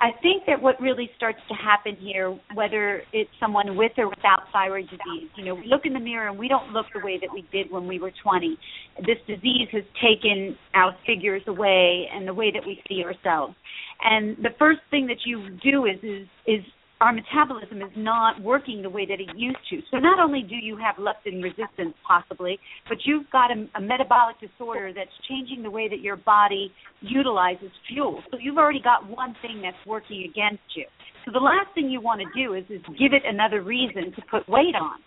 I 0.00 0.10
think 0.22 0.44
that 0.46 0.60
what 0.60 0.80
really 0.80 1.10
starts 1.16 1.38
to 1.48 1.54
happen 1.54 1.96
here, 1.96 2.38
whether 2.54 3.02
it's 3.12 3.30
someone 3.40 3.76
with 3.76 3.92
or 3.96 4.08
without 4.08 4.42
thyroid 4.52 4.84
disease, 4.84 5.30
you 5.36 5.44
know, 5.44 5.54
we 5.54 5.66
look 5.66 5.82
in 5.84 5.92
the 5.92 6.00
mirror 6.00 6.28
and 6.28 6.38
we 6.38 6.48
don't 6.48 6.72
look 6.72 6.86
the 6.92 7.00
way 7.04 7.18
that 7.20 7.32
we 7.32 7.46
did 7.52 7.70
when 7.70 7.86
we 7.86 7.98
were 7.98 8.12
20. 8.22 8.58
This 9.06 9.18
disease 9.26 9.68
has 9.72 9.84
taken 10.02 10.56
our 10.74 10.94
figures 11.06 11.42
away 11.46 12.08
and 12.12 12.26
the 12.28 12.34
way 12.34 12.50
that 12.52 12.66
we 12.66 12.82
see 12.88 13.02
ourselves. 13.04 13.54
And 14.02 14.36
the 14.38 14.50
first 14.58 14.80
thing 14.90 15.06
that 15.06 15.18
you 15.24 15.50
do 15.62 15.86
is 15.86 15.98
is 16.02 16.26
is 16.46 16.64
our 17.00 17.12
metabolism 17.12 17.82
is 17.82 17.90
not 17.96 18.40
working 18.40 18.82
the 18.82 18.90
way 18.90 19.04
that 19.04 19.20
it 19.20 19.28
used 19.36 19.58
to. 19.70 19.80
So 19.90 19.98
not 19.98 20.20
only 20.20 20.42
do 20.42 20.54
you 20.54 20.76
have 20.76 20.96
leptin 20.96 21.42
resistance 21.42 21.94
possibly, 22.06 22.58
but 22.88 22.98
you've 23.04 23.28
got 23.30 23.50
a, 23.50 23.66
a 23.76 23.80
metabolic 23.80 24.36
disorder 24.40 24.92
that's 24.94 25.10
changing 25.28 25.62
the 25.62 25.70
way 25.70 25.88
that 25.88 26.00
your 26.00 26.16
body 26.16 26.72
utilizes 27.00 27.70
fuel. 27.88 28.22
So 28.30 28.38
you've 28.40 28.58
already 28.58 28.80
got 28.80 29.08
one 29.08 29.34
thing 29.42 29.60
that's 29.62 29.76
working 29.86 30.24
against 30.30 30.62
you. 30.76 30.86
So 31.24 31.32
the 31.32 31.40
last 31.40 31.74
thing 31.74 31.90
you 31.90 32.00
want 32.00 32.20
to 32.20 32.28
do 32.34 32.54
is 32.54 32.64
is 32.68 32.82
give 32.98 33.12
it 33.12 33.22
another 33.26 33.62
reason 33.62 34.12
to 34.14 34.22
put 34.30 34.48
weight 34.48 34.74
on. 34.74 34.98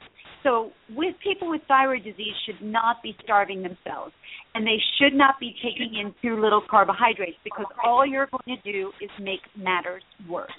So 0.44 0.72
with 0.96 1.16
people 1.24 1.50
with 1.50 1.62
thyroid 1.68 2.04
disease 2.04 2.34
should 2.46 2.62
not 2.62 3.02
be 3.04 3.16
starving 3.24 3.64
themselves 3.64 4.14
and 4.56 4.66
they 4.66 4.78
should 5.00 5.14
not 5.14 5.36
be 5.40 5.56
taking 5.64 6.00
in 6.00 6.14
too 6.22 6.42
little 6.42 6.62
carbohydrates 6.70 7.38
because 7.44 7.66
all 7.84 8.06
you're 8.06 8.28
going 8.28 8.58
to 8.58 8.72
do 8.72 8.92
is 9.02 9.10
make 9.20 9.42
matters 9.58 10.04
worse. 10.30 10.52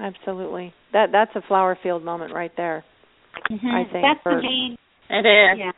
Absolutely. 0.00 0.74
That 0.92 1.06
that's 1.12 1.30
a 1.36 1.42
flower 1.46 1.78
field 1.82 2.04
moment 2.04 2.32
right 2.34 2.52
there. 2.56 2.84
Mm-hmm. 3.50 3.66
I 3.66 3.82
think 3.92 4.04
that's 4.04 4.22
for, 4.22 4.36
the 4.36 4.42
main. 4.42 4.76
It 5.10 5.26
is. 5.26 5.58
Yeah. 5.58 5.72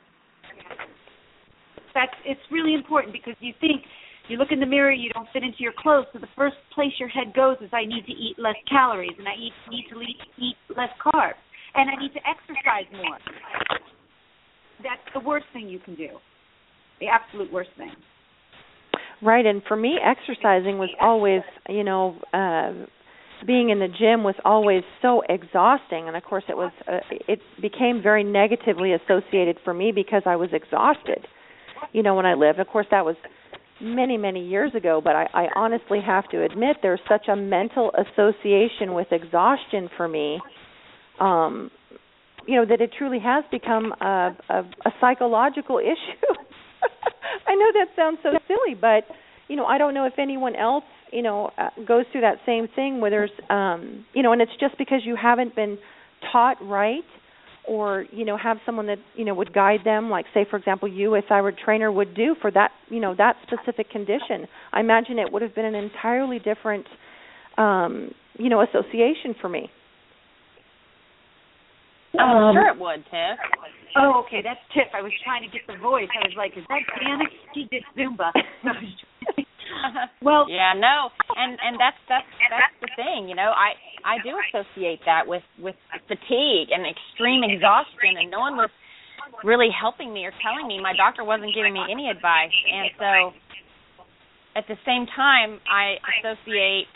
That's 1.94 2.12
it's 2.24 2.40
really 2.51 2.74
important 2.74 3.12
because 3.12 3.34
you 3.40 3.52
think 3.60 3.82
you 4.28 4.38
look 4.38 4.48
in 4.51 4.60
the 4.60 4.66
mirror, 4.66 4.93
you 4.93 5.10
don't 5.10 5.28
fit 5.32 5.43
into 5.43 5.59
your 5.60 5.72
clothes, 5.78 6.06
so 6.12 6.18
the 6.18 6.28
first 6.36 6.56
place 6.74 6.93
your 6.98 7.09
head 7.09 7.32
goes 7.34 7.56
is 7.60 7.70
I 7.72 7.84
need 7.84 8.05
to 8.06 8.12
eat 8.12 8.36
less 8.38 8.56
calories 8.68 9.14
and 9.18 9.28
I 9.28 9.34
eat, 9.38 9.52
need 9.70 9.86
to 9.90 10.01
eat, 10.01 10.18
eat 10.38 10.56
less 10.76 10.90
carbs 10.98 11.38
and 11.74 11.90
I 11.90 11.94
need 12.01 12.12
to 12.14 12.20
exercise 12.26 12.90
more. 12.93 13.18
That's 14.82 15.06
the 15.14 15.20
worst 15.20 15.47
thing 15.52 15.68
you 15.68 15.78
can 15.78 15.94
do. 15.94 16.09
The 17.01 17.06
absolute 17.06 17.52
worst 17.52 17.70
thing. 17.76 17.93
Right, 19.22 19.47
and 19.47 19.62
for 19.66 19.76
me, 19.76 19.98
exercising 20.02 20.76
was 20.78 20.90
always, 21.01 21.43
you 21.68 21.84
know, 21.84 22.16
uh, 22.34 22.86
being 23.46 23.70
in 23.70 23.78
the 23.78 23.88
gym 23.88 24.22
was 24.22 24.34
always 24.44 24.82
so 25.02 25.22
exhausting. 25.28 26.06
And 26.08 26.16
of 26.16 26.22
course 26.22 26.44
it 26.48 26.56
was 26.56 26.72
uh, 26.86 26.98
it 27.28 27.40
became 27.60 28.00
very 28.02 28.24
negatively 28.24 28.92
associated 28.92 29.58
for 29.64 29.74
me 29.74 29.92
because 29.92 30.22
I 30.26 30.36
was 30.36 30.50
exhausted 30.52 31.26
you 31.92 32.02
know 32.02 32.14
when 32.14 32.26
I 32.26 32.34
lived. 32.34 32.58
Of 32.60 32.68
course 32.68 32.86
that 32.90 33.04
was 33.04 33.16
many 33.80 34.16
many 34.16 34.46
years 34.46 34.74
ago 34.74 35.00
but 35.02 35.14
I, 35.14 35.28
I 35.34 35.46
honestly 35.54 36.00
have 36.04 36.28
to 36.30 36.42
admit 36.42 36.76
there's 36.82 37.00
such 37.08 37.28
a 37.28 37.36
mental 37.36 37.92
association 37.92 38.94
with 38.94 39.08
exhaustion 39.10 39.90
for 39.98 40.08
me 40.08 40.40
um 41.20 41.70
you 42.46 42.56
know 42.56 42.64
that 42.64 42.80
it 42.80 42.90
truly 42.96 43.18
has 43.18 43.44
become 43.50 43.92
a 44.00 44.34
a, 44.48 44.60
a 44.86 44.90
psychological 45.00 45.78
issue. 45.94 46.32
I 47.46 47.54
know 47.54 47.70
that 47.74 47.88
sounds 47.94 48.18
so 48.22 48.30
silly 48.48 48.74
but 48.80 49.04
you 49.48 49.56
know 49.56 49.66
I 49.66 49.76
don't 49.76 49.92
know 49.92 50.06
if 50.06 50.14
anyone 50.18 50.56
else 50.56 50.84
you 51.12 51.22
know 51.22 51.50
uh, 51.58 51.70
goes 51.86 52.04
through 52.12 52.20
that 52.22 52.38
same 52.44 52.68
thing 52.74 53.00
where 53.00 53.10
there's 53.10 53.30
um 53.50 54.04
you 54.14 54.22
know 54.22 54.32
and 54.32 54.42
it's 54.42 54.52
just 54.60 54.76
because 54.78 55.00
you 55.04 55.16
haven't 55.20 55.54
been 55.54 55.78
taught 56.32 56.56
right 56.62 57.04
or 57.66 58.06
you 58.10 58.24
know 58.24 58.36
have 58.36 58.58
someone 58.64 58.86
that 58.86 58.98
you 59.14 59.24
know 59.24 59.34
would 59.34 59.52
guide 59.52 59.80
them 59.84 60.10
like 60.10 60.26
say 60.34 60.46
for 60.48 60.56
example 60.56 60.88
you 60.88 61.14
a 61.14 61.22
thyroid 61.28 61.56
trainer 61.62 61.90
would 61.90 62.14
do 62.14 62.34
for 62.40 62.50
that 62.50 62.70
you 62.88 63.00
know 63.00 63.14
that 63.16 63.36
specific 63.42 63.90
condition 63.90 64.46
i 64.72 64.80
imagine 64.80 65.18
it 65.18 65.32
would 65.32 65.42
have 65.42 65.54
been 65.54 65.64
an 65.64 65.74
entirely 65.74 66.38
different 66.38 66.86
um 67.58 68.10
you 68.38 68.48
know 68.48 68.62
association 68.62 69.34
for 69.40 69.48
me 69.48 69.70
I'm 72.18 72.36
um, 72.36 72.54
sure 72.54 72.68
it 72.68 72.80
would, 72.80 73.04
Tiff. 73.10 73.38
Oh, 73.96 74.24
okay, 74.24 74.40
that's 74.42 74.60
Tiff. 74.72 74.88
I 74.94 75.02
was 75.02 75.12
trying 75.24 75.42
to 75.42 75.48
get 75.52 75.66
the 75.66 75.76
voice. 75.76 76.08
I 76.16 76.26
was 76.26 76.34
like, 76.36 76.52
is 76.56 76.64
that 76.68 76.80
Janet? 77.00 77.28
She 77.54 77.68
did 77.70 77.82
Zumba. 77.96 78.32
well, 80.23 80.47
yeah, 80.48 80.73
no, 80.77 81.11
and 81.36 81.59
and 81.61 81.74
that's 81.81 81.98
that's 82.09 82.28
that's 82.51 82.77
the 82.81 82.90
thing, 82.97 83.28
you 83.28 83.35
know. 83.35 83.53
I 83.53 83.77
I 84.05 84.23
do 84.23 84.36
associate 84.48 85.01
that 85.07 85.27
with 85.27 85.43
with 85.59 85.77
fatigue 86.09 86.70
and 86.70 86.86
extreme 86.86 87.44
exhaustion, 87.44 88.20
and 88.20 88.31
no 88.31 88.40
one 88.40 88.57
was 88.57 88.70
really 89.44 89.69
helping 89.70 90.12
me 90.12 90.24
or 90.24 90.32
telling 90.43 90.66
me. 90.66 90.81
My 90.81 90.94
doctor 90.97 91.24
wasn't 91.24 91.55
giving 91.55 91.73
me 91.73 91.82
any 91.90 92.11
advice, 92.11 92.55
and 92.55 92.90
so 92.98 93.12
at 94.57 94.65
the 94.69 94.78
same 94.86 95.05
time, 95.15 95.61
I 95.69 96.01
associate, 96.16 96.89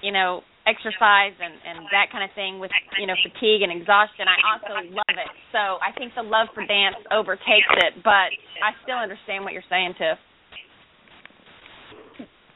you 0.00 0.12
know, 0.12 0.40
exercise 0.68 1.32
and 1.40 1.56
and 1.64 1.88
that 1.92 2.12
kind 2.12 2.24
of 2.24 2.32
thing 2.36 2.60
with 2.60 2.70
you 3.00 3.08
know 3.08 3.16
fatigue 3.24 3.64
and 3.64 3.72
exhaustion. 3.72 4.28
I 4.28 4.36
also 4.44 4.74
love 4.92 5.16
it, 5.16 5.30
so 5.52 5.80
I 5.80 5.96
think 5.96 6.12
the 6.12 6.24
love 6.24 6.52
for 6.52 6.64
dance 6.68 7.00
overtakes 7.08 7.72
it. 7.88 8.04
But 8.04 8.32
I 8.60 8.76
still 8.84 9.00
understand 9.00 9.44
what 9.44 9.56
you're 9.56 9.66
saying, 9.72 9.96
Tiff. 9.96 10.20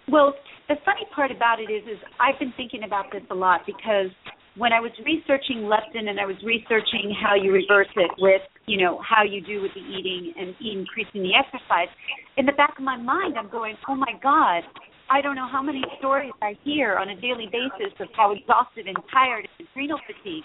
Well, 0.08 0.34
the 0.68 0.76
funny 0.84 1.06
part 1.14 1.30
about 1.30 1.60
it 1.60 1.70
is, 1.70 1.84
is 1.84 1.98
I've 2.18 2.38
been 2.38 2.52
thinking 2.56 2.82
about 2.84 3.06
this 3.12 3.22
a 3.30 3.34
lot 3.34 3.62
because 3.66 4.10
when 4.56 4.72
I 4.72 4.80
was 4.80 4.92
researching 5.04 5.64
leptin 5.64 6.08
and 6.08 6.20
I 6.20 6.26
was 6.26 6.36
researching 6.44 7.14
how 7.16 7.34
you 7.34 7.52
reverse 7.52 7.90
it 7.96 8.10
with, 8.18 8.42
you 8.66 8.82
know, 8.82 9.00
how 9.00 9.22
you 9.24 9.40
do 9.40 9.62
with 9.62 9.72
the 9.74 9.80
eating 9.80 10.34
and 10.36 10.54
increasing 10.60 11.22
the 11.22 11.32
exercise, 11.32 11.88
in 12.36 12.46
the 12.46 12.52
back 12.52 12.74
of 12.76 12.84
my 12.84 12.96
mind, 12.96 13.38
I'm 13.38 13.50
going, 13.50 13.76
oh 13.88 13.94
my 13.94 14.12
God, 14.22 14.62
I 15.10 15.20
don't 15.20 15.36
know 15.36 15.48
how 15.50 15.62
many 15.62 15.82
stories 15.98 16.32
I 16.42 16.56
hear 16.64 16.96
on 16.96 17.08
a 17.10 17.20
daily 17.20 17.48
basis 17.50 17.92
of 18.00 18.08
how 18.16 18.32
exhausted 18.32 18.86
and 18.88 18.96
tired 19.12 19.48
and 19.58 19.68
adrenal 19.68 20.00
fatigue. 20.06 20.44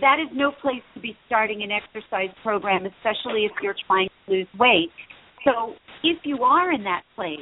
That 0.00 0.16
is 0.20 0.28
no 0.32 0.52
place 0.52 0.82
to 0.94 1.00
be 1.00 1.16
starting 1.26 1.62
an 1.62 1.70
exercise 1.70 2.32
program, 2.42 2.86
especially 2.86 3.44
if 3.44 3.52
you're 3.62 3.76
trying 3.86 4.08
to 4.08 4.32
lose 4.32 4.48
weight. 4.58 4.92
So 5.44 5.74
if 6.02 6.18
you 6.24 6.42
are 6.42 6.72
in 6.72 6.84
that 6.84 7.02
place, 7.14 7.40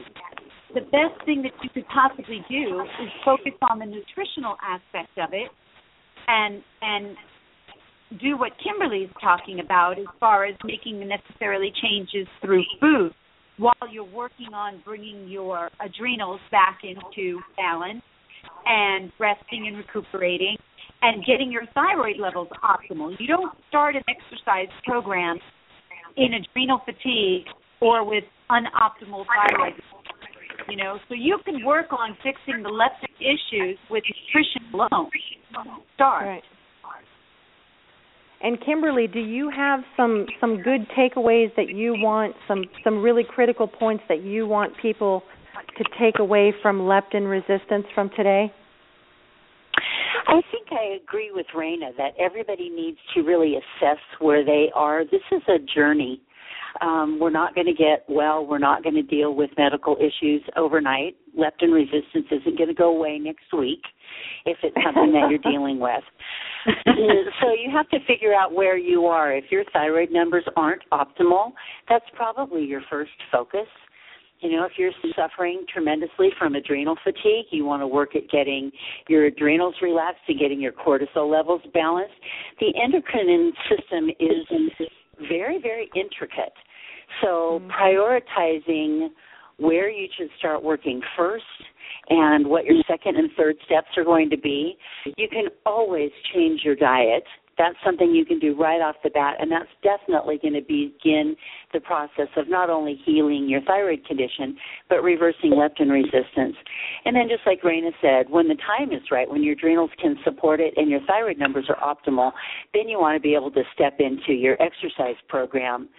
the 0.74 0.80
best 0.80 1.24
thing 1.24 1.42
that 1.42 1.52
you 1.62 1.70
could 1.70 1.86
possibly 1.88 2.44
do 2.48 2.80
is 3.02 3.08
focus 3.24 3.52
on 3.70 3.78
the 3.78 3.86
nutritional 3.86 4.56
aspect 4.62 5.16
of 5.18 5.30
it 5.32 5.50
and 6.28 6.62
and 6.82 7.16
do 8.20 8.36
what 8.36 8.52
Kimberley's 8.62 9.10
talking 9.20 9.60
about 9.60 9.98
as 9.98 10.06
far 10.18 10.44
as 10.44 10.56
making 10.64 10.98
the 10.98 11.06
necessarily 11.06 11.72
changes 11.80 12.26
through 12.42 12.64
food 12.80 13.12
while 13.56 13.74
you're 13.90 14.04
working 14.04 14.52
on 14.52 14.82
bringing 14.84 15.28
your 15.28 15.70
adrenals 15.84 16.40
back 16.50 16.80
into 16.82 17.38
balance 17.56 18.02
and 18.66 19.12
resting 19.20 19.68
and 19.68 19.76
recuperating 19.76 20.56
and 21.02 21.24
getting 21.24 21.52
your 21.52 21.62
thyroid 21.74 22.16
levels 22.18 22.48
optimal. 22.64 23.14
You 23.18 23.26
don't 23.26 23.52
start 23.68 23.96
an 23.96 24.02
exercise 24.08 24.72
program 24.84 25.38
in 26.16 26.34
adrenal 26.34 26.80
fatigue 26.84 27.46
or 27.80 28.04
with 28.04 28.24
unoptimal 28.50 29.24
thyroid 29.26 29.74
you 30.70 30.76
know. 30.76 30.98
So 31.08 31.14
you 31.14 31.38
can 31.44 31.64
work 31.64 31.92
on 31.92 32.16
fixing 32.22 32.62
the 32.62 32.68
leptin 32.68 33.14
issues 33.20 33.78
with 33.90 34.04
nutrition 34.08 34.62
alone. 34.72 35.10
Start. 35.94 36.26
Right. 36.26 36.42
And 38.42 38.58
Kimberley, 38.64 39.06
do 39.06 39.20
you 39.20 39.50
have 39.54 39.80
some 39.96 40.26
some 40.40 40.62
good 40.62 40.86
takeaways 40.96 41.54
that 41.56 41.68
you 41.68 41.94
want 41.94 42.34
some 42.48 42.64
some 42.82 43.02
really 43.02 43.24
critical 43.28 43.66
points 43.66 44.02
that 44.08 44.22
you 44.22 44.46
want 44.46 44.72
people 44.80 45.22
to 45.76 45.84
take 45.98 46.18
away 46.18 46.54
from 46.62 46.80
leptin 46.80 47.28
resistance 47.28 47.84
from 47.94 48.10
today? 48.16 48.50
I 50.26 50.40
think 50.50 50.68
I 50.70 50.96
agree 51.02 51.30
with 51.34 51.46
Raina 51.54 51.94
that 51.98 52.12
everybody 52.18 52.70
needs 52.70 52.98
to 53.14 53.22
really 53.22 53.56
assess 53.56 53.98
where 54.20 54.44
they 54.44 54.70
are. 54.74 55.04
This 55.04 55.22
is 55.32 55.42
a 55.48 55.58
journey 55.74 56.20
um, 56.80 57.18
we're 57.20 57.30
not 57.30 57.54
going 57.54 57.66
to 57.66 57.72
get 57.72 58.04
well. 58.08 58.46
We're 58.46 58.58
not 58.58 58.82
going 58.82 58.94
to 58.94 59.02
deal 59.02 59.34
with 59.34 59.50
medical 59.58 59.96
issues 59.96 60.42
overnight. 60.56 61.16
Leptin 61.38 61.72
resistance 61.72 62.26
isn't 62.30 62.56
going 62.56 62.68
to 62.68 62.74
go 62.74 62.96
away 62.96 63.18
next 63.18 63.52
week 63.56 63.82
if 64.44 64.58
it's 64.62 64.76
something 64.84 65.12
that 65.12 65.28
you're 65.30 65.38
dealing 65.52 65.78
with. 65.78 66.02
so 66.86 67.52
you 67.52 67.70
have 67.72 67.88
to 67.90 67.98
figure 68.06 68.34
out 68.34 68.52
where 68.52 68.76
you 68.76 69.06
are. 69.06 69.32
If 69.32 69.44
your 69.50 69.64
thyroid 69.72 70.10
numbers 70.10 70.44
aren't 70.56 70.82
optimal, 70.92 71.52
that's 71.88 72.04
probably 72.14 72.64
your 72.64 72.82
first 72.90 73.12
focus. 73.30 73.66
You 74.40 74.52
know, 74.52 74.64
if 74.64 74.72
you're 74.78 74.92
suffering 75.14 75.66
tremendously 75.70 76.30
from 76.38 76.54
adrenal 76.54 76.96
fatigue, 77.04 77.46
you 77.50 77.66
want 77.66 77.82
to 77.82 77.86
work 77.86 78.16
at 78.16 78.28
getting 78.30 78.70
your 79.06 79.26
adrenals 79.26 79.74
relaxed 79.82 80.22
and 80.28 80.38
getting 80.38 80.60
your 80.60 80.72
cortisol 80.72 81.30
levels 81.30 81.60
balanced. 81.74 82.14
The 82.58 82.72
endocrine 82.82 83.52
system 83.68 84.08
is 84.18 84.46
very, 85.28 85.60
very 85.60 85.90
intricate. 85.94 86.52
So 87.22 87.60
mm-hmm. 87.62 87.70
prioritizing 87.70 89.08
where 89.58 89.90
you 89.90 90.08
should 90.16 90.28
start 90.38 90.62
working 90.62 91.00
first 91.16 91.44
and 92.08 92.46
what 92.46 92.64
your 92.64 92.76
second 92.88 93.16
and 93.16 93.30
third 93.36 93.56
steps 93.66 93.88
are 93.96 94.04
going 94.04 94.30
to 94.30 94.38
be. 94.38 94.76
You 95.16 95.28
can 95.28 95.44
always 95.66 96.10
change 96.34 96.62
your 96.64 96.74
diet 96.74 97.24
that's 97.60 97.76
something 97.84 98.14
you 98.14 98.24
can 98.24 98.38
do 98.38 98.56
right 98.56 98.80
off 98.80 98.96
the 99.04 99.10
bat, 99.10 99.34
and 99.38 99.52
that's 99.52 99.68
definitely 99.82 100.38
going 100.40 100.54
to 100.54 100.62
begin 100.62 101.36
the 101.74 101.80
process 101.80 102.28
of 102.38 102.48
not 102.48 102.70
only 102.70 102.98
healing 103.04 103.50
your 103.50 103.60
thyroid 103.60 104.02
condition, 104.06 104.56
but 104.88 105.02
reversing 105.02 105.50
leptin 105.50 105.90
resistance. 105.90 106.56
And 107.04 107.14
then, 107.14 107.28
just 107.28 107.42
like 107.44 107.60
Raina 107.60 107.90
said, 108.00 108.30
when 108.30 108.48
the 108.48 108.56
time 108.66 108.92
is 108.92 109.02
right, 109.10 109.30
when 109.30 109.42
your 109.42 109.52
adrenals 109.52 109.90
can 110.00 110.16
support 110.24 110.58
it 110.58 110.72
and 110.78 110.88
your 110.88 111.00
thyroid 111.06 111.36
numbers 111.36 111.68
are 111.68 111.76
optimal, 111.76 112.32
then 112.72 112.88
you 112.88 112.98
want 112.98 113.14
to 113.16 113.20
be 113.20 113.34
able 113.34 113.50
to 113.50 113.62
step 113.74 113.98
into 113.98 114.32
your 114.32 114.56
exercise 114.62 115.20
program. 115.28 115.90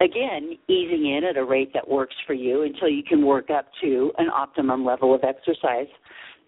Again, 0.00 0.58
easing 0.68 1.06
in 1.16 1.22
at 1.24 1.36
a 1.36 1.44
rate 1.44 1.72
that 1.72 1.88
works 1.88 2.16
for 2.26 2.34
you 2.34 2.62
until 2.62 2.88
you 2.88 3.04
can 3.04 3.24
work 3.24 3.48
up 3.48 3.66
to 3.80 4.10
an 4.18 4.28
optimum 4.28 4.84
level 4.84 5.14
of 5.14 5.22
exercise 5.22 5.86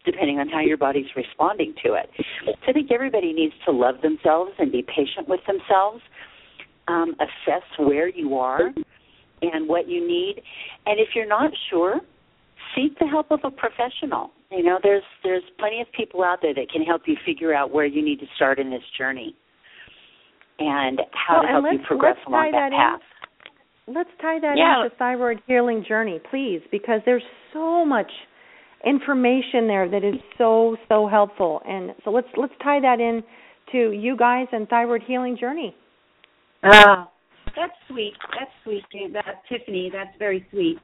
depending 0.04 0.38
on 0.38 0.48
how 0.48 0.60
your 0.60 0.76
body's 0.76 1.06
responding 1.16 1.74
to 1.84 1.94
it. 1.94 2.10
So 2.44 2.52
I 2.68 2.72
think 2.72 2.90
everybody 2.90 3.32
needs 3.32 3.54
to 3.66 3.72
love 3.72 3.96
themselves 4.02 4.52
and 4.58 4.72
be 4.72 4.82
patient 4.82 5.28
with 5.28 5.40
themselves, 5.46 6.02
um, 6.86 7.14
assess 7.20 7.62
where 7.78 8.08
you 8.08 8.36
are 8.36 8.70
and 9.42 9.68
what 9.68 9.88
you 9.88 10.06
need. 10.06 10.42
And 10.86 10.98
if 10.98 11.08
you're 11.14 11.26
not 11.26 11.50
sure, 11.70 12.00
seek 12.74 12.98
the 12.98 13.06
help 13.06 13.30
of 13.30 13.40
a 13.44 13.50
professional. 13.50 14.30
You 14.50 14.62
know, 14.62 14.78
there's 14.82 15.02
there's 15.22 15.42
plenty 15.58 15.80
of 15.80 15.86
people 15.92 16.22
out 16.22 16.38
there 16.40 16.54
that 16.54 16.70
can 16.72 16.82
help 16.82 17.02
you 17.06 17.16
figure 17.26 17.54
out 17.54 17.70
where 17.70 17.84
you 17.84 18.02
need 18.02 18.18
to 18.20 18.26
start 18.36 18.58
in 18.58 18.70
this 18.70 18.82
journey 18.96 19.36
and 20.58 21.00
how 21.12 21.34
well, 21.34 21.42
to 21.42 21.48
help 21.48 21.64
you 21.72 21.86
progress 21.86 22.16
along 22.26 22.52
that, 22.52 22.70
that 22.70 22.76
path. 22.76 23.00
In. 23.86 23.94
Let's 23.94 24.10
tie 24.20 24.38
that 24.40 24.56
yeah. 24.56 24.84
into 24.84 24.96
thyroid 24.96 25.40
healing 25.46 25.84
journey, 25.86 26.20
please, 26.30 26.60
because 26.70 27.00
there's 27.06 27.22
so 27.52 27.84
much 27.84 28.10
information 28.84 29.66
there 29.66 29.88
that 29.88 30.04
is 30.04 30.14
so 30.36 30.76
so 30.88 31.06
helpful. 31.06 31.60
And 31.66 31.92
so 32.04 32.10
let's 32.10 32.28
let's 32.36 32.52
tie 32.62 32.80
that 32.80 33.00
in 33.00 33.22
to 33.72 33.92
you 33.92 34.16
guys 34.16 34.46
and 34.52 34.68
thyroid 34.68 35.02
healing 35.06 35.36
journey. 35.38 35.74
Oh, 36.64 37.04
that's 37.56 37.72
sweet. 37.88 38.14
That's 38.38 38.50
sweet, 38.64 38.84
Tiffany. 39.48 39.90
That's 39.92 40.16
very 40.18 40.46
sweet. 40.50 40.78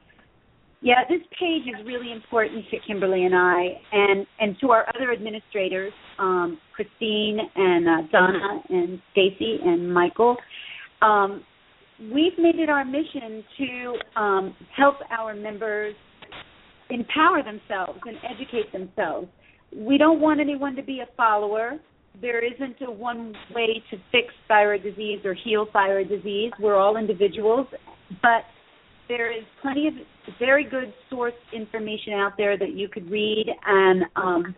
Yeah, 0.80 1.02
this 1.08 1.20
page 1.40 1.62
is 1.62 1.86
really 1.86 2.12
important 2.12 2.66
to 2.70 2.76
Kimberley 2.86 3.24
and 3.24 3.34
I, 3.34 3.80
and 3.90 4.26
and 4.38 4.56
to 4.60 4.70
our 4.70 4.84
other 4.94 5.12
administrators, 5.12 5.92
um, 6.18 6.58
Christine 6.74 7.38
and 7.56 7.88
uh, 7.88 8.08
Donna 8.12 8.62
and 8.68 9.00
Stacy 9.12 9.60
and 9.64 9.92
Michael. 9.92 10.36
Um, 11.00 11.42
we've 12.12 12.36
made 12.38 12.56
it 12.56 12.68
our 12.68 12.84
mission 12.84 13.42
to 13.56 14.20
um, 14.20 14.56
help 14.76 14.96
our 15.10 15.34
members 15.34 15.94
empower 16.90 17.42
themselves 17.42 17.98
and 18.04 18.16
educate 18.28 18.72
themselves. 18.72 19.28
We 19.74 19.98
don't 19.98 20.20
want 20.20 20.40
anyone 20.40 20.76
to 20.76 20.82
be 20.82 21.00
a 21.00 21.08
follower. 21.16 21.78
There 22.20 22.44
isn't 22.44 22.76
a 22.86 22.90
one 22.90 23.34
way 23.54 23.82
to 23.90 23.96
fix 24.12 24.28
thyroid 24.46 24.82
disease 24.82 25.20
or 25.24 25.34
heal 25.34 25.66
thyroid 25.72 26.08
disease. 26.08 26.52
We're 26.60 26.76
all 26.76 26.96
individuals, 26.96 27.66
but 28.22 28.44
there 29.08 29.30
is 29.30 29.44
plenty 29.62 29.88
of 29.88 29.94
very 30.38 30.64
good 30.64 30.92
source 31.10 31.34
information 31.52 32.14
out 32.14 32.32
there 32.36 32.56
that 32.56 32.72
you 32.72 32.88
could 32.88 33.10
read 33.10 33.46
and 33.66 34.04
um, 34.16 34.54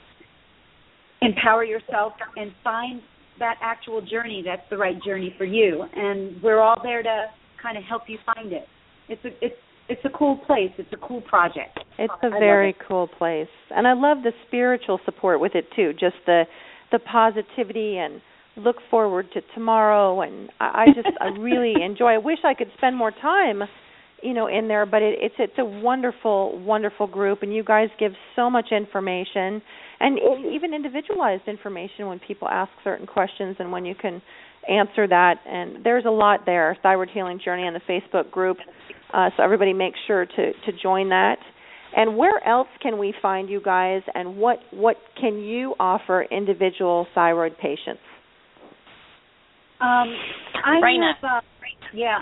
empower 1.23 1.65
yourself 1.65 2.12
and 2.36 2.53
find 2.62 3.01
that 3.39 3.57
actual 3.61 4.01
journey 4.01 4.43
that's 4.44 4.62
the 4.70 4.77
right 4.77 5.03
journey 5.03 5.35
for 5.36 5.44
you. 5.44 5.85
And 5.94 6.40
we're 6.43 6.61
all 6.61 6.81
there 6.82 7.03
to 7.03 7.27
kind 7.62 7.77
of 7.77 7.85
help 7.85 8.03
you 8.07 8.19
find 8.35 8.53
it. 8.53 8.66
It's 9.09 9.24
a, 9.24 9.28
it's 9.44 9.57
it's 9.89 10.05
a 10.05 10.11
cool 10.11 10.37
place. 10.47 10.71
It's 10.79 10.93
a 10.93 11.07
cool 11.07 11.21
project. 11.23 11.79
It's 11.99 12.13
a 12.23 12.31
very 12.31 12.71
it. 12.71 12.77
cool 12.87 13.07
place, 13.07 13.49
and 13.71 13.87
I 13.87 13.93
love 13.93 14.19
the 14.23 14.33
spiritual 14.47 15.01
support 15.05 15.41
with 15.41 15.55
it 15.55 15.67
too. 15.75 15.93
Just 15.93 16.17
the 16.27 16.45
the 16.93 16.99
positivity 16.99 17.99
and 17.99 18.21
look 18.57 18.77
forward 18.91 19.27
to 19.35 19.41
tomorrow, 19.55 20.23
and 20.23 20.51
I, 20.61 20.85
I 20.85 20.87
just 20.87 21.09
I 21.21 21.27
really 21.39 21.75
enjoy. 21.83 22.15
I 22.15 22.19
wish 22.19 22.39
I 22.45 22.55
could 22.55 22.71
spend 22.77 22.97
more 22.97 23.11
time, 23.11 23.63
you 24.23 24.35
know, 24.35 24.47
in 24.47 24.69
there, 24.69 24.87
but 24.87 25.03
it, 25.03 25.19
it's 25.21 25.35
it's 25.39 25.59
a 25.59 25.65
wonderful 25.65 26.59
wonderful 26.59 27.07
group, 27.07 27.43
and 27.43 27.55
you 27.55 27.63
guys 27.63 27.89
give 27.99 28.13
so 28.35 28.51
much 28.51 28.67
information 28.73 29.63
and 30.01 30.19
even 30.53 30.75
individualized 30.75 31.45
information 31.47 32.07
when 32.09 32.19
people 32.19 32.49
ask 32.49 32.71
certain 32.85 33.07
questions 33.07 33.57
and 33.59 33.73
when 33.73 33.85
you 33.85 33.95
can 33.95 34.21
answer 34.69 35.07
that. 35.07 35.37
And 35.47 35.85
there's 35.85 36.05
a 36.05 36.11
lot 36.11 36.41
there. 36.45 36.77
Thyroid 36.83 37.09
Healing 37.13 37.41
Journey 37.43 37.63
on 37.63 37.73
the 37.73 37.81
Facebook 37.89 38.31
group 38.31 38.59
uh, 39.12 39.31
so 39.37 39.43
everybody 39.43 39.73
make 39.73 39.95
sure 40.07 40.27
to 40.27 40.53
to 40.53 40.73
join 40.83 41.09
that. 41.11 41.39
And 41.95 42.16
where 42.16 42.47
else 42.47 42.69
can 42.83 42.99
we 42.99 43.15
find 43.23 43.49
you 43.49 43.61
guys? 43.62 44.03
And 44.15 44.37
what 44.37 44.59
what 44.73 44.97
can 45.20 45.39
you 45.39 45.74
offer 45.81 46.27
individual 46.31 47.07
thyroid 47.15 47.57
patients? 47.59 48.03
Um, 49.81 50.09
I 50.65 50.81
Raina. 50.83 51.12
have 51.20 51.43
a, 51.43 51.97
yeah, 51.97 52.19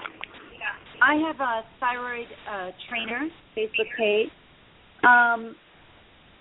I 1.02 1.15
have 1.27 1.40
a 1.40 1.62
thyroid 1.81 2.27
uh, 2.51 2.70
trainer 2.89 3.28
Facebook 3.56 3.90
page. 3.97 4.28
Um, 5.05 5.55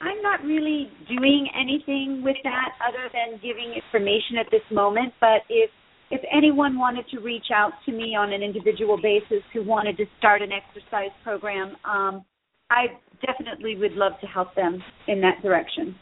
I'm 0.01 0.21
not 0.21 0.43
really 0.43 0.89
doing 1.07 1.47
anything 1.55 2.21
with 2.23 2.35
that 2.43 2.69
other 2.85 3.09
than 3.13 3.39
giving 3.41 3.73
information 3.73 4.37
at 4.39 4.47
this 4.51 4.63
moment. 4.71 5.13
But 5.21 5.47
if 5.49 5.69
if 6.13 6.21
anyone 6.31 6.77
wanted 6.77 7.07
to 7.09 7.19
reach 7.19 7.47
out 7.51 7.71
to 7.87 7.91
me 7.91 8.15
on 8.15 8.31
an 8.31 8.43
individual 8.43 9.01
basis 9.01 9.43
who 9.51 9.63
wanted 9.63 9.97
to 9.97 10.05
start 10.19 10.43
an 10.43 10.51
exercise 10.51 11.09
program, 11.23 11.75
um, 11.85 12.23
I 12.69 12.85
definitely 13.25 13.75
would 13.77 13.93
love 13.93 14.13
to 14.21 14.27
help 14.27 14.53
them 14.53 14.79
in 15.07 15.21
that 15.21 15.41
direction. 15.41 15.95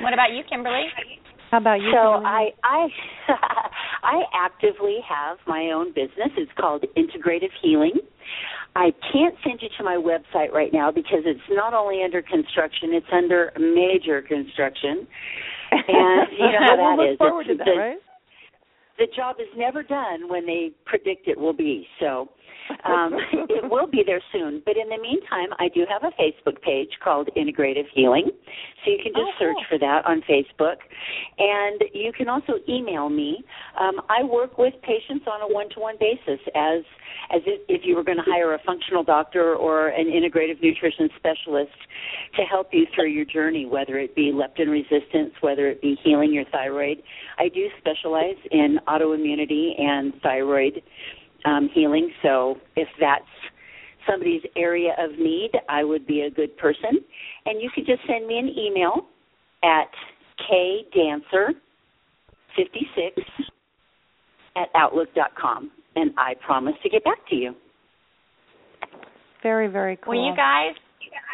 What 0.00 0.14
about 0.14 0.32
you, 0.32 0.42
Kimberley? 0.48 0.86
How 1.50 1.58
about 1.58 1.74
you? 1.74 1.92
So 1.92 2.14
Kimberley? 2.14 2.24
I 2.24 2.48
I 2.64 2.88
I 4.02 4.22
actively 4.34 4.96
have 5.06 5.36
my 5.46 5.72
own 5.74 5.90
business. 5.90 6.32
It's 6.38 6.52
called 6.58 6.86
Integrative 6.96 7.52
Healing. 7.62 8.00
I 8.76 8.92
can't 9.12 9.34
send 9.46 9.60
you 9.62 9.68
to 9.78 9.84
my 9.84 9.96
website 9.96 10.50
right 10.52 10.72
now 10.72 10.90
because 10.90 11.20
it's 11.24 11.40
not 11.50 11.74
only 11.74 12.02
under 12.02 12.22
construction, 12.22 12.92
it's 12.92 13.06
under 13.12 13.52
major 13.58 14.20
construction. 14.20 15.06
And 15.70 16.28
you 16.32 16.46
know 16.46 16.58
how 16.66 16.76
we'll 16.76 16.96
that 16.96 17.02
look 17.02 17.12
is. 17.12 17.18
forward 17.18 17.46
It's 17.48 17.58
to 17.58 17.64
that, 17.64 17.64
the, 17.64 17.78
right? 17.78 17.98
the 18.98 19.06
job 19.14 19.36
is 19.38 19.46
never 19.56 19.82
done 19.82 20.28
when 20.28 20.44
they 20.46 20.72
predict 20.86 21.28
it 21.28 21.38
will 21.38 21.52
be. 21.52 21.86
So 22.00 22.30
um, 22.84 23.12
it 23.48 23.70
will 23.70 23.86
be 23.86 24.02
there 24.04 24.20
soon. 24.32 24.62
But 24.64 24.76
in 24.76 24.88
the 24.88 24.98
meantime, 25.00 25.48
I 25.58 25.68
do 25.68 25.84
have 25.88 26.02
a 26.04 26.12
Facebook 26.20 26.60
page 26.62 26.90
called 27.02 27.28
Integrative 27.36 27.86
Healing. 27.94 28.30
So 28.84 28.90
you 28.90 28.98
can 29.02 29.12
just 29.12 29.24
Oh, 29.24 29.38
search 29.38 29.56
cool. 29.56 29.64
for 29.70 29.78
that 29.78 30.04
on 30.06 30.22
Facebook. 30.22 30.76
And 31.38 31.82
you 31.92 32.12
can 32.12 32.28
also 32.28 32.54
email 32.68 33.08
me. 33.08 33.42
Um, 33.78 34.00
I 34.08 34.22
work 34.22 34.58
with 34.58 34.74
patients 34.82 35.26
on 35.26 35.40
a 35.42 35.52
one 35.52 35.68
to 35.70 35.80
one 35.80 35.96
basis 35.98 36.40
as 36.54 36.82
as 37.32 37.40
if, 37.46 37.60
if 37.68 37.82
you 37.84 37.96
were 37.96 38.02
going 38.04 38.18
to 38.18 38.24
hire 38.26 38.54
a 38.54 38.58
functional 38.66 39.02
doctor 39.02 39.54
or 39.54 39.88
an 39.88 40.06
integrative 40.06 40.60
nutrition 40.62 41.08
specialist 41.16 41.72
to 42.36 42.42
help 42.42 42.68
you 42.72 42.86
through 42.94 43.08
your 43.08 43.24
journey, 43.24 43.66
whether 43.66 43.98
it 43.98 44.14
be 44.14 44.32
leptin 44.32 44.68
resistance, 44.70 45.32
whether 45.40 45.68
it 45.68 45.80
be 45.80 45.96
healing 46.02 46.32
your 46.32 46.44
thyroid. 46.52 47.02
I 47.38 47.48
do 47.48 47.68
specialize 47.78 48.36
in 48.50 48.78
autoimmunity 48.88 49.80
and 49.80 50.12
thyroid 50.22 50.82
um, 51.44 51.68
healing, 51.72 52.10
so 52.22 52.56
if 52.76 52.88
that's 53.00 53.24
somebody's 54.08 54.42
area 54.56 54.94
of 54.98 55.18
need, 55.18 55.50
I 55.68 55.84
would 55.84 56.06
be 56.06 56.22
a 56.22 56.30
good 56.30 56.56
person. 56.56 57.00
And 57.46 57.60
you 57.60 57.70
could 57.74 57.86
just 57.86 58.00
send 58.06 58.26
me 58.26 58.38
an 58.38 58.48
email 58.48 59.06
at 59.62 59.90
kdancer56 60.50 61.54
at 64.56 64.68
outlook.com, 64.74 65.70
and 65.96 66.12
I 66.16 66.34
promise 66.46 66.74
to 66.82 66.88
get 66.88 67.04
back 67.04 67.26
to 67.30 67.36
you. 67.36 67.54
Very 69.42 69.68
very 69.68 69.96
cool. 69.96 70.14
Well, 70.14 70.24
you 70.24 70.34
guys, 70.36 70.74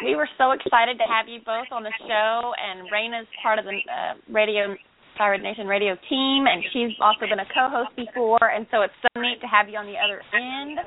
we 0.03 0.15
were 0.15 0.27
so 0.37 0.51
excited 0.51 0.97
to 0.97 1.05
have 1.07 1.27
you 1.29 1.39
both 1.45 1.67
on 1.71 1.83
the 1.83 1.93
show, 1.99 2.53
and 2.59 2.89
Raina's 2.91 3.27
part 3.41 3.59
of 3.59 3.65
the 3.65 3.79
uh, 3.87 4.15
radio 4.29 4.75
Thyroid 5.17 5.41
Nation 5.41 5.67
radio 5.67 5.95
team, 6.09 6.45
and 6.47 6.63
she's 6.73 6.95
also 7.01 7.27
been 7.29 7.39
a 7.39 7.49
co-host 7.53 7.95
before, 7.95 8.41
and 8.41 8.65
so 8.71 8.81
it's 8.81 8.93
so 9.01 9.21
neat 9.21 9.39
to 9.41 9.47
have 9.47 9.69
you 9.69 9.77
on 9.77 9.85
the 9.85 9.97
other 9.99 10.21
end. 10.33 10.79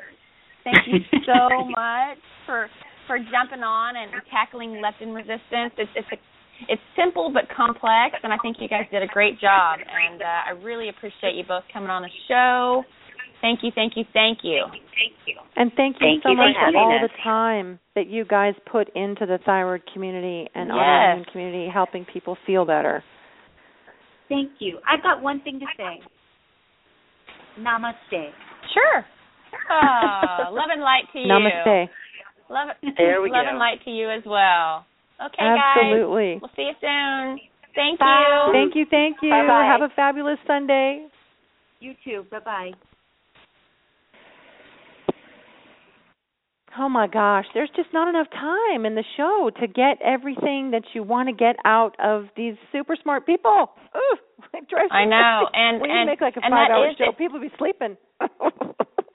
Thank 0.64 0.78
you 0.88 1.00
so 1.26 1.64
much 1.76 2.18
for 2.46 2.68
for 3.06 3.18
jumping 3.18 3.60
on 3.62 3.96
and 3.96 4.10
tackling 4.32 4.80
leptin 4.80 5.14
resistance. 5.14 5.76
It's 5.76 5.92
it's 5.94 6.08
a, 6.12 6.18
it's 6.72 6.82
simple 6.96 7.30
but 7.32 7.44
complex, 7.54 8.16
and 8.22 8.32
I 8.32 8.38
think 8.40 8.56
you 8.60 8.68
guys 8.68 8.86
did 8.90 9.02
a 9.02 9.06
great 9.06 9.40
job. 9.40 9.78
And 9.80 10.22
uh, 10.22 10.48
I 10.48 10.50
really 10.64 10.88
appreciate 10.88 11.34
you 11.34 11.44
both 11.46 11.64
coming 11.72 11.90
on 11.90 12.02
the 12.02 12.12
show. 12.28 12.84
Thank 13.42 13.60
you, 13.62 13.70
thank 13.74 13.92
you, 13.96 14.04
thank 14.14 14.38
you. 14.42 14.64
Thank 14.72 15.12
you. 15.26 15.34
And 15.56 15.70
thank 15.76 15.96
you 16.00 16.06
Thank 16.06 16.22
so 16.22 16.30
you 16.30 16.36
much 16.36 16.56
for 16.58 16.74
all 16.78 16.96
us. 16.96 17.10
the 17.10 17.22
time 17.22 17.78
that 17.94 18.06
you 18.08 18.24
guys 18.24 18.54
put 18.64 18.88
into 18.96 19.26
the 19.26 19.38
thyroid 19.44 19.82
community 19.92 20.48
and 20.54 20.68
Yes. 20.68 20.74
autoimmune 20.74 21.30
community, 21.30 21.68
helping 21.70 22.06
people 22.10 22.38
feel 22.46 22.64
better. 22.64 23.04
Thank 24.34 24.52
you. 24.58 24.78
I've 24.88 25.02
got 25.02 25.22
one 25.22 25.40
thing 25.42 25.60
to 25.60 25.66
say. 25.76 26.00
Namaste. 27.58 28.30
Sure. 28.74 29.04
oh, 29.70 30.50
love 30.52 30.70
and 30.72 30.82
light 30.82 31.04
to 31.12 31.18
you. 31.20 31.28
Namaste. 31.28 31.88
Love, 32.50 32.68
There 32.98 33.22
we 33.22 33.30
love 33.32 33.44
go. 33.44 33.50
and 33.50 33.58
light 33.58 33.78
to 33.84 33.90
you 33.90 34.10
as 34.10 34.22
well. 34.26 34.84
Okay, 35.24 35.38
Absolutely. 35.40 36.34
guys. 36.34 36.40
We'll 36.42 36.50
see 36.56 36.62
you 36.62 36.74
soon. 36.80 37.40
Thank 37.74 38.00
Bye. 38.00 38.24
you. 38.46 38.52
Thank 38.52 38.74
you, 38.74 38.86
thank 38.90 39.16
you. 39.22 39.30
Bye-bye. 39.30 39.66
Have 39.66 39.82
a 39.82 39.92
fabulous 39.94 40.38
Sunday. 40.46 41.06
You 41.80 41.94
too. 42.04 42.24
Bye 42.30 42.38
bye. 42.44 42.70
Oh 46.78 46.88
my 46.88 47.06
gosh, 47.06 47.46
there's 47.54 47.70
just 47.76 47.88
not 47.92 48.08
enough 48.08 48.26
time 48.30 48.84
in 48.84 48.94
the 48.94 49.04
show 49.16 49.50
to 49.60 49.66
get 49.66 50.02
everything 50.02 50.72
that 50.72 50.82
you 50.92 51.02
want 51.02 51.28
to 51.28 51.34
get 51.34 51.56
out 51.64 51.94
of 52.02 52.26
these 52.36 52.54
super 52.72 52.96
smart 53.00 53.26
people. 53.26 53.70
Ooh, 53.96 54.16
I 54.90 55.04
know, 55.04 55.46
and 55.52 55.80
when 55.80 55.90
you 55.90 56.06
make 56.06 56.20
like 56.20 56.36
a 56.36 56.40
five-hour 56.40 56.92
show, 56.98 57.10
it. 57.10 57.18
people 57.18 57.40
be 57.40 57.50
sleeping. 57.58 57.96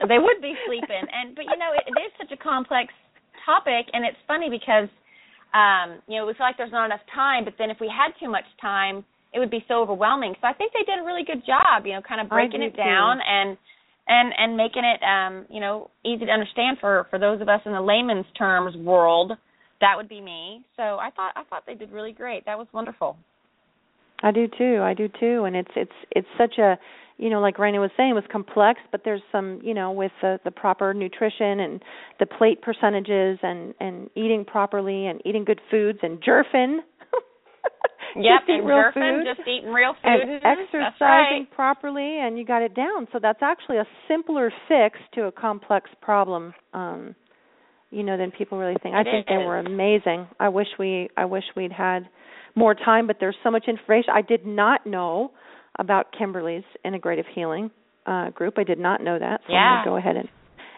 they 0.07 0.19
would 0.19 0.40
be 0.40 0.56
sleeping 0.64 1.03
and 1.11 1.36
but 1.36 1.44
you 1.44 1.57
know 1.60 1.76
it, 1.76 1.84
it 1.84 1.95
is 1.99 2.11
such 2.15 2.31
a 2.31 2.40
complex 2.40 2.94
topic 3.44 3.91
and 3.91 4.07
it's 4.07 4.19
funny 4.27 4.48
because 4.48 4.88
um 5.52 5.99
you 6.07 6.15
know 6.15 6.23
we 6.23 6.31
feel 6.34 6.48
like 6.48 6.56
there's 6.56 6.72
not 6.72 6.86
enough 6.86 7.03
time 7.11 7.44
but 7.44 7.53
then 7.60 7.68
if 7.68 7.77
we 7.84 7.91
had 7.91 8.15
too 8.15 8.31
much 8.31 8.48
time 8.61 9.03
it 9.36 9.40
would 9.40 9.52
be 9.52 9.64
so 9.68 9.84
overwhelming 9.84 10.31
so 10.40 10.48
i 10.48 10.53
think 10.53 10.72
they 10.72 10.86
did 10.88 10.99
a 10.99 11.06
really 11.06 11.27
good 11.27 11.44
job 11.44 11.84
you 11.84 11.91
know 11.91 11.99
kind 11.99 12.22
of 12.22 12.31
breaking 12.31 12.64
it 12.64 12.76
down 12.77 13.19
and 13.19 13.57
and 14.10 14.34
and 14.38 14.57
making 14.57 14.84
it 14.84 15.02
um 15.03 15.45
you 15.49 15.61
know 15.61 15.90
easy 16.03 16.26
to 16.26 16.31
understand 16.31 16.77
for 16.81 17.07
for 17.10 17.18
those 17.18 17.40
of 17.41 17.48
us 17.48 17.61
in 17.65 17.72
the 17.72 17.81
layman's 17.81 18.26
terms 18.38 18.76
world 18.77 19.31
that 19.80 19.94
would 19.95 20.10
be 20.10 20.19
me 20.19 20.65
so 20.76 20.84
i 20.84 21.10
thought 21.15 21.31
i 21.36 21.44
thought 21.45 21.64
they 21.65 21.76
did 21.76 21.91
really 21.91 22.11
great 22.11 22.45
that 22.45 22.57
was 22.57 22.68
wonderful 22.73 23.15
I 24.22 24.31
do 24.31 24.48
too. 24.48 24.81
I 24.81 24.94
do 24.94 25.07
too. 25.07 25.45
And 25.45 25.56
it's 25.56 25.72
it's 25.76 25.91
it's 26.11 26.27
such 26.38 26.57
a 26.57 26.77
you 27.18 27.30
know, 27.30 27.41
like 27.41 27.57
Raina 27.57 27.81
was 27.81 27.91
saying, 27.98 28.14
was 28.14 28.23
complex, 28.31 28.80
but 28.94 29.02
there's 29.03 29.22
some, 29.30 29.60
you 29.61 29.73
know, 29.73 29.91
with 29.91 30.11
the 30.22 30.40
the 30.45 30.52
proper 30.52 30.94
nutrition 30.94 31.60
and 31.60 31.84
the 32.19 32.26
plate 32.26 32.61
percentages 32.61 33.40
and 33.44 33.73
and 33.80 34.10
eating 34.15 34.45
properly 34.45 35.07
and 35.07 35.22
eating 35.26 35.44
good 35.44 35.61
foods 35.69 35.99
and 36.02 36.22
jerfing. 36.23 36.80
yep 38.23 38.41
just 38.48 38.49
and 38.49 38.65
real 38.65 38.91
food. 38.94 39.26
just 39.26 39.48
eating 39.48 39.69
real 39.72 39.94
food 40.03 40.22
and 40.27 40.41
exercising 40.44 40.99
right. 41.02 41.52
properly 41.52 42.19
and 42.22 42.38
you 42.38 42.45
got 42.45 42.61
it 42.61 42.73
down. 42.76 43.07
So 43.11 43.19
that's 43.22 43.40
actually 43.41 43.77
a 43.77 43.86
simpler 44.07 44.52
fix 44.68 44.98
to 45.15 45.23
a 45.26 45.31
complex 45.31 45.90
problem. 46.02 46.53
Um 46.73 47.15
you 47.91 48.03
know 48.03 48.18
than 48.18 48.31
people 48.31 48.57
really 48.60 48.76
think. 48.84 48.94
I 48.95 49.02
It 49.02 49.06
think 49.06 49.27
they 49.27 49.38
were 49.38 49.57
amazing. 49.60 50.27
I 50.40 50.49
wish 50.49 50.68
we 50.77 51.10
I 51.18 51.26
wish 51.26 51.44
we'd 51.56 51.72
had 51.72 52.07
more 52.56 52.76
time, 52.76 53.07
but 53.07 53.18
there's 53.19 53.36
so 53.44 53.52
much 53.52 53.65
information. 53.68 54.11
I 54.14 54.22
did 54.22 54.45
not 54.45 54.86
know 54.86 55.31
about 55.77 56.07
Kimberley's 56.18 56.64
integrative 56.86 57.26
healing 57.34 57.72
uh 58.06 58.30
group. 58.31 58.56
I 58.57 58.64
did 58.64 58.80
not 58.80 59.02
know 59.03 59.18
that. 59.19 59.41
So 59.48 59.53
I'm 59.53 59.60
Yeah. 59.60 59.69
going 59.72 59.84
to 59.84 59.90
go 59.90 59.95
ahead 59.98 60.15
and 60.18 60.30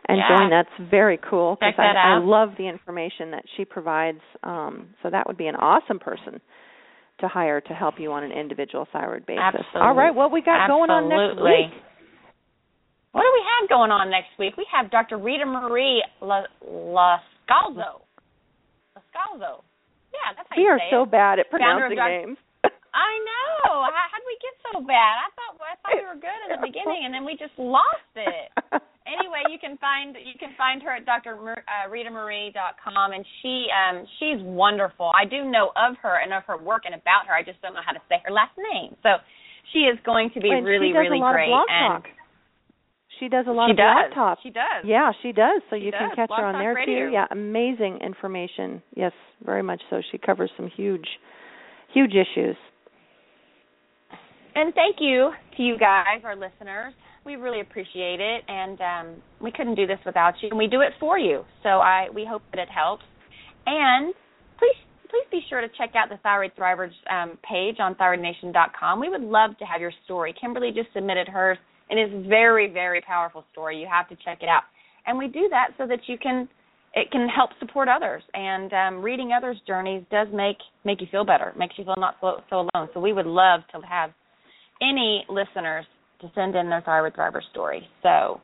and 0.08 0.18
Yeah. 0.18 0.38
join. 0.38 0.50
That's 0.50 0.90
very 0.90 1.18
cool 1.30 1.56
because 1.56 1.74
I, 1.78 2.16
I 2.16 2.20
love 2.20 2.50
the 2.58 2.68
information 2.68 3.32
that 3.32 3.44
she 3.58 3.66
provides. 3.66 4.22
Um 4.44 4.90
so 5.04 5.10
that 5.10 5.28
would 5.28 5.38
be 5.38 5.48
an 5.48 5.56
awesome 5.56 6.00
person 6.00 6.40
to 7.22 7.28
hire 7.28 7.62
to 7.62 7.74
help 7.74 7.96
you 8.00 8.12
on 8.12 8.24
an 8.24 8.32
individual 8.32 8.88
thyroid 8.92 9.26
basis. 9.26 9.42
Absolutely. 9.42 9.82
All 9.82 9.96
right, 9.96 10.14
what 10.14 10.32
we 10.32 10.42
got 10.42 10.68
going 10.68 10.90
on 10.90 11.10
next 11.10 11.40
Absolutely. 11.40 11.72
week? 11.72 11.84
What 13.12 13.22
do 13.22 13.32
we 13.34 13.44
have 13.44 13.70
going 13.70 13.92
on 13.92 14.10
next 14.10 14.32
week? 14.40 14.56
We 14.58 14.66
have 14.72 14.90
Dr. 14.90 15.18
Rita 15.18 15.46
Marie 15.46 16.04
La, 16.22 16.44
Loscalzo. 16.64 18.04
Loscalzo. 18.96 19.64
Yeah, 20.12 20.36
that's 20.36 20.48
how 20.50 20.56
We 20.56 20.64
you 20.64 20.70
are 20.70 20.80
so 20.90 21.06
bad 21.06 21.40
at 21.40 21.50
pronouncing 21.50 21.98
names. 21.98 22.38
I 22.92 23.12
know. 23.24 23.88
How 23.88 24.06
how'd 24.12 24.26
we 24.28 24.36
get 24.44 24.56
so 24.68 24.84
bad? 24.84 25.16
I 25.24 25.28
thought 25.36 25.54
I 25.64 25.76
thought 25.80 25.96
we 25.96 26.04
were 26.04 26.20
good 26.20 26.40
in 26.48 26.60
the 26.60 26.64
beginning, 26.70 27.08
and 27.08 27.14
then 27.16 27.24
we 27.24 27.40
just 27.40 27.56
lost 27.56 28.12
it. 28.20 28.52
anyway, 29.08 29.48
you 29.48 29.60
can 29.60 29.78
find 29.80 30.16
you 30.20 30.36
can 30.40 30.52
find 30.60 30.84
her 30.84 30.92
at 31.00 31.06
Dr. 31.08 31.40
Mer, 31.40 31.64
uh, 31.68 31.88
and 31.88 33.26
she 33.42 33.68
um 33.72 34.04
she's 34.20 34.40
wonderful. 34.44 35.12
I 35.16 35.24
do 35.24 35.46
know 35.48 35.72
of 35.80 35.96
her 36.04 36.20
and 36.20 36.34
of 36.34 36.44
her 36.48 36.58
work 36.60 36.84
and 36.86 36.96
about 36.96 37.28
her. 37.28 37.34
I 37.34 37.44
just 37.44 37.62
don't 37.62 37.74
know 37.74 37.86
how 37.86 37.94
to 37.94 38.04
say 38.10 38.20
her 38.26 38.32
last 38.32 38.56
name. 38.60 38.96
So 39.04 39.24
she 39.74 39.88
is 39.88 39.98
going 40.06 40.32
to 40.36 40.40
be 40.42 40.50
And 40.52 40.66
really 40.66 40.90
she 40.90 40.94
does 40.94 41.00
really 41.08 41.20
a 41.20 41.22
lot 41.24 41.34
great. 41.34 41.48
of 41.48 41.56
blog 41.56 41.68
and 41.70 42.04
talk. 42.04 42.12
She 43.20 43.30
does 43.30 43.46
a 43.48 43.52
lot 43.52 43.68
she 43.68 43.72
of 43.72 43.78
does. 43.78 44.12
blog 44.12 44.14
talk. 44.16 44.38
She 44.44 44.50
does. 44.50 44.82
Yeah, 44.84 45.12
she 45.22 45.32
does. 45.32 45.62
So 45.70 45.76
She 45.78 45.86
you 45.86 45.92
can 45.92 46.10
catch 46.16 46.28
Blog 46.30 46.40
her 46.42 46.46
on 46.48 46.60
there 46.60 46.74
Radio. 46.74 47.08
too. 47.08 47.14
Yeah, 47.14 47.28
amazing 47.30 48.00
information. 48.02 48.82
Yes, 48.96 49.12
very 49.46 49.62
much 49.62 49.82
so. 49.90 50.02
She 50.12 50.18
covers 50.18 50.50
some 50.58 50.68
huge, 50.76 51.06
huge 51.94 52.14
issues. 52.18 52.56
And 54.56 54.74
thank 54.74 54.98
you 55.00 55.32
to 55.58 55.64
you 55.64 55.78
guys, 55.78 56.22
our 56.24 56.36
listeners. 56.36 56.94
We 57.26 57.36
really 57.36 57.62
appreciate 57.62 58.20
it, 58.20 58.44
and 58.48 58.80
um, 58.82 59.22
we 59.40 59.52
couldn't 59.52 59.76
do 59.76 59.86
this 59.86 60.00
without 60.06 60.34
you. 60.42 60.50
And 60.50 60.58
we 60.58 60.68
do 60.68 60.82
it 60.82 60.92
for 61.00 61.18
you, 61.18 61.44
so 61.64 61.70
I 61.70 62.08
we 62.14 62.26
hope 62.30 62.42
that 62.52 62.60
it 62.60 62.70
helps. 62.70 63.04
And 63.66 64.14
please 64.58 64.76
please 65.10 65.28
be 65.30 65.42
sure 65.50 65.62
to 65.62 65.68
check 65.78 65.92
out 65.96 66.10
the 66.10 66.18
Thyroid 66.24 66.52
Thrivers 66.58 66.92
um, 67.10 67.38
page 67.48 67.78
on 67.80 67.96
thyroidnation.com. 67.96 69.00
We 69.00 69.10
would 69.10 69.22
love 69.22 69.58
to 69.60 69.66
have 69.66 69.80
your 69.80 69.92
story. 70.06 70.34
Kimberley 70.40 70.72
just 70.74 70.88
submitted 70.94 71.28
hers, 71.28 71.58
and 71.90 72.00
it's 72.00 72.28
very 72.28 72.72
very 72.72 73.02
powerful 73.02 73.46
story. 73.52 73.80
You 73.80 73.88
have 73.90 74.10
to 74.10 74.16
check 74.26 74.40
it 74.42 74.50
out. 74.50 74.64
And 75.06 75.18
we 75.18 75.28
do 75.28 75.48
that 75.52 75.70
so 75.78 75.86
that 75.88 76.00
you 76.08 76.18
can 76.18 76.50
it 76.94 77.10
can 77.12 77.30
help 77.30 77.52
support 77.60 77.88
others. 77.88 78.24
And 78.34 78.74
um, 78.74 79.02
reading 79.02 79.32
others' 79.32 79.58
journeys 79.68 80.04
does 80.12 80.28
make 80.34 80.58
make 80.84 81.02
you 81.02 81.08
feel 81.12 81.24
better, 81.24 81.54
makes 81.56 81.76
you 81.78 81.86
feel 81.86 81.96
not 81.98 82.16
so, 82.20 82.42
so 82.50 82.68
alone. 82.74 82.90
So 82.94 83.00
we 83.00 83.14
would 83.14 83.28
love 83.28 83.62
to 83.74 83.88
have 83.88 84.12
any 84.82 85.26
listeners 85.30 85.86
to 86.22 86.32
send 86.36 86.56
in 86.56 86.70
their 86.70 86.82
thyroid 86.82 87.14
thriver 87.14 87.42
story. 87.52 87.88
So 88.04 88.42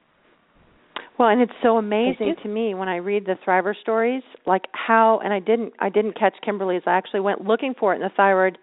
Well, 1.17 1.29
and 1.29 1.41
it's 1.41 1.51
so 1.63 1.77
amazing 1.77 2.35
to 2.43 2.49
me 2.49 2.73
when 2.73 2.89
I 2.89 2.97
read 2.97 3.25
the 3.25 3.35
Thriver 3.45 3.73
stories, 3.81 4.23
like 4.45 4.63
how 4.73 5.19
and 5.23 5.33
I 5.33 5.39
didn't 5.39 5.73
I 5.79 5.89
didn't 5.89 6.17
catch 6.17 6.33
Kimberley's. 6.43 6.83
I 6.85 6.97
actually 6.97 7.21
went 7.21 7.41
looking 7.41 7.73
for 7.79 7.93
it 7.93 7.97
in 7.97 8.01
the 8.01 8.11
Thyroid 8.15 8.57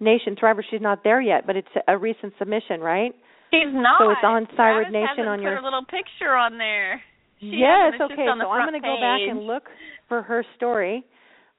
Nation 0.00 0.36
Thriver. 0.40 0.62
She's 0.70 0.80
not 0.80 1.04
there 1.04 1.20
yet, 1.20 1.46
but 1.46 1.56
it's 1.56 1.68
a 1.88 1.96
recent 1.96 2.32
submission, 2.38 2.80
right? 2.80 3.14
she's 3.52 3.72
not. 3.72 4.00
So 4.00 4.10
it's 4.10 4.24
on 4.24 4.46
Thyroid 4.56 4.88
Travis 4.88 4.92
Nation 4.92 5.28
on 5.28 5.38
put 5.38 5.44
your 5.44 5.62
little 5.62 5.84
picture 5.84 6.34
on 6.34 6.58
there. 6.58 7.00
She 7.40 7.60
yes, 7.60 8.00
okay. 8.00 8.26
So 8.26 8.48
I'm 8.48 8.68
going 8.68 8.80
to 8.80 8.86
go 8.86 8.96
back 9.00 9.20
and 9.28 9.46
look 9.46 9.64
for 10.08 10.22
her 10.22 10.44
story. 10.56 11.04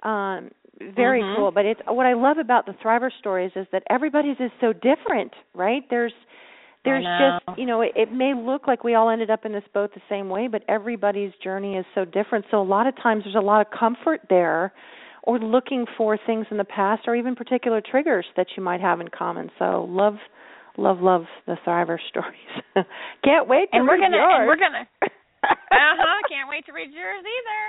Um 0.01 0.51
very 0.95 1.21
Mhm. 1.21 1.35
cool, 1.35 1.51
but 1.51 1.65
it's 1.65 1.81
what 1.87 2.05
I 2.05 2.13
love 2.13 2.37
about 2.37 2.65
the 2.65 2.73
Thriver 2.73 3.11
stories 3.19 3.51
is 3.55 3.67
that 3.71 3.83
everybody's 3.89 4.39
is 4.39 4.51
so 4.59 4.73
different, 4.73 5.33
right? 5.53 5.83
There's 5.89 6.13
there's 6.85 7.05
just, 7.17 7.57
you 7.57 7.65
know, 7.65 7.79
it, 7.79 7.93
it 7.95 8.11
may 8.11 8.33
look 8.33 8.67
like 8.67 8.83
we 8.83 8.93
all 8.93 9.09
ended 9.09 9.29
up 9.29 9.45
in 9.45 9.53
this 9.53 9.63
boat 9.73 9.93
the 9.93 10.01
same 10.09 10.27
way, 10.29 10.47
but 10.49 10.63
everybody's 10.67 11.31
journey 11.41 11.77
is 11.77 11.85
so 11.95 12.03
different. 12.03 12.43
So 12.51 12.61
a 12.61 12.63
lot 12.67 12.87
of 12.87 12.95
times 12.97 13.23
there's 13.23 13.35
a 13.35 13.39
lot 13.39 13.65
of 13.65 13.71
comfort 13.71 14.19
there 14.29 14.73
or 15.23 15.39
looking 15.39 15.85
for 15.97 16.17
things 16.27 16.45
in 16.51 16.57
the 16.57 16.65
past 16.65 17.03
or 17.07 17.15
even 17.15 17.35
particular 17.35 17.79
triggers 17.79 18.25
that 18.35 18.47
you 18.57 18.63
might 18.63 18.81
have 18.81 18.99
in 18.99 19.07
common. 19.07 19.49
So 19.57 19.87
love 19.89 20.15
love 20.75 20.99
love 20.99 21.23
the 21.45 21.55
Thriver 21.65 21.97
stories. 22.09 22.85
Can't 23.23 23.47
wait 23.47 23.71
to 23.71 23.77
and 23.77 23.87
we're 23.87 23.93
read 23.93 24.01
gonna 24.01 24.17
yours. 24.17 24.35
and 24.39 24.47
we're 24.47 24.57
gonna 24.57 24.85
uh 25.43 25.95
huh. 25.95 26.21
Can't 26.27 26.49
wait 26.49 26.65
to 26.65 26.73
read 26.73 26.91
yours 26.91 27.23
either. 27.23 27.61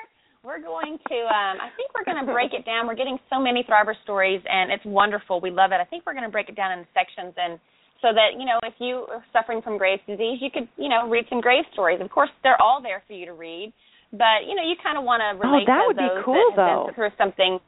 We're 0.45 0.61
going 0.61 1.01
to 1.09 1.19
um 1.25 1.57
I 1.57 1.73
think 1.73 1.89
we're 1.97 2.05
gonna 2.05 2.29
break 2.29 2.53
it 2.53 2.69
down. 2.69 2.87
We're 2.87 2.95
getting 3.01 3.17
so 3.33 3.41
many 3.41 3.65
Thriver 3.65 3.97
stories 4.05 4.43
and 4.45 4.71
it's 4.71 4.85
wonderful. 4.85 5.41
We 5.41 5.51
love 5.51 5.73
it. 5.73 5.81
I 5.81 5.89
think 5.89 6.05
we're 6.05 6.13
gonna 6.13 6.29
break 6.29 6.49
it 6.53 6.57
down 6.57 6.77
into 6.77 6.85
sections 6.93 7.33
and 7.41 7.59
so 8.05 8.13
that, 8.13 8.37
you 8.37 8.45
know, 8.45 8.61
if 8.63 8.75
you 8.77 9.09
are 9.09 9.25
suffering 9.33 9.63
from 9.65 9.79
Graves' 9.79 10.05
disease, 10.07 10.37
you 10.45 10.51
could, 10.53 10.69
you 10.77 10.91
know, 10.93 11.09
read 11.09 11.25
some 11.33 11.41
Graves 11.41 11.67
stories. 11.73 11.99
Of 12.05 12.11
course 12.11 12.29
they're 12.43 12.61
all 12.61 12.83
there 12.83 13.03
for 13.09 13.15
you 13.15 13.25
to 13.25 13.33
read. 13.33 13.73
But, 14.13 14.45
you 14.45 14.55
know, 14.55 14.61
you 14.63 14.77
kinda 14.85 15.01
wanna 15.01 15.33
relate 15.41 15.65
Oh, 15.65 15.73
that 15.73 15.81
to 15.81 15.87
would 15.89 15.97
be 15.97 16.09
those 16.13 16.25
cool, 16.29 16.37
that 16.37 16.61
have 16.61 16.61
though. 16.61 16.85
been 16.87 16.95
through 16.95 17.17
something 17.17 17.59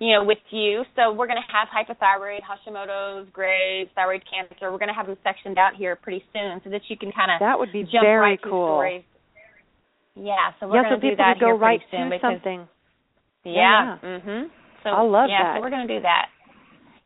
you 0.00 0.14
know, 0.14 0.24
with 0.24 0.38
you. 0.48 0.82
So 0.96 1.12
we're 1.12 1.26
going 1.28 1.36
to 1.36 1.52
have 1.52 1.68
hypothyroid, 1.68 2.40
Hashimoto's, 2.40 3.28
Graves, 3.34 3.90
thyroid 3.94 4.22
cancer. 4.24 4.72
We're 4.72 4.78
going 4.80 4.88
to 4.88 4.94
have 4.94 5.06
them 5.06 5.18
sectioned 5.22 5.58
out 5.58 5.76
here 5.76 5.94
pretty 5.94 6.24
soon 6.32 6.58
so 6.64 6.70
that 6.70 6.80
you 6.88 6.96
can 6.96 7.12
kind 7.12 7.30
of 7.30 7.38
that 7.40 7.58
would 7.58 7.70
be 7.70 7.82
jump 7.82 8.00
very 8.00 8.18
right 8.18 8.42
to 8.42 8.48
cool. 8.48 8.80
stories. 8.80 9.04
Yeah, 10.20 10.52
so 10.60 10.68
we're 10.68 10.82
yeah, 10.82 10.92
so 10.92 11.00
going 11.00 11.00
to 11.00 11.10
do 11.10 11.16
that 11.16 11.40
go 11.40 11.46
here 11.46 11.56
right 11.56 11.80
pretty 11.80 11.96
soon 11.96 12.10
to 12.10 12.16
because 12.16 12.34
something. 12.36 12.68
yeah. 13.44 13.96
Yeah. 14.02 14.20
Mhm. 14.20 14.50
So 14.84 14.90
I 14.90 15.00
love 15.02 15.28
yeah, 15.28 15.42
that. 15.42 15.56
so 15.56 15.60
we're 15.62 15.70
going 15.70 15.86
to 15.88 15.94
do 15.96 16.00
that. 16.02 16.28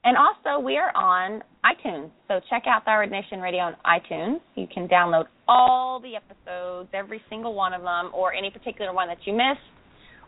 And 0.05 0.17
also, 0.19 0.59
we 0.63 0.77
are 0.77 0.95
on 0.95 1.43
iTunes. 1.65 2.11
So 2.29 2.41
check 2.51 2.65
out 2.67 2.85
Thyroid 2.85 3.11
Nation 3.11 3.41
Radio 3.41 3.61
on 3.73 3.77
iTunes. 3.87 4.41
You 4.55 4.67
can 4.67 4.87
download 4.87 5.25
all 5.49 5.99
the 6.01 6.13
episodes, 6.17 6.91
every 6.93 7.23
single 7.31 7.55
one 7.55 7.73
of 7.73 7.83
them, 7.83 8.11
or 8.13 8.35
any 8.35 8.51
particular 8.51 8.93
one 8.93 9.09
that 9.09 9.19
you 9.25 9.33
missed, 9.33 9.65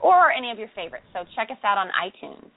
or 0.01 0.31
any 0.33 0.51
of 0.51 0.59
your 0.59 0.69
favorites. 0.75 1.05
So 1.13 1.25
check 1.35 1.51
us 1.51 1.59
out 1.63 1.77
on 1.77 1.89
iTunes. 1.93 2.49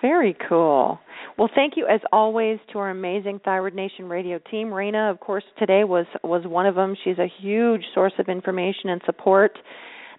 Very 0.00 0.36
cool. 0.48 0.98
Well, 1.36 1.50
thank 1.54 1.74
you 1.76 1.86
as 1.86 2.00
always 2.12 2.58
to 2.72 2.78
our 2.78 2.90
amazing 2.90 3.40
Thyroid 3.44 3.74
Nation 3.74 4.08
radio 4.08 4.38
team. 4.50 4.68
Raina, 4.68 5.10
of 5.10 5.20
course, 5.20 5.44
today 5.58 5.84
was 5.84 6.06
was 6.24 6.46
one 6.46 6.66
of 6.66 6.74
them. 6.74 6.94
She's 7.04 7.18
a 7.18 7.30
huge 7.40 7.82
source 7.94 8.12
of 8.18 8.28
information 8.28 8.90
and 8.90 9.00
support. 9.04 9.58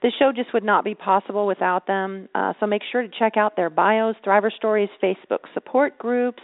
The 0.02 0.12
show 0.18 0.32
just 0.36 0.53
would 0.53 0.64
not 0.64 0.84
be 0.84 0.95
possible 0.95 1.45
without 1.45 1.86
them. 1.86 2.28
Uh, 2.34 2.53
so 2.60 2.66
make 2.66 2.82
sure 2.91 3.03
to 3.03 3.10
check 3.20 3.38
out 3.38 3.56
their 3.56 3.70
bios, 3.70 4.16
Thriver 4.26 4.52
Stories, 4.52 4.90
Facebook 5.02 5.40
support 5.53 5.98
groups, 5.99 6.41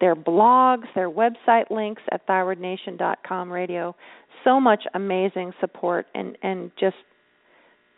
their 0.00 0.16
blogs, 0.16 0.86
their 0.94 1.10
website 1.10 1.70
links 1.70 2.02
at 2.10 2.26
thyroidnation.com 2.26 3.52
radio. 3.52 3.94
So 4.44 4.60
much 4.60 4.84
amazing 4.94 5.52
support 5.60 6.06
and 6.14 6.36
and 6.42 6.70
just 6.78 6.96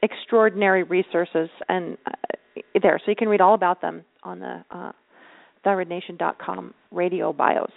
extraordinary 0.02 0.82
resources 0.84 1.50
and 1.68 1.98
uh, 2.06 2.10
there 2.80 3.00
so 3.04 3.10
you 3.10 3.16
can 3.16 3.28
read 3.28 3.40
all 3.40 3.54
about 3.54 3.80
them 3.80 4.04
on 4.22 4.40
the 4.40 4.64
uh, 4.70 4.92
thyroidnation.com 5.64 6.74
radio 6.90 7.32
bios. 7.32 7.70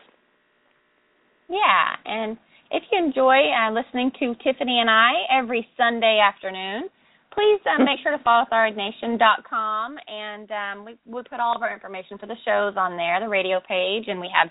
Yeah, 1.50 1.96
and 2.06 2.38
if 2.72 2.84
you 2.92 3.04
enjoy 3.04 3.38
uh, 3.52 3.72
listening 3.72 4.12
to 4.20 4.34
Tiffany 4.44 4.80
and 4.80 4.90
I 4.90 5.12
every 5.32 5.68
Sunday 5.78 6.20
afternoon, 6.24 6.90
please 7.34 7.60
uh, 7.66 7.84
make 7.84 8.00
sure 8.02 8.16
to 8.16 8.24
follow 8.24 8.46
thyroidnation.com, 8.52 9.96
and 10.08 10.50
um, 10.52 10.86
we 10.86 10.98
we 11.06 11.22
put 11.24 11.40
all 11.40 11.56
of 11.56 11.62
our 11.62 11.74
information 11.74 12.18
for 12.18 12.26
the 12.26 12.38
shows 12.46 12.74
on 12.78 12.98
there, 12.98 13.20
the 13.20 13.30
radio 13.30 13.60
page, 13.68 14.06
and 14.08 14.20
we 14.20 14.30
have 14.34 14.50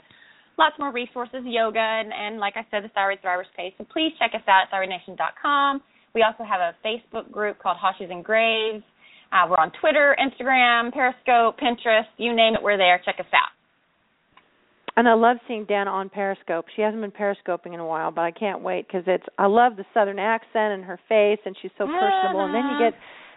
lots 0.59 0.79
more 0.79 0.93
resources, 0.93 1.43
yoga, 1.45 1.81
and, 1.81 2.13
and 2.13 2.39
like 2.39 2.55
I 2.57 2.67
said, 2.71 2.85
the 2.85 2.89
Thyroid 2.89 3.19
Thrivers 3.25 3.51
page. 3.57 3.73
So 3.79 3.87
please 3.91 4.13
check 4.19 4.33
us 4.35 4.43
out 4.47 4.65
at 4.65 4.71
thyroidnation.com. 4.71 5.83
We 6.15 6.23
also 6.23 6.45
have 6.45 6.61
a 6.61 6.77
Facebook 6.87 7.31
group 7.31 7.59
called 7.59 7.79
Hashis 7.83 8.11
and 8.11 8.25
Graves. 8.25 8.85
Uh, 9.33 9.49
we're 9.49 9.57
on 9.57 9.73
Twitter, 9.81 10.15
Instagram, 10.21 10.93
Periscope, 10.93 11.59
Pinterest, 11.59 12.05
you 12.19 12.37
name 12.37 12.55
it, 12.55 12.63
we're 12.63 12.77
there. 12.77 13.01
Check 13.05 13.17
us 13.19 13.27
out. 13.33 13.49
And 14.95 15.09
I 15.09 15.15
love 15.15 15.39
seeing 15.49 15.65
Danna 15.65 15.87
on 15.89 16.11
Periscope. 16.11 16.67
She 16.77 16.83
hasn't 16.83 17.01
been 17.01 17.11
periscoping 17.13 17.73
in 17.73 17.81
a 17.81 17.87
while, 17.87 18.11
but 18.11 18.23
I 18.23 18.31
can't 18.31 18.61
wait 18.61 18.87
because 18.87 19.05
it's. 19.07 19.25
I 19.39 19.47
love 19.47 19.77
the 19.77 19.87
southern 19.95 20.19
accent 20.19 20.77
and 20.77 20.85
her 20.85 21.01
face, 21.09 21.39
and 21.47 21.57
she's 21.63 21.71
so 21.79 21.87
personable. 21.87 22.45
And 22.45 22.53
then 22.55 22.65
you 22.69 22.77
get 22.91 22.93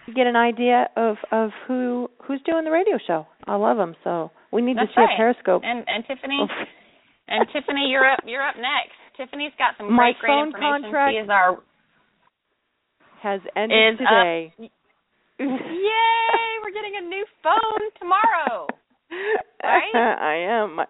you 0.05 0.13
get 0.13 0.27
an 0.27 0.35
idea 0.35 0.89
of 0.97 1.15
of 1.31 1.51
who 1.65 2.09
who's 2.27 2.41
doing 2.45 2.65
the 2.65 2.71
radio 2.71 2.99
show. 3.07 3.25
I 3.47 3.55
love 3.55 3.77
them. 3.77 3.95
So 4.03 4.31
we 4.51 4.61
need 4.61 4.75
That's 4.75 4.89
to 4.89 4.95
see 4.95 5.01
right. 5.01 5.13
a 5.13 5.17
Periscope. 5.17 5.61
And 5.63 5.85
and 5.87 6.03
Tiffany, 6.03 6.43
and 7.29 7.47
Tiffany, 7.53 7.87
you're 7.87 8.03
up. 8.11 8.19
You're 8.25 8.45
up 8.45 8.55
next. 8.57 8.99
Tiffany's 9.15 9.53
got 9.57 9.75
some 9.77 9.93
My 9.93 10.11
great, 10.11 10.19
great 10.19 10.27
phone 10.27 10.47
information. 10.47 10.81
contract 10.91 11.13
she 11.13 11.17
is 11.23 11.29
our 11.31 11.63
has 13.23 13.39
ended 13.55 13.97
today. 13.97 14.53
Up. 14.59 14.69
Yay! 15.39 16.47
We're 16.63 16.71
getting 16.73 16.95
a 16.97 17.07
new 17.07 17.25
phone 17.43 17.89
tomorrow. 17.99 18.67
Right? 19.63 19.91
I 19.95 20.35
am. 20.49 20.75
My, 20.77 20.85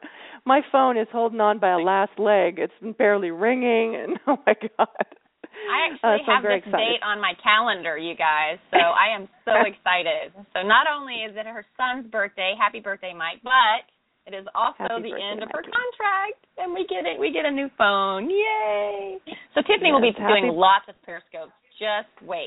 my 0.45 0.61
phone 0.71 0.97
is 0.97 1.07
holding 1.11 1.41
on 1.41 1.59
by 1.59 1.71
a 1.71 1.77
last 1.79 2.17
leg. 2.19 2.59
It's 2.59 2.73
barely 2.97 3.31
ringing, 3.31 3.95
and 3.95 4.19
oh 4.27 4.37
my 4.45 4.53
god. 4.77 4.87
I 5.65 5.87
Uh, 5.89 5.93
actually 5.93 6.25
so 6.25 6.31
have 6.31 6.43
this 6.43 6.61
excited. 6.65 6.77
date 6.77 7.01
on 7.03 7.19
my 7.19 7.33
calendar, 7.41 7.97
you 7.97 8.15
guys. 8.15 8.57
So 8.71 8.77
I 9.03 9.15
am 9.15 9.27
so 9.45 9.53
excited. 9.65 10.31
So 10.53 10.61
not 10.61 10.85
only 10.87 11.25
is 11.25 11.35
it 11.35 11.45
her 11.47 11.65
son's 11.77 12.05
birthday, 12.11 12.53
happy 12.59 12.79
birthday, 12.79 13.13
Mike, 13.17 13.39
but 13.43 13.81
it 14.27 14.35
is 14.37 14.45
also 14.53 14.77
Happy 14.77 15.01
the 15.01 15.09
birthday, 15.11 15.29
end 15.31 15.43
of 15.43 15.49
her 15.53 15.61
contract, 15.63 16.45
and 16.57 16.73
we 16.73 16.85
get 16.87 17.05
it. 17.05 17.17
We 17.19 17.31
get 17.31 17.45
a 17.45 17.51
new 17.51 17.69
phone. 17.77 18.29
Yay! 18.29 19.17
So 19.55 19.61
Tiffany 19.65 19.91
will 19.91 20.01
be 20.01 20.13
Yes, 20.13 20.21
happy- 20.21 20.41
doing 20.41 20.53
lots 20.53 20.85
of 20.89 20.95
periscopes. 21.01 21.53
Just 21.79 22.09
wait. 22.25 22.45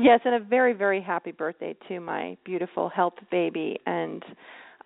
Yes, 0.00 0.20
and 0.24 0.34
a 0.34 0.40
very, 0.40 0.72
very 0.74 1.00
happy 1.02 1.32
birthday 1.32 1.74
to 1.88 1.98
my 2.00 2.36
beautiful 2.44 2.88
health 2.88 3.14
baby 3.30 3.80
and 3.84 4.22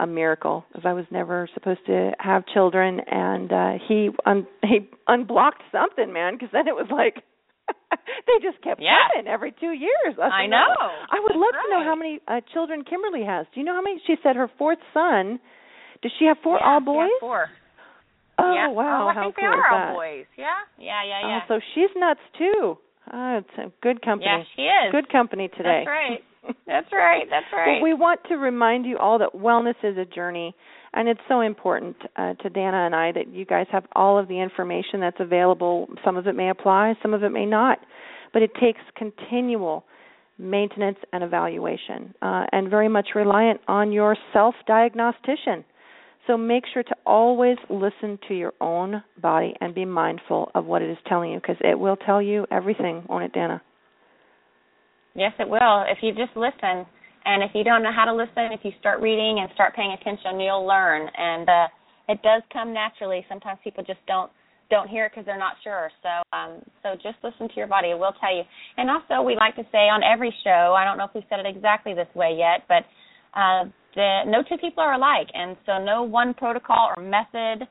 a 0.00 0.06
miracle, 0.06 0.64
as 0.74 0.82
I 0.84 0.94
was 0.94 1.04
never 1.10 1.48
supposed 1.54 1.84
to 1.86 2.12
have 2.18 2.44
children, 2.52 3.00
and 3.06 3.52
uh 3.52 3.72
he 3.86 4.08
un- 4.26 4.46
he 4.64 4.88
unblocked 5.06 5.62
something, 5.70 6.12
man, 6.12 6.34
because 6.34 6.48
then 6.52 6.66
it 6.66 6.74
was 6.74 6.86
like 6.90 7.22
they 8.26 8.36
just 8.42 8.62
kept 8.64 8.80
Yeah. 8.80 8.96
coming 9.14 9.28
every 9.30 9.52
two 9.52 9.70
years. 9.72 10.16
I, 10.20 10.44
I 10.44 10.46
know. 10.46 10.56
I 10.56 11.20
would 11.20 11.32
That's 11.32 11.44
love 11.44 11.54
to 11.64 11.70
know 11.70 11.84
how 11.84 11.94
many 11.94 12.20
uh, 12.26 12.40
children 12.52 12.82
Kimberley 12.84 13.24
has. 13.24 13.46
Do 13.54 13.60
you 13.60 13.66
know 13.66 13.74
how 13.74 13.82
many? 13.82 14.00
She 14.06 14.16
said 14.22 14.34
her 14.36 14.50
fourth 14.58 14.78
son. 14.94 15.38
Does 16.02 16.10
she 16.18 16.24
have 16.24 16.38
four 16.42 16.58
Yeah, 16.60 16.66
all 16.68 16.80
boys? 16.80 17.10
Four. 17.20 17.46
Oh 18.38 18.54
yeah. 18.54 18.68
wow, 18.68 19.04
Oh, 19.04 19.08
I 19.08 19.14
how 19.14 19.22
think 19.24 19.36
cool 19.36 19.50
they 19.50 19.54
are 19.54 19.88
all 19.90 19.94
boys. 19.94 20.24
Yeah. 20.36 20.46
Yeah. 20.78 21.04
Yeah. 21.04 21.20
Yeah. 21.28 21.40
Oh, 21.48 21.54
so 21.56 21.60
she's 21.74 21.90
nuts 21.96 22.20
too. 22.38 22.78
Oh, 23.12 23.38
it's 23.38 23.58
a 23.58 23.72
good 23.82 24.02
company. 24.02 24.30
yeah, 24.30 24.42
she 24.54 24.62
is. 24.62 24.92
Good 24.92 25.10
company 25.10 25.48
today. 25.48 25.84
That's 25.86 25.88
right. 25.88 26.20
That's 26.66 26.92
right. 26.92 27.26
That's 27.30 27.46
right. 27.52 27.80
Well, 27.80 27.82
we 27.82 27.94
want 27.94 28.20
to 28.28 28.34
remind 28.34 28.84
you 28.84 28.98
all 28.98 29.18
that 29.18 29.34
wellness 29.34 29.74
is 29.82 29.96
a 29.96 30.04
journey, 30.04 30.54
and 30.92 31.08
it's 31.08 31.20
so 31.28 31.40
important 31.40 31.96
uh, 32.16 32.34
to 32.34 32.50
Danna 32.50 32.86
and 32.86 32.94
I 32.94 33.12
that 33.12 33.32
you 33.32 33.44
guys 33.44 33.66
have 33.70 33.84
all 33.94 34.18
of 34.18 34.28
the 34.28 34.40
information 34.40 35.00
that's 35.00 35.20
available. 35.20 35.88
Some 36.04 36.16
of 36.16 36.26
it 36.26 36.34
may 36.34 36.50
apply, 36.50 36.94
some 37.00 37.14
of 37.14 37.22
it 37.22 37.30
may 37.30 37.46
not, 37.46 37.78
but 38.32 38.42
it 38.42 38.50
takes 38.60 38.80
continual 38.96 39.84
maintenance 40.38 40.98
and 41.12 41.22
evaluation, 41.22 42.14
uh, 42.22 42.46
and 42.50 42.68
very 42.68 42.88
much 42.88 43.10
reliant 43.14 43.60
on 43.68 43.92
your 43.92 44.16
self-diagnostician. 44.32 45.64
So 46.26 46.36
make 46.36 46.64
sure 46.72 46.84
to 46.84 46.94
always 47.04 47.56
listen 47.68 48.18
to 48.28 48.34
your 48.34 48.52
own 48.60 49.02
body 49.20 49.54
and 49.60 49.74
be 49.74 49.84
mindful 49.84 50.50
of 50.54 50.66
what 50.66 50.80
it 50.80 50.90
is 50.90 50.98
telling 51.08 51.32
you, 51.32 51.40
because 51.40 51.56
it 51.60 51.78
will 51.78 51.96
tell 51.96 52.22
you 52.22 52.46
everything, 52.50 53.02
won't 53.08 53.24
it, 53.24 53.32
Danna? 53.32 53.60
Yes, 55.14 55.32
it 55.38 55.48
will. 55.48 55.84
If 55.88 55.98
you 56.00 56.12
just 56.12 56.36
listen, 56.36 56.86
and 57.24 57.42
if 57.42 57.50
you 57.54 57.64
don't 57.64 57.82
know 57.82 57.92
how 57.94 58.04
to 58.04 58.14
listen, 58.14 58.52
if 58.52 58.60
you 58.62 58.70
start 58.80 59.00
reading 59.00 59.38
and 59.40 59.50
start 59.54 59.74
paying 59.74 59.92
attention, 59.92 60.40
you'll 60.40 60.66
learn. 60.66 61.08
And 61.16 61.48
uh, 61.48 61.66
it 62.08 62.22
does 62.22 62.42
come 62.52 62.72
naturally. 62.72 63.26
Sometimes 63.28 63.58
people 63.62 63.84
just 63.84 64.00
don't 64.06 64.30
don't 64.70 64.88
hear 64.88 65.04
it 65.04 65.12
because 65.12 65.26
they're 65.26 65.38
not 65.38 65.56
sure. 65.62 65.90
So 66.02 66.08
um, 66.32 66.62
so 66.82 66.94
just 66.94 67.18
listen 67.22 67.46
to 67.48 67.54
your 67.56 67.66
body. 67.66 67.88
It 67.90 67.98
will 67.98 68.14
tell 68.20 68.34
you. 68.34 68.42
And 68.78 68.88
also, 68.88 69.22
we 69.22 69.36
like 69.36 69.54
to 69.56 69.66
say 69.70 69.90
on 69.90 70.02
every 70.02 70.34
show. 70.42 70.74
I 70.74 70.84
don't 70.84 70.96
know 70.96 71.04
if 71.04 71.14
we 71.14 71.26
said 71.28 71.40
it 71.40 71.46
exactly 71.46 71.92
this 71.92 72.08
way 72.14 72.34
yet, 72.38 72.64
but 72.68 72.88
uh, 73.34 73.64
the 73.94 74.22
no 74.26 74.42
two 74.48 74.56
people 74.58 74.82
are 74.82 74.94
alike, 74.94 75.28
and 75.34 75.56
so 75.66 75.82
no 75.82 76.02
one 76.02 76.34
protocol 76.34 76.90
or 76.96 77.02
method. 77.02 77.66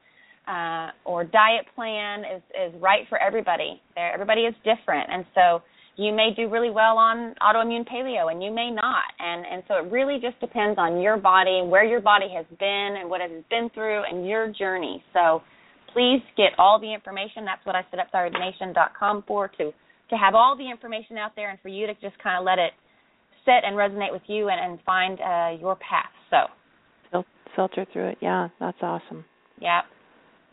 Uh, 0.48 0.90
or 1.06 1.24
diet 1.24 1.66
plan 1.76 2.22
is 2.22 2.42
is 2.58 2.82
right 2.82 3.06
for 3.08 3.22
everybody. 3.22 3.80
There, 3.96 4.12
everybody 4.12 4.42
is 4.42 4.56
different, 4.66 5.08
and 5.10 5.24
so 5.36 5.62
you 5.98 6.14
may 6.14 6.32
do 6.36 6.50
really 6.50 6.70
well 6.70 6.98
on 6.98 7.36
autoimmune 7.42 7.88
paleo 7.88 8.32
and 8.32 8.42
you 8.42 8.52
may 8.52 8.72
not 8.72 9.04
and 9.20 9.46
and 9.46 9.64
so 9.68 9.76
it 9.76 9.92
really 9.92 10.18
just 10.22 10.40
depends 10.40 10.80
on 10.80 11.02
your 11.02 11.18
body 11.18 11.62
where 11.64 11.84
your 11.84 12.00
body 12.00 12.28
has 12.34 12.46
been 12.60 12.98
and 13.00 13.10
what 13.10 13.22
it 13.22 13.30
has 13.30 13.44
been 13.50 13.70
through 13.74 14.02
and 14.10 14.28
your 14.28 14.48
journey 14.52 15.04
so 15.14 15.42
please 15.94 16.22
get 16.38 16.58
all 16.58 16.80
the 16.80 16.92
information 16.92 17.44
that's 17.44 17.66
what 17.66 17.76
i 17.76 17.82
set 17.92 18.00
up 18.00 18.08
thyroidnation.com 18.14 19.24
for 19.28 19.48
to 19.50 19.72
to 20.10 20.16
have 20.16 20.34
all 20.34 20.56
the 20.58 20.70
information 20.70 21.18
out 21.18 21.32
there 21.36 21.50
and 21.50 21.60
for 21.60 21.70
you 21.70 21.86
to 21.86 21.94
just 21.96 22.18
kind 22.24 22.38
of 22.40 22.46
let 22.46 22.58
it 22.58 22.72
sit 23.45 23.63
and 23.65 23.76
resonate 23.76 24.11
with 24.11 24.22
you 24.27 24.49
and, 24.49 24.59
and 24.59 24.80
find 24.85 25.19
uh, 25.22 25.59
your 25.59 25.76
path 25.77 26.11
so 26.30 27.23
filter 27.55 27.85
through 27.91 28.07
it. 28.09 28.18
Yeah, 28.22 28.47
that's 28.59 28.77
awesome. 28.81 29.26
yeah 29.59 29.81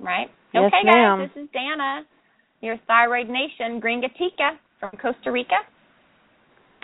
right 0.00 0.28
Yes, 0.52 0.64
okay 0.66 0.82
ma'am. 0.84 1.18
guys 1.20 1.30
this 1.34 1.42
is 1.44 1.48
danna 1.54 2.02
your 2.60 2.76
thyroid 2.88 3.28
nation 3.28 3.80
Gringatika 3.80 4.56
from 4.80 4.90
costa 5.00 5.30
rica 5.30 5.56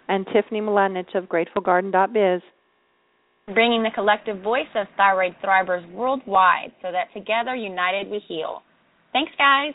And 0.09 0.25
Tiffany 0.33 0.61
Mladinich 0.61 1.15
of 1.17 1.25
GratefulGarden.biz. 1.25 2.43
bringing 3.53 3.83
the 3.83 3.91
collective 3.95 4.41
voice 4.43 4.69
of 4.77 4.87
thyroid 4.97 5.35
thrivers 5.43 5.85
worldwide 5.93 6.73
so 6.83 6.93
that 6.93 7.13
together, 7.13 7.55
united, 7.57 8.09
we 8.11 8.21
heal. 8.29 8.63
Thanks, 9.13 9.33
guys. 9.39 9.75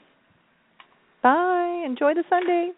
Bye. 1.24 1.84
Enjoy 1.86 2.14
the 2.14 2.24
Sunday. 2.30 2.72